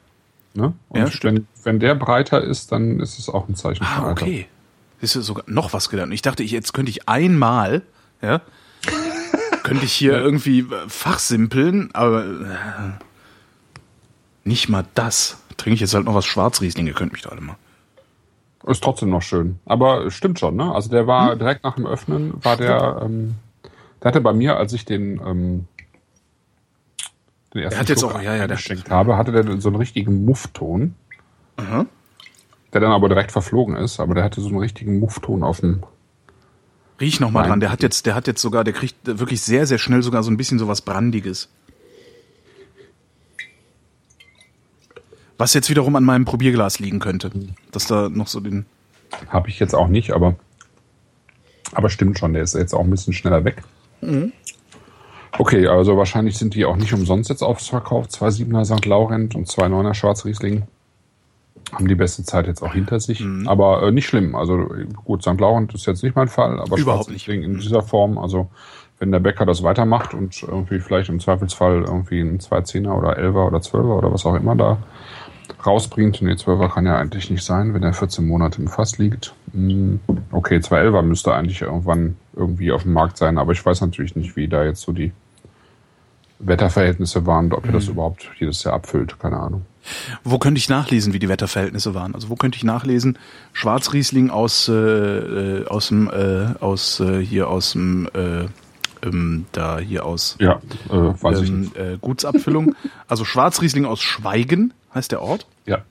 Ne? 0.54 0.72
Und 0.88 1.00
Ja, 1.00 1.22
wenn, 1.22 1.46
wenn 1.64 1.80
der 1.80 1.94
breiter 1.94 2.40
ist, 2.42 2.70
dann 2.72 3.00
ist 3.00 3.18
es 3.18 3.28
auch 3.28 3.48
ein 3.48 3.54
Zeichen 3.56 3.84
Ah, 3.84 4.10
okay. 4.10 4.46
Siehst 5.00 5.16
du, 5.16 5.20
sogar 5.22 5.44
noch 5.48 5.72
was 5.72 5.88
gelernt. 5.88 6.12
Ich 6.14 6.22
dachte, 6.22 6.42
ich, 6.42 6.50
jetzt 6.52 6.72
könnte 6.72 6.90
ich 6.90 7.08
einmal, 7.08 7.82
ja, 8.22 8.40
könnte 9.62 9.84
ich 9.84 9.92
hier 9.92 10.12
irgendwie 10.12 10.60
äh, 10.60 10.88
fachsimpeln, 10.88 11.90
aber 11.94 12.24
äh, 12.24 12.98
nicht 14.44 14.68
mal 14.68 14.84
das. 14.94 15.38
Trinke 15.56 15.74
ich 15.74 15.80
jetzt 15.80 15.94
halt 15.94 16.04
noch 16.04 16.14
was 16.14 16.26
Schwarzriesling, 16.26 16.86
ihr 16.86 16.92
könnt 16.94 17.12
mich 17.12 17.22
da 17.22 17.30
alle 17.30 17.40
mal. 17.40 17.56
Ist 18.66 18.82
trotzdem 18.82 19.10
noch 19.10 19.22
schön. 19.22 19.58
Aber 19.66 20.10
stimmt 20.10 20.38
schon, 20.38 20.56
ne? 20.56 20.72
Also 20.74 20.88
der 20.90 21.02
Hm? 21.02 21.06
war 21.06 21.36
direkt 21.36 21.64
nach 21.64 21.74
dem 21.74 21.86
Öffnen, 21.86 22.32
war 22.42 22.56
der, 22.56 23.02
ähm, 23.04 23.34
der 24.04 24.08
hatte 24.10 24.20
bei 24.20 24.32
mir, 24.34 24.56
als 24.58 24.72
ich 24.74 24.84
den, 24.84 25.20
ähm, 25.26 25.66
den 27.54 27.62
ersten 27.62 27.80
hat 27.80 27.88
jetzt 27.88 28.04
auch- 28.04 28.14
ja, 28.14 28.22
ja, 28.22 28.46
der- 28.46 28.56
eingeschenkt 28.56 28.90
habe, 28.90 29.16
hatte 29.16 29.32
der 29.32 29.60
so 29.60 29.68
einen 29.70 29.76
richtigen 29.76 30.24
Muffton, 30.26 30.94
der 31.56 32.80
dann 32.80 32.92
aber 32.92 33.08
direkt 33.08 33.32
verflogen 33.32 33.76
ist, 33.76 33.98
aber 34.00 34.14
der 34.14 34.24
hatte 34.24 34.40
so 34.40 34.48
einen 34.48 34.58
richtigen 34.58 34.98
Muffton 35.00 35.42
auf 35.42 35.60
dem, 35.60 35.82
Riech 37.00 37.18
noch 37.18 37.32
mal 37.32 37.40
Nein. 37.40 37.48
dran. 37.50 37.60
Der 37.60 37.72
hat 37.72 37.82
jetzt, 37.82 38.06
der 38.06 38.14
hat 38.14 38.28
jetzt 38.28 38.40
sogar, 38.40 38.62
der 38.62 38.72
kriegt 38.72 38.96
wirklich 39.04 39.40
sehr, 39.42 39.66
sehr 39.66 39.78
schnell 39.78 40.00
sogar 40.04 40.22
so 40.22 40.30
ein 40.30 40.36
bisschen 40.36 40.60
sowas 40.60 40.80
Brandiges. 40.80 41.48
Was 45.38 45.54
jetzt 45.54 45.68
wiederum 45.70 45.96
an 45.96 46.04
meinem 46.04 46.24
Probierglas 46.24 46.78
liegen 46.78 47.00
könnte. 47.00 47.32
Dass 47.72 47.86
da 47.86 48.08
noch 48.08 48.28
so 48.28 48.38
den. 48.38 48.66
habe 49.28 49.48
ich 49.48 49.58
jetzt 49.58 49.74
auch 49.74 49.88
nicht, 49.88 50.12
aber, 50.12 50.36
aber 51.72 51.90
stimmt 51.90 52.16
schon, 52.18 52.32
der 52.32 52.42
ist 52.44 52.54
jetzt 52.54 52.72
auch 52.74 52.80
ein 52.84 52.90
bisschen 52.90 53.12
schneller 53.12 53.44
weg. 53.44 53.62
Mhm. 54.04 54.32
Okay, 55.36 55.66
also 55.66 55.96
wahrscheinlich 55.96 56.38
sind 56.38 56.54
die 56.54 56.64
auch 56.64 56.76
nicht 56.76 56.92
umsonst 56.92 57.28
jetzt 57.28 57.42
ausverkauft. 57.42 58.12
Zwei 58.12 58.30
Siebener 58.30 58.64
St. 58.64 58.86
Laurent 58.86 59.34
und 59.34 59.48
zwei 59.48 59.68
Neuner 59.68 59.94
Schwarzriesling 59.94 60.62
haben 61.72 61.88
die 61.88 61.96
beste 61.96 62.22
Zeit 62.22 62.46
jetzt 62.46 62.62
auch 62.62 62.74
hinter 62.74 63.00
sich. 63.00 63.20
Mhm. 63.20 63.48
Aber 63.48 63.82
äh, 63.82 63.90
nicht 63.90 64.06
schlimm. 64.06 64.36
Also 64.36 64.68
gut, 65.04 65.22
St. 65.22 65.40
Laurent 65.40 65.74
ist 65.74 65.86
jetzt 65.86 66.04
nicht 66.04 66.14
mein 66.14 66.28
Fall, 66.28 66.60
aber 66.60 66.78
Überhaupt 66.78 67.06
Schwarzriesling 67.06 67.42
in 67.42 67.58
dieser 67.58 67.82
Form, 67.82 68.16
also 68.18 68.48
wenn 69.00 69.10
der 69.10 69.18
Bäcker 69.18 69.44
das 69.44 69.62
weitermacht 69.64 70.14
und 70.14 70.40
irgendwie 70.42 70.78
vielleicht 70.78 71.08
im 71.08 71.18
Zweifelsfall 71.18 71.82
irgendwie 71.82 72.20
ein 72.20 72.38
210er 72.38 72.92
oder 72.92 73.18
11er 73.18 73.48
oder 73.48 73.58
12er 73.58 73.98
oder 73.98 74.12
was 74.12 74.24
auch 74.24 74.36
immer 74.36 74.54
da 74.54 74.78
rausbringt. 75.66 76.22
Nee, 76.22 76.32
12er 76.34 76.68
kann 76.72 76.86
ja 76.86 76.96
eigentlich 76.96 77.28
nicht 77.28 77.44
sein, 77.44 77.74
wenn 77.74 77.82
er 77.82 77.92
14 77.92 78.24
Monate 78.26 78.62
im 78.62 78.68
Fass 78.68 78.98
liegt. 78.98 79.34
Hm, 79.52 80.00
Okay, 80.30 80.58
211er 80.58 81.02
müsste 81.02 81.34
eigentlich 81.34 81.62
irgendwann 81.62 82.16
irgendwie 82.36 82.72
auf 82.72 82.82
dem 82.82 82.92
Markt 82.92 83.16
sein, 83.16 83.38
aber 83.38 83.52
ich 83.52 83.64
weiß 83.64 83.80
natürlich 83.80 84.16
nicht, 84.16 84.36
wie 84.36 84.48
da 84.48 84.64
jetzt 84.64 84.82
so 84.82 84.92
die 84.92 85.12
Wetterverhältnisse 86.40 87.26
waren 87.26 87.46
und 87.46 87.54
ob 87.54 87.66
er 87.66 87.72
das 87.72 87.88
überhaupt 87.88 88.28
jedes 88.38 88.64
Jahr 88.64 88.74
abfüllt. 88.74 89.18
Keine 89.18 89.38
Ahnung. 89.38 89.64
Wo 90.24 90.38
könnte 90.38 90.58
ich 90.58 90.68
nachlesen, 90.68 91.12
wie 91.12 91.18
die 91.18 91.28
Wetterverhältnisse 91.28 91.94
waren? 91.94 92.14
Also 92.14 92.28
wo 92.28 92.36
könnte 92.36 92.56
ich 92.56 92.64
nachlesen? 92.64 93.18
Schwarzriesling 93.52 94.30
aus 94.30 94.68
äh, 94.68 94.72
äh, 94.72 95.66
aus 95.66 95.88
dem 95.88 96.08
äh, 96.10 96.54
aus 96.60 97.00
äh, 97.00 97.20
hier 97.20 97.48
aus 97.48 97.72
dem 97.72 98.08
äh, 98.14 98.46
ähm, 99.06 99.46
da 99.52 99.78
hier 99.78 100.04
aus 100.06 100.36
Ja, 100.40 100.60
äh, 100.90 100.92
weiß 100.92 101.40
ich 101.42 101.50
ähm, 101.50 101.60
nicht. 101.60 101.76
äh, 101.76 101.98
Gutsabfüllung. 102.00 102.74
also 103.08 103.24
Schwarzriesling 103.24 103.84
aus 103.84 104.00
Schweigen 104.00 104.72
heißt 104.94 105.12
der 105.12 105.22
Ort. 105.22 105.46
Ja. 105.66 105.82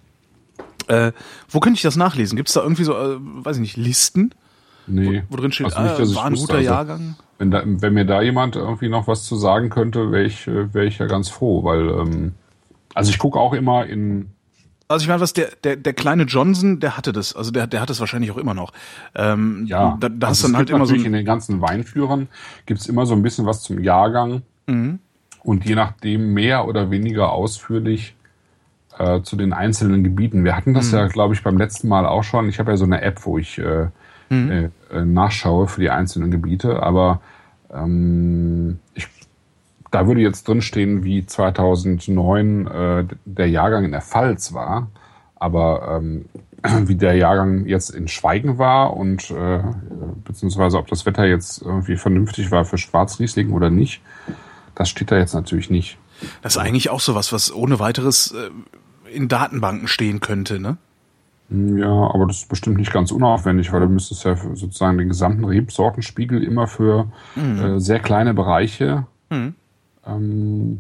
Äh, 0.88 1.14
wo 1.50 1.60
könnte 1.60 1.78
ich 1.78 1.84
das 1.84 1.96
nachlesen? 1.96 2.36
Gibt 2.36 2.50
es 2.50 2.56
da 2.56 2.62
irgendwie 2.62 2.84
so, 2.84 2.94
äh, 2.94 3.18
weiß 3.20 3.58
ich 3.58 3.62
nicht, 3.62 3.78
Listen? 3.78 4.34
Nee. 4.88 5.24
Wo, 5.30 5.34
wo 5.38 5.42
drin 5.42 5.52
steht, 5.52 5.68
Also 5.76 5.82
nicht, 6.02 6.12
ich 6.12 6.16
war 6.16 6.26
ein 6.26 6.34
guter 6.36 6.56
also- 6.56 6.66
Jahrgang? 6.70 7.16
Wenn, 7.40 7.52
da, 7.52 7.64
wenn 7.66 7.94
mir 7.94 8.06
da 8.06 8.22
jemand 8.22 8.56
irgendwie 8.56 8.90
noch 8.90 9.08
was 9.08 9.24
zu 9.24 9.36
sagen 9.36 9.70
könnte, 9.70 10.12
wäre 10.12 10.24
ich, 10.24 10.48
äh, 10.48 10.74
wär 10.74 10.84
ich 10.84 11.00
ja 11.00 11.08
ganz 11.08 11.30
froh, 11.30 11.64
weil, 11.64 11.90
ähm, 11.90 12.34
also 12.94 13.10
ich 13.10 13.18
gucke 13.18 13.40
auch 13.40 13.54
immer 13.54 13.86
in, 13.86 14.28
Also 14.88 15.04
ich 15.04 15.10
meine, 15.10 15.20
was 15.20 15.34
der, 15.34 15.50
der, 15.64 15.76
der 15.76 15.94
kleine 15.94 16.24
Johnson, 16.24 16.80
der 16.80 16.96
hatte 16.96 17.12
das, 17.12 17.36
also 17.36 17.50
der, 17.52 17.66
der 17.68 17.82
hat 17.82 17.90
das 17.90 18.00
wahrscheinlich 18.00 18.32
auch 18.32 18.38
immer 18.38 18.54
noch. 18.54 18.72
Ähm, 19.16 19.66
ja, 19.68 19.98
da, 20.00 20.10
da 20.10 20.28
also 20.28 20.28
hast 20.28 20.38
es 20.38 20.44
dann 20.44 20.58
halt 20.58 20.68
gibt 20.68 20.76
immer 20.78 20.86
so 20.86 20.94
in 20.96 21.12
den 21.14 21.26
ganzen 21.26 21.60
Weinführern 21.60 22.28
gibt's 22.66 22.86
immer 22.88 23.06
so 23.06 23.14
ein 23.16 23.24
bisschen 23.24 23.46
was 23.46 23.62
zum 23.64 23.80
Jahrgang 23.82 24.44
Mhm. 24.68 25.00
und 25.44 25.66
je 25.66 25.76
nachdem 25.76 26.34
mehr 26.34 26.68
oder 26.68 26.92
weniger 26.92 27.32
ausführlich 27.34 28.16
äh, 29.00 29.22
zu 29.22 29.36
den 29.36 29.52
einzelnen 29.54 30.04
Gebieten. 30.04 30.44
Wir 30.46 30.56
hatten 30.56 30.74
das 30.76 30.92
Mhm. 30.92 30.98
ja, 31.00 31.08
glaube 31.08 31.34
ich, 31.34 31.42
beim 31.44 31.58
letzten 31.58 31.88
Mal 31.88 32.06
auch 32.06 32.24
schon. 32.24 32.48
Ich 32.48 32.60
habe 32.60 32.72
ja 32.72 32.78
so 32.78 32.86
eine 32.86 33.02
App, 33.02 33.26
wo 33.26 33.38
ich 33.40 33.58
äh, 33.58 33.88
Mhm. 34.34 34.52
äh, 34.52 34.70
äh, 34.98 35.06
nachschaue 35.06 35.68
für 35.68 35.82
die 35.82 35.90
einzelnen 35.90 36.32
Gebiete, 36.32 36.82
aber 36.82 37.22
ähm, 37.74 38.80
ich, 38.94 39.08
da 39.92 40.08
würde 40.08 40.22
jetzt 40.22 40.48
drin 40.48 40.62
stehen, 40.62 41.04
wie 41.04 41.26
2009 41.26 42.68
äh, 42.68 43.06
der 43.26 43.50
Jahrgang 43.50 43.86
in 43.86 43.92
der 43.92 44.02
Pfalz 44.02 44.54
war, 44.54 44.88
aber 45.36 46.00
ähm, 46.02 46.26
wie 46.88 46.96
der 46.96 47.16
Jahrgang 47.16 47.66
jetzt 47.66 47.90
in 47.90 48.08
Schweigen 48.08 48.58
war 48.58 48.96
und 48.96 49.30
äh, 49.32 49.62
beziehungsweise 50.24 50.78
ob 50.78 50.88
das 50.88 51.06
Wetter 51.06 51.26
jetzt 51.26 51.62
irgendwie 51.62 51.98
vernünftig 51.98 52.52
war 52.52 52.66
für 52.66 52.78
Schwarzriesling 52.78 53.52
oder 53.52 53.70
nicht, 53.70 54.02
das 54.76 54.90
steht 54.90 55.12
da 55.12 55.18
jetzt 55.18 55.34
natürlich 55.34 55.70
nicht. 55.70 55.98
das 56.42 56.56
ist 56.56 56.62
eigentlich 56.62 56.90
auch 56.90 57.02
sowas, 57.02 57.34
was 57.34 57.54
ohne 57.54 57.80
weiteres 57.80 58.32
äh, 58.32 58.50
in 59.14 59.28
Datenbanken 59.28 59.88
stehen 59.88 60.20
könnte, 60.20 60.60
ne? 60.60 60.78
Ja, 61.54 62.10
aber 62.14 62.26
das 62.26 62.38
ist 62.38 62.49
bestimmt 62.49 62.78
nicht 62.78 62.91
ganz 62.91 63.12
unaufwendig, 63.12 63.72
weil 63.72 63.82
du 63.82 63.88
müsstest 63.88 64.24
ja 64.26 64.36
sozusagen 64.36 64.97
den 64.97 65.08
gesamten 65.08 65.45
Rebsortenspiegel 65.45 66.43
immer 66.43 66.68
für 66.68 67.12
äh, 67.38 67.80
sehr 67.80 67.99
kleine 67.99 68.34
Bereiche. 68.34 69.06
Ähm, 70.06 70.80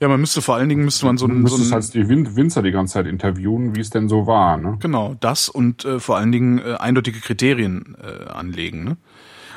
Ja, 0.00 0.08
man 0.08 0.20
müsste 0.20 0.42
vor 0.42 0.56
allen 0.56 0.68
Dingen 0.68 0.84
müsste 0.84 1.06
man 1.06 1.18
so 1.18 1.26
du 1.26 1.32
ein, 1.32 1.36
so 1.46 1.56
müsstest 1.56 1.72
ein 1.72 1.82
halt 1.82 1.94
die 1.94 2.08
Win 2.08 2.36
Winzer 2.36 2.62
die 2.62 2.70
ganze 2.70 2.94
Zeit 2.94 3.06
interviewen, 3.06 3.74
wie 3.76 3.80
es 3.80 3.90
denn 3.90 4.08
so 4.08 4.26
war. 4.26 4.56
Ne? 4.56 4.76
genau 4.80 5.16
das 5.20 5.48
und 5.48 5.84
äh, 5.84 6.00
vor 6.00 6.16
allen 6.16 6.32
Dingen 6.32 6.58
äh, 6.58 6.74
eindeutige 6.78 7.20
Kriterien 7.20 7.96
äh, 8.02 8.30
anlegen, 8.30 8.84
ne? 8.84 8.96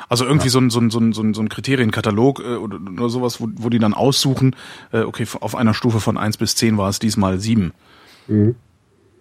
Also 0.08 0.26
irgendwie 0.26 0.50
so 0.50 0.60
ein 0.60 0.70
so 0.72 0.80
ein 0.80 0.90
so 0.90 1.00
ein 1.00 1.14
so 1.14 1.22
ein, 1.22 1.34
so 1.34 1.42
ein 1.42 1.50
Kriterienkatalog 1.50 2.40
äh, 2.40 2.56
oder, 2.56 2.80
oder 2.92 3.10
sowas, 3.10 3.40
wo, 3.40 3.48
wo 3.56 3.70
die 3.70 3.80
dann 3.80 3.94
aussuchen, 3.94 4.56
äh, 4.92 5.02
okay, 5.02 5.26
auf 5.40 5.56
einer 5.56 5.74
Stufe 5.74 6.00
von 6.00 6.18
eins 6.18 6.38
bis 6.38 6.56
zehn 6.56 6.78
war 6.78 6.90
es 6.90 7.00
diesmal 7.00 7.40
sieben. 7.40 7.74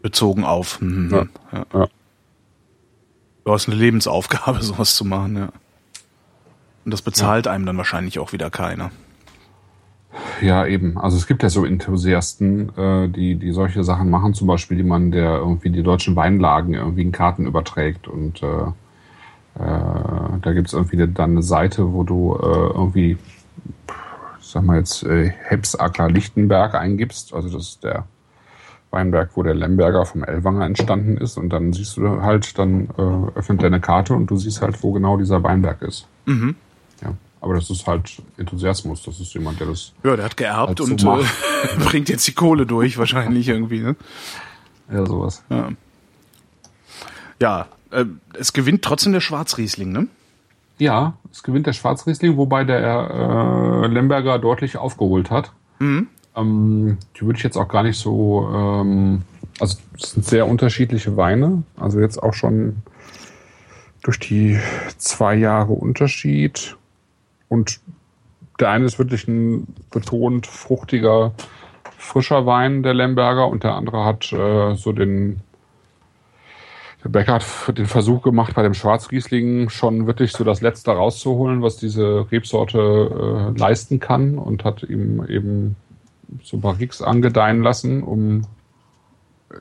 Bezogen 0.03 0.45
auf. 0.45 0.81
Mhm. 0.81 1.11
Ja. 1.11 1.27
Ja. 1.53 1.67
Ja. 1.73 1.89
Du 3.45 3.53
hast 3.53 3.69
eine 3.69 3.77
Lebensaufgabe, 3.77 4.63
sowas 4.63 4.95
zu 4.95 5.05
machen, 5.05 5.37
ja. 5.37 5.49
Und 6.85 6.93
das 6.93 7.03
bezahlt 7.03 7.47
einem 7.47 7.67
dann 7.67 7.77
wahrscheinlich 7.77 8.19
auch 8.19 8.33
wieder 8.33 8.51
keiner. 8.51 8.91
Ja, 10.41 10.67
eben. 10.67 10.97
Also 10.99 11.17
es 11.17 11.27
gibt 11.27 11.43
ja 11.43 11.51
so 11.51 11.65
Enthusiasten, 11.65 12.77
äh, 12.77 13.09
die, 13.09 13.37
die 13.37 13.53
solche 13.53 13.85
Sachen 13.85 14.11
machen, 14.11 14.35
zum 14.35 14.47
Beispiel 14.47 14.79
jemand, 14.79 15.13
der 15.15 15.37
irgendwie 15.37 15.71
die 15.71 15.83
deutschen 15.83 16.17
Weinlagen 16.17 16.75
irgendwie 16.75 17.03
in 17.03 17.13
Karten 17.13 17.47
überträgt 17.47 18.09
und 18.09 18.43
äh, 18.43 18.47
äh, 18.47 20.39
da 20.41 20.53
gibt's 20.53 20.73
irgendwie 20.73 20.97
dann 20.97 21.33
eine 21.33 21.43
Seite, 21.43 21.93
wo 21.93 22.05
du 22.05 22.37
äh, 22.37 22.47
irgendwie, 22.47 23.19
ich 24.41 24.47
sag 24.47 24.63
mal 24.63 24.79
jetzt, 24.79 25.03
äh, 25.03 25.31
Hebsacker 25.49 26.09
Lichtenberg 26.09 26.75
eingibst, 26.75 27.35
also 27.35 27.49
das 27.51 27.69
ist 27.69 27.85
der 27.85 28.07
Weinberg, 28.91 29.31
wo 29.35 29.43
der 29.43 29.55
Lemberger 29.55 30.07
vom 30.07 30.25
Ellwanger 30.25 30.65
entstanden 30.65 31.17
ist 31.19 31.37
und 31.37 31.51
dann 31.51 31.73
siehst 31.73 31.97
du 31.97 32.23
halt, 32.23 32.59
dann 32.59 32.89
äh, 32.97 33.39
öffnet 33.39 33.63
er 33.63 33.67
eine 33.67 33.81
Karte 33.81 34.15
und 34.15 34.31
du 34.31 34.37
siehst 34.37 34.63
halt, 34.63 34.83
wo 34.83 34.93
genau 34.93 35.17
dieser 35.17 35.43
Weinberg 35.43 35.83
ist. 35.83 36.07
Mhm. 36.27 36.57
Ja. 37.03 37.15
Aber 37.41 37.55
das 37.55 37.71
ist 37.71 37.87
halt 37.87 38.23
Enthusiasmus, 38.37 39.03
das 39.03 39.21
ist 39.21 39.33
jemand, 39.35 39.61
der 39.61 39.69
das 39.69 39.93
Ja, 40.03 40.17
der 40.17 40.25
hat 40.25 40.37
geerbt 40.37 40.69
Halt 40.69 40.79
so 40.79 40.85
und 40.85 41.23
äh, 41.23 41.27
bringt 41.85 42.09
jetzt 42.09 42.27
die 42.27 42.33
Kohle 42.33 42.67
durch, 42.67 42.99
wahrscheinlich 42.99 43.49
irgendwie, 43.49 43.81
ne? 43.81 43.97
Ja, 44.91 45.07
sowas. 45.07 45.45
Ja. 45.51 45.69
Ja, 47.41 47.67
äh, 47.91 48.07
es 48.33 48.53
gewinnt 48.53 48.83
trotzdem 48.83 49.13
der 49.13 49.21
Schwarzriesling, 49.21 49.93
ne? 49.93 50.09
Ja, 50.79 51.15
es 51.31 51.43
gewinnt 51.43 51.67
der 51.67 51.73
Schwarzriesling, 51.73 52.37
wobei 52.37 52.65
der 52.65 52.81
äh, 52.81 53.87
Lemberger 53.87 54.39
deutlich 54.39 54.77
aufgeholt 54.77 55.31
hat. 55.31 55.53
Ähm, 56.39 56.99
die 57.17 57.27
würde 57.27 57.39
ich 57.39 57.45
jetzt 57.45 57.57
auch 57.57 57.69
gar 57.69 57.83
nicht 57.83 57.99
so. 57.99 58.49
Ähm, 58.53 59.23
also 59.61 59.79
es 59.97 60.13
sind 60.13 60.25
sehr 60.25 60.47
unterschiedliche 60.47 61.17
Weine. 61.17 61.63
Also 61.77 62.01
jetzt 62.01 62.23
auch 62.23 62.35
schon 62.35 62.77
durch 64.03 64.19
die 64.19 64.59
zwei 64.97 65.35
Jahre 65.35 65.73
Unterschied. 65.73 66.77
Und 67.49 67.81
der 68.61 68.71
eine 68.71 68.85
ist 68.85 68.99
wirklich 68.99 69.27
ein 69.29 69.67
betont 69.91 70.47
fruchtiger, 70.47 71.33
frischer 71.97 72.47
Wein, 72.47 72.83
der 72.83 72.95
Lemberger, 72.95 73.49
und 73.49 73.65
der 73.65 73.75
andere 73.75 74.05
hat 74.05 74.33
äh, 74.33 74.75
so 74.75 74.93
den 74.93 75.41
der 77.05 77.11
Becker 77.11 77.35
hat 77.35 77.79
den 77.79 77.87
Versuch 77.87 78.23
gemacht, 78.23 78.55
bei 78.55 78.63
dem 78.63 78.75
Schwarzriesling 78.75 79.69
schon 79.69 80.09
wirklich 80.09 80.33
so 80.33 80.43
das 80.43 80.61
Letzte 80.61 80.91
rauszuholen, 80.91 81.63
was 81.63 81.77
diese 81.77 82.27
Rebsorte 82.33 83.53
äh, 83.55 83.59
leisten 83.59 84.01
kann 84.01 84.37
und 84.37 84.65
hat 84.65 84.83
ihm 84.83 85.25
eben 85.29 85.77
so 86.43 86.59
Barriques 86.59 87.03
angedeihen 87.03 87.63
lassen, 87.63 88.03
um 88.03 88.43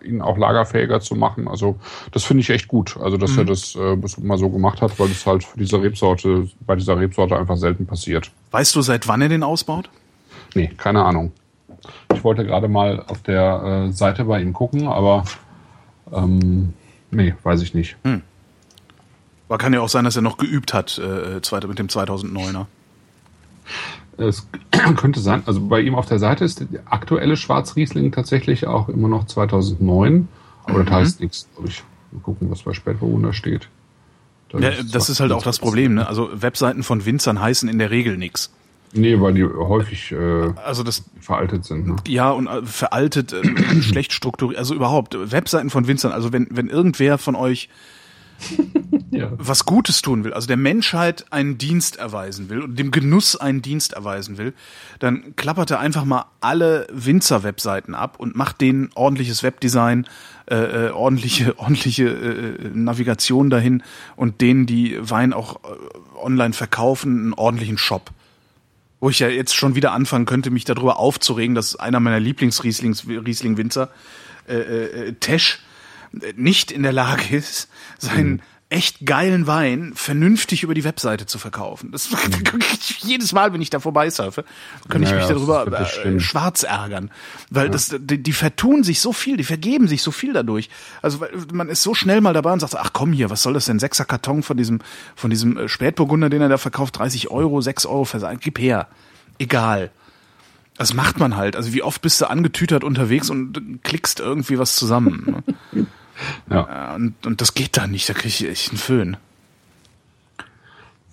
ihn 0.03 0.21
auch 0.21 0.37
lagerfähiger 0.37 0.99
zu 0.99 1.15
machen. 1.15 1.47
Also 1.47 1.77
das 2.11 2.25
finde 2.25 2.41
ich 2.41 2.49
echt 2.49 2.67
gut. 2.67 2.97
Also 2.97 3.15
dass 3.17 3.37
er 3.37 3.45
das, 3.45 3.75
äh, 3.75 3.95
mal 4.21 4.37
so 4.37 4.49
gemacht 4.49 4.81
hat, 4.81 4.99
weil 4.99 5.07
das 5.07 5.25
halt 5.25 5.43
für 5.45 5.57
diese 5.57 5.81
Rebsorte, 5.81 6.49
bei 6.65 6.75
dieser 6.75 6.97
Rebsorte 6.99 7.37
einfach 7.37 7.55
selten 7.55 7.85
passiert. 7.85 8.29
Weißt 8.51 8.75
du, 8.75 8.81
seit 8.81 9.07
wann 9.07 9.21
er 9.21 9.29
den 9.29 9.43
ausbaut? 9.43 9.89
Nee, 10.55 10.67
keine 10.77 11.05
Ahnung. 11.05 11.31
Ich 12.13 12.23
wollte 12.23 12.45
gerade 12.45 12.67
mal 12.67 13.01
auf 13.07 13.21
der 13.23 13.87
äh, 13.87 13.91
Seite 13.93 14.25
bei 14.25 14.41
ihm 14.41 14.51
gucken, 14.51 14.87
aber 14.87 15.23
ähm, 16.11 16.73
nee, 17.11 17.33
weiß 17.43 17.61
ich 17.61 17.73
nicht. 17.73 17.95
Aber 19.47 19.57
kann 19.57 19.71
ja 19.73 19.79
auch 19.79 19.87
sein, 19.89 20.03
dass 20.03 20.17
er 20.17 20.21
noch 20.21 20.37
geübt 20.37 20.73
hat 20.73 20.97
äh, 20.97 21.41
zweite- 21.41 21.67
mit 21.69 21.79
dem 21.79 21.87
2009er. 21.87 22.65
Es 24.17 24.47
könnte 24.97 25.19
sein, 25.19 25.43
also 25.45 25.61
bei 25.61 25.81
ihm 25.81 25.95
auf 25.95 26.07
der 26.07 26.19
Seite 26.19 26.45
ist 26.45 26.59
der 26.59 26.81
aktuelle 26.85 27.37
Schwarzriesling 27.37 28.11
tatsächlich 28.11 28.67
auch 28.67 28.89
immer 28.89 29.07
noch 29.07 29.25
2009, 29.25 30.27
aber 30.65 30.83
das 30.83 30.93
heißt 30.93 31.21
nichts, 31.21 31.47
glaube 31.53 31.69
ich. 31.69 31.83
Mal 32.11 32.21
gucken, 32.21 32.49
was 32.49 32.63
bei 32.63 32.73
Spätburgunder 32.73 33.33
steht. 33.33 33.67
Da 34.49 34.59
Ja, 34.59 34.71
das 34.91 35.09
ist 35.09 35.19
halt 35.19 35.31
auch 35.33 35.43
das 35.43 35.59
Problem, 35.59 35.93
ne? 35.93 36.07
Also 36.07 36.29
Webseiten 36.33 36.83
von 36.83 37.05
Winzern 37.05 37.41
heißen 37.41 37.67
in 37.67 37.79
der 37.79 37.91
Regel 37.91 38.17
nix. 38.17 38.49
Nee, 38.93 39.19
weil 39.19 39.33
die 39.33 39.43
häufig 39.43 40.13
äh, 40.13 40.53
Also 40.63 40.83
das 40.83 41.03
veraltet 41.19 41.65
sind. 41.65 41.87
Ne? 41.87 41.95
ja 42.07 42.31
und 42.31 42.47
äh, 42.47 42.63
veraltet, 42.63 43.33
äh, 43.33 43.43
schlecht 43.81 44.13
strukturiert, 44.13 44.57
also 44.57 44.73
überhaupt 44.73 45.17
Webseiten 45.31 45.69
von 45.69 45.87
Winzern. 45.87 46.13
Also 46.13 46.31
wenn 46.31 46.47
wenn 46.49 46.69
irgendwer 46.69 47.17
von 47.17 47.35
euch 47.35 47.69
Ja. 49.11 49.31
was 49.37 49.65
Gutes 49.65 50.01
tun 50.01 50.23
will, 50.23 50.33
also 50.33 50.47
der 50.47 50.57
Menschheit 50.57 51.25
einen 51.31 51.57
Dienst 51.57 51.95
erweisen 51.95 52.49
will 52.49 52.61
und 52.61 52.77
dem 52.77 52.91
Genuss 52.91 53.35
einen 53.35 53.61
Dienst 53.61 53.93
erweisen 53.93 54.37
will, 54.37 54.53
dann 54.99 55.35
klappert 55.35 55.71
er 55.71 55.79
einfach 55.79 56.03
mal 56.03 56.25
alle 56.41 56.87
Winzer-Webseiten 56.91 57.95
ab 57.95 58.19
und 58.19 58.35
macht 58.35 58.61
denen 58.61 58.89
ordentliches 58.95 59.43
Webdesign, 59.43 60.07
äh, 60.49 60.87
äh, 60.87 60.89
ordentliche, 60.91 61.57
ordentliche 61.59 62.07
äh, 62.07 62.69
Navigation 62.73 63.49
dahin 63.49 63.83
und 64.15 64.41
denen, 64.41 64.65
die 64.65 64.97
Wein 64.99 65.33
auch 65.33 65.55
äh, 65.63 65.67
online 66.21 66.53
verkaufen, 66.53 67.17
einen 67.17 67.33
ordentlichen 67.33 67.77
Shop. 67.77 68.11
Wo 68.99 69.09
ich 69.09 69.19
ja 69.19 69.29
jetzt 69.29 69.55
schon 69.55 69.75
wieder 69.75 69.91
anfangen 69.91 70.25
könnte, 70.25 70.49
mich 70.49 70.65
darüber 70.65 70.99
aufzuregen, 70.99 71.55
dass 71.55 71.75
einer 71.75 71.99
meiner 71.99 72.19
Lieblings-Riesling-Winzer, 72.19 73.89
äh, 74.47 74.55
äh, 74.55 75.13
Tesch, 75.13 75.59
äh, 75.59 75.66
nicht 76.35 76.71
in 76.71 76.83
der 76.83 76.93
Lage 76.93 77.35
ist, 77.35 77.69
seinen 77.97 78.41
echt 78.69 79.05
geilen 79.05 79.47
Wein 79.47 79.93
vernünftig 79.95 80.63
über 80.63 80.73
die 80.73 80.83
Webseite 80.83 81.25
zu 81.25 81.39
verkaufen. 81.39 81.91
Das 81.91 82.09
jedes 82.99 83.31
Mal, 83.31 83.53
wenn 83.53 83.61
ich 83.61 83.69
da 83.69 83.79
vorbeisurfe, 83.79 84.43
kann 84.89 85.01
ich 85.03 85.09
Ja, 85.09 85.15
mich 85.15 85.29
ja, 85.29 85.33
darüber 85.33 85.79
äh, 85.79 86.19
schwarz 86.19 86.63
ärgern, 86.63 87.09
weil 87.49 87.69
das 87.69 87.95
die, 87.97 88.21
die 88.21 88.33
vertun 88.33 88.83
sich 88.83 88.99
so 88.99 89.13
viel, 89.13 89.37
die 89.37 89.45
vergeben 89.45 89.87
sich 89.87 90.01
so 90.01 90.11
viel 90.11 90.33
dadurch. 90.33 90.69
Also 91.01 91.25
man 91.53 91.69
ist 91.69 91.81
so 91.81 91.93
schnell 91.93 92.19
mal 92.19 92.33
dabei 92.33 92.51
und 92.51 92.59
sagt, 92.59 92.75
ach 92.75 92.91
komm 92.91 93.13
hier, 93.13 93.29
was 93.29 93.41
soll 93.41 93.53
das 93.53 93.65
denn? 93.65 93.79
Sechser 93.79 94.03
Karton 94.03 94.43
von 94.43 94.57
diesem 94.57 94.79
von 95.15 95.29
diesem 95.29 95.57
äh, 95.57 95.69
Spätburgunder, 95.69 96.29
den 96.29 96.41
er 96.41 96.49
da 96.49 96.57
verkauft, 96.57 96.97
30 96.97 97.31
Euro, 97.31 97.61
6 97.61 97.85
Euro 97.85 98.03
versand, 98.03 98.41
gib 98.41 98.59
her, 98.59 98.87
egal. 99.39 99.91
Das 100.77 100.93
macht 100.93 101.19
man 101.19 101.37
halt. 101.37 101.55
Also 101.55 101.73
wie 101.73 101.81
oft 101.81 102.01
bist 102.01 102.19
du 102.21 102.29
angetütert 102.29 102.83
unterwegs 102.83 103.29
und 103.29 103.79
klickst 103.83 104.19
irgendwie 104.19 104.59
was 104.59 104.75
zusammen. 104.75 105.43
Ne? 105.71 105.85
Ja. 106.49 106.67
Ja, 106.69 106.95
und, 106.95 107.25
und 107.25 107.41
das 107.41 107.53
geht 107.53 107.77
da 107.77 107.87
nicht, 107.87 108.07
da 108.09 108.13
krieg 108.13 108.27
ich 108.27 108.47
echt 108.47 108.69
einen 108.69 108.77
Föhn. 108.77 109.17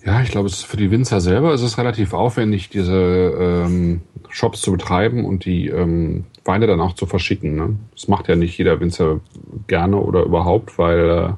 ja, 0.05 0.21
ich 0.21 0.29
glaube, 0.29 0.47
es 0.47 0.55
ist 0.55 0.65
für 0.65 0.77
die 0.77 0.91
Winzer 0.91 1.19
selber 1.19 1.53
ist 1.53 1.61
es 1.61 1.77
relativ 1.77 2.13
aufwendig, 2.13 2.69
diese 2.69 2.95
ähm, 2.95 4.01
Shops 4.29 4.61
zu 4.61 4.71
betreiben 4.71 5.25
und 5.25 5.45
die 5.45 5.67
ähm, 5.67 6.25
Weine 6.43 6.67
dann 6.67 6.79
auch 6.81 6.93
zu 6.93 7.05
verschicken. 7.07 7.55
Ne? 7.55 7.75
Das 7.93 8.07
macht 8.07 8.27
ja 8.27 8.35
nicht 8.35 8.57
jeder 8.57 8.79
Winzer, 8.79 9.19
gerne 9.67 9.97
oder 9.97 10.23
überhaupt, 10.23 10.77
weil 10.77 11.35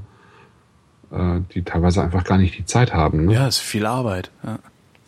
äh, 1.11 1.39
die 1.53 1.63
teilweise 1.63 2.03
einfach 2.03 2.25
gar 2.25 2.37
nicht 2.37 2.57
die 2.57 2.65
Zeit 2.65 2.93
haben. 2.93 3.25
Ne? 3.25 3.33
Ja, 3.33 3.47
es 3.47 3.57
ist 3.57 3.63
viel 3.63 3.85
Arbeit. 3.85 4.31
Ja. 4.43 4.59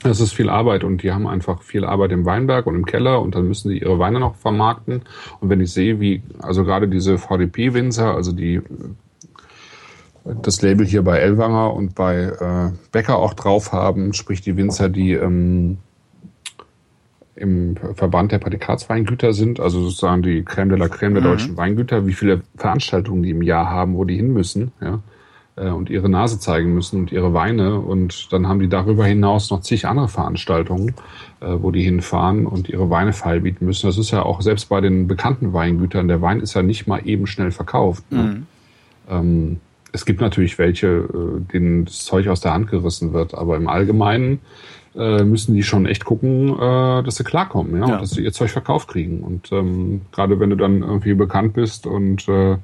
Es 0.04 0.22
ist 0.22 0.34
viel 0.34 0.50
Arbeit 0.50 0.86
und 0.86 1.04
die 1.04 1.12
haben 1.12 1.28
einfach 1.28 1.62
viel 1.62 1.84
Arbeit 1.84 2.12
im 2.12 2.26
Weinberg 2.26 2.68
und 2.68 2.76
im 2.76 2.86
Keller 2.86 3.22
und 3.22 3.36
dann 3.36 3.48
müssen 3.48 3.70
sie 3.70 3.80
ihre 3.80 4.00
Weine 4.00 4.20
noch 4.20 4.36
vermarkten. 4.36 5.02
Und 5.42 5.50
wenn 5.50 5.60
ich 5.60 5.74
sehe, 5.74 6.00
wie, 6.00 6.24
also 6.40 6.64
gerade 6.64 6.88
diese 6.88 7.18
VDP-Winzer, 7.18 8.16
also 8.16 8.32
die 8.32 8.62
das 10.24 10.62
Label 10.62 10.86
hier 10.86 11.04
bei 11.04 11.18
Elwanger 11.20 11.74
und 11.74 11.96
bei 11.96 12.24
äh, 12.24 12.72
Becker 12.92 13.18
auch 13.18 13.34
drauf 13.34 13.72
haben, 13.72 14.14
sprich 14.14 14.42
die 14.42 14.58
Winzer, 14.58 14.90
die 14.90 15.14
ähm, 15.14 15.78
im 17.36 17.76
Verband 17.96 18.32
der 18.32 18.40
Prädikatsweingüter 18.40 19.34
sind, 19.34 19.60
also 19.60 19.82
sozusagen 19.82 20.22
die 20.22 20.44
Crème 20.44 20.70
de 20.70 20.78
la 20.78 20.86
Crème 20.86 21.14
der 21.14 21.22
mhm. 21.22 21.26
deutschen 21.26 21.58
Weingüter, 21.58 22.06
wie 22.06 22.14
viele 22.14 22.42
Veranstaltungen 22.58 23.24
die 23.24 23.32
im 23.32 23.42
Jahr 23.42 23.70
haben, 23.70 23.96
wo 23.96 24.04
die 24.04 24.18
hin 24.18 24.34
müssen, 24.34 24.72
ja, 24.82 25.00
äh, 25.60 25.70
und 25.70 25.90
ihre 25.90 26.10
Nase 26.10 26.40
zeigen 26.40 26.74
müssen 26.74 27.00
und 27.00 27.12
ihre 27.12 27.34
Weine. 27.34 27.80
Und 27.80 28.32
dann 28.32 28.48
haben 28.48 28.60
die 28.60 28.70
darüber 28.70 29.06
hinaus 29.06 29.52
noch 29.52 29.62
zig 29.62 29.88
andere 29.88 30.08
Veranstaltungen, 30.08 30.96
äh, 31.42 31.56
wo 31.60 31.72
die 31.72 31.84
hinfahren 31.84 32.46
und 32.46 32.70
ihre 32.70 32.90
Weine 32.90 33.14
feilbieten 33.14 33.66
müssen. 33.66 33.88
Das 33.88 33.98
ist 33.98 34.12
ja 34.12 34.24
auch 34.24 34.42
selbst 34.42 34.70
bei 34.70 34.82
den 34.82 35.08
bekannten 35.08 35.54
Weingütern, 35.54 36.08
der 36.08 36.22
Wein 36.22 36.40
ist 36.40 36.54
ja 36.54 36.62
nicht 36.62 36.88
mal 36.88 37.02
eben 37.06 37.28
schnell 37.28 37.52
verkauft. 37.52 38.10
Ne? 38.12 38.24
Mhm. 38.24 38.48
Ähm, 39.10 39.60
es 39.92 40.06
gibt 40.06 40.22
natürlich 40.22 40.58
welche, 40.60 40.88
äh, 40.88 41.52
denen 41.52 41.86
das 41.86 42.06
Zeug 42.06 42.28
aus 42.28 42.42
der 42.42 42.54
Hand 42.54 42.70
gerissen 42.70 43.14
wird, 43.14 43.34
aber 43.34 43.58
im 43.58 43.68
Allgemeinen 43.68 44.40
äh, 44.96 45.24
müssen 45.24 45.56
die 45.56 45.64
schon 45.64 45.86
echt 45.86 46.04
gucken, 46.04 46.58
dass 46.58 47.16
sie 47.16 47.24
klarkommen, 47.24 47.80
ja, 47.80 47.88
ja. 47.88 47.98
Dass 47.98 48.12
sie 48.12 48.24
ihr 48.24 48.34
Zeug 48.34 48.50
verkauft 48.50 48.88
kriegen. 48.88 49.22
Und 49.22 49.52
ähm, 49.52 50.02
gerade 50.12 50.40
wenn 50.40 50.50
du 50.50 50.56
dann 50.56 50.82
irgendwie 50.82 51.14
bekannt 51.14 51.54
bist 51.54 51.86
und, 51.86 52.28
äh, 52.28 52.58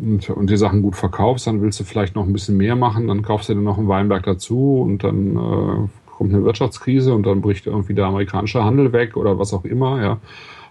und, 0.00 0.30
und 0.30 0.50
die 0.50 0.56
Sachen 0.56 0.82
gut 0.82 0.96
verkaufst, 0.96 1.46
dann 1.46 1.60
willst 1.62 1.78
du 1.80 1.84
vielleicht 1.84 2.14
noch 2.14 2.26
ein 2.26 2.32
bisschen 2.32 2.56
mehr 2.56 2.76
machen, 2.76 3.08
dann 3.08 3.22
kaufst 3.22 3.48
du 3.48 3.54
dir 3.54 3.60
noch 3.60 3.78
einen 3.78 3.88
Weinberg 3.88 4.24
dazu 4.24 4.80
und 4.80 5.04
dann 5.04 5.36
äh, 5.36 5.88
kommt 6.06 6.34
eine 6.34 6.44
Wirtschaftskrise 6.44 7.14
und 7.14 7.24
dann 7.24 7.40
bricht 7.40 7.66
irgendwie 7.66 7.94
der 7.94 8.06
amerikanische 8.06 8.64
Handel 8.64 8.92
weg 8.92 9.16
oder 9.16 9.38
was 9.38 9.52
auch 9.52 9.64
immer, 9.64 10.02
ja. 10.02 10.18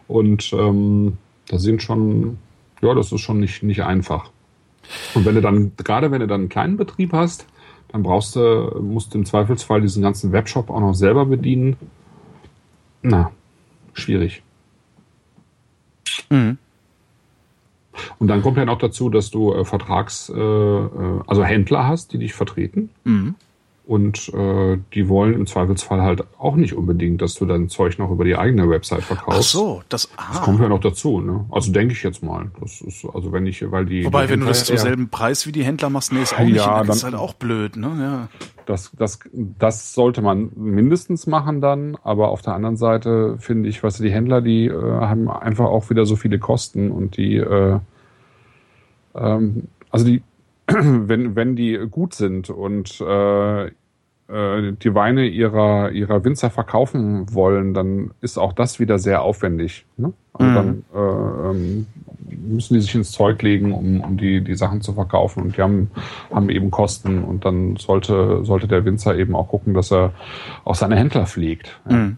Und 0.08 0.52
ähm, 0.54 1.18
da 1.48 1.60
sind 1.60 1.84
schon, 1.84 2.38
ja, 2.82 2.94
das 2.94 3.12
ist 3.12 3.22
schon 3.22 3.40
nicht, 3.40 3.62
nicht 3.64 3.84
einfach. 3.84 4.32
Und 5.14 5.26
wenn 5.26 5.36
du 5.36 5.42
dann, 5.42 5.72
gerade 5.78 6.12
wenn 6.12 6.22
du 6.22 6.28
dann 6.28 6.42
einen 6.42 6.50
kleinen 6.50 6.78
Betrieb 6.78 7.14
hast, 7.14 7.46
dann 7.92 8.04
brauchst 8.04 8.36
du, 8.36 8.80
musst 8.82 9.14
du 9.14 9.20
im 9.20 9.26
Zweifelsfall 9.26 9.82
diesen 9.82 10.02
ganzen 10.02 10.32
Webshop 10.32 10.70
auch 10.70 10.80
noch 10.80 10.94
selber 10.94 11.26
bedienen. 11.26 11.76
Na, 13.02 13.32
schwierig. 13.94 14.44
Mhm. 16.30 16.58
Und 18.18 18.28
dann 18.28 18.42
kommt 18.42 18.58
ja 18.58 18.66
noch 18.66 18.78
dazu, 18.78 19.10
dass 19.10 19.32
du 19.32 19.54
äh, 19.54 19.66
Vertrags, 19.66 20.30
äh, 20.30 20.40
äh 20.40 21.22
also 21.28 21.44
Händler 21.44 21.88
hast, 21.88 22.14
die 22.14 22.18
dich 22.18 22.34
vertreten. 22.34 22.90
Mhm. 23.04 23.36
Und 23.90 24.32
äh, 24.36 24.78
die 24.94 25.10
wollen 25.10 25.34
im 25.34 25.48
Zweifelsfall 25.48 26.04
halt 26.04 26.24
auch 26.38 26.56
nicht 26.56 26.76
unbedingt, 26.76 27.24
dass 27.24 27.34
du 27.34 27.48
dein 27.48 27.70
Zeug 27.70 27.98
noch 27.98 28.12
über 28.12 28.24
die 28.24 28.36
eigene 28.36 28.70
Website 28.70 29.02
verkaufst. 29.02 29.40
Ach 29.40 29.42
so, 29.42 29.82
das, 29.90 30.12
ah. 30.16 30.26
das 30.32 30.42
kommt 30.44 30.60
ja 30.60 30.70
noch 30.70 30.80
dazu. 30.80 31.22
Ne? 31.22 31.46
Also 31.50 31.72
denke 31.72 31.94
ich 31.94 32.04
jetzt 32.04 32.22
mal. 32.22 32.52
Das 32.60 32.82
ist 32.82 33.04
also 33.12 33.32
wenn 33.32 33.48
ich, 33.48 33.66
weil 33.72 33.88
die. 33.88 34.06
Wobei, 34.06 34.28
die 34.28 34.34
wenn 34.34 34.42
du 34.42 34.46
das 34.46 34.66
zum 34.66 34.78
selben 34.78 35.10
Preis 35.10 35.48
wie 35.48 35.52
die 35.52 35.64
Händler 35.64 35.90
machst, 35.90 36.14
nee, 36.14 36.22
ist 36.22 36.36
auch 36.36 36.44
nicht. 36.44 36.58
Ja, 36.58 36.84
das 36.84 36.98
ist 36.98 37.04
halt 37.04 37.16
auch 37.16 37.34
blöd, 37.34 37.78
ne? 37.78 37.98
Ja. 38.00 38.28
Das, 38.68 38.92
das, 38.96 39.22
das 39.34 39.96
sollte 39.96 40.22
man 40.22 40.52
mindestens 40.56 41.26
machen 41.26 41.60
dann. 41.60 41.98
Aber 42.04 42.30
auf 42.30 42.44
der 42.44 42.54
anderen 42.54 42.78
Seite 42.78 43.38
finde 43.40 43.70
ich, 43.70 43.82
was 43.82 43.98
die 43.98 44.12
Händler, 44.12 44.42
die 44.42 44.68
äh, 44.68 44.80
haben 44.80 45.32
einfach 45.32 45.66
auch 45.66 45.90
wieder 45.90 46.06
so 46.06 46.16
viele 46.16 46.38
Kosten 46.38 46.92
und 46.92 47.18
die, 47.18 47.38
äh, 47.38 47.80
ähm, 49.16 49.64
also 49.90 50.06
die 50.06 50.22
wenn, 51.08 51.36
wenn 51.36 51.56
die 51.56 51.78
gut 51.90 52.14
sind 52.14 52.50
und 52.50 53.02
äh, 53.02 53.66
äh, 54.30 54.74
die 54.74 54.94
Weine 54.94 55.26
ihrer, 55.26 55.92
ihrer 55.92 56.24
Winzer 56.24 56.50
verkaufen 56.52 57.34
wollen, 57.34 57.74
dann 57.74 58.12
ist 58.22 58.38
auch 58.38 58.54
das 58.54 58.80
wieder 58.80 59.00
sehr 59.00 59.24
aufwendig. 59.24 59.86
Ne? 59.98 60.14
Also 60.34 60.52
mhm. 60.52 60.56
dann 60.56 60.84
äh, 60.94 61.50
ähm, 61.50 61.88
müssen 62.48 62.76
die 62.76 62.82
sich 62.82 62.94
ins 62.94 63.12
Zeug 63.12 63.42
legen, 63.42 63.74
um, 63.74 64.02
um 64.02 64.18
die, 64.18 64.42
die 64.42 64.56
Sachen 64.56 64.82
zu 64.82 64.94
verkaufen 64.94 65.42
und 65.42 65.58
die 65.58 65.62
haben, 65.62 65.90
haben 66.32 66.50
eben 66.50 66.70
Kosten 66.70 67.24
und 67.24 67.44
dann 67.44 67.78
sollte, 67.78 68.46
sollte 68.46 68.68
der 68.68 68.86
Winzer 68.86 69.18
eben 69.18 69.36
auch 69.36 69.48
gucken, 69.48 69.74
dass 69.74 69.92
er 69.92 70.14
auch 70.64 70.76
seine 70.76 70.96
Händler 70.96 71.26
pflegt. 71.26 71.80
Ja. 71.90 71.96
Mhm. 71.96 72.18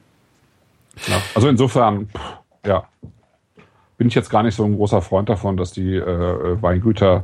Ja, 1.07 1.21
also 1.33 1.47
insofern, 1.47 2.07
pff, 2.07 2.67
ja, 2.67 2.83
bin 3.97 4.09
ich 4.09 4.15
jetzt 4.15 4.29
gar 4.29 4.43
nicht 4.43 4.55
so 4.55 4.65
ein 4.65 4.75
großer 4.75 5.01
Freund 5.01 5.29
davon, 5.29 5.55
dass 5.55 5.71
die 5.71 5.95
äh, 5.95 6.61
Weingüter 6.61 7.23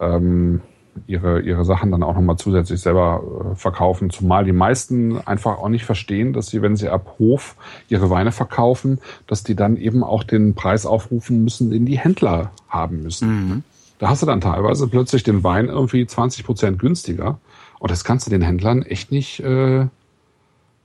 ähm, 0.00 0.60
ihre, 1.06 1.40
ihre 1.40 1.64
Sachen 1.64 1.90
dann 1.90 2.02
auch 2.02 2.14
nochmal 2.14 2.36
zusätzlich 2.36 2.80
selber 2.80 3.22
äh, 3.22 3.54
verkaufen. 3.54 4.10
Zumal 4.10 4.44
die 4.44 4.52
meisten 4.52 5.18
einfach 5.26 5.58
auch 5.58 5.68
nicht 5.68 5.84
verstehen, 5.84 6.32
dass 6.32 6.48
sie, 6.48 6.62
wenn 6.62 6.76
sie 6.76 6.88
ab 6.88 7.16
Hof 7.18 7.56
ihre 7.88 8.10
Weine 8.10 8.32
verkaufen, 8.32 8.98
dass 9.26 9.42
die 9.42 9.54
dann 9.54 9.76
eben 9.76 10.02
auch 10.02 10.24
den 10.24 10.54
Preis 10.54 10.86
aufrufen 10.86 11.44
müssen, 11.44 11.70
den 11.70 11.86
die 11.86 11.98
Händler 11.98 12.50
haben 12.68 13.02
müssen. 13.02 13.28
Mhm. 13.28 13.62
Da 13.98 14.08
hast 14.08 14.22
du 14.22 14.26
dann 14.26 14.40
teilweise 14.40 14.88
plötzlich 14.88 15.22
den 15.22 15.44
Wein 15.44 15.66
irgendwie 15.66 16.06
20 16.06 16.44
Prozent 16.44 16.78
günstiger. 16.78 17.38
Und 17.78 17.90
das 17.90 18.04
kannst 18.04 18.26
du 18.26 18.30
den 18.30 18.42
Händlern 18.42 18.82
echt 18.82 19.12
nicht, 19.12 19.40
äh, 19.40 19.80
äh 19.80 19.88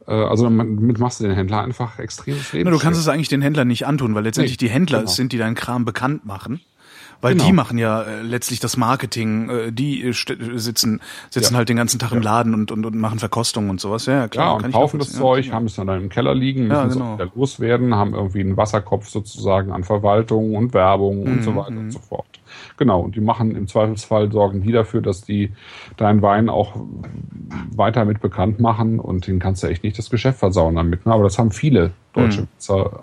also 0.07 0.43
damit 0.45 0.99
machst 0.99 1.19
du 1.19 1.23
den 1.23 1.33
Händler 1.33 1.61
einfach 1.61 1.99
extrem 1.99 2.35
Leben. 2.51 2.71
Du 2.71 2.77
kannst 2.77 2.99
es 2.99 3.07
eigentlich 3.07 3.29
den 3.29 3.41
Händlern 3.41 3.67
nicht 3.67 3.87
antun, 3.87 4.15
weil 4.15 4.23
letztendlich 4.23 4.59
nee, 4.59 4.67
die 4.67 4.69
Händler 4.69 4.99
genau. 4.99 5.11
sind, 5.11 5.31
die 5.31 5.37
deinen 5.37 5.55
Kram 5.55 5.85
bekannt 5.85 6.25
machen. 6.25 6.61
Weil 7.21 7.33
genau. 7.33 7.45
die 7.45 7.53
machen 7.53 7.77
ja 7.77 8.01
äh, 8.01 8.21
letztlich 8.21 8.59
das 8.59 8.77
Marketing, 8.77 9.49
äh, 9.49 9.71
die 9.71 10.03
äh, 10.03 10.13
sitzen, 10.13 11.01
sitzen 11.29 11.53
ja. 11.53 11.57
halt 11.57 11.69
den 11.69 11.77
ganzen 11.77 11.99
Tag 11.99 12.11
im 12.11 12.21
Laden 12.21 12.53
und, 12.53 12.71
und, 12.71 12.85
und 12.85 12.95
machen 12.95 13.19
Verkostungen 13.19 13.69
und 13.69 13.79
sowas. 13.79 14.05
Ja, 14.05 14.27
klar. 14.27 14.59
Ja, 14.59 14.65
und 14.65 14.71
kaufen 14.71 14.99
das 14.99 15.11
Zeug, 15.11 15.51
haben 15.51 15.65
es 15.65 15.75
dann 15.75 15.87
im 15.89 16.09
Keller 16.09 16.35
liegen, 16.35 16.67
müssen 16.67 16.73
ja, 16.73 16.87
genau. 16.87 17.13
es 17.13 17.19
wieder 17.19 17.31
loswerden, 17.35 17.95
haben 17.95 18.13
irgendwie 18.13 18.41
einen 18.41 18.57
Wasserkopf 18.57 19.07
sozusagen 19.07 19.71
an 19.71 19.83
Verwaltung 19.83 20.55
und 20.55 20.73
Werbung 20.73 21.23
mhm. 21.23 21.31
und 21.31 21.43
so 21.43 21.51
mhm, 21.51 21.55
weiter 21.55 21.69
und 21.69 21.85
mhm. 21.85 21.91
so 21.91 21.99
fort. 21.99 22.25
Genau, 22.77 23.01
und 23.01 23.15
die 23.15 23.21
machen 23.21 23.55
im 23.55 23.67
Zweifelsfall, 23.67 24.31
sorgen 24.31 24.61
die 24.61 24.71
dafür, 24.71 25.01
dass 25.01 25.23
die 25.23 25.51
deinen 25.97 26.21
Wein 26.21 26.49
auch 26.49 26.75
weiter 27.75 28.05
mit 28.05 28.21
bekannt 28.21 28.59
machen 28.59 28.99
und 28.99 29.27
den 29.27 29.39
kannst 29.39 29.63
du 29.63 29.67
echt 29.67 29.83
nicht 29.83 29.97
das 29.97 30.09
Geschäft 30.09 30.39
versauen 30.39 30.75
damit. 30.75 31.05
Ne? 31.05 31.13
Aber 31.13 31.23
das 31.23 31.37
haben 31.37 31.51
viele 31.51 31.91
deutsche 32.13 32.41
mhm. 32.41 32.47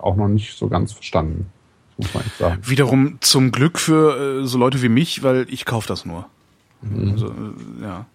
auch 0.01 0.15
noch 0.15 0.27
nicht 0.27 0.57
so 0.57 0.67
ganz 0.67 0.93
verstanden 0.93 1.51
muss 1.97 2.13
man 2.13 2.23
sagen. 2.37 2.59
Wiederum 2.63 3.17
zum 3.21 3.51
Glück 3.51 3.79
für 3.79 4.41
äh, 4.41 4.45
so 4.45 4.57
Leute 4.57 4.81
wie 4.81 4.89
mich, 4.89 5.23
weil 5.23 5.45
ich 5.49 5.65
kaufe 5.65 5.87
das 5.87 6.05
nur. 6.05 6.27
Mhm. 6.81 7.11
Also, 7.11 7.27
äh, 7.27 7.83
ja. 7.83 8.05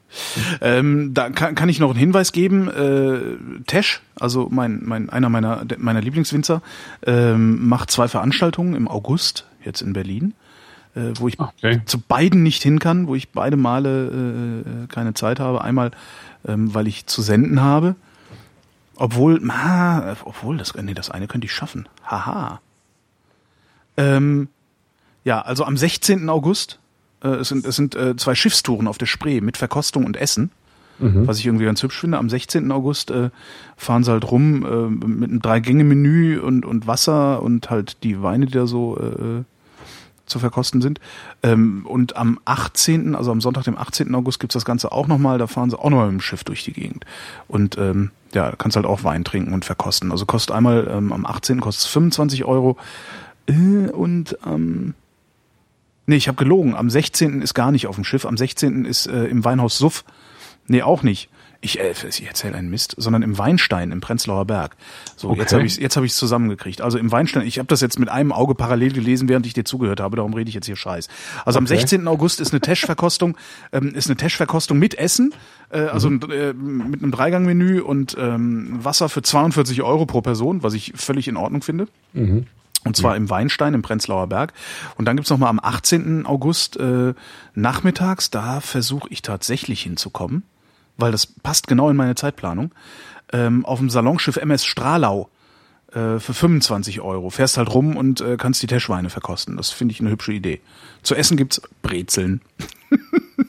Ähm, 0.61 1.13
da 1.13 1.31
kann, 1.31 1.55
kann 1.55 1.69
ich 1.69 1.81
noch 1.81 1.91
einen 1.91 1.99
Hinweis 1.99 2.33
geben. 2.33 2.69
Äh, 2.69 3.63
Tesch, 3.67 4.01
also 4.19 4.49
mein, 4.51 4.81
mein, 4.85 5.11
einer 5.11 5.29
meiner, 5.29 5.65
meiner 5.77 6.01
Lieblingswinzer, 6.01 6.63
ähm, 7.07 7.69
macht 7.69 7.91
zwei 7.91 8.09
Veranstaltungen 8.09 8.75
im 8.75 8.89
August, 8.89 9.47
jetzt 9.65 9.83
in 9.83 9.93
Berlin, 9.93 10.35
äh, 10.95 11.13
wo 11.19 11.29
ich 11.29 11.39
okay. 11.39 11.83
zu 11.85 12.01
beiden 12.01 12.43
nicht 12.43 12.63
hin 12.63 12.79
kann, 12.79 13.07
wo 13.07 13.15
ich 13.15 13.31
beide 13.31 13.57
Male 13.57 14.65
äh, 14.65 14.87
keine 14.87 15.15
Zeit 15.15 15.41
habe. 15.41 15.63
Einmal, 15.63 15.91
ähm, 16.47 16.75
weil 16.75 16.87
ich 16.87 17.07
zu 17.07 17.21
senden 17.21 17.61
habe. 17.61 17.95
Obwohl, 18.97 19.39
ma, 19.41 20.17
obwohl, 20.25 20.57
das, 20.57 20.75
nee, 20.75 20.95
das 20.95 21.11
eine 21.11 21.29
könnte 21.29 21.45
ich 21.47 21.53
schaffen. 21.53 21.89
Haha. 22.05 22.61
Ähm, 23.99 24.49
ja, 25.25 25.43
also 25.43 25.65
am 25.65 25.77
16. 25.77 26.31
August, 26.31 26.79
äh, 27.23 27.29
es 27.29 27.49
sind, 27.49 27.67
es 27.67 27.77
sind 27.77 27.95
äh, 27.95 28.17
zwei 28.17 28.35
Schiffstouren 28.35 28.87
auf 28.87 28.97
der 28.97 29.07
Spree 29.07 29.43
mit 29.43 29.59
Verkostung 29.59 30.07
und 30.07 30.17
Essen. 30.17 30.51
Mhm. 31.01 31.27
Was 31.27 31.39
ich 31.39 31.47
irgendwie 31.47 31.65
ganz 31.65 31.83
hübsch 31.83 32.01
finde. 32.01 32.19
Am 32.19 32.29
16. 32.29 32.73
August 32.73 33.11
äh, 33.11 33.31
fahren 33.77 34.03
sie 34.03 34.11
halt 34.11 34.29
rum 34.31 34.65
äh, 34.65 35.07
mit 35.07 35.31
einem 35.31 35.41
Drei-Gänge-Menü 35.41 36.41
und, 36.41 36.65
und 36.65 36.87
Wasser 36.87 37.43
und 37.43 37.71
halt 37.71 38.03
die 38.03 38.23
Weine, 38.23 38.47
die 38.47 38.53
da 38.53 38.67
so 38.67 38.99
äh, 38.99 39.45
zu 40.27 40.39
verkosten 40.41 40.81
sind. 40.81 41.01
Ähm, 41.43 41.87
und 41.87 42.17
am 42.17 42.41
18., 42.45 43.15
also 43.15 43.31
am 43.31 43.41
Sonntag, 43.41 43.65
dem 43.65 43.79
18. 43.79 44.13
August 44.15 44.41
gibt's 44.41 44.55
das 44.55 44.65
Ganze 44.65 44.91
auch 44.91 45.07
nochmal. 45.07 45.39
Da 45.39 45.47
fahren 45.47 45.71
sie 45.71 45.79
auch 45.79 45.91
nochmal 45.91 46.07
mit 46.07 46.21
dem 46.21 46.21
Schiff 46.21 46.43
durch 46.43 46.65
die 46.65 46.73
Gegend. 46.73 47.05
Und 47.47 47.79
ähm, 47.79 48.11
ja, 48.33 48.53
kannst 48.57 48.77
halt 48.77 48.87
auch 48.87 49.05
Wein 49.05 49.25
trinken 49.25 49.55
und 49.55 49.65
verkosten. 49.65 50.11
Also 50.11 50.27
kostet 50.27 50.55
einmal 50.55 50.89
ähm, 50.91 51.13
am 51.13 51.27
18. 51.27 51.61
kostet 51.61 51.87
es 51.87 51.93
25 51.93 52.45
Euro 52.45 52.73
äh, 52.73 53.28
und 53.55 54.37
ähm, 54.47 54.95
nee, 56.07 56.17
ich 56.17 56.29
habe 56.29 56.37
gelogen. 56.37 56.75
Am 56.75 56.91
16. 56.91 57.43
ist 57.43 57.55
gar 57.55 57.73
nicht 57.73 57.87
auf 57.87 57.95
dem 57.95 58.05
Schiff. 58.05 58.27
Am 58.27 58.37
16. 58.37 58.85
ist 58.85 59.07
äh, 59.07 59.25
im 59.25 59.45
Weinhaus 59.45 59.79
Suff. 59.79 60.05
Nee, 60.67 60.83
auch 60.83 61.03
nicht. 61.03 61.31
Ich, 61.61 61.81
äh, 61.81 61.93
ich 62.09 62.27
erzähle 62.27 62.55
einen 62.55 62.71
Mist, 62.71 62.95
sondern 62.99 63.23
im 63.23 63.37
Weinstein 63.37 63.91
im 63.91 64.01
Prenzlauer 64.01 64.45
Berg. 64.45 64.77
So, 65.17 65.31
okay. 65.31 65.41
jetzt 65.41 65.53
habe 65.53 65.65
ich 65.65 65.77
jetzt 65.79 65.97
habe 65.97 66.07
ich 66.07 66.15
zusammengekriegt. 66.15 66.83
Also 66.83 66.99
im 66.99 67.11
Weinstein, 67.11 67.45
ich 67.45 67.59
habe 67.59 67.67
das 67.67 67.81
jetzt 67.81 67.99
mit 67.99 68.09
einem 68.09 68.31
Auge 68.31 68.55
parallel 68.55 68.93
gelesen, 68.93 69.29
während 69.29 69.45
ich 69.45 69.55
dir 69.55 69.65
zugehört 69.65 69.99
habe, 69.99 70.17
darum 70.17 70.35
rede 70.35 70.49
ich 70.49 70.55
jetzt 70.55 70.67
hier 70.67 70.77
Scheiß. 70.77 71.09
Also 71.45 71.59
okay. 71.59 71.65
am 71.65 71.67
16. 71.67 72.07
August 72.07 72.41
ist 72.41 72.53
eine 72.53 72.61
Tesch-Verkostung, 72.61 73.37
ähm, 73.73 73.93
ist 73.95 74.09
eine 74.09 74.17
Tesch-Verkostung 74.17 74.79
mit 74.79 74.97
Essen, 74.97 75.35
äh, 75.71 75.81
also 75.81 76.11
mhm. 76.11 76.21
äh, 76.31 76.53
mit 76.53 77.03
einem 77.03 77.11
Dreigangmenü 77.11 77.81
und 77.81 78.17
ähm, 78.21 78.79
Wasser 78.85 79.09
für 79.09 79.23
42 79.23 79.83
Euro 79.83 80.07
pro 80.07 80.21
Person, 80.21 80.63
was 80.63 80.75
ich 80.75 80.93
völlig 80.95 81.27
in 81.27 81.37
Ordnung 81.37 81.63
finde. 81.63 81.89
Mhm. 82.13 82.47
Und 82.85 82.97
zwar 82.97 83.17
im 83.17 83.29
Weinstein 83.29 83.75
im 83.75 83.83
Prenzlauer 83.83 84.29
Berg. 84.29 84.53
Und 84.97 85.05
dann 85.05 85.17
gibt's 85.17 85.31
noch 85.31 85.39
mal 85.39 85.49
am 85.49 85.61
18. 85.61 86.27
August 86.27 86.77
äh, 86.77 87.13
nachmittags, 87.55 88.31
da 88.31 88.61
versuche 88.61 89.09
ich 89.11 89.23
tatsächlich 89.23 89.83
hinzukommen, 89.83 90.45
weil 90.97 91.13
das 91.13 91.27
passt 91.27 91.67
genau 91.67 91.91
in 91.91 91.97
meine 91.97 92.15
Zeitplanung, 92.15 92.73
ähm, 93.33 93.67
auf 93.67 93.79
dem 93.79 93.91
Salonschiff 93.91 94.37
MS 94.37 94.65
Stralau 94.65 95.29
äh, 95.93 96.19
für 96.19 96.35
25 96.35 97.01
Euro. 97.01 97.31
Fährst 97.31 97.59
halt 97.59 97.73
rum 97.73 97.97
und 97.97 98.21
äh, 98.21 98.37
kannst 98.37 98.63
die 98.63 98.67
Teschweine 98.67 99.11
verkosten. 99.11 99.57
Das 99.57 99.71
finde 99.71 99.93
ich 99.93 100.01
eine 100.01 100.11
hübsche 100.11 100.33
Idee. 100.33 100.61
Zu 101.03 101.15
essen 101.15 101.37
gibt's 101.37 101.61
Brezeln. 101.83 102.41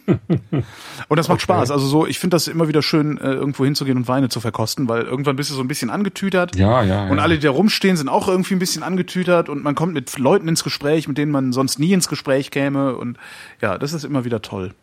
und 0.09 1.17
das 1.17 1.27
macht 1.27 1.37
Okay. 1.37 1.43
Spaß. 1.43 1.71
Also 1.71 1.85
so, 1.87 2.05
ich 2.05 2.19
finde 2.19 2.35
das 2.35 2.47
immer 2.47 2.67
wieder 2.67 2.81
schön, 2.81 3.17
äh, 3.17 3.31
irgendwo 3.31 3.63
hinzugehen 3.65 3.97
und 3.97 4.07
Weine 4.07 4.29
zu 4.29 4.39
verkosten, 4.39 4.87
weil 4.89 5.03
irgendwann 5.03 5.35
bist 5.35 5.49
du 5.49 5.53
so 5.55 5.61
ein 5.61 5.67
bisschen 5.67 5.89
angetütert. 5.89 6.55
Ja, 6.55 6.83
ja, 6.83 7.05
Und 7.09 7.17
ja. 7.17 7.23
alle, 7.23 7.35
die 7.35 7.45
da 7.45 7.51
rumstehen, 7.51 7.97
sind 7.97 8.09
auch 8.09 8.27
irgendwie 8.27 8.55
ein 8.55 8.59
bisschen 8.59 8.83
angetütert 8.83 9.49
und 9.49 9.63
man 9.63 9.75
kommt 9.75 9.93
mit 9.93 10.17
Leuten 10.17 10.47
ins 10.47 10.63
Gespräch, 10.63 11.07
mit 11.07 11.17
denen 11.17 11.31
man 11.31 11.53
sonst 11.53 11.79
nie 11.79 11.93
ins 11.93 12.09
Gespräch 12.09 12.51
käme. 12.51 12.95
Und 12.95 13.17
ja, 13.61 13.77
das 13.77 13.93
ist 13.93 14.03
immer 14.03 14.25
wieder 14.25 14.41
toll. 14.41 14.73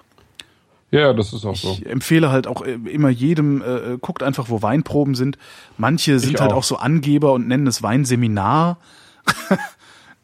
Ja, 0.92 1.12
das 1.12 1.32
ist 1.32 1.44
auch 1.44 1.56
so. 1.56 1.72
Ich 1.72 1.84
empfehle 1.86 2.30
halt 2.30 2.46
auch 2.46 2.62
äh, 2.62 2.74
immer 2.74 3.08
jedem, 3.08 3.60
äh, 3.60 3.64
äh, 3.64 3.98
guckt 4.00 4.22
einfach, 4.22 4.48
wo 4.48 4.62
Weinproben 4.62 5.14
sind. 5.14 5.36
Manche 5.76 6.18
sind 6.20 6.40
halt 6.40 6.52
auch. 6.52 6.58
auch 6.58 6.62
so 6.64 6.76
Angeber 6.76 7.32
und 7.32 7.48
nennen 7.48 7.66
es 7.66 7.82
Weinseminar. 7.82 8.78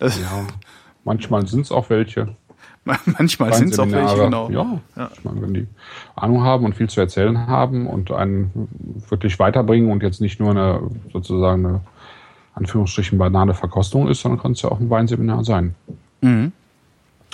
Ja. 0.00 0.46
Manchmal 1.04 1.46
sind 1.46 1.62
es 1.62 1.72
auch 1.72 1.90
welche. 1.90 2.36
Manchmal 3.18 3.54
sind 3.54 3.72
es 3.72 3.78
auch 3.78 3.90
welche, 3.90 4.16
genau. 4.16 4.50
Ja, 4.50 4.80
ich 5.12 5.24
meine, 5.24 5.42
wenn 5.42 5.54
die 5.54 5.66
Ahnung 6.16 6.42
haben 6.42 6.64
und 6.64 6.74
viel 6.74 6.90
zu 6.90 7.00
erzählen 7.00 7.46
haben 7.46 7.86
und 7.86 8.10
einen 8.10 8.68
wirklich 9.08 9.38
weiterbringen 9.38 9.90
und 9.90 10.02
jetzt 10.02 10.20
nicht 10.20 10.40
nur 10.40 10.50
eine 10.50 10.90
sozusagen 11.12 11.64
eine 11.64 11.80
Anführungsstrichen 12.54 13.18
banale 13.18 13.54
Verkostung 13.54 14.08
ist, 14.08 14.24
dann 14.24 14.38
kann 14.38 14.52
es 14.52 14.62
ja 14.62 14.70
auch 14.70 14.80
ein 14.80 14.90
Weinseminar 14.90 15.44
sein. 15.44 15.74
Mhm. 16.22 16.52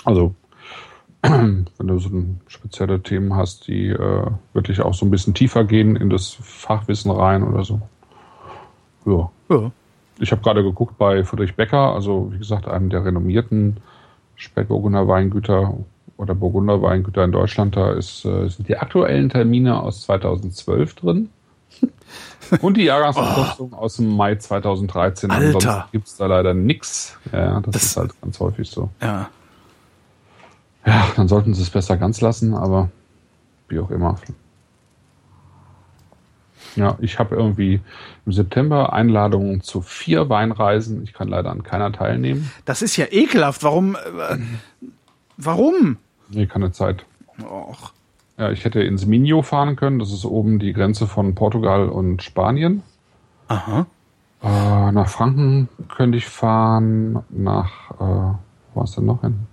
Also 0.05 0.35
wenn 1.21 1.65
du 1.79 1.97
so 1.97 2.09
spezielle 2.47 3.01
Themen 3.01 3.35
hast, 3.35 3.67
die 3.67 3.87
äh, 3.87 4.27
wirklich 4.53 4.81
auch 4.81 4.93
so 4.93 5.05
ein 5.05 5.11
bisschen 5.11 5.33
tiefer 5.33 5.63
gehen 5.63 5.95
in 5.95 6.09
das 6.09 6.37
Fachwissen 6.41 7.11
rein 7.11 7.43
oder 7.43 7.63
so. 7.63 7.81
Ja. 9.05 9.29
Ja. 9.49 9.71
Ich 10.19 10.31
habe 10.31 10.41
gerade 10.41 10.63
geguckt 10.63 10.97
bei 10.97 11.23
Friedrich 11.23 11.55
Becker, 11.55 11.93
also 11.93 12.31
wie 12.31 12.37
gesagt, 12.37 12.67
einem 12.67 12.89
der 12.89 13.03
renommierten 13.03 13.77
Spätburgunder 14.39 15.07
Weingüter 15.07 15.73
oder 16.17 16.33
Burgunder 16.33 16.81
Weingüter 16.81 17.23
in 17.25 17.31
Deutschland. 17.31 17.75
Da 17.75 17.91
ist, 17.93 18.25
äh, 18.25 18.47
sind 18.47 18.67
die 18.67 18.77
aktuellen 18.77 19.29
Termine 19.29 19.81
aus 19.81 20.01
2012 20.03 20.95
drin. 20.95 21.29
Und 22.61 22.77
die 22.77 22.83
Jahrgangsverkostung 22.85 23.73
aus 23.73 23.97
dem 23.97 24.15
Mai 24.15 24.35
2013. 24.35 25.29
Alter. 25.29 25.45
Ansonsten 25.45 25.91
gibt's 25.91 26.17
da 26.17 26.25
leider 26.25 26.53
nix. 26.53 27.17
Ja, 27.31 27.59
das, 27.59 27.73
Das- 27.73 27.83
ist 27.83 27.97
halt 27.97 28.21
ganz 28.21 28.39
häufig 28.39 28.69
so. 28.69 28.89
ja. 29.01 29.29
Ja, 30.85 31.07
dann 31.17 31.27
sollten 31.27 31.53
sie 31.53 31.61
es 31.61 31.69
besser 31.69 31.97
ganz 31.97 32.21
lassen, 32.21 32.53
aber 32.55 32.89
wie 33.67 33.79
auch 33.79 33.91
immer. 33.91 34.15
Ja, 36.75 36.97
ich 36.99 37.19
habe 37.19 37.35
irgendwie 37.35 37.81
im 38.25 38.31
September 38.31 38.93
Einladungen 38.93 39.61
zu 39.61 39.81
vier 39.81 40.29
Weinreisen. 40.29 41.03
Ich 41.03 41.13
kann 41.13 41.27
leider 41.27 41.51
an 41.51 41.63
keiner 41.63 41.91
teilnehmen. 41.91 42.51
Das 42.65 42.81
ist 42.81 42.97
ja 42.97 43.05
ekelhaft. 43.09 43.63
Warum? 43.63 43.95
Äh, 43.95 44.37
warum? 45.37 45.97
Nee, 46.29 46.45
keine 46.45 46.71
Zeit. 46.71 47.05
Och. 47.41 47.91
Ja, 48.37 48.51
ich 48.51 48.63
hätte 48.63 48.81
ins 48.81 49.05
Minho 49.05 49.41
fahren 49.41 49.75
können. 49.75 49.99
Das 49.99 50.11
ist 50.13 50.25
oben 50.25 50.59
die 50.59 50.73
Grenze 50.73 51.07
von 51.07 51.35
Portugal 51.35 51.89
und 51.89 52.23
Spanien. 52.23 52.83
Aha. 53.47 53.85
Äh, 54.41 54.91
nach 54.91 55.09
Franken 55.09 55.67
könnte 55.93 56.17
ich 56.17 56.25
fahren. 56.25 57.19
Nach, 57.29 57.91
äh, 57.91 57.97
wo 57.99 58.75
war 58.75 58.83
es 58.83 58.91
denn 58.91 59.05
noch 59.05 59.21
hin? 59.21 59.47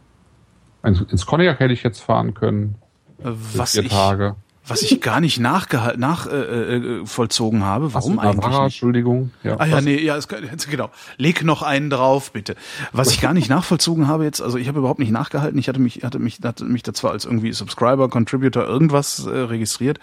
Ins, 0.84 1.00
ins 1.00 1.26
Cognac 1.26 1.58
hätte 1.58 1.72
ich 1.72 1.82
jetzt 1.82 2.00
fahren 2.00 2.34
können. 2.34 2.76
Äh, 3.18 3.30
Was 3.54 3.72
vier 3.72 3.82
ich, 3.82 3.92
Tage. 3.92 4.36
Was 4.66 4.82
ich 4.82 5.00
gar 5.00 5.20
nicht 5.20 5.38
nachgehalten, 5.38 6.00
nach, 6.00 6.26
äh, 6.26 6.30
äh, 6.76 7.06
vollzogen 7.06 7.64
habe. 7.64 7.94
Warum 7.94 8.18
eigentlich 8.18 8.36
Navarra, 8.36 8.64
nicht? 8.64 8.74
Entschuldigung. 8.74 9.30
Ah 9.44 9.64
ja, 9.66 9.76
was- 9.76 9.84
nee, 9.84 9.98
ja, 10.02 10.16
es, 10.16 10.28
genau. 10.70 10.90
Leg 11.16 11.44
noch 11.44 11.62
einen 11.62 11.90
drauf, 11.90 12.32
bitte. 12.32 12.56
Was 12.92 13.10
ich 13.12 13.20
gar 13.20 13.32
nicht 13.34 13.48
nachvollzogen 13.48 14.08
habe 14.08 14.24
jetzt, 14.24 14.40
also 14.42 14.58
ich 14.58 14.68
habe 14.68 14.78
überhaupt 14.80 14.98
nicht 15.00 15.12
nachgehalten. 15.12 15.58
Ich 15.58 15.68
hatte 15.68 15.80
mich, 15.80 16.02
hatte 16.04 16.18
mich, 16.18 16.40
hatte 16.42 16.64
mich 16.64 16.82
da 16.82 16.92
zwar 16.92 17.12
als 17.12 17.24
irgendwie 17.24 17.52
Subscriber, 17.52 18.08
Contributor 18.08 18.64
irgendwas 18.64 19.24
äh, 19.26 19.30
registriert. 19.30 19.98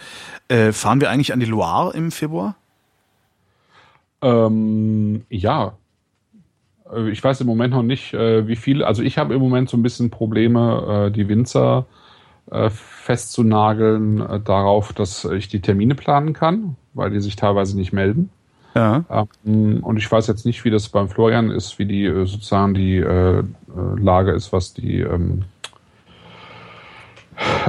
Äh, 0.47 0.71
fahren 0.71 1.01
wir 1.01 1.09
eigentlich 1.09 1.33
an 1.33 1.39
die 1.39 1.45
Loire 1.45 1.93
im 1.95 2.11
Februar? 2.11 2.55
Ähm, 4.21 5.25
ja. 5.29 5.73
Äh, 6.93 7.09
Ich 7.09 7.23
weiß 7.23 7.41
im 7.41 7.47
Moment 7.47 7.73
noch 7.73 7.83
nicht, 7.83 8.13
äh, 8.13 8.47
wie 8.47 8.55
viel. 8.55 8.83
Also 8.83 9.03
ich 9.03 9.17
habe 9.17 9.33
im 9.33 9.41
Moment 9.41 9.69
so 9.69 9.77
ein 9.77 9.83
bisschen 9.83 10.09
Probleme, 10.09 11.07
äh, 11.07 11.11
die 11.11 11.27
Winzer 11.27 11.85
äh, 12.53 12.69
festzunageln 12.69 14.21
äh, 14.21 14.39
darauf, 14.39 14.93
dass 14.93 15.25
ich 15.25 15.47
die 15.47 15.59
Termine 15.59 15.95
planen 15.95 16.33
kann, 16.33 16.75
weil 16.93 17.09
die 17.09 17.19
sich 17.19 17.35
teilweise 17.35 17.75
nicht 17.75 17.93
melden. 17.93 18.29
Ja. 18.75 19.03
Ähm, 19.45 19.79
Und 19.83 19.97
ich 19.97 20.11
weiß 20.11 20.27
jetzt 20.27 20.45
nicht, 20.45 20.63
wie 20.65 20.71
das 20.71 20.89
beim 20.89 21.09
Florian 21.09 21.51
ist, 21.51 21.77
wie 21.79 21.85
die 21.85 22.05
äh, 22.05 22.25
sozusagen 22.25 22.73
die 22.73 22.97
äh, 22.97 23.39
äh, 23.39 23.43
Lage 23.97 24.31
ist, 24.31 24.53
was 24.53 24.73
die 24.73 25.01
ähm, 25.01 25.43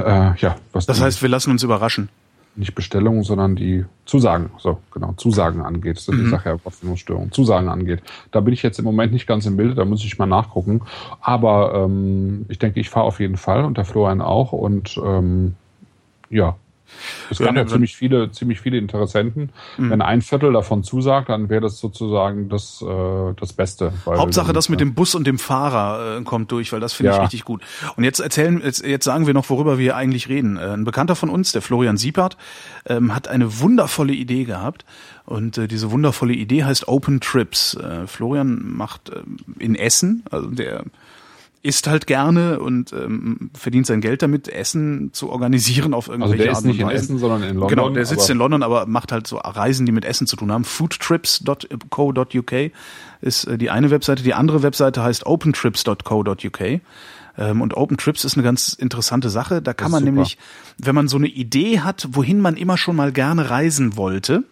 äh, 0.03 0.35
ja, 0.37 0.55
was 0.71 0.85
Das 0.85 1.01
heißt, 1.01 1.21
wir 1.21 1.29
lassen 1.29 1.51
uns 1.51 1.63
überraschen. 1.63 2.09
Nicht 2.55 2.75
Bestellungen, 2.75 3.23
sondern 3.23 3.55
die 3.55 3.85
Zusagen, 4.05 4.51
so 4.59 4.79
genau, 4.91 5.13
Zusagen 5.17 5.61
angeht. 5.61 5.97
Das 5.97 6.07
ist 6.07 6.17
die 6.17 6.29
Sache 6.29 6.49
ja 6.49 6.57
Verfügungsstörung. 6.57 7.31
Zusagen 7.31 7.69
angeht. 7.69 8.01
Da 8.31 8.39
bin 8.39 8.53
ich 8.53 8.63
jetzt 8.63 8.79
im 8.79 8.85
Moment 8.85 9.11
nicht 9.11 9.27
ganz 9.27 9.45
im 9.45 9.57
Bilde, 9.57 9.75
da 9.75 9.85
muss 9.85 10.03
ich 10.03 10.17
mal 10.17 10.25
nachgucken. 10.25 10.81
Aber 11.21 11.73
ähm, 11.75 12.45
ich 12.49 12.59
denke, 12.59 12.79
ich 12.79 12.89
fahre 12.89 13.05
auf 13.05 13.19
jeden 13.19 13.37
Fall 13.37 13.65
und 13.65 13.77
der 13.77 13.85
Florian 13.85 14.21
auch. 14.21 14.51
Und 14.51 14.99
ähm, 15.03 15.55
ja. 16.29 16.55
Es 17.29 17.39
Ja, 17.39 17.45
gab 17.45 17.55
ne, 17.55 17.61
ja 17.61 17.67
ziemlich 17.67 17.95
viele, 17.95 18.31
ziemlich 18.31 18.61
viele 18.61 18.77
Interessenten. 18.77 19.49
Wenn 19.77 20.01
ein 20.01 20.21
Viertel 20.21 20.53
davon 20.53 20.83
zusagt, 20.83 21.29
dann 21.29 21.49
wäre 21.49 21.61
das 21.61 21.79
sozusagen 21.79 22.49
das, 22.49 22.81
äh, 22.81 23.33
das 23.39 23.53
Beste. 23.53 23.91
Hauptsache, 24.05 24.53
das 24.53 24.69
mit 24.69 24.79
dem 24.79 24.93
Bus 24.93 25.15
und 25.15 25.25
dem 25.25 25.39
Fahrer 25.39 26.17
äh, 26.19 26.23
kommt 26.23 26.51
durch, 26.51 26.71
weil 26.73 26.79
das 26.79 26.93
finde 26.93 27.11
ich 27.11 27.17
Ja. 27.17 27.21
richtig 27.23 27.45
gut. 27.45 27.61
Und 27.95 28.03
jetzt 28.03 28.19
erzählen, 28.19 28.61
jetzt, 28.63 28.85
jetzt 28.85 29.05
sagen 29.05 29.27
wir 29.27 29.33
noch, 29.33 29.49
worüber 29.49 29.77
wir 29.77 29.95
eigentlich 29.95 30.29
reden. 30.29 30.57
Äh, 30.57 30.71
ein 30.73 30.83
Bekannter 30.83 31.15
von 31.15 31.29
uns, 31.29 31.51
der 31.51 31.61
Florian 31.61 31.97
Siepert, 31.97 32.37
ähm, 32.85 33.13
hat 33.15 33.27
eine 33.27 33.59
wundervolle 33.59 34.13
Idee 34.13 34.43
gehabt. 34.45 34.85
Und 35.25 35.57
äh, 35.57 35.67
diese 35.67 35.91
wundervolle 35.91 36.33
Idee 36.33 36.63
heißt 36.65 36.87
Open 36.87 37.19
Trips. 37.19 37.73
Äh, 37.75 38.05
Florian 38.07 38.61
macht 38.75 39.09
äh, 39.09 39.21
in 39.57 39.73
Essen, 39.75 40.23
also 40.29 40.47
der 40.49 40.83
isst 41.65 41.87
halt 41.87 42.05
gerne 42.07 42.59
und 42.59 42.93
ähm, 42.93 43.49
verdient 43.57 43.87
sein 43.87 43.99
Geld 43.99 44.21
damit, 44.21 44.47
Essen 44.47 45.11
zu 45.13 45.29
organisieren 45.29 45.93
auf 45.93 46.09
Also 46.09 46.21
irgendwelche 46.23 46.43
der 46.43 46.51
ist 46.51 46.65
nicht 46.65 46.79
in. 46.79 46.89
Essen, 46.89 47.17
sondern 47.17 47.41
in 47.43 47.57
London. 47.57 47.67
Genau, 47.69 47.89
der 47.89 48.05
sitzt 48.05 48.29
in 48.29 48.37
London, 48.37 48.61
aber 48.63 48.85
macht 48.85 49.11
halt 49.11 49.25
so 49.25 49.37
Reisen, 49.37 49.85
die 49.85 49.91
mit 49.91 50.05
Essen 50.05 50.27
zu 50.27 50.35
tun 50.35 50.51
haben. 50.51 50.63
Foodtrips.co.uk 50.63 52.51
ist 53.21 53.45
äh, 53.45 53.57
die 53.57 53.69
eine 53.71 53.89
Webseite. 53.89 54.23
Die 54.23 54.33
andere 54.33 54.63
Webseite 54.63 55.01
heißt 55.03 55.25
opentrips.co.uk. 55.25 56.61
Ähm, 57.37 57.61
Und 57.61 57.75
Open 57.75 57.97
Trips 57.97 58.23
ist 58.23 58.35
eine 58.35 58.43
ganz 58.43 58.73
interessante 58.73 59.29
Sache. 59.29 59.61
Da 59.61 59.73
kann 59.73 59.91
man 59.91 60.01
super. 60.01 60.11
nämlich, 60.11 60.37
wenn 60.77 60.95
man 60.95 61.07
so 61.07 61.17
eine 61.17 61.27
Idee 61.27 61.79
hat, 61.79 62.07
wohin 62.11 62.39
man 62.39 62.55
immer 62.55 62.77
schon 62.77 62.95
mal 62.95 63.11
gerne 63.11 63.49
reisen 63.49 63.97
wollte, 63.97 64.43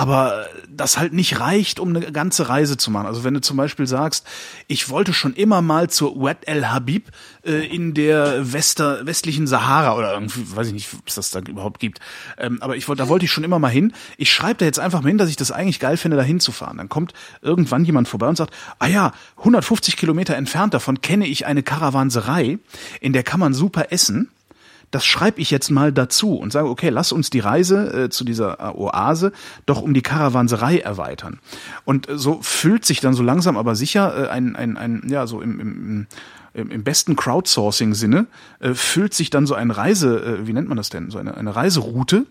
aber 0.00 0.46
das 0.66 0.96
halt 0.96 1.12
nicht 1.12 1.40
reicht, 1.40 1.78
um 1.78 1.94
eine 1.94 2.10
ganze 2.10 2.48
Reise 2.48 2.78
zu 2.78 2.90
machen. 2.90 3.06
Also 3.06 3.22
wenn 3.22 3.34
du 3.34 3.42
zum 3.42 3.58
Beispiel 3.58 3.86
sagst, 3.86 4.26
ich 4.66 4.88
wollte 4.88 5.12
schon 5.12 5.34
immer 5.34 5.60
mal 5.60 5.90
zur 5.90 6.16
Wet 6.22 6.38
El 6.46 6.70
Habib 6.70 7.10
äh, 7.44 7.66
in 7.66 7.92
der 7.92 8.50
Wester, 8.54 9.04
westlichen 9.04 9.46
Sahara 9.46 9.94
oder 9.94 10.14
irgendwie, 10.14 10.56
weiß 10.56 10.68
ich 10.68 10.72
nicht, 10.72 10.88
ob 10.94 11.06
es 11.06 11.16
das 11.16 11.32
da 11.32 11.40
überhaupt 11.40 11.80
gibt. 11.80 12.00
Ähm, 12.38 12.62
aber 12.62 12.76
ich 12.76 12.88
wollte, 12.88 13.02
da 13.02 13.10
wollte 13.10 13.26
ich 13.26 13.30
schon 13.30 13.44
immer 13.44 13.58
mal 13.58 13.68
hin. 13.68 13.92
Ich 14.16 14.32
schreibe 14.32 14.60
da 14.60 14.64
jetzt 14.64 14.80
einfach 14.80 15.02
mal 15.02 15.08
hin, 15.08 15.18
dass 15.18 15.28
ich 15.28 15.36
das 15.36 15.52
eigentlich 15.52 15.80
geil 15.80 15.98
finde, 15.98 16.16
da 16.16 16.22
hinzufahren. 16.22 16.78
Dann 16.78 16.88
kommt 16.88 17.12
irgendwann 17.42 17.84
jemand 17.84 18.08
vorbei 18.08 18.28
und 18.28 18.36
sagt, 18.36 18.54
ah 18.78 18.86
ja, 18.86 19.12
150 19.36 19.98
Kilometer 19.98 20.34
entfernt 20.34 20.72
davon 20.72 21.02
kenne 21.02 21.26
ich 21.26 21.44
eine 21.44 21.62
Karawanserei, 21.62 22.58
in 23.02 23.12
der 23.12 23.22
kann 23.22 23.38
man 23.38 23.52
super 23.52 23.92
essen 23.92 24.30
das 24.90 25.04
schreibe 25.04 25.40
ich 25.40 25.50
jetzt 25.50 25.70
mal 25.70 25.92
dazu 25.92 26.36
und 26.36 26.52
sage, 26.52 26.68
okay, 26.68 26.88
lass 26.88 27.12
uns 27.12 27.30
die 27.30 27.40
Reise 27.40 28.04
äh, 28.04 28.08
zu 28.10 28.24
dieser 28.24 28.60
äh, 28.60 28.76
Oase 28.76 29.32
doch 29.66 29.82
um 29.82 29.94
die 29.94 30.02
Karawanserei 30.02 30.78
erweitern. 30.78 31.40
Und 31.84 32.08
äh, 32.08 32.18
so 32.18 32.40
füllt 32.42 32.84
sich 32.84 33.00
dann 33.00 33.14
so 33.14 33.22
langsam 33.22 33.56
aber 33.56 33.74
sicher 33.74 34.26
äh, 34.26 34.28
ein, 34.28 34.56
ein, 34.56 34.76
ein, 34.76 35.02
ja, 35.08 35.26
so 35.26 35.40
im, 35.40 35.60
im, 35.60 36.06
im, 36.54 36.70
im 36.70 36.82
besten 36.82 37.16
Crowdsourcing-Sinne, 37.16 38.26
äh, 38.58 38.74
füllt 38.74 39.14
sich 39.14 39.30
dann 39.30 39.46
so 39.46 39.54
ein 39.54 39.70
Reise, 39.70 40.40
äh, 40.40 40.46
wie 40.46 40.52
nennt 40.52 40.68
man 40.68 40.76
das 40.76 40.88
denn, 40.88 41.10
so 41.10 41.18
eine, 41.18 41.36
eine 41.36 41.54
Reiseroute, 41.54 42.26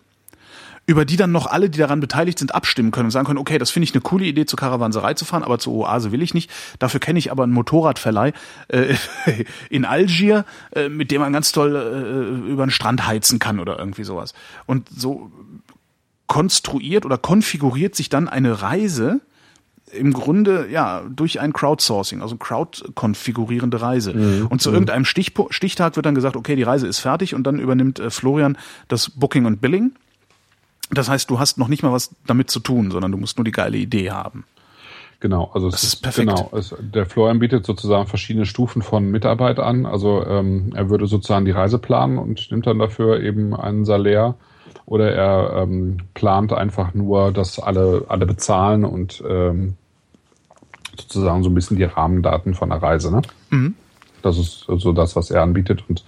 über 0.89 1.05
die 1.05 1.17
dann 1.17 1.31
noch 1.31 1.45
alle, 1.45 1.69
die 1.69 1.77
daran 1.77 1.99
beteiligt 1.99 2.39
sind, 2.39 2.55
abstimmen 2.55 2.89
können 2.89 3.05
und 3.05 3.11
sagen 3.11 3.27
können, 3.27 3.37
okay, 3.37 3.59
das 3.59 3.69
finde 3.69 3.83
ich 3.83 3.93
eine 3.93 4.01
coole 4.01 4.25
Idee, 4.25 4.47
zur 4.47 4.57
Karawanserei 4.57 5.13
zu 5.13 5.23
fahren, 5.23 5.43
aber 5.43 5.59
zur 5.59 5.75
Oase 5.75 6.11
will 6.11 6.23
ich 6.23 6.33
nicht. 6.33 6.49
Dafür 6.79 6.99
kenne 6.99 7.19
ich 7.19 7.31
aber 7.31 7.43
einen 7.43 7.53
Motorradverleih 7.53 8.33
äh, 8.69 8.95
in 9.69 9.85
Algier, 9.85 10.45
äh, 10.71 10.89
mit 10.89 11.11
dem 11.11 11.21
man 11.21 11.31
ganz 11.31 11.51
toll 11.51 11.75
äh, 11.75 12.51
über 12.51 12.65
den 12.65 12.71
Strand 12.71 13.05
heizen 13.05 13.37
kann 13.37 13.59
oder 13.59 13.77
irgendwie 13.77 14.03
sowas. 14.03 14.33
Und 14.65 14.89
so 14.89 15.31
konstruiert 16.25 17.05
oder 17.05 17.19
konfiguriert 17.19 17.95
sich 17.95 18.09
dann 18.09 18.27
eine 18.27 18.63
Reise 18.63 19.21
im 19.91 20.11
Grunde 20.11 20.69
ja 20.71 21.03
durch 21.07 21.39
ein 21.39 21.53
Crowdsourcing, 21.53 22.23
also 22.23 22.35
Crowd-konfigurierende 22.35 23.79
Reise. 23.79 24.15
Mhm. 24.15 24.47
Und 24.47 24.59
zu 24.59 24.69
mhm. 24.69 24.75
irgendeinem 24.75 25.05
Stichpo 25.05 25.49
Stichtag 25.51 25.97
wird 25.97 26.07
dann 26.07 26.15
gesagt, 26.15 26.35
okay, 26.35 26.55
die 26.55 26.63
Reise 26.63 26.87
ist 26.87 26.97
fertig 26.97 27.35
und 27.35 27.43
dann 27.43 27.59
übernimmt 27.59 27.99
äh, 27.99 28.09
Florian 28.09 28.57
das 28.87 29.11
Booking 29.11 29.45
und 29.45 29.61
Billing. 29.61 29.91
Das 30.91 31.09
heißt, 31.09 31.29
du 31.29 31.39
hast 31.39 31.57
noch 31.57 31.67
nicht 31.67 31.83
mal 31.83 31.91
was 31.91 32.15
damit 32.25 32.49
zu 32.49 32.59
tun, 32.59 32.91
sondern 32.91 33.11
du 33.11 33.17
musst 33.17 33.37
nur 33.37 33.45
die 33.45 33.51
geile 33.51 33.77
Idee 33.77 34.11
haben. 34.11 34.45
Genau, 35.19 35.51
also 35.53 35.69
das 35.69 35.83
es, 35.83 35.93
ist 35.93 35.95
perfekt. 35.97 36.29
Genau, 36.29 36.49
es, 36.53 36.73
der 36.79 37.05
Florian 37.05 37.39
bietet 37.39 37.65
sozusagen 37.65 38.07
verschiedene 38.07 38.45
Stufen 38.45 38.81
von 38.81 39.11
Mitarbeit 39.11 39.59
an. 39.59 39.85
Also 39.85 40.25
ähm, 40.25 40.71
er 40.73 40.89
würde 40.89 41.07
sozusagen 41.07 41.45
die 41.45 41.51
Reise 41.51 41.77
planen 41.77 42.17
und 42.17 42.49
nimmt 42.51 42.65
dann 42.65 42.79
dafür 42.79 43.21
eben 43.21 43.53
einen 43.53 43.83
Salär 43.83 44.35
oder 44.85 45.11
er 45.11 45.63
ähm, 45.63 45.97
plant 46.13 46.53
einfach 46.53 46.93
nur, 46.93 47.31
dass 47.33 47.59
alle 47.59 48.05
alle 48.07 48.25
bezahlen 48.25 48.85
und 48.85 49.21
ähm, 49.27 49.75
sozusagen 50.97 51.43
so 51.43 51.49
ein 51.49 51.55
bisschen 51.55 51.77
die 51.77 51.83
Rahmendaten 51.83 52.53
von 52.53 52.69
der 52.69 52.81
Reise. 52.81 53.11
Ne? 53.11 53.21
Mhm. 53.49 53.75
Das 54.21 54.37
ist 54.37 54.65
so 54.67 54.93
das, 54.93 55.15
was 55.15 55.31
er 55.31 55.43
anbietet 55.43 55.83
und 55.89 56.05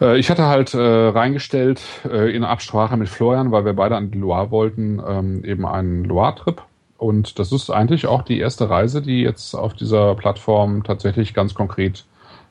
äh, 0.00 0.18
ich 0.18 0.30
hatte 0.30 0.46
halt 0.46 0.74
äh, 0.74 0.78
reingestellt 0.78 1.80
äh, 2.04 2.34
in 2.34 2.44
Absprache 2.44 2.96
mit 2.96 3.08
Florian, 3.08 3.52
weil 3.52 3.64
wir 3.64 3.74
beide 3.74 3.96
an 3.96 4.10
die 4.10 4.18
Loire 4.18 4.50
wollten, 4.50 5.00
ähm, 5.06 5.44
eben 5.44 5.66
einen 5.66 6.04
Loire-Trip. 6.04 6.62
Und 6.96 7.38
das 7.38 7.52
ist 7.52 7.70
eigentlich 7.70 8.06
auch 8.06 8.22
die 8.22 8.40
erste 8.40 8.68
Reise, 8.68 9.00
die 9.02 9.22
jetzt 9.22 9.54
auf 9.54 9.74
dieser 9.74 10.16
Plattform 10.16 10.82
tatsächlich 10.82 11.32
ganz 11.32 11.54
konkret 11.54 12.04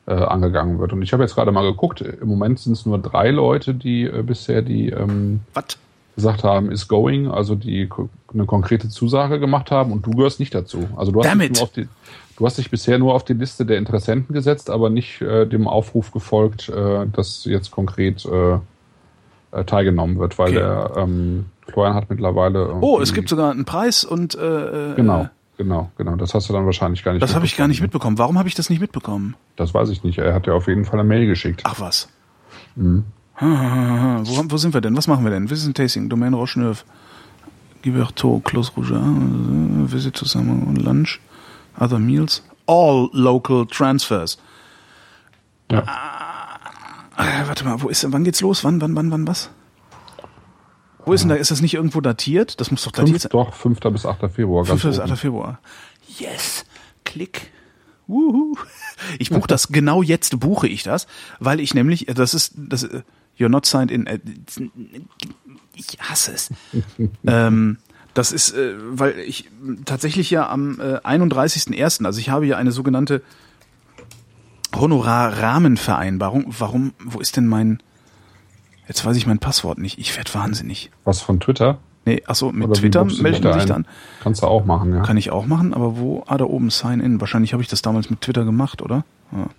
äh, 0.08 0.14
angegangen 0.14 0.80
wird. 0.80 0.94
Und 0.94 1.02
ich 1.02 1.12
habe 1.12 1.24
jetzt 1.24 1.36
gerade 1.36 1.52
mal 1.52 1.70
geguckt, 1.70 2.02
im 2.02 2.30
Moment 2.30 2.60
sind 2.60 2.74
es 2.74 2.86
nur 2.86 2.98
drei 2.98 3.30
Leute, 3.30 3.74
die 3.74 4.04
äh, 4.04 4.24
bisher 4.24 4.62
die 4.62 4.90
ähm, 4.90 5.42
gesagt 6.16 6.44
haben, 6.44 6.72
is 6.72 6.88
going, 6.88 7.30
also 7.30 7.56
die 7.56 7.90
eine 8.34 8.46
konkrete 8.46 8.90
Zusage 8.90 9.40
gemacht 9.40 9.70
haben 9.70 9.92
und 9.92 10.06
du 10.06 10.12
gehörst 10.12 10.40
nicht 10.40 10.56
dazu. 10.56 10.88
Also 10.96 11.12
du 11.12 11.24
hast, 11.24 11.40
dich 11.40 11.52
nur 11.52 11.64
auf 11.64 11.72
die, 11.74 11.88
du 12.38 12.46
hast 12.46 12.58
dich 12.58 12.72
bisher 12.72 12.98
nur 12.98 13.14
auf 13.14 13.26
die 13.26 13.34
Liste 13.34 13.66
der 13.66 13.78
Interessenten 13.78 14.34
gesetzt, 14.34 14.70
aber 14.70 14.90
nicht 14.90 15.22
äh, 15.22 15.46
dem 15.46 15.68
Aufruf 15.68 16.12
gefolgt, 16.12 16.70
äh, 16.70 17.06
dass 17.08 17.44
jetzt 17.46 17.72
konkret 17.72 18.26
äh, 18.26 18.54
äh 19.52 19.64
teilgenommen 19.66 20.20
wird, 20.20 20.38
weil 20.40 20.50
okay. 20.50 20.60
der 20.60 20.92
ähm, 20.98 21.46
Florian 21.68 21.96
hat 21.96 22.10
mittlerweile. 22.10 22.76
Oh, 22.82 23.00
es 23.02 23.14
gibt 23.14 23.30
sogar 23.30 23.52
einen 23.52 23.66
Preis 23.66 24.04
und 24.04 24.36
äh, 24.36 24.92
äh 24.92 24.96
genau. 24.96 25.30
Genau, 25.58 25.92
genau. 25.98 26.16
Das 26.16 26.36
hast 26.36 26.48
du 26.50 26.54
dann 26.54 26.66
wahrscheinlich 26.66 27.04
gar 27.04 27.14
nicht 27.14 27.24
Das 27.24 27.34
habe 27.34 27.46
ich 27.46 27.58
gar 27.58 27.68
nicht 27.68 27.82
mitbekommen. 27.82 28.20
Warum 28.20 28.38
habe 28.38 28.48
ich 28.48 28.54
das 28.54 28.70
nicht 28.70 28.80
mitbekommen? 28.80 29.36
Das 29.56 29.74
weiß 29.74 29.90
ich 29.90 30.04
nicht. 30.04 30.20
Er 30.20 30.36
hat 30.36 30.46
ja 30.46 30.54
auf 30.54 30.68
jeden 30.68 30.86
Fall 30.86 31.00
eine 31.00 31.08
Mail 31.10 31.26
geschickt. 31.26 31.62
Ach 31.64 31.80
was. 31.80 32.10
Mhm. 32.76 33.06
Wo, 33.40 34.44
wo 34.50 34.58
sind 34.58 34.74
wir 34.74 34.82
denn? 34.82 34.96
Was 34.98 35.08
machen 35.08 35.24
wir 35.24 35.32
denn? 35.32 35.50
Visit 35.50 35.78
Tasting, 35.78 36.10
Domaine 36.10 36.36
Rocheneuf, 36.36 36.86
Giberto, 37.84 38.42
Clos 38.44 38.76
Rouge, 38.76 39.00
Visit 39.92 40.16
to 40.16 40.26
Summer 40.26 40.74
Lunch, 40.80 41.20
Other 41.80 42.00
Meals, 42.00 42.44
All 42.66 43.10
Local 43.14 43.66
Transfers. 43.66 44.38
Ja. 45.72 45.84
Ah, 45.86 47.48
warte 47.48 47.66
mal, 47.66 47.82
wo 47.82 47.90
ist, 47.90 48.06
wann 48.12 48.24
geht's 48.24 48.42
los? 48.42 48.64
Wann, 48.64 48.80
wann, 48.80 48.96
wann, 48.96 49.12
wann, 49.12 49.28
was? 49.28 49.50
Wo 51.06 51.14
ist 51.14 51.22
denn 51.22 51.30
da? 51.30 51.36
Ist 51.36 51.52
das 51.52 51.62
nicht 51.62 51.74
irgendwo 51.74 52.02
datiert? 52.02 52.60
Das 52.60 52.70
muss 52.70 52.84
doch 52.84 52.92
datiert 52.92 53.22
sein. 53.22 53.30
Doch, 53.32 53.54
5. 53.54 53.80
bis 53.80 54.06
8. 54.06 54.30
Februar. 54.32 54.66
5. 54.66 54.84
bis 54.84 55.00
8. 55.00 55.18
Februar. 55.18 55.60
Yes. 56.20 56.66
Klick. 57.06 57.52
Wuhu. 58.08 58.56
Ich 59.20 59.30
buche 59.30 59.48
das 59.48 59.70
genau 59.70 60.02
jetzt 60.02 60.40
buche 60.40 60.68
ich 60.68 60.84
das, 60.84 61.08
weil 61.40 61.60
ich 61.60 61.74
nämlich 61.74 62.06
das 62.06 62.34
ist 62.34 62.54
das 62.56 62.88
You're 63.38 63.50
not 63.50 63.66
signed 63.66 63.92
in 63.92 64.08
äh, 64.08 64.20
ich 65.76 66.00
hasse 66.00 66.32
es. 66.34 66.50
ähm, 67.28 67.78
das 68.18 68.32
ist, 68.32 68.52
äh, 68.52 68.74
weil 68.78 69.20
ich 69.20 69.50
tatsächlich 69.86 70.32
ja 70.32 70.50
am 70.50 70.80
äh, 70.80 70.98
31.01., 70.98 72.06
also 72.06 72.20
ich 72.20 72.30
habe 72.30 72.46
hier 72.46 72.58
eine 72.58 72.72
sogenannte 72.72 73.22
Honorarrahmenvereinbarung. 74.76 76.46
Warum, 76.58 76.94
wo 77.04 77.20
ist 77.20 77.38
denn 77.38 77.48
mein 77.48 77.80
Jetzt 78.88 79.06
weiß 79.06 79.18
ich 79.18 79.28
mein 79.28 79.40
Passwort 79.40 79.80
nicht. 79.80 80.00
Ich 80.00 80.16
werde 80.16 80.34
wahnsinnig. 80.34 80.92
Was 81.04 81.22
von 81.22 81.42
Twitter? 81.42 81.78
Nee, 82.06 82.24
achso, 82.26 82.54
mit 82.54 82.70
Oder 82.70 82.80
Twitter 82.80 83.04
meldet 83.04 83.44
man 83.44 83.54
sich 83.54 83.66
dann. 83.66 83.86
Kannst 84.24 84.42
du 84.42 84.48
auch 84.48 84.64
machen, 84.64 84.94
ja. 84.94 85.02
Kann 85.02 85.18
ich 85.18 85.30
auch 85.30 85.46
machen, 85.46 85.74
aber 85.74 85.98
wo? 85.98 86.24
Ah, 86.26 86.38
da 86.38 86.46
oben, 86.46 86.70
Sign 86.70 87.02
In. 87.02 87.20
Wahrscheinlich 87.20 87.52
habe 87.52 87.62
ich 87.62 87.68
das 87.68 87.82
damals 87.82 88.10
mit 88.10 88.22
Twitter 88.22 88.46
gemacht, 88.46 88.82
oder? 88.82 89.04
Ja. 89.34 89.50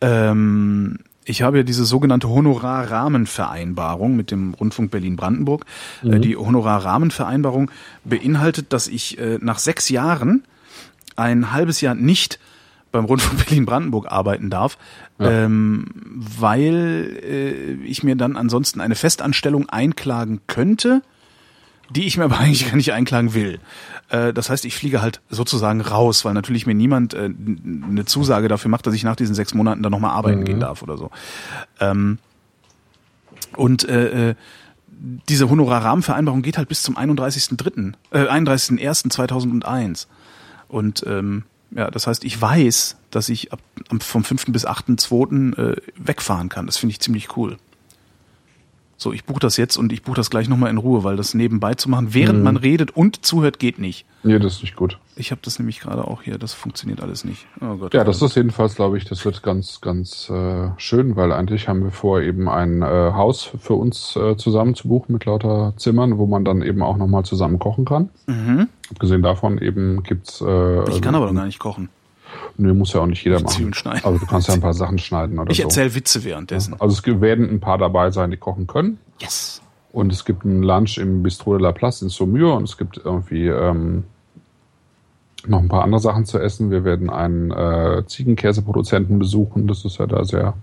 Ähm, 0.00 0.98
ich 1.24 1.42
habe 1.42 1.58
ja 1.58 1.62
diese 1.62 1.84
sogenannte 1.84 2.28
Honorarrahmenvereinbarung 2.28 4.16
mit 4.16 4.30
dem 4.30 4.54
Rundfunk 4.54 4.90
Berlin-Brandenburg. 4.90 5.64
Äh, 6.02 6.06
mhm. 6.06 6.22
Die 6.22 6.36
Honorarrahmenvereinbarung 6.36 7.70
beinhaltet, 8.04 8.72
dass 8.72 8.88
ich 8.88 9.18
äh, 9.18 9.38
nach 9.40 9.58
sechs 9.58 9.88
Jahren 9.88 10.44
ein 11.16 11.52
halbes 11.52 11.80
Jahr 11.80 11.94
nicht 11.94 12.38
beim 12.92 13.04
Rundfunk 13.06 13.44
Berlin-Brandenburg 13.46 14.10
arbeiten 14.10 14.50
darf, 14.50 14.78
ja. 15.18 15.44
ähm, 15.44 15.86
weil 15.94 17.18
äh, 17.22 17.72
ich 17.84 18.02
mir 18.02 18.16
dann 18.16 18.36
ansonsten 18.36 18.80
eine 18.80 18.94
Festanstellung 18.94 19.68
einklagen 19.68 20.40
könnte, 20.46 21.02
die 21.94 22.04
ich 22.04 22.16
mir 22.16 22.24
aber 22.24 22.38
eigentlich 22.40 22.68
gar 22.68 22.76
nicht 22.76 22.92
einklagen 22.92 23.34
will. 23.34 23.60
Äh, 24.08 24.32
das 24.32 24.50
heißt, 24.50 24.64
ich 24.64 24.74
fliege 24.74 25.02
halt 25.02 25.20
sozusagen 25.30 25.80
raus, 25.80 26.24
weil 26.24 26.34
natürlich 26.34 26.66
mir 26.66 26.74
niemand 26.74 27.14
äh, 27.14 27.30
eine 27.30 28.04
Zusage 28.04 28.48
dafür 28.48 28.70
macht, 28.70 28.86
dass 28.86 28.94
ich 28.94 29.04
nach 29.04 29.16
diesen 29.16 29.34
sechs 29.34 29.54
Monaten 29.54 29.82
dann 29.82 29.92
nochmal 29.92 30.12
arbeiten 30.12 30.40
mhm. 30.40 30.44
gehen 30.44 30.60
darf 30.60 30.82
oder 30.82 30.96
so. 30.96 31.10
Ähm, 31.80 32.18
und 33.56 33.88
äh, 33.88 34.34
diese 35.28 35.50
Honorarrahmenvereinbarung 35.50 36.42
geht 36.42 36.58
halt 36.58 36.68
bis 36.68 36.82
zum 36.82 36.96
31.3., 36.96 37.94
äh, 38.10 38.26
31.01.2001. 38.26 40.06
Und 40.68 41.04
ähm, 41.06 41.44
ja, 41.70 41.90
das 41.90 42.06
heißt, 42.06 42.24
ich 42.24 42.40
weiß, 42.40 42.96
dass 43.10 43.28
ich 43.28 43.52
ab, 43.52 43.60
vom 44.00 44.24
5. 44.24 44.46
bis 44.46 44.66
8.2. 44.66 45.56
Äh, 45.56 45.76
wegfahren 45.96 46.48
kann. 46.48 46.66
Das 46.66 46.76
finde 46.76 46.92
ich 46.92 47.00
ziemlich 47.00 47.36
cool. 47.36 47.56
So, 49.04 49.12
ich 49.12 49.26
buche 49.26 49.40
das 49.40 49.58
jetzt 49.58 49.76
und 49.76 49.92
ich 49.92 50.02
buche 50.02 50.16
das 50.16 50.30
gleich 50.30 50.48
nochmal 50.48 50.70
in 50.70 50.78
Ruhe, 50.78 51.04
weil 51.04 51.16
das 51.16 51.34
nebenbei 51.34 51.74
zu 51.74 51.90
machen, 51.90 52.14
während 52.14 52.38
mhm. 52.38 52.44
man 52.44 52.56
redet 52.56 52.96
und 52.96 53.26
zuhört, 53.26 53.58
geht 53.58 53.78
nicht. 53.78 54.06
Nee, 54.22 54.38
das 54.38 54.54
ist 54.54 54.62
nicht 54.62 54.76
gut. 54.76 54.98
Ich 55.14 55.30
habe 55.30 55.42
das 55.44 55.58
nämlich 55.58 55.80
gerade 55.80 56.08
auch 56.08 56.22
hier, 56.22 56.38
das 56.38 56.54
funktioniert 56.54 57.02
alles 57.02 57.22
nicht. 57.22 57.46
Oh 57.60 57.76
Gott. 57.76 57.92
Ja, 57.92 58.02
das 58.02 58.22
ist 58.22 58.34
jedenfalls, 58.34 58.76
glaube 58.76 58.96
ich, 58.96 59.04
das 59.04 59.22
wird 59.26 59.42
ganz, 59.42 59.82
ganz 59.82 60.30
äh, 60.30 60.70
schön, 60.78 61.16
weil 61.16 61.32
eigentlich 61.32 61.68
haben 61.68 61.84
wir 61.84 61.90
vor, 61.90 62.22
eben 62.22 62.48
ein 62.48 62.80
äh, 62.80 62.86
Haus 62.86 63.50
für 63.60 63.74
uns 63.74 64.16
äh, 64.16 64.38
zusammen 64.38 64.74
zu 64.74 64.88
buchen 64.88 65.12
mit 65.12 65.26
lauter 65.26 65.74
Zimmern, 65.76 66.16
wo 66.16 66.24
man 66.24 66.46
dann 66.46 66.62
eben 66.62 66.82
auch 66.82 66.96
nochmal 66.96 67.26
zusammen 67.26 67.58
kochen 67.58 67.84
kann. 67.84 68.08
Mhm. 68.26 68.68
Abgesehen 68.90 69.20
davon 69.20 69.58
eben 69.58 70.02
gibt's. 70.02 70.40
Äh, 70.40 70.44
ich 70.88 71.02
kann 71.02 71.14
also, 71.14 71.24
aber 71.24 71.26
doch 71.26 71.34
gar 71.34 71.44
nicht 71.44 71.58
kochen. 71.58 71.90
Nö, 72.56 72.74
muss 72.74 72.92
ja 72.92 73.00
auch 73.00 73.06
nicht 73.06 73.24
jeder 73.24 73.38
Zwiebeln 73.38 73.70
machen. 73.70 73.74
Schneiden. 73.74 74.04
Also 74.04 74.18
du 74.18 74.26
kannst 74.26 74.48
ja 74.48 74.54
ein 74.54 74.60
paar 74.60 74.74
Sachen 74.74 74.98
schneiden 74.98 75.38
oder 75.38 75.50
ich 75.50 75.56
so. 75.56 75.62
Ich 75.62 75.64
erzähle 75.64 75.94
Witze 75.94 76.24
währenddessen. 76.24 76.74
Also 76.78 76.96
es 76.96 77.20
werden 77.20 77.48
ein 77.50 77.60
paar 77.60 77.78
dabei 77.78 78.10
sein, 78.10 78.30
die 78.30 78.36
kochen 78.36 78.66
können. 78.66 78.98
Yes. 79.20 79.60
Und 79.92 80.12
es 80.12 80.24
gibt 80.24 80.44
ein 80.44 80.62
Lunch 80.62 80.98
im 80.98 81.22
Bistro 81.22 81.56
de 81.56 81.62
la 81.62 81.72
Place 81.72 82.02
in 82.02 82.08
Saumur 82.08 82.56
und 82.56 82.64
es 82.64 82.76
gibt 82.76 83.00
irgendwie 83.04 83.46
ähm, 83.46 84.04
noch 85.46 85.60
ein 85.60 85.68
paar 85.68 85.84
andere 85.84 86.00
Sachen 86.00 86.24
zu 86.24 86.38
essen. 86.38 86.70
Wir 86.70 86.84
werden 86.84 87.10
einen 87.10 87.50
äh, 87.50 88.02
Ziegenkäseproduzenten 88.06 89.18
besuchen. 89.18 89.66
Das 89.66 89.84
ist 89.84 89.98
ja 89.98 90.06
da 90.06 90.24
sehr 90.24 90.54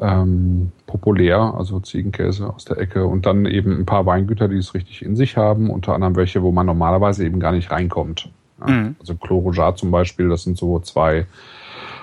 ähm, 0.00 0.72
populär, 0.86 1.54
also 1.56 1.80
Ziegenkäse 1.80 2.52
aus 2.52 2.64
der 2.64 2.78
Ecke. 2.78 3.06
Und 3.06 3.26
dann 3.26 3.46
eben 3.46 3.78
ein 3.78 3.86
paar 3.86 4.06
Weingüter, 4.06 4.48
die 4.48 4.58
es 4.58 4.74
richtig 4.74 5.02
in 5.02 5.16
sich 5.16 5.36
haben. 5.36 5.70
Unter 5.70 5.94
anderem 5.94 6.16
welche, 6.16 6.42
wo 6.42 6.52
man 6.52 6.66
normalerweise 6.66 7.24
eben 7.24 7.40
gar 7.40 7.52
nicht 7.52 7.70
reinkommt. 7.70 8.30
Ja, 8.60 8.72
mhm. 8.72 8.96
Also 9.00 9.14
Clos 9.14 9.56
zum 9.76 9.90
Beispiel, 9.90 10.28
das 10.28 10.44
sind 10.44 10.58
so 10.58 10.78
zwei, 10.80 11.26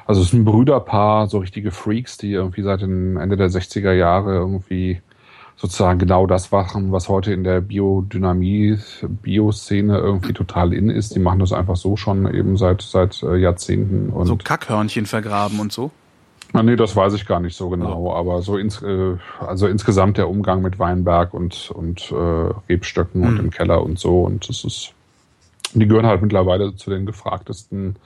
also 0.05 0.21
es 0.21 0.27
ist 0.27 0.34
ein 0.34 0.45
Brüderpaar, 0.45 1.27
so 1.27 1.39
richtige 1.39 1.71
Freaks, 1.71 2.17
die 2.17 2.31
irgendwie 2.31 2.61
seit 2.61 2.81
dem 2.81 3.17
Ende 3.17 3.38
der 3.38 3.49
60er 3.49 3.91
Jahre 3.91 4.35
irgendwie 4.35 5.01
sozusagen 5.57 5.97
genau 5.97 6.27
das 6.27 6.51
machen, 6.51 6.91
was 6.91 7.09
heute 7.09 7.34
in 7.34 7.43
der 7.43 7.61
Biodynamie, 7.61 8.77
Bioszene 9.01 9.97
irgendwie 9.97 10.34
total 10.34 10.71
in 10.71 10.89
ist. 10.89 11.15
Die 11.15 11.19
machen 11.19 11.39
das 11.39 11.51
einfach 11.51 11.75
so 11.75 11.97
schon 11.97 12.31
eben 12.34 12.57
seit, 12.57 12.84
seit 12.84 13.23
äh, 13.23 13.38
Jahrzehnten. 13.38 14.09
Und 14.09 14.27
so 14.27 14.38
Kackhörnchen 14.38 15.07
vergraben 15.07 15.59
und 15.59 15.73
so? 15.73 15.89
Na, 16.53 16.63
nee, 16.63 16.75
das 16.75 16.95
weiß 16.95 17.13
ich 17.13 17.25
gar 17.25 17.39
nicht 17.39 17.57
so 17.57 17.69
genau, 17.69 18.07
ja. 18.07 18.15
aber 18.15 18.41
so 18.41 18.57
ins, 18.57 18.81
äh, 18.81 19.15
also 19.39 19.67
insgesamt 19.67 20.17
der 20.17 20.29
Umgang 20.29 20.61
mit 20.61 20.79
Weinberg 20.79 21.34
und, 21.34 21.71
und 21.71 22.11
äh, 22.11 22.53
Rebstöcken 22.69 23.21
mhm. 23.21 23.27
und 23.27 23.39
im 23.39 23.49
Keller 23.49 23.84
und 23.84 23.99
so 23.99 24.21
und 24.21 24.47
das 24.47 24.63
ist 24.63 24.93
die 25.73 25.88
gehören 25.88 26.06
halt 26.06 26.22
mittlerweile 26.22 26.76
zu 26.76 26.89
den 26.89 27.06
gefragtesten 27.06 27.98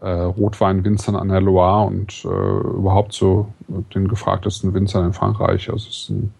äh, 0.00 0.08
Rotweinwinzern 0.08 1.16
an 1.16 1.28
der 1.28 1.40
Loire 1.40 1.86
und 1.86 2.24
äh, 2.24 2.28
überhaupt 2.28 3.12
zu 3.12 3.52
den 3.68 4.08
gefragtesten 4.08 4.72
Winzern 4.74 5.06
in 5.06 5.12
Frankreich. 5.12 5.70
Also 5.70 6.12
ein, 6.12 6.32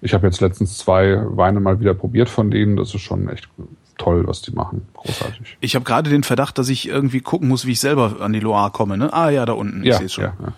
ich 0.00 0.12
habe 0.12 0.26
jetzt 0.26 0.40
letztens 0.40 0.78
zwei 0.78 1.22
Weine 1.24 1.60
mal 1.60 1.80
wieder 1.80 1.94
probiert 1.94 2.28
von 2.28 2.50
denen. 2.50 2.76
Das 2.76 2.94
ist 2.94 3.00
schon 3.00 3.28
echt 3.28 3.48
toll, 3.96 4.26
was 4.26 4.42
die 4.42 4.52
machen. 4.52 4.86
Großartig. 4.94 5.56
Ich 5.60 5.74
habe 5.74 5.84
gerade 5.84 6.10
den 6.10 6.24
Verdacht, 6.24 6.58
dass 6.58 6.68
ich 6.68 6.88
irgendwie 6.88 7.20
gucken 7.20 7.48
muss, 7.48 7.64
wie 7.66 7.72
ich 7.72 7.80
selber 7.80 8.16
an 8.20 8.32
die 8.32 8.40
Loire 8.40 8.70
komme. 8.70 8.98
Ne? 8.98 9.12
Ah 9.12 9.30
ja, 9.30 9.46
da 9.46 9.54
unten. 9.54 9.82
Ich 9.82 9.88
ja, 9.88 9.98
sehe 9.98 10.08
schon. 10.08 10.24
Ja, 10.24 10.34
ja. 10.40 10.52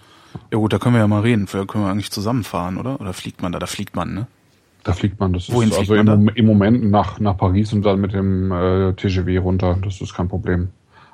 ja 0.53 0.59
gut, 0.59 0.73
da 0.73 0.79
können 0.79 0.95
wir 0.95 1.01
ja 1.01 1.07
mal 1.07 1.21
reden. 1.21 1.47
Vielleicht 1.47 1.69
können 1.69 1.85
wir 1.85 1.91
eigentlich 1.91 2.11
zusammenfahren, 2.11 2.77
oder? 2.77 3.01
Oder 3.01 3.13
fliegt 3.13 3.41
man 3.43 3.53
da? 3.53 3.59
Da 3.59 3.67
fliegt 3.67 3.95
man, 3.95 4.15
ne? 4.15 4.27
Da 4.87 4.93
fliegt 4.93 5.19
man. 5.19 5.33
Das 5.33 5.53
Wohin 5.53 5.71
ist 5.71 5.79
also 5.79 5.97
im, 5.97 6.29
im 6.29 6.47
Moment 6.47 6.89
nach, 6.89 7.19
nach 7.19 7.37
Paris 7.37 7.73
und 7.73 7.85
dann 7.85 8.01
mit 8.01 8.13
dem 8.13 8.53
äh, 8.53 8.93
TGV 8.93 9.43
runter. 9.43 9.77
Das 9.83 10.01
ist 10.01 10.15
kein 10.15 10.29
Problem. 10.29 10.69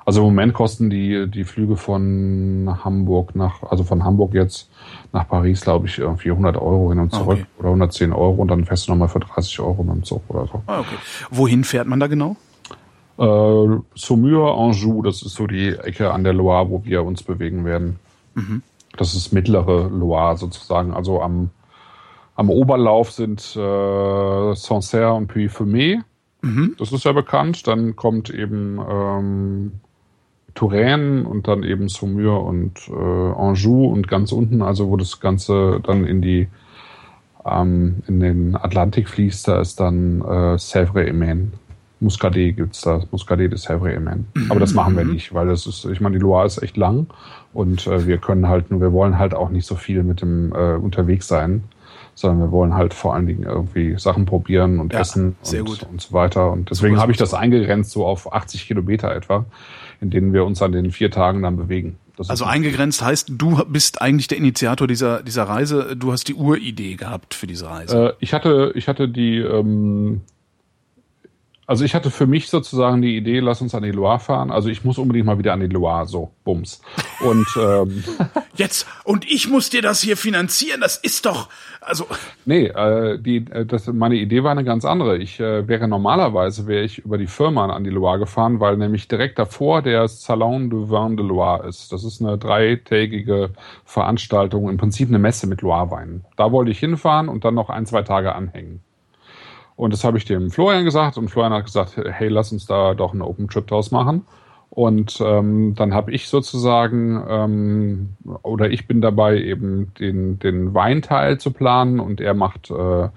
Also 0.05 0.19
im 0.19 0.25
Moment 0.27 0.53
kosten 0.53 0.91
die, 0.91 1.27
die 1.27 1.43
Flüge 1.43 1.75
von 1.75 2.77
Hamburg 2.83 3.35
nach, 3.35 3.63
also 3.63 3.83
von 3.83 4.03
Hamburg 4.03 4.35
jetzt 4.35 4.69
nach 5.11 5.27
Paris, 5.27 5.61
glaube 5.61 5.87
ich, 5.87 5.97
irgendwie 5.97 6.29
100 6.29 6.55
Euro 6.57 6.89
hin 6.91 6.99
und 6.99 7.11
Ah, 7.15 7.17
zurück 7.17 7.39
okay. 7.39 7.45
oder 7.57 7.69
110 7.69 8.13
Euro 8.13 8.41
und 8.43 8.49
dann 8.49 8.63
fährst 8.65 8.87
du 8.87 8.91
nochmal 8.91 9.07
für 9.07 9.21
30 9.21 9.59
Euro 9.61 9.81
mit 9.81 9.95
dem 9.95 10.03
Zug 10.03 10.21
oder 10.27 10.45
so. 10.45 10.61
Ah, 10.67 10.81
okay. 10.81 10.97
Wohin 11.31 11.63
fährt 11.63 11.87
man 11.87 11.99
da 11.99 12.05
genau? 12.05 12.35
Äh, 13.17 13.77
Saumur, 13.95 14.55
Anjou, 14.55 15.01
das 15.01 15.23
ist 15.23 15.33
so 15.33 15.47
die 15.47 15.69
Ecke 15.69 16.11
an 16.11 16.23
der 16.23 16.33
Loire, 16.33 16.69
wo 16.69 16.83
wir 16.85 17.03
uns 17.03 17.23
bewegen 17.23 17.65
werden. 17.65 17.97
Das 18.97 19.15
ist 19.15 19.31
mittlere 19.31 19.89
Loire 19.89 20.37
sozusagen. 20.37 20.93
Also 20.93 21.21
am, 21.21 21.49
am 22.35 22.49
Oberlauf 22.49 23.11
sind 23.11 23.41
äh, 23.55 24.55
Sancerre 24.55 25.13
und 25.13 25.31
Puy-Fumé. 25.31 26.01
Das 26.77 26.91
ist 26.91 27.05
ja 27.05 27.11
bekannt. 27.11 27.67
Dann 27.67 27.95
kommt 27.95 28.29
eben 28.29 28.79
ähm, 28.89 29.71
Touraine 30.55 31.27
und 31.27 31.47
dann 31.47 31.63
eben 31.63 31.89
Saumur 31.89 32.45
und 32.45 32.89
äh, 32.89 32.93
Anjou 32.93 33.85
und 33.91 34.07
ganz 34.07 34.31
unten, 34.31 34.61
also 34.61 34.89
wo 34.89 34.97
das 34.97 35.19
Ganze 35.19 35.79
dann 35.83 36.05
in 36.05 36.21
die 36.21 36.47
ähm, 37.45 38.03
in 38.07 38.19
den 38.19 38.55
Atlantik 38.55 39.09
fließt, 39.09 39.47
da 39.47 39.59
ist 39.59 39.79
dann 39.79 40.21
äh, 40.21 40.57
Sèvres-et-Maine. 40.57 41.51
Muscadet 41.99 42.57
gibt's 42.57 42.81
da, 42.81 43.01
Muscadet 43.11 43.51
des 43.51 43.67
Sèvres-et-Maine. 43.67 44.25
Aber 44.49 44.59
das 44.59 44.73
machen 44.73 44.95
wir 44.97 45.05
nicht, 45.05 45.33
weil 45.33 45.47
das 45.47 45.65
ist, 45.65 45.85
ich 45.85 46.01
meine, 46.01 46.17
die 46.17 46.21
Loire 46.21 46.45
ist 46.45 46.61
echt 46.61 46.77
lang 46.77 47.07
und 47.53 47.87
äh, 47.87 48.05
wir 48.05 48.17
können 48.17 48.47
halt 48.47 48.65
wir 48.69 48.91
wollen 48.91 49.17
halt 49.17 49.33
auch 49.33 49.49
nicht 49.49 49.65
so 49.65 49.75
viel 49.75 50.03
mit 50.03 50.21
dem 50.21 50.53
äh, 50.53 50.75
unterwegs 50.75 51.27
sein, 51.27 51.63
sondern 52.15 52.39
wir 52.39 52.51
wollen 52.51 52.73
halt 52.73 52.93
vor 52.93 53.13
allen 53.13 53.25
Dingen 53.25 53.43
irgendwie 53.43 53.97
Sachen 53.97 54.25
probieren 54.25 54.79
und 54.79 54.93
Ja, 54.93 54.99
essen 54.99 55.35
und, 55.43 55.83
und 55.83 56.01
so 56.01 56.13
weiter. 56.13 56.51
Und 56.51 56.69
deswegen 56.69 56.99
habe 56.99 57.11
ich 57.11 57.17
das 57.17 57.33
eingegrenzt 57.33 57.91
so 57.91 58.05
auf 58.05 58.31
80 58.31 58.67
Kilometer 58.67 59.15
etwa, 59.15 59.45
in 60.01 60.09
denen 60.09 60.33
wir 60.33 60.45
uns 60.45 60.61
an 60.61 60.71
den 60.71 60.91
vier 60.91 61.11
Tagen 61.11 61.41
dann 61.41 61.57
bewegen. 61.57 61.97
Das 62.15 62.29
Also 62.29 62.45
eingegrenzt 62.45 63.01
heißt, 63.01 63.31
du 63.31 63.63
bist 63.65 64.01
eigentlich 64.01 64.27
der 64.27 64.37
Initiator 64.37 64.87
dieser, 64.87 65.23
dieser 65.23 65.43
Reise. 65.43 65.95
Du 65.95 66.11
hast 66.11 66.27
die 66.27 66.35
Uridee 66.35 66.95
gehabt 66.95 67.33
für 67.33 67.47
diese 67.47 67.67
Reise. 67.67 68.09
Äh, 68.09 68.13
ich 68.19 68.33
hatte, 68.33 68.71
ich 68.75 68.87
hatte 68.87 69.09
die, 69.09 69.39
ähm, 69.39 70.21
also 71.65 71.85
ich 71.85 71.95
hatte 71.95 72.11
für 72.11 72.27
mich 72.27 72.49
sozusagen 72.49 73.01
die 73.01 73.15
Idee, 73.15 73.39
lass 73.39 73.61
uns 73.61 73.73
an 73.73 73.83
die 73.83 73.91
Loire 73.91 74.19
fahren. 74.19 74.51
Also 74.51 74.69
ich 74.69 74.83
muss 74.83 74.97
unbedingt 74.97 75.25
mal 75.25 75.37
wieder 75.37 75.53
an 75.53 75.59
die 75.61 75.67
Loire, 75.67 76.05
so, 76.05 76.31
bums. 76.43 76.81
Und 77.21 77.47
ähm, 77.57 78.03
Jetzt, 78.55 78.85
und 79.03 79.25
ich 79.29 79.49
muss 79.49 79.71
dir 79.71 79.81
das 79.81 80.01
hier 80.01 80.15
finanzieren, 80.15 80.79
das 80.79 80.97
ist 80.97 81.25
doch, 81.25 81.49
also, 81.81 82.05
nee, 82.45 82.67
äh, 82.67 83.17
die, 83.17 83.37
äh, 83.49 83.65
das, 83.65 83.87
meine 83.87 84.15
Idee 84.15 84.43
war 84.43 84.51
eine 84.51 84.63
ganz 84.63 84.85
andere. 84.85 85.17
Ich 85.17 85.39
äh, 85.39 85.67
wäre 85.67 85.87
normalerweise 85.87 86.67
wäre 86.67 86.83
ich 86.83 86.99
über 86.99 87.17
die 87.17 87.27
Firma 87.27 87.65
an 87.65 87.83
die 87.83 87.89
Loire 87.89 88.19
gefahren, 88.19 88.59
weil 88.59 88.77
nämlich 88.77 89.07
direkt 89.07 89.39
davor 89.39 89.81
der 89.81 90.07
Salon 90.07 90.69
du 90.69 90.91
Vin 90.91 91.17
de 91.17 91.25
Loire 91.25 91.67
ist. 91.67 91.91
Das 91.91 92.03
ist 92.03 92.21
eine 92.21 92.37
dreitägige 92.37 93.49
Veranstaltung, 93.85 94.69
im 94.69 94.77
Prinzip 94.77 95.09
eine 95.09 95.19
Messe 95.19 95.47
mit 95.47 95.61
Loire-Weinen. 95.61 96.25
Da 96.37 96.51
wollte 96.51 96.69
ich 96.69 96.79
hinfahren 96.79 97.29
und 97.29 97.45
dann 97.45 97.55
noch 97.55 97.69
ein, 97.69 97.87
zwei 97.87 98.03
Tage 98.03 98.35
anhängen. 98.35 98.81
Und 99.75 99.93
das 99.93 100.03
habe 100.03 100.17
ich 100.17 100.25
dem 100.25 100.51
Florian 100.51 100.85
gesagt 100.85 101.17
und 101.17 101.29
Florian 101.29 101.53
hat 101.53 101.65
gesagt, 101.65 101.97
hey, 101.97 102.27
lass 102.27 102.51
uns 102.51 102.65
da 102.65 102.93
doch 102.93 103.11
einen 103.11 103.21
Open 103.21 103.47
Trip 103.47 103.65
draus 103.65 103.91
machen. 103.91 104.25
Und 104.69 105.21
ähm, 105.23 105.75
dann 105.75 105.93
habe 105.93 106.11
ich 106.11 106.27
sozusagen, 106.27 107.23
ähm, 107.27 108.09
oder 108.41 108.71
ich 108.71 108.87
bin 108.87 109.01
dabei, 109.01 109.37
eben 109.37 109.93
den, 109.99 110.39
den 110.39 110.73
Weinteil 110.73 111.39
zu 111.39 111.51
planen 111.51 111.99
und 111.99 112.19
er 112.19 112.33
macht, 112.33 112.71
äh, 112.71 113.09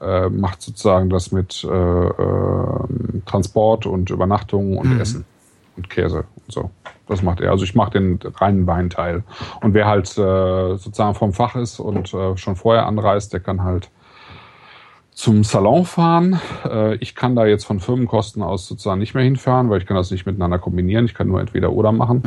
äh, 0.00 0.28
macht 0.28 0.62
sozusagen 0.62 1.10
das 1.10 1.32
mit 1.32 1.64
äh, 1.64 1.68
äh, 1.68 2.84
Transport 3.26 3.86
und 3.86 4.10
Übernachtung 4.10 4.78
und 4.78 5.00
Essen 5.00 5.24
und 5.76 5.90
Käse 5.90 6.24
und 6.46 6.52
so. 6.52 6.70
Das 7.08 7.22
macht 7.22 7.40
er. 7.40 7.50
Also 7.50 7.64
ich 7.64 7.74
mache 7.74 7.90
den 7.90 8.20
reinen 8.36 8.68
Weinteil. 8.68 9.24
Und 9.62 9.74
wer 9.74 9.88
halt 9.88 10.06
äh, 10.16 10.76
sozusagen 10.76 11.16
vom 11.16 11.32
Fach 11.32 11.56
ist 11.56 11.80
und 11.80 12.14
äh, 12.14 12.36
schon 12.36 12.54
vorher 12.54 12.86
anreist, 12.86 13.32
der 13.32 13.40
kann 13.40 13.64
halt 13.64 13.90
zum 15.12 15.44
Salon 15.44 15.84
fahren. 15.84 16.40
Äh, 16.64 16.96
ich 16.96 17.14
kann 17.14 17.36
da 17.36 17.46
jetzt 17.46 17.64
von 17.64 17.80
Firmenkosten 17.80 18.42
aus 18.42 18.66
sozusagen 18.66 19.00
nicht 19.00 19.14
mehr 19.14 19.24
hinfahren, 19.24 19.70
weil 19.70 19.80
ich 19.80 19.86
kann 19.86 19.96
das 19.96 20.10
nicht 20.10 20.26
miteinander 20.26 20.58
kombinieren. 20.58 21.04
Ich 21.04 21.14
kann 21.14 21.28
nur 21.28 21.40
entweder 21.40 21.72
oder 21.72 21.92
machen. 21.92 22.22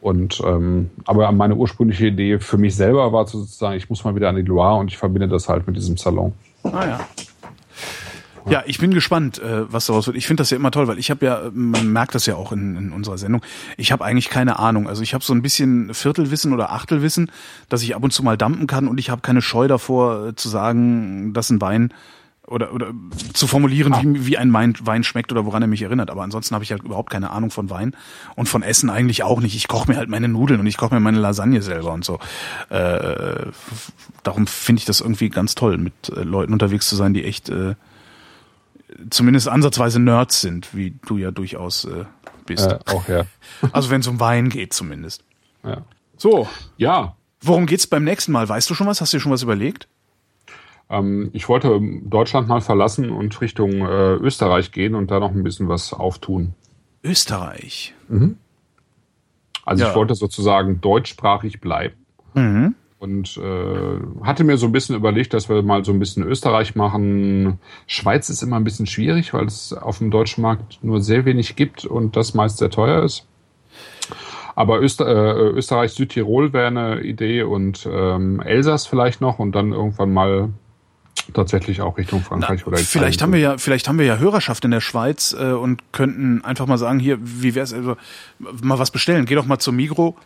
Und 0.00 0.42
ähm, 0.44 0.90
aber 1.06 1.32
meine 1.32 1.54
ursprüngliche 1.56 2.08
Idee 2.08 2.38
für 2.38 2.58
mich 2.58 2.76
selber 2.76 3.12
war 3.12 3.26
sozusagen, 3.26 3.76
ich 3.76 3.88
muss 3.88 4.04
mal 4.04 4.14
wieder 4.14 4.28
an 4.28 4.36
die 4.36 4.42
Loire 4.42 4.78
und 4.78 4.88
ich 4.88 4.98
verbinde 4.98 5.28
das 5.28 5.48
halt 5.48 5.66
mit 5.66 5.76
diesem 5.76 5.96
Salon. 5.96 6.32
ah 6.62 6.86
ja. 6.86 7.00
Ja, 8.50 8.62
ich 8.66 8.78
bin 8.78 8.92
gespannt, 8.92 9.38
äh, 9.38 9.70
was 9.72 9.86
daraus 9.86 10.06
wird. 10.06 10.16
Ich 10.16 10.26
finde 10.26 10.42
das 10.42 10.50
ja 10.50 10.56
immer 10.56 10.70
toll, 10.70 10.86
weil 10.86 10.98
ich 10.98 11.10
habe 11.10 11.24
ja, 11.24 11.42
man 11.52 11.92
merkt 11.92 12.14
das 12.14 12.26
ja 12.26 12.36
auch 12.36 12.52
in, 12.52 12.76
in 12.76 12.92
unserer 12.92 13.18
Sendung, 13.18 13.42
ich 13.76 13.92
habe 13.92 14.04
eigentlich 14.04 14.28
keine 14.28 14.58
Ahnung. 14.58 14.88
Also 14.88 15.02
ich 15.02 15.14
habe 15.14 15.24
so 15.24 15.32
ein 15.32 15.42
bisschen 15.42 15.94
Viertelwissen 15.94 16.52
oder 16.52 16.72
Achtelwissen, 16.72 17.30
dass 17.68 17.82
ich 17.82 17.94
ab 17.94 18.02
und 18.02 18.12
zu 18.12 18.22
mal 18.22 18.36
dampen 18.36 18.66
kann 18.66 18.88
und 18.88 18.98
ich 18.98 19.10
habe 19.10 19.22
keine 19.22 19.42
Scheu 19.42 19.68
davor 19.68 20.28
äh, 20.28 20.34
zu 20.34 20.48
sagen, 20.48 21.32
dass 21.32 21.50
ein 21.50 21.60
Wein 21.60 21.92
oder, 22.46 22.74
oder 22.74 22.92
zu 23.32 23.46
formulieren, 23.46 23.94
wie, 24.02 24.26
wie 24.26 24.38
ein 24.38 24.52
Wein, 24.52 24.74
Wein 24.82 25.02
schmeckt 25.02 25.32
oder 25.32 25.46
woran 25.46 25.62
er 25.62 25.68
mich 25.68 25.82
erinnert. 25.82 26.10
Aber 26.10 26.22
ansonsten 26.22 26.54
habe 26.54 26.64
ich 26.64 26.72
halt 26.72 26.82
überhaupt 26.82 27.10
keine 27.10 27.30
Ahnung 27.30 27.50
von 27.50 27.70
Wein 27.70 27.96
und 28.36 28.48
von 28.48 28.62
Essen 28.62 28.90
eigentlich 28.90 29.22
auch 29.22 29.40
nicht. 29.40 29.56
Ich 29.56 29.68
koche 29.68 29.90
mir 29.90 29.96
halt 29.96 30.10
meine 30.10 30.28
Nudeln 30.28 30.60
und 30.60 30.66
ich 30.66 30.76
koche 30.76 30.94
mir 30.94 31.00
meine 31.00 31.18
Lasagne 31.18 31.62
selber 31.62 31.92
und 31.92 32.04
so. 32.04 32.18
Äh, 32.68 33.46
darum 34.22 34.46
finde 34.46 34.80
ich 34.80 34.84
das 34.84 35.00
irgendwie 35.00 35.30
ganz 35.30 35.54
toll, 35.54 35.78
mit 35.78 35.94
äh, 36.10 36.22
Leuten 36.22 36.52
unterwegs 36.52 36.88
zu 36.88 36.96
sein, 36.96 37.14
die 37.14 37.24
echt 37.24 37.48
äh, 37.48 37.74
zumindest 39.10 39.48
ansatzweise 39.48 40.00
Nerds 40.00 40.40
sind, 40.40 40.74
wie 40.74 40.94
du 41.06 41.16
ja 41.16 41.30
durchaus 41.30 41.84
äh, 41.84 42.04
bist. 42.46 42.66
Äh, 42.70 42.78
auch 42.86 43.08
ja. 43.08 43.24
Also 43.72 43.90
wenn 43.90 44.00
es 44.00 44.06
um 44.06 44.20
Wein 44.20 44.48
geht 44.48 44.72
zumindest. 44.72 45.24
ja. 45.64 45.82
So, 46.16 46.48
Ja, 46.76 47.16
worum 47.42 47.66
geht's 47.66 47.86
beim 47.88 48.04
nächsten 48.04 48.30
Mal? 48.32 48.48
Weißt 48.48 48.70
du 48.70 48.74
schon 48.74 48.86
was? 48.86 49.00
Hast 49.00 49.12
du 49.12 49.16
dir 49.16 49.20
schon 49.20 49.32
was 49.32 49.42
überlegt? 49.42 49.88
ähm, 50.90 51.30
ich 51.32 51.48
wollte 51.48 51.80
Deutschland 52.04 52.46
mal 52.46 52.60
verlassen 52.60 53.10
und 53.10 53.40
Richtung 53.40 53.72
äh, 53.80 54.14
Österreich 54.14 54.70
gehen 54.70 54.94
und 54.94 55.10
da 55.10 55.18
noch 55.18 55.32
ein 55.32 55.42
bisschen 55.42 55.68
was 55.68 55.92
auftun. 55.92 56.54
Österreich. 57.02 57.94
Also 59.64 59.82
Ja. 59.84 59.90
ich 59.90 59.96
wollte 59.96 60.14
sozusagen 60.14 60.80
deutschsprachig 60.80 61.60
bleiben. 61.60 61.94
Mhm. 62.34 62.74
Und 63.04 63.36
äh, 63.36 64.24
hatte 64.24 64.44
mir 64.44 64.56
so 64.56 64.64
ein 64.64 64.72
bisschen 64.72 64.96
überlegt, 64.96 65.34
dass 65.34 65.50
wir 65.50 65.60
mal 65.62 65.84
so 65.84 65.92
ein 65.92 65.98
bisschen 65.98 66.22
Österreich 66.22 66.74
machen. 66.74 67.58
Schweiz 67.86 68.30
ist 68.30 68.42
immer 68.42 68.56
ein 68.56 68.64
bisschen 68.64 68.86
schwierig, 68.86 69.34
weil 69.34 69.44
es 69.44 69.74
auf 69.74 69.98
dem 69.98 70.10
deutschen 70.10 70.40
Markt 70.40 70.78
nur 70.80 71.02
sehr 71.02 71.26
wenig 71.26 71.54
gibt 71.54 71.84
und 71.84 72.16
das 72.16 72.32
meist 72.32 72.56
sehr 72.56 72.70
teuer 72.70 73.02
ist. 73.02 73.26
Aber 74.54 74.80
Öster 74.80 75.06
äh, 75.06 75.50
Österreich, 75.50 75.92
Südtirol 75.92 76.54
wäre 76.54 76.68
eine 76.68 77.00
Idee 77.02 77.42
und 77.42 77.86
ähm, 77.92 78.40
Elsass 78.40 78.86
vielleicht 78.86 79.20
noch 79.20 79.38
und 79.38 79.52
dann 79.52 79.72
irgendwann 79.72 80.10
mal 80.10 80.48
tatsächlich 81.34 81.82
auch 81.82 81.98
Richtung 81.98 82.22
Frankreich 82.22 82.66
oder 82.66 82.78
vielleicht 82.78 83.20
haben 83.20 83.34
wir 83.34 83.40
ja, 83.40 83.58
vielleicht 83.58 83.86
haben 83.86 83.98
wir 83.98 84.06
ja 84.06 84.16
Hörerschaft 84.16 84.64
in 84.64 84.70
der 84.70 84.80
Schweiz 84.80 85.36
äh, 85.38 85.52
und 85.52 85.82
könnten 85.92 86.42
einfach 86.42 86.66
mal 86.66 86.78
sagen, 86.78 87.00
hier, 87.00 87.18
wie 87.20 87.54
wär's, 87.54 87.74
also 87.74 87.98
mal 88.38 88.78
was 88.78 88.90
bestellen. 88.90 89.26
Geh 89.26 89.34
doch 89.34 89.44
mal 89.44 89.58
zum 89.58 89.76
Migro 89.76 90.16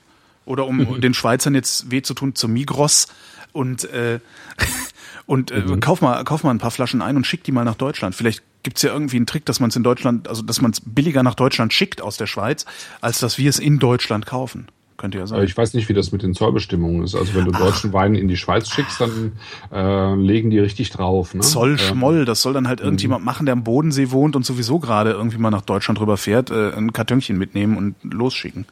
oder 0.49 0.67
um 0.67 1.01
den 1.01 1.15
Schweizern 1.15 1.55
jetzt 1.55 1.91
weh 1.91 2.03
zu 2.03 2.15
tun, 2.15 2.35
zum 2.35 2.53
Migros 2.53 3.09
und 3.53 3.85
äh, 3.91 4.21
und 5.27 5.51
äh, 5.51 5.63
kauf 5.81 6.01
mal 6.01 6.25
kauf 6.25 6.43
mal 6.43 6.51
ein 6.51 6.59
paar 6.59 6.71
Flaschen 6.71 7.03
ein 7.03 7.17
und 7.17 7.27
schick 7.27 7.45
die 7.45 7.53
mal 7.53 7.65
nach 7.65 7.75
Deutschland. 7.75 8.15
Vielleicht 8.15 8.43
gibt's 8.63 8.83
ja 8.83 8.93
irgendwie 8.93 9.17
einen 9.17 9.27
Trick, 9.27 9.45
dass 9.45 9.61
man 9.61 9.71
es 9.71 9.77
in 9.77 9.83
Deutschland, 9.83 10.29
also 10.29 10.43
dass 10.43 10.61
man 10.61 10.73
es 10.73 10.81
billiger 10.81 11.23
nach 11.23 11.35
Deutschland 11.35 11.73
schickt 11.73 12.01
aus 12.01 12.17
der 12.17 12.27
Schweiz, 12.27 12.67
als 13.01 13.21
dass 13.21 13.39
wir 13.39 13.49
es 13.49 13.59
in 13.59 13.79
Deutschland 13.79 14.27
kaufen. 14.27 14.69
Könnte 14.97 15.19
ja 15.19 15.29
sein. 15.29 15.45
Ich 15.45 15.57
weiß 15.57 15.75
nicht, 15.75 15.89
wie 15.89 15.95
das 15.95 16.11
mit 16.11 16.23
den 16.23 16.35
Zollbestimmungen 16.35 17.05
ist. 17.05 17.15
Also 17.15 17.33
wenn 17.35 17.45
du 17.45 17.53
deutschen 17.53 17.93
Wein 17.93 18.17
in 18.17 18.27
die 18.27 18.37
Schweiz 18.37 18.69
schickst, 18.69 19.01
dann 19.01 19.33
äh, 19.71 20.15
legen 20.17 20.51
die 20.51 20.59
richtig 20.59 20.91
drauf. 20.91 21.35
Ne? 21.35 21.41
Zoll 21.43 21.79
Schmoll, 21.79 22.25
das 22.25 22.43
soll 22.43 22.53
dann 22.53 22.67
halt 22.67 22.81
irgendjemand 22.81 23.25
machen, 23.25 23.47
der 23.47 23.53
am 23.53 23.63
Bodensee 23.63 24.11
wohnt 24.11 24.35
und 24.35 24.45
sowieso 24.45 24.81
gerade 24.81 25.13
irgendwie 25.13 25.39
mal 25.39 25.51
nach 25.51 25.63
Deutschland 25.63 26.01
rüber 26.01 26.17
fährt, 26.17 26.51
äh, 26.51 26.73
ein 26.73 26.93
Kartönchen 26.93 27.39
mitnehmen 27.39 27.77
und 27.77 27.95
losschicken. 28.03 28.67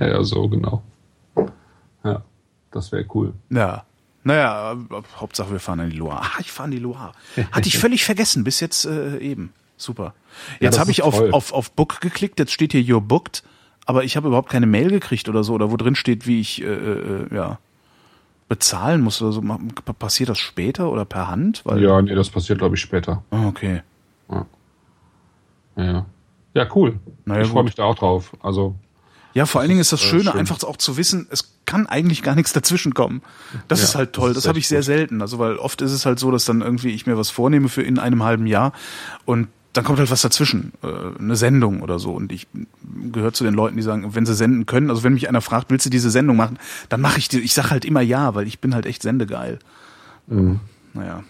Ja, 0.00 0.06
ja, 0.06 0.22
so 0.22 0.48
genau. 0.48 0.82
Ja, 2.04 2.22
das 2.70 2.92
wäre 2.92 3.04
cool. 3.14 3.34
Ja. 3.50 3.84
Naja, 4.24 4.76
Hauptsache 5.16 5.52
wir 5.52 5.60
fahren 5.60 5.80
an 5.80 5.90
die 5.90 5.96
Loire. 5.96 6.20
Ah, 6.22 6.40
ich 6.40 6.50
fahre 6.50 6.66
an 6.66 6.70
die 6.70 6.78
Loire. 6.78 7.12
Hatte 7.52 7.68
ich 7.68 7.78
völlig 7.78 8.04
vergessen, 8.04 8.44
bis 8.44 8.60
jetzt 8.60 8.84
äh, 8.84 9.18
eben. 9.18 9.52
Super. 9.76 10.12
Jetzt 10.60 10.74
das 10.74 10.80
habe 10.80 10.90
ich 10.90 11.02
auf, 11.02 11.16
toll. 11.16 11.30
auf, 11.30 11.52
auf 11.52 11.70
Book 11.70 12.00
geklickt, 12.00 12.38
jetzt 12.40 12.52
steht 12.52 12.72
hier 12.72 12.82
You're 12.82 13.00
booked, 13.00 13.44
aber 13.86 14.04
ich 14.04 14.16
habe 14.16 14.26
überhaupt 14.26 14.50
keine 14.50 14.66
Mail 14.66 14.90
gekriegt 14.90 15.28
oder 15.28 15.44
so, 15.44 15.54
oder 15.54 15.70
wo 15.70 15.76
drin 15.76 15.94
steht, 15.94 16.26
wie 16.26 16.40
ich 16.40 16.62
äh, 16.62 16.66
äh, 16.66 17.34
ja 17.34 17.58
bezahlen 18.48 19.02
muss 19.02 19.22
oder 19.22 19.32
so. 19.32 19.42
Passiert 19.98 20.30
das 20.30 20.38
später 20.38 20.90
oder 20.90 21.04
per 21.04 21.28
Hand? 21.28 21.62
Weil, 21.64 21.82
Ja, 21.82 22.00
nee, 22.02 22.14
das 22.14 22.30
passiert, 22.30 22.58
glaube 22.58 22.76
ich, 22.76 22.80
später. 22.80 23.22
Ah, 23.30 23.46
okay. 23.46 23.82
Ja, 24.30 24.46
ja. 25.76 26.06
ja 26.54 26.66
cool. 26.74 26.98
Na 27.24 27.36
ja, 27.36 27.42
ich 27.42 27.48
freue 27.48 27.64
mich 27.64 27.74
da 27.74 27.84
auch 27.84 27.94
drauf. 27.94 28.36
Also 28.42 28.74
Ja, 29.34 29.46
vor 29.46 29.60
allen 29.60 29.68
Dingen 29.68 29.80
ist 29.80 29.92
das 29.92 30.00
äh, 30.02 30.04
Schöne, 30.06 30.24
schön. 30.24 30.32
einfach 30.40 30.62
auch 30.64 30.76
zu 30.76 30.96
wissen, 30.96 31.26
es 31.30 31.52
kann 31.66 31.86
eigentlich 31.86 32.22
gar 32.22 32.34
nichts 32.34 32.52
dazwischen 32.52 32.94
kommen. 32.94 33.22
Das 33.68 33.80
Ja, 33.80 33.84
ist 33.84 33.94
halt 33.94 34.08
das 34.16 34.20
toll. 34.20 34.30
ist 34.30 34.36
Das, 34.38 34.48
habe 34.48 34.58
ich 34.58 34.68
sehr 34.68 34.78
gut. 34.78 34.86
selten. 34.86 35.20
Also 35.22 35.38
weil 35.38 35.56
oft 35.56 35.82
ist 35.82 35.92
es 35.92 36.06
halt 36.06 36.18
so, 36.18 36.30
dass 36.30 36.44
dann 36.46 36.60
irgendwie 36.62 36.88
ich 36.90 37.06
mir 37.06 37.16
was 37.18 37.30
vornehme 37.30 37.68
für 37.68 37.82
in 37.82 37.98
einem 37.98 38.22
halben 38.24 38.46
Jahr 38.46 38.72
und 39.26 39.48
dann 39.74 39.84
kommt 39.84 39.98
halt 39.98 40.10
was 40.10 40.22
dazwischen, 40.22 40.72
äh, 40.82 41.20
eine 41.20 41.36
Sendung 41.36 41.82
oder 41.82 41.98
so. 41.98 42.12
Und 42.12 42.32
ich 42.32 42.48
gehöre 43.12 43.32
zu 43.34 43.44
den 43.44 43.54
Leuten, 43.54 43.76
die 43.76 43.82
sagen, 43.82 44.14
wenn 44.14 44.24
sie 44.26 44.34
senden 44.34 44.66
können, 44.66 44.88
also 44.90 45.04
wenn 45.04 45.12
mich 45.12 45.28
einer 45.28 45.42
fragt, 45.42 45.70
willst 45.70 45.86
du 45.86 45.90
diese 45.90 46.10
Sendung 46.10 46.36
machen, 46.36 46.58
dann 46.88 47.00
mache 47.02 47.18
ich 47.18 47.28
die. 47.28 47.38
Ich 47.40 47.52
sage 47.54 47.70
halt 47.70 47.84
immer 47.84 48.00
ja, 48.00 48.34
weil 48.34 48.46
ich 48.48 48.60
bin 48.60 48.74
halt 48.74 48.86
echt 48.86 49.02
sendegeil. 49.02 49.58
Mhm. 50.26 50.58
Naja. 50.94 51.22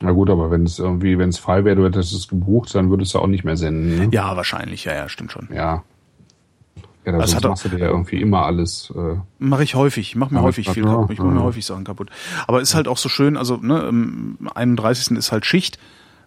Na 0.00 0.10
gut, 0.10 0.30
aber 0.30 0.50
wenn 0.50 0.64
es 0.64 0.80
irgendwie, 0.80 1.16
wenn 1.18 1.28
es 1.28 1.38
frei 1.38 1.64
wäre, 1.64 1.76
du 1.76 1.84
hättest 1.84 2.12
es 2.12 2.26
gebucht, 2.26 2.74
dann 2.74 2.90
würdest 2.90 3.14
du 3.14 3.18
auch 3.20 3.28
nicht 3.28 3.44
mehr 3.44 3.56
senden. 3.56 3.98
Ne? 3.98 4.08
Ja, 4.10 4.36
wahrscheinlich, 4.36 4.84
ja, 4.84 4.94
ja, 4.94 5.08
stimmt 5.08 5.30
schon. 5.30 5.48
Ja. 5.54 5.84
Ja, 7.04 7.12
da 7.12 7.18
sonst 7.18 7.34
hat 7.34 7.44
machst 7.44 7.64
du 7.64 7.68
dir 7.70 7.78
ja 7.78 7.86
irgendwie 7.88 8.20
immer 8.20 8.44
alles. 8.46 8.92
Äh, 8.96 9.16
Mache 9.38 9.64
ich 9.64 9.74
häufig. 9.74 10.14
Mache 10.14 10.32
mir 10.34 10.42
häufig 10.42 10.68
viel 10.70 10.84
mach- 10.84 10.92
kaputt. 10.92 11.10
Ich 11.12 11.18
mache 11.18 11.28
mir 11.30 11.40
ja. 11.40 11.44
häufig 11.44 11.66
Sachen 11.66 11.84
kaputt. 11.84 12.10
Aber 12.46 12.60
ist 12.60 12.74
halt 12.74 12.86
auch 12.86 12.98
so 12.98 13.08
schön, 13.08 13.36
also 13.36 13.56
ne, 13.56 13.82
am 13.82 14.38
31. 14.54 15.16
ist 15.16 15.32
halt 15.32 15.44
Schicht 15.44 15.78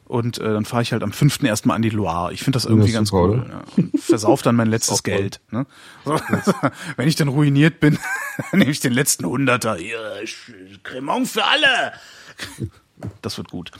und 0.04 0.38
äh, 0.38 0.44
dann 0.54 0.66
fahre 0.66 0.84
ich 0.84 0.92
halt 0.92 1.02
am 1.02 1.12
5. 1.14 1.44
erstmal 1.44 1.78
an 1.78 1.82
die 1.82 1.90
Loire. 1.90 2.34
Ich 2.34 2.44
finde 2.44 2.58
das 2.58 2.66
irgendwie 2.66 2.90
ist 2.90 2.94
ganz 2.94 3.10
super, 3.10 3.24
cool. 3.30 3.46
Ja. 3.50 3.64
Und 3.78 4.00
versauf 4.00 4.42
dann 4.42 4.56
mein 4.56 4.68
letztes. 4.68 5.02
Geld. 5.04 5.40
Ne? 5.50 5.66
So, 6.04 6.20
wenn 6.98 7.08
ich 7.08 7.16
dann 7.16 7.30
ruiniert 7.30 7.80
bin, 7.80 7.98
nehme 8.52 8.70
ich 8.70 8.82
den 8.82 8.94
letzten 8.94 9.26
Hunderter. 9.26 9.76
Hier, 9.78 9.98
Cremant 10.84 11.28
für 11.30 11.46
alle. 11.46 11.94
Das 13.22 13.38
wird 13.38 13.50
gut. 13.50 13.72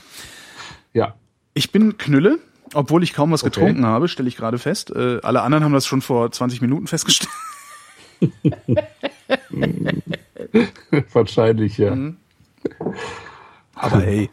ja. 0.94 1.16
Ich 1.58 1.72
bin 1.72 1.98
Knülle, 1.98 2.40
obwohl 2.74 3.04
ich 3.04 3.14
kaum 3.14 3.32
was 3.32 3.44
Okay. 3.44 3.52
getrunken 3.52 3.86
habe, 3.86 4.08
stelle 4.08 4.28
ich 4.28 4.36
gerade 4.36 4.58
fest. 4.58 4.92
Äh, 4.92 5.20
alle 5.24 5.42
anderen 5.42 5.64
haben 5.64 5.74
das 5.74 5.86
schon 5.86 6.02
vor 6.02 6.32
20 6.32 6.62
Minuten 6.62 6.88
festgestellt. 6.88 7.32
Wahrscheinlich, 11.14 11.78
ja. 11.78 11.96
Mhm. 11.96 12.18
Aber 13.76 14.00
hey, 14.02 14.30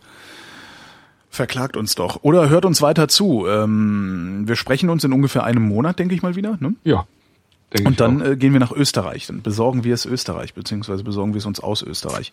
verklagt 1.31 1.77
uns 1.77 1.95
doch. 1.95 2.23
Oder 2.23 2.49
hört 2.49 2.65
uns 2.65 2.81
weiter 2.81 3.09
zu. 3.09 3.47
Ähm, 3.47 4.45
wir 4.47 4.57
sprechen 4.57 4.89
uns 4.91 5.05
in 5.05 5.13
ungefähr 5.13 5.45
einem 5.45 5.63
Monat, 5.65 5.99
denke 5.99 6.15
ich 6.15 6.23
mal 6.23 6.37
wieder. 6.37 6.57
Ne? 6.61 6.75
Ja. 6.85 7.07
Und 7.85 8.01
dann 8.01 8.21
äh, 8.21 8.37
gehen 8.37 8.53
wir 8.53 8.61
nach 8.61 8.73
Österreich. 8.73 9.27
Dann 9.27 9.41
besorgen 9.43 9.83
wir 9.83 9.95
es 9.95 10.05
Österreich, 10.05 10.53
beziehungsweise 10.53 11.05
besorgen 11.05 11.33
wir 11.33 11.39
es 11.39 11.47
uns 11.47 11.59
aus 11.59 11.83
Österreich. 11.83 12.33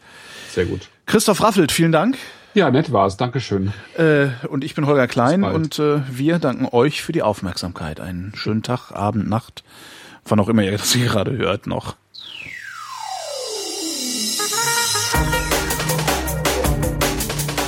Sehr 0.51 0.65
gut. 0.65 0.89
Christoph 1.05 1.41
Raffelt, 1.41 1.71
vielen 1.71 1.93
Dank. 1.93 2.17
Ja, 2.53 2.71
nett 2.71 2.91
war's. 2.91 3.17
Dankeschön. 3.17 3.73
Äh, 3.97 4.27
und 4.47 4.63
ich 4.63 4.73
bin 4.73 4.87
Holger 4.87 5.07
Klein 5.07 5.43
und 5.43 5.77
äh, 5.77 6.01
wir 6.09 6.39
danken 6.39 6.67
euch 6.71 7.01
für 7.03 7.11
die 7.11 7.21
Aufmerksamkeit. 7.21 7.99
Einen 7.99 8.33
schönen 8.35 8.63
Tag, 8.63 8.91
Abend, 8.91 9.29
Nacht, 9.29 9.63
wann 10.25 10.39
auch 10.39 10.49
immer 10.49 10.63
ihr 10.63 10.71
das 10.71 10.93
hier 10.93 11.05
gerade 11.05 11.37
hört 11.37 11.67
noch. 11.67 11.95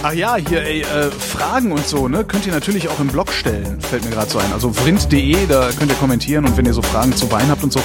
Ach 0.04 0.14
ja, 0.14 0.36
hier, 0.36 0.64
ey, 0.64 0.82
äh, 0.82 1.12
Fragen 1.12 1.72
und 1.72 1.86
so, 1.86 2.08
ne, 2.08 2.24
könnt 2.24 2.48
ihr 2.48 2.52
natürlich 2.52 2.90
auch 2.90 3.00
im 3.00 3.10
Blog 3.10 3.32
stellen, 3.32 3.80
fällt 3.82 4.04
mir 4.04 4.10
gerade 4.10 4.32
so 4.32 4.40
ein. 4.40 4.52
Also 4.52 4.74
vrind.de, 4.74 5.46
da 5.46 5.70
könnt 5.78 5.92
ihr 5.92 5.98
kommentieren 5.98 6.46
und 6.46 6.58
wenn 6.58 6.66
ihr 6.66 6.74
so 6.74 6.82
Fragen 6.82 7.16
zu 7.16 7.32
Wein 7.32 7.48
habt 7.50 7.64
und 7.64 7.72
so, 7.72 7.80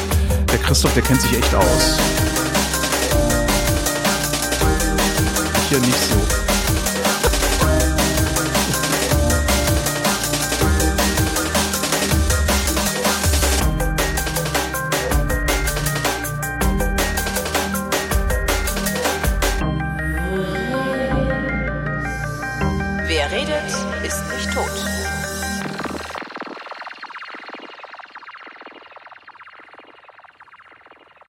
der 0.50 0.58
Christoph, 0.58 0.94
der 0.94 1.02
kennt 1.02 1.20
sich 1.20 1.36
echt 1.36 1.54
aus. 1.54 1.98
Ich 5.58 5.68
hier 5.68 5.80
nicht 5.80 5.98
so. 5.98 6.35